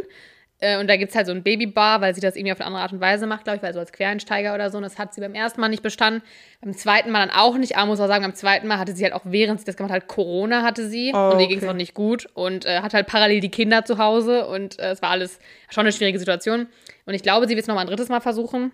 Äh, 0.60 0.78
und 0.78 0.88
da 0.88 0.96
gibt 0.96 1.10
es 1.10 1.16
halt 1.16 1.26
so 1.26 1.32
ein 1.32 1.42
Babybar, 1.42 2.00
weil 2.00 2.14
sie 2.14 2.20
das 2.20 2.34
irgendwie 2.34 2.52
auf 2.52 2.60
eine 2.60 2.66
andere 2.66 2.82
Art 2.82 2.92
und 2.92 3.00
Weise 3.00 3.26
macht, 3.26 3.44
glaube 3.44 3.58
ich, 3.58 3.62
weil 3.62 3.72
so 3.72 3.78
als 3.78 3.92
Quereinsteiger 3.92 4.54
oder 4.54 4.70
so. 4.70 4.78
Und 4.78 4.82
das 4.82 4.98
hat 4.98 5.14
sie 5.14 5.20
beim 5.20 5.34
ersten 5.34 5.60
Mal 5.60 5.68
nicht 5.68 5.82
bestanden. 5.82 6.22
Beim 6.60 6.74
zweiten 6.74 7.10
Mal 7.10 7.26
dann 7.26 7.36
auch 7.36 7.56
nicht. 7.56 7.76
Aber 7.76 7.86
muss 7.86 8.00
auch 8.00 8.08
sagen, 8.08 8.24
beim 8.24 8.34
zweiten 8.34 8.66
Mal 8.66 8.78
hatte 8.78 8.94
sie 8.94 9.04
halt 9.04 9.14
auch 9.14 9.22
während 9.24 9.60
sie 9.60 9.66
das 9.66 9.76
gemacht 9.76 9.92
hat, 9.92 10.08
Corona 10.08 10.62
hatte 10.62 10.88
sie. 10.88 11.12
Oh, 11.14 11.30
und 11.32 11.40
ihr 11.40 11.46
ging 11.46 11.58
es 11.58 11.64
okay. 11.64 11.72
auch 11.72 11.76
nicht 11.76 11.94
gut. 11.94 12.28
Und 12.34 12.66
äh, 12.66 12.80
hat 12.80 12.92
halt 12.92 13.06
parallel 13.06 13.40
die 13.40 13.50
Kinder 13.50 13.84
zu 13.84 13.98
Hause. 13.98 14.46
Und 14.48 14.78
äh, 14.80 14.90
es 14.90 15.02
war 15.02 15.10
alles 15.10 15.38
schon 15.70 15.82
eine 15.82 15.92
schwierige 15.92 16.18
Situation. 16.18 16.66
Und 17.06 17.14
ich 17.14 17.22
glaube, 17.22 17.46
sie 17.46 17.54
wird 17.54 17.62
es 17.62 17.68
nochmal 17.68 17.84
ein 17.84 17.88
drittes 17.88 18.08
Mal 18.08 18.20
versuchen. 18.20 18.72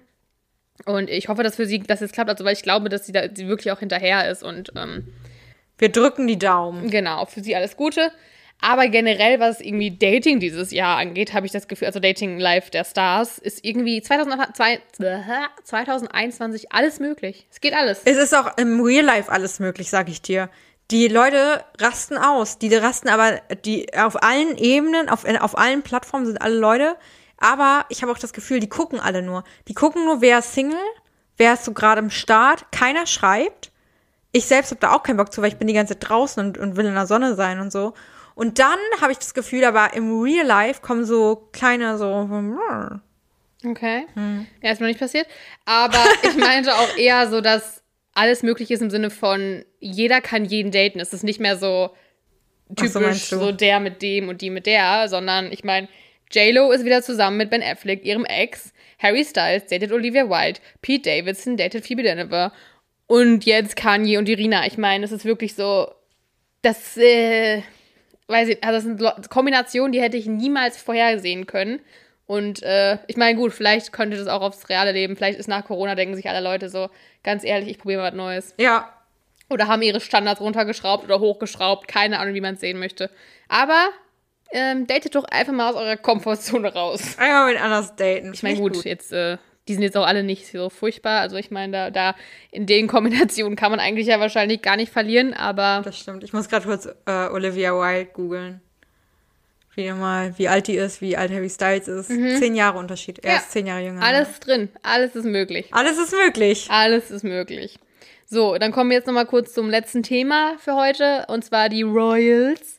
Und 0.87 1.11
ich 1.11 1.29
hoffe, 1.29 1.43
dass 1.43 1.57
für 1.57 1.67
sie 1.67 1.81
das 1.81 2.01
jetzt 2.01 2.15
klappt. 2.15 2.31
Also, 2.31 2.45
weil 2.45 2.55
ich 2.55 2.63
glaube, 2.63 2.89
dass 2.89 3.05
sie 3.05 3.13
da 3.13 3.23
sie 3.33 3.47
wirklich 3.47 3.71
auch 3.73 3.81
hinterher 3.81 4.31
ist. 4.31 4.43
Und 4.43 4.73
ähm, 4.75 5.13
Wir 5.77 5.91
drücken 5.91 6.27
die 6.27 6.39
Daumen. 6.39 6.91
Genau, 6.91 7.27
für 7.27 7.41
sie 7.41 7.55
alles 7.55 7.77
Gute. 7.77 8.11
Aber 8.65 8.89
generell, 8.89 9.41
was 9.41 9.61
irgendwie 9.61 9.91
Dating 9.91 10.41
dieses 10.41 10.71
Jahr 10.71 10.97
angeht, 10.97 11.35
habe 11.35 11.45
ich 11.45 11.53
das 11.53 11.69
Gefühl, 11.69 11.87
also 11.87 12.01
Dating 12.01 12.39
Live 12.39 12.71
der 12.71 12.85
Stars, 12.85 13.37
ist 13.37 13.63
irgendwie 13.63 14.01
2002 14.01 14.81
2021 15.65 16.73
alles 16.73 16.99
möglich. 16.99 17.47
Es 17.51 17.61
geht 17.61 17.75
alles. 17.75 18.01
Es 18.07 18.17
ist 18.17 18.35
auch 18.35 18.57
im 18.57 18.81
Real 18.81 19.05
Life 19.05 19.31
alles 19.31 19.61
möglich, 19.61 19.91
sag 19.91 20.09
ich 20.09 20.23
dir. 20.23 20.49
Die 20.91 21.09
Leute 21.09 21.63
rasten 21.79 22.17
aus. 22.17 22.57
Die 22.57 22.75
rasten 22.75 23.11
aber 23.11 23.43
die 23.67 23.95
auf 23.99 24.23
allen 24.23 24.57
Ebenen, 24.57 25.11
auf, 25.11 25.27
auf 25.27 25.59
allen 25.59 25.83
Plattformen 25.83 26.25
sind 26.25 26.41
alle 26.41 26.57
Leute. 26.57 26.97
Aber 27.37 27.85
ich 27.91 28.01
habe 28.01 28.13
auch 28.13 28.19
das 28.19 28.33
Gefühl, 28.33 28.61
die 28.61 28.71
gucken 28.71 28.99
alle 28.99 29.21
nur. 29.21 29.45
Die 29.69 29.75
gucken 29.75 30.07
nur, 30.07 30.23
wer 30.23 30.39
ist 30.39 30.55
Single, 30.55 30.79
wer 31.37 31.53
ist 31.53 31.67
so 31.67 31.75
gerade 31.75 32.01
im 32.01 32.09
Start. 32.09 32.73
Keiner 32.73 33.07
schreibt. 33.07 33.73
Ich 34.33 34.47
selbst 34.47 34.71
habe 34.71 34.81
da 34.81 34.93
auch 34.93 35.03
keinen 35.03 35.19
Bock 35.19 35.35
zu, 35.35 35.43
weil 35.43 35.51
ich 35.51 35.59
bin 35.59 35.69
die 35.69 35.75
ganze 35.75 35.99
Zeit 35.99 36.09
draußen 36.09 36.43
und, 36.43 36.57
und 36.57 36.77
will 36.77 36.87
in 36.87 36.95
der 36.95 37.07
Sonne 37.07 37.35
sein 37.35 37.61
und 37.61 37.71
so. 37.71 37.93
Und 38.35 38.59
dann 38.59 38.79
habe 39.01 39.13
ich 39.13 39.19
das 39.19 39.35
Gefühl, 39.35 39.65
aber 39.65 39.95
im 39.95 40.21
Real 40.21 40.47
Life 40.47 40.81
kommen 40.81 41.05
so 41.05 41.49
kleine 41.53 41.99
so. 41.99 42.29
Okay. 43.65 44.07
Ja, 44.63 44.73
ist 44.73 44.81
noch 44.81 44.89
nicht 44.89 45.01
passiert. 45.01 45.27
Aber 45.65 46.05
ich 46.23 46.37
meinte 46.37 46.75
auch 46.75 46.97
eher 46.97 47.29
so, 47.29 47.41
dass 47.41 47.83
alles 48.13 48.43
möglich 48.43 48.71
ist 48.71 48.83
im 48.83 48.91
Sinne 48.91 49.11
von, 49.11 49.65
jeder 49.81 50.21
kann 50.21 50.45
jeden 50.45 50.71
daten. 50.71 51.01
Es 51.01 51.13
ist 51.13 51.25
nicht 51.25 51.41
mehr 51.41 51.57
so 51.57 51.91
typisch 52.77 53.25
so, 53.25 53.39
so 53.39 53.53
der 53.53 53.81
mit 53.81 54.03
dem 54.03 54.29
und 54.29 54.41
die 54.41 54.51
mit 54.51 54.67
der, 54.67 55.09
sondern 55.09 55.53
ich 55.53 55.65
meine, 55.65 55.89
J-Lo 56.33 56.73
ist 56.73 56.85
wieder 56.85 57.03
zusammen 57.03 57.37
mit 57.37 57.51
Ben 57.51 57.63
Affleck, 57.63 58.05
ihrem 58.05 58.25
Ex. 58.25 58.73
Harry 58.99 59.25
Styles 59.25 59.67
datet 59.67 59.93
Olivia 59.93 60.29
Wilde. 60.29 60.61
Pete 60.81 61.11
Davidson 61.11 61.57
datet 61.57 61.87
Phoebe 61.87 62.03
Dynevor. 62.03 62.53
Und 63.07 63.45
jetzt 63.45 63.77
Kanye 63.77 64.17
und 64.17 64.29
Irina. 64.29 64.67
Ich 64.67 64.79
meine, 64.79 65.05
es 65.05 65.13
ist 65.13 65.25
wirklich 65.25 65.55
so, 65.55 65.89
das, 66.63 66.97
äh, 66.97 67.63
weiß 68.29 68.49
ich, 68.49 68.65
also 68.65 68.89
das 68.89 69.15
sind 69.17 69.31
Kombinationen, 69.31 69.93
die 69.93 70.01
hätte 70.01 70.17
ich 70.17 70.27
niemals 70.27 70.77
vorhersehen 70.77 71.47
können. 71.47 71.81
Und 72.27 72.63
äh, 72.63 72.99
ich 73.07 73.17
meine, 73.17 73.37
gut, 73.39 73.53
vielleicht 73.53 73.93
könnte 73.93 74.17
das 74.17 74.29
auch 74.29 74.41
aufs 74.41 74.69
reale 74.71 74.93
Leben. 74.93 75.15
Vielleicht 75.15 75.39
ist 75.39 75.49
nach 75.49 75.65
Corona, 75.65 75.95
denken 75.95 76.15
sich 76.15 76.29
alle 76.29 76.41
Leute 76.41 76.71
so, 76.71 76.89
ganz 77.23 77.45
ehrlich, 77.45 77.69
ich 77.69 77.79
probiere 77.79 78.01
mal 78.01 78.09
was 78.09 78.15
Neues. 78.15 78.55
Ja, 78.59 78.89
Oder 79.51 79.69
haben 79.69 79.83
ihre 79.83 80.01
Standards 80.01 80.41
runtergeschraubt 80.41 81.05
oder 81.05 81.21
hochgeschraubt. 81.21 81.87
Keine 81.87 82.19
Ahnung, 82.19 82.35
wie 82.35 82.41
man 82.41 82.55
es 82.55 82.61
sehen 82.61 82.79
möchte. 82.79 83.11
Aber 83.49 83.89
ähm, 84.53 84.87
datet 84.87 85.15
doch 85.15 85.25
einfach 85.25 85.53
mal 85.53 85.71
aus 85.71 85.77
eurer 85.77 85.97
Komfortzone 85.99 86.73
raus. 86.73 87.19
einmal 87.19 87.53
mit 87.53 87.63
anders 87.63 87.95
daten. 87.97 88.33
Ich 88.33 88.43
meine, 88.43 88.57
gut, 88.59 88.85
jetzt, 88.85 89.13
äh, 89.13 89.37
die 89.69 89.75
sind 89.75 89.83
jetzt 89.83 89.97
auch 89.97 90.07
alle 90.07 90.23
nicht 90.23 90.47
so 90.47 90.69
furchtbar. 90.71 91.21
Also 91.21 91.37
ich 91.37 91.51
meine, 91.51 91.73
da, 91.73 91.91
da 91.91 92.15
in 92.51 92.67
den 92.67 92.87
Kombinationen 92.87 93.57
kann 93.57 93.71
man 93.71 93.81
eigentlich 93.81 94.07
ja 94.07 94.21
wahrscheinlich 94.21 94.63
gar 94.63 94.77
nicht 94.77 94.93
verlieren, 94.93 95.33
aber 95.35 95.83
Das 95.85 95.99
stimmt. 95.99 96.23
Ich 96.25 96.33
muss 96.33 96.49
gerade 96.49 96.67
kurz 96.67 96.87
äh, 97.07 97.29
Olivia 97.29 97.73
Wilde 97.73 98.11
googeln. 98.13 98.61
Wieder 99.75 99.95
mal, 99.97 100.33
wie 100.39 100.47
alt 100.49 100.69
die 100.69 100.77
ist, 100.77 101.01
wie 101.01 101.17
alt 101.17 101.33
Harry 101.33 101.51
Styles 101.51 101.89
ist. 101.89 102.07
Zehn 102.09 102.55
Jahre 102.55 102.79
Unterschied. 102.79 103.19
Er 103.25 103.33
Ja. 103.33 103.37
ist 103.39 103.51
zehn 103.51 103.67
Jahre 103.67 103.83
jünger. 103.85 104.03
alles 104.03 104.39
drin. 104.39 104.69
Alles 104.85 105.17
ist 105.17 105.25
möglich. 105.25 105.67
Alles 105.73 105.99
ist 105.99 106.13
möglich. 106.13 106.67
Alles 106.71 107.11
ist 107.11 107.25
möglich. 107.25 107.79
So, 108.27 108.57
dann 108.57 108.71
kommen 108.71 108.91
wir 108.91 108.97
jetzt 108.99 109.07
nochmal 109.07 109.27
kurz 109.27 109.53
zum 109.53 109.69
letzten 109.69 110.03
Thema 110.05 110.55
für 110.59 110.77
heute, 110.77 111.25
und 111.29 111.45
zwar 111.45 111.69
die 111.69 111.83
Royals. 111.83 112.79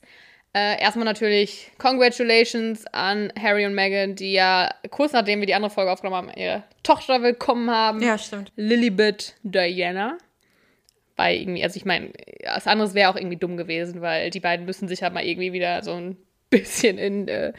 Äh, 0.56 0.82
erstmal 0.82 1.04
natürlich 1.04 1.70
Congratulations 1.80 2.88
an 2.94 3.30
Harry 3.38 3.66
und 3.66 3.76
Meghan, 3.76 4.16
die 4.16 4.32
ja 4.32 4.74
kurz 4.90 5.12
nachdem 5.12 5.42
wir 5.42 5.48
die 5.48 5.54
andere 5.54 5.70
Folge 5.70 5.92
aufgenommen 5.92 6.30
haben, 6.30 6.38
ihre 6.38 6.64
Tochter 6.82 7.22
willkommen 7.22 7.70
haben. 7.70 8.02
Ja, 8.02 8.18
stimmt. 8.18 8.54
Lilibet 8.56 9.36
Diana. 9.44 10.18
Weil 11.18 11.42
irgendwie, 11.42 11.62
also 11.62 11.76
ich 11.76 11.84
meine, 11.84 12.14
was 12.46 12.68
anderes 12.68 12.94
wäre 12.94 13.10
auch 13.10 13.18
irgendwie 13.18 13.36
dumm 13.36 13.58
gewesen, 13.58 14.00
weil 14.00 14.30
die 14.30 14.40
beiden 14.40 14.66
müssen 14.66 14.88
sich 14.88 15.04
halt 15.04 15.14
mal 15.14 15.26
irgendwie 15.26 15.52
wieder 15.52 15.84
so 15.84 15.92
ein 15.92 16.16
bisschen 16.50 16.98
in, 17.00 17.28
äh, 17.28 17.52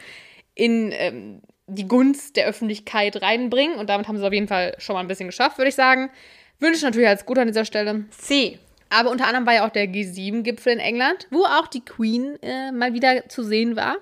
in 0.55 0.91
ähm, 0.91 1.41
die 1.67 1.87
Gunst 1.87 2.35
der 2.35 2.47
Öffentlichkeit 2.47 3.21
reinbringen. 3.21 3.77
Und 3.77 3.91
damit 3.91 4.07
haben 4.07 4.15
sie 4.15 4.23
es 4.23 4.27
auf 4.27 4.33
jeden 4.33 4.47
Fall 4.47 4.73
schon 4.79 4.95
mal 4.95 5.01
ein 5.01 5.07
bisschen 5.07 5.27
geschafft, 5.27 5.59
würde 5.59 5.69
ich 5.69 5.75
sagen. 5.75 6.09
Wünsche 6.57 6.83
natürlich 6.83 7.07
alles 7.07 7.27
Gute 7.27 7.41
an 7.41 7.47
dieser 7.47 7.65
Stelle. 7.65 8.05
C. 8.09 8.57
Aber 8.89 9.11
unter 9.11 9.25
anderem 9.25 9.45
war 9.45 9.55
ja 9.55 9.65
auch 9.65 9.71
der 9.71 9.87
G7-Gipfel 9.87 10.73
in 10.73 10.79
England, 10.79 11.27
wo 11.29 11.43
auch 11.43 11.67
die 11.67 11.83
Queen 11.83 12.41
äh, 12.41 12.71
mal 12.71 12.93
wieder 12.93 13.27
zu 13.29 13.43
sehen 13.43 13.75
war. 13.75 13.97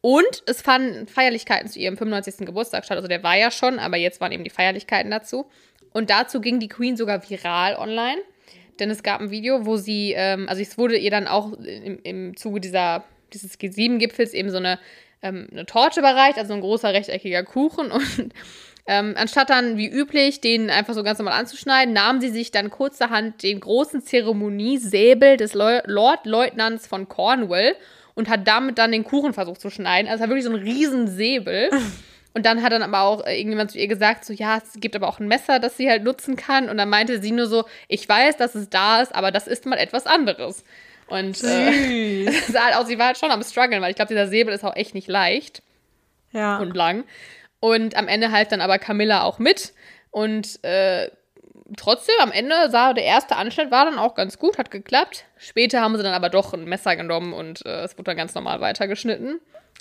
Und 0.00 0.42
es 0.46 0.62
fanden 0.62 1.06
Feierlichkeiten 1.06 1.68
zu 1.68 1.78
ihrem 1.78 1.96
95. 1.96 2.46
Geburtstag 2.46 2.84
statt. 2.84 2.96
Also 2.96 3.08
der 3.08 3.22
war 3.22 3.36
ja 3.36 3.50
schon, 3.50 3.78
aber 3.78 3.96
jetzt 3.96 4.20
waren 4.20 4.32
eben 4.32 4.44
die 4.44 4.50
Feierlichkeiten 4.50 5.10
dazu. 5.10 5.46
Und 5.92 6.10
dazu 6.10 6.40
ging 6.40 6.58
die 6.58 6.68
Queen 6.68 6.96
sogar 6.96 7.28
viral 7.28 7.76
online. 7.76 8.20
Denn 8.80 8.90
es 8.90 9.02
gab 9.02 9.20
ein 9.20 9.30
Video, 9.30 9.66
wo 9.66 9.76
sie, 9.76 10.12
ähm, 10.16 10.48
also 10.48 10.60
es 10.60 10.78
wurde 10.78 10.96
ihr 10.96 11.10
dann 11.10 11.28
auch 11.28 11.52
im, 11.52 12.00
im 12.02 12.36
Zuge 12.36 12.60
dieser, 12.60 13.04
dieses 13.32 13.60
G7-Gipfels 13.60 14.32
eben 14.32 14.50
so 14.50 14.56
eine, 14.56 14.78
ähm, 15.22 15.48
eine 15.52 15.66
Torte 15.66 16.00
überreicht, 16.00 16.38
also 16.38 16.54
ein 16.54 16.60
großer 16.60 16.92
rechteckiger 16.92 17.44
Kuchen. 17.44 17.92
Und 17.92 18.34
ähm, 18.86 19.14
anstatt 19.16 19.50
dann 19.50 19.76
wie 19.76 19.88
üblich 19.88 20.40
den 20.40 20.68
einfach 20.70 20.94
so 20.94 21.02
ganz 21.02 21.18
normal 21.18 21.38
anzuschneiden, 21.38 21.94
nahm 21.94 22.20
sie 22.20 22.30
sich 22.30 22.50
dann 22.50 22.68
kurzerhand 22.70 23.42
den 23.42 23.60
großen 23.60 24.02
Zeremoniesäbel 24.02 25.36
des 25.36 25.54
Leu 25.54 25.80
Lordleutnants 25.84 26.86
von 26.86 27.08
Cornwall 27.08 27.76
und 28.14 28.28
hat 28.28 28.46
damit 28.46 28.78
dann 28.78 28.92
den 28.92 29.04
Kuchen 29.04 29.32
versucht 29.34 29.60
zu 29.60 29.70
schneiden. 29.70 30.08
Also 30.08 30.16
es 30.16 30.20
war 30.28 30.28
wirklich 30.36 30.44
so 30.44 30.50
ein 30.52 30.62
Riesensäbel. 30.62 31.70
Und 32.34 32.46
dann 32.46 32.62
hat 32.62 32.72
dann 32.72 32.82
aber 32.82 33.02
auch 33.02 33.26
äh, 33.26 33.36
irgendjemand 33.36 33.72
zu 33.72 33.78
ihr 33.78 33.88
gesagt, 33.88 34.24
so 34.24 34.32
ja, 34.32 34.56
es 34.56 34.80
gibt 34.80 34.96
aber 34.96 35.06
auch 35.06 35.20
ein 35.20 35.28
Messer, 35.28 35.58
das 35.58 35.76
sie 35.76 35.90
halt 35.90 36.02
nutzen 36.02 36.34
kann. 36.34 36.70
Und 36.70 36.78
dann 36.78 36.88
meinte 36.88 37.20
sie 37.20 37.30
nur 37.30 37.46
so, 37.46 37.66
ich 37.88 38.08
weiß, 38.08 38.38
dass 38.38 38.54
es 38.54 38.70
da 38.70 39.02
ist, 39.02 39.14
aber 39.14 39.30
das 39.30 39.46
ist 39.46 39.66
mal 39.66 39.76
etwas 39.76 40.06
anderes. 40.06 40.64
Und 41.08 41.44
äh, 41.44 42.30
sah 42.48 42.64
halt 42.64 42.76
aus, 42.76 42.86
sie 42.86 42.98
war 42.98 43.08
halt 43.08 43.18
schon 43.18 43.30
am 43.30 43.42
struggeln, 43.42 43.82
weil 43.82 43.90
ich 43.90 43.96
glaube, 43.96 44.08
dieser 44.08 44.28
Säbel 44.28 44.54
ist 44.54 44.64
auch 44.64 44.74
echt 44.76 44.94
nicht 44.94 45.08
leicht 45.08 45.62
Ja. 46.32 46.56
und 46.56 46.74
lang. 46.74 47.04
Und 47.62 47.96
am 47.96 48.08
Ende 48.08 48.32
half 48.32 48.48
dann 48.48 48.60
aber 48.60 48.80
Camilla 48.80 49.22
auch 49.22 49.38
mit. 49.38 49.72
Und 50.10 50.62
äh, 50.64 51.08
trotzdem, 51.76 52.16
am 52.20 52.32
Ende 52.32 52.56
sah 52.70 52.92
der 52.92 53.04
erste 53.04 53.36
Anschnitt 53.36 53.70
war 53.70 53.84
dann 53.84 54.00
auch 54.00 54.16
ganz 54.16 54.36
gut, 54.36 54.58
hat 54.58 54.72
geklappt. 54.72 55.26
Später 55.36 55.80
haben 55.80 55.96
sie 55.96 56.02
dann 56.02 56.12
aber 56.12 56.28
doch 56.28 56.54
ein 56.54 56.64
Messer 56.64 56.96
genommen 56.96 57.32
und 57.32 57.64
äh, 57.64 57.84
es 57.84 57.96
wurde 57.96 58.06
dann 58.06 58.16
ganz 58.16 58.34
normal 58.34 58.60
weitergeschnitten. 58.60 59.38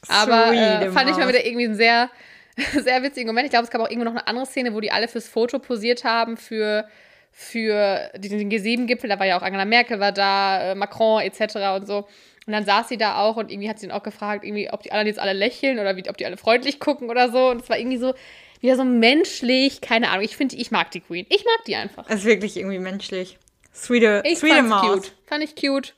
Aber 0.07 0.53
äh, 0.53 0.91
fand 0.91 1.09
ich 1.09 1.17
mal 1.17 1.27
wieder 1.27 1.43
irgendwie 1.43 1.65
ein 1.65 1.73
sehr, 1.73 2.11
sehr 2.83 3.01
witzigen 3.01 3.25
Moment. 3.25 3.45
Ich 3.45 3.51
glaube, 3.51 3.65
es 3.65 3.71
gab 3.71 3.81
auch 3.81 3.89
irgendwo 3.89 4.05
noch 4.05 4.11
eine 4.11 4.27
andere 4.27 4.45
Szene, 4.45 4.75
wo 4.75 4.79
die 4.79 4.91
alle 4.91 5.07
fürs 5.07 5.27
Foto 5.27 5.57
posiert 5.57 6.03
haben 6.03 6.37
für, 6.37 6.87
für 7.31 8.11
diesen 8.15 8.51
G7-Gipfel. 8.51 9.09
Da 9.09 9.17
war 9.17 9.25
ja 9.25 9.39
auch 9.39 9.43
Angela 9.43 9.65
Merkel 9.65 9.99
war 9.99 10.11
da, 10.11 10.73
äh, 10.73 10.75
Macron 10.75 11.23
etc. 11.23 11.55
und 11.77 11.87
so. 11.87 12.07
Und 12.47 12.53
dann 12.53 12.65
saß 12.65 12.89
sie 12.89 12.97
da 12.97 13.17
auch 13.19 13.37
und 13.37 13.51
irgendwie 13.51 13.69
hat 13.69 13.79
sie 13.79 13.85
ihn 13.85 13.91
auch 13.91 14.03
gefragt, 14.03 14.43
irgendwie, 14.43 14.69
ob 14.71 14.81
die 14.81 14.91
anderen 14.91 15.07
jetzt 15.07 15.19
alle 15.19 15.33
lächeln 15.33 15.77
oder 15.79 15.95
wie, 15.95 16.09
ob 16.09 16.17
die 16.17 16.25
alle 16.25 16.37
freundlich 16.37 16.79
gucken 16.79 17.09
oder 17.09 17.31
so. 17.31 17.49
Und 17.49 17.61
es 17.61 17.69
war 17.69 17.77
irgendwie 17.77 17.97
so, 17.97 18.13
wieder 18.61 18.75
so 18.75 18.83
menschlich, 18.83 19.81
keine 19.81 20.09
Ahnung. 20.09 20.23
Ich 20.25 20.35
finde, 20.37 20.55
ich 20.55 20.71
mag 20.71 20.89
die 20.91 21.01
Queen. 21.01 21.25
Ich 21.29 21.45
mag 21.45 21.65
die 21.65 21.75
einfach. 21.75 22.05
Es 22.09 22.19
ist 22.21 22.25
wirklich 22.25 22.57
irgendwie 22.57 22.79
menschlich. 22.79 23.37
Sweete, 23.73 24.23
Ich 24.25 24.39
sweete 24.39 24.55
fand's 24.55 24.69
Maus. 24.69 24.93
cute. 24.95 25.13
Fand 25.27 25.43
ich 25.43 25.55
cute. 25.55 25.93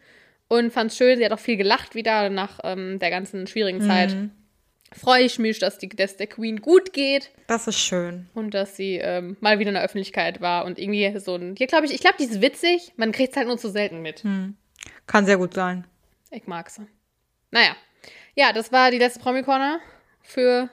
Und 0.50 0.72
fand's 0.72 0.98
schön. 0.98 1.18
Sie 1.18 1.26
hat 1.26 1.32
auch 1.32 1.39
viel 1.39 1.58
gelacht 1.58 1.96
wieder 1.96 2.30
nach 2.30 2.60
ähm, 2.64 3.00
der 3.00 3.10
ganzen 3.10 3.48
schwierigen 3.48 3.82
Zeit. 3.82 4.16
Freue 4.96 5.24
ich 5.24 5.39
mich, 5.39 5.58
dass, 5.58 5.80
die, 5.80 5.89
dass 5.89 6.18
der 6.18 6.28
Queen 6.28 6.62
gut 6.62 6.94
geht 6.94 7.32
Das 7.48 7.68
ist 7.68 7.80
schön. 7.80 8.28
und 8.36 8.54
dass 8.54 8.76
sie 8.76 8.98
ähm, 8.98 9.38
mal 9.39 9.58
wieder 9.58 9.70
in 9.70 9.74
der 9.74 9.84
Öffentlichkeit 9.84 10.39
war 10.39 10.66
und 10.66 10.78
irgendwie 10.78 11.18
so 11.20 11.36
ein. 11.36 11.56
Hier 11.58 11.66
glaube 11.66 11.86
ich, 11.88 11.94
ich 11.94 12.02
glaube, 12.02 12.18
die 12.20 12.26
ist 12.26 12.41
witzig. 12.41 12.91
Man 12.96 13.12
kriegt 13.12 13.32
es 13.32 13.38
halt 13.38 13.48
nur 13.48 13.58
zu 13.58 13.70
selten 13.72 14.02
mit. 14.04 14.24
Kann 15.08 15.26
sehr 15.26 15.38
gut 15.38 15.56
sein. 15.56 15.88
Ich 16.34 16.48
mag 16.48 16.70
sie. 16.70 16.88
Naja. 17.52 17.76
Ja, 18.36 18.52
das 18.52 18.72
war 18.72 18.90
die 18.90 18.98
letzte 18.98 19.20
Promi-Corner 19.20 19.80
für 20.22 20.70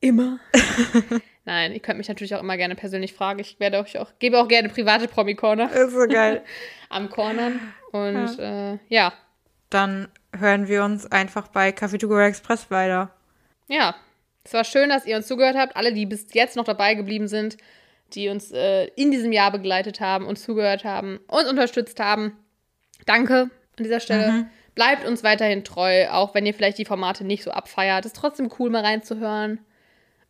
immer. 0.00 0.38
Nein, 1.46 1.72
ihr 1.72 1.80
könnt 1.80 1.98
mich 1.98 2.08
natürlich 2.08 2.34
auch 2.34 2.40
immer 2.40 2.56
gerne 2.58 2.74
persönlich 2.74 3.14
fragen. 3.14 3.38
Ich 3.38 3.58
werde 3.58 3.78
euch 3.78 3.98
auch, 3.98 4.12
gebe 4.18 4.38
auch 4.38 4.48
gerne 4.48 4.68
private 4.68 5.08
Promi-Corner 5.08 5.72
Ist 5.72 5.92
so 5.94 6.06
geil. 6.06 6.44
am 6.90 7.08
Cornern. 7.08 7.60
Und 7.92 8.36
ja. 8.38 8.72
Äh, 8.74 8.78
ja, 8.88 9.12
Dann 9.70 10.08
hören 10.38 10.68
wir 10.68 10.84
uns 10.84 11.10
einfach 11.10 11.48
bei 11.48 11.70
Café 11.70 11.98
to 11.98 12.06
go 12.08 12.18
Express 12.18 12.70
weiter. 12.70 13.10
ja. 13.68 13.94
Es 14.46 14.52
war 14.52 14.64
schön, 14.64 14.90
dass 14.90 15.06
ihr 15.06 15.16
uns 15.16 15.26
zugehört 15.26 15.56
habt. 15.56 15.74
Alle, 15.74 15.94
die 15.94 16.04
bis 16.04 16.26
jetzt 16.34 16.54
noch 16.54 16.64
dabei 16.66 16.92
geblieben 16.92 17.28
sind, 17.28 17.56
die 18.12 18.28
uns 18.28 18.50
äh, 18.52 18.88
in 18.94 19.10
diesem 19.10 19.32
Jahr 19.32 19.50
begleitet 19.50 20.00
haben, 20.02 20.26
uns 20.26 20.42
zugehört 20.42 20.84
haben, 20.84 21.18
uns 21.28 21.48
unterstützt 21.48 21.98
haben. 21.98 22.36
Danke 23.06 23.48
an 23.78 23.84
dieser 23.84 24.00
Stelle. 24.00 24.50
Bleibt 24.74 25.06
uns 25.06 25.22
weiterhin 25.22 25.62
treu, 25.64 26.08
auch 26.10 26.34
wenn 26.34 26.46
ihr 26.46 26.54
vielleicht 26.54 26.78
die 26.78 26.84
Formate 26.84 27.24
nicht 27.24 27.44
so 27.44 27.50
abfeiert. 27.52 28.04
Ist 28.06 28.16
trotzdem 28.16 28.50
cool, 28.58 28.70
mal 28.70 28.82
reinzuhören. 28.84 29.60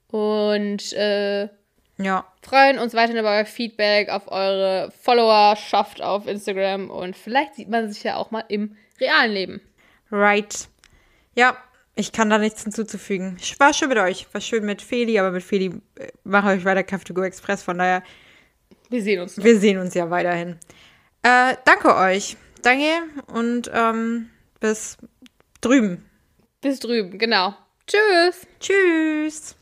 Und 0.08 0.92
äh, 0.92 1.48
Ja. 1.96 2.26
freuen 2.42 2.78
uns 2.78 2.94
weiterhin 2.94 3.18
über 3.18 3.30
euer 3.30 3.46
Feedback, 3.46 4.10
auf 4.10 4.30
eure 4.30 4.92
Followerschaft 5.02 6.02
auf 6.02 6.26
Instagram 6.26 6.90
und 6.90 7.16
vielleicht 7.16 7.54
sieht 7.54 7.68
man 7.68 7.90
sich 7.90 8.02
ja 8.04 8.16
auch 8.16 8.30
mal 8.30 8.44
im 8.48 8.76
realen 9.00 9.32
Leben. 9.32 9.60
Right. 10.12 10.68
Ja, 11.34 11.56
ich 11.96 12.12
kann 12.12 12.30
da 12.30 12.38
nichts 12.38 12.62
hinzuzufügen. 12.62 13.38
War 13.58 13.72
schön 13.72 13.88
mit 13.88 13.98
euch. 13.98 14.26
War 14.32 14.40
schön 14.40 14.64
mit 14.64 14.82
Feli, 14.82 15.18
aber 15.18 15.30
mit 15.30 15.42
Feli 15.42 15.66
äh, 15.98 16.08
mache 16.24 16.54
ich 16.56 16.64
weiter 16.64 16.82
Kaffee 16.84 17.04
to 17.06 17.14
go 17.14 17.22
Express. 17.22 17.62
Von 17.62 17.78
daher, 17.78 18.02
Wir 18.90 19.02
sehen 19.02 19.20
uns 19.20 19.36
noch. 19.36 19.44
wir 19.44 19.58
sehen 19.58 19.78
uns 19.78 19.94
ja 19.94 20.10
weiterhin. 20.10 20.58
Äh, 21.22 21.54
danke 21.64 21.96
euch. 21.96 22.36
Danke 22.62 22.84
und 23.32 23.70
ähm, 23.74 24.30
bis 24.64 24.96
drüben. 25.60 26.08
Bis 26.62 26.80
drüben, 26.80 27.18
genau. 27.18 27.54
Tschüss. 27.86 28.46
Tschüss. 28.60 29.56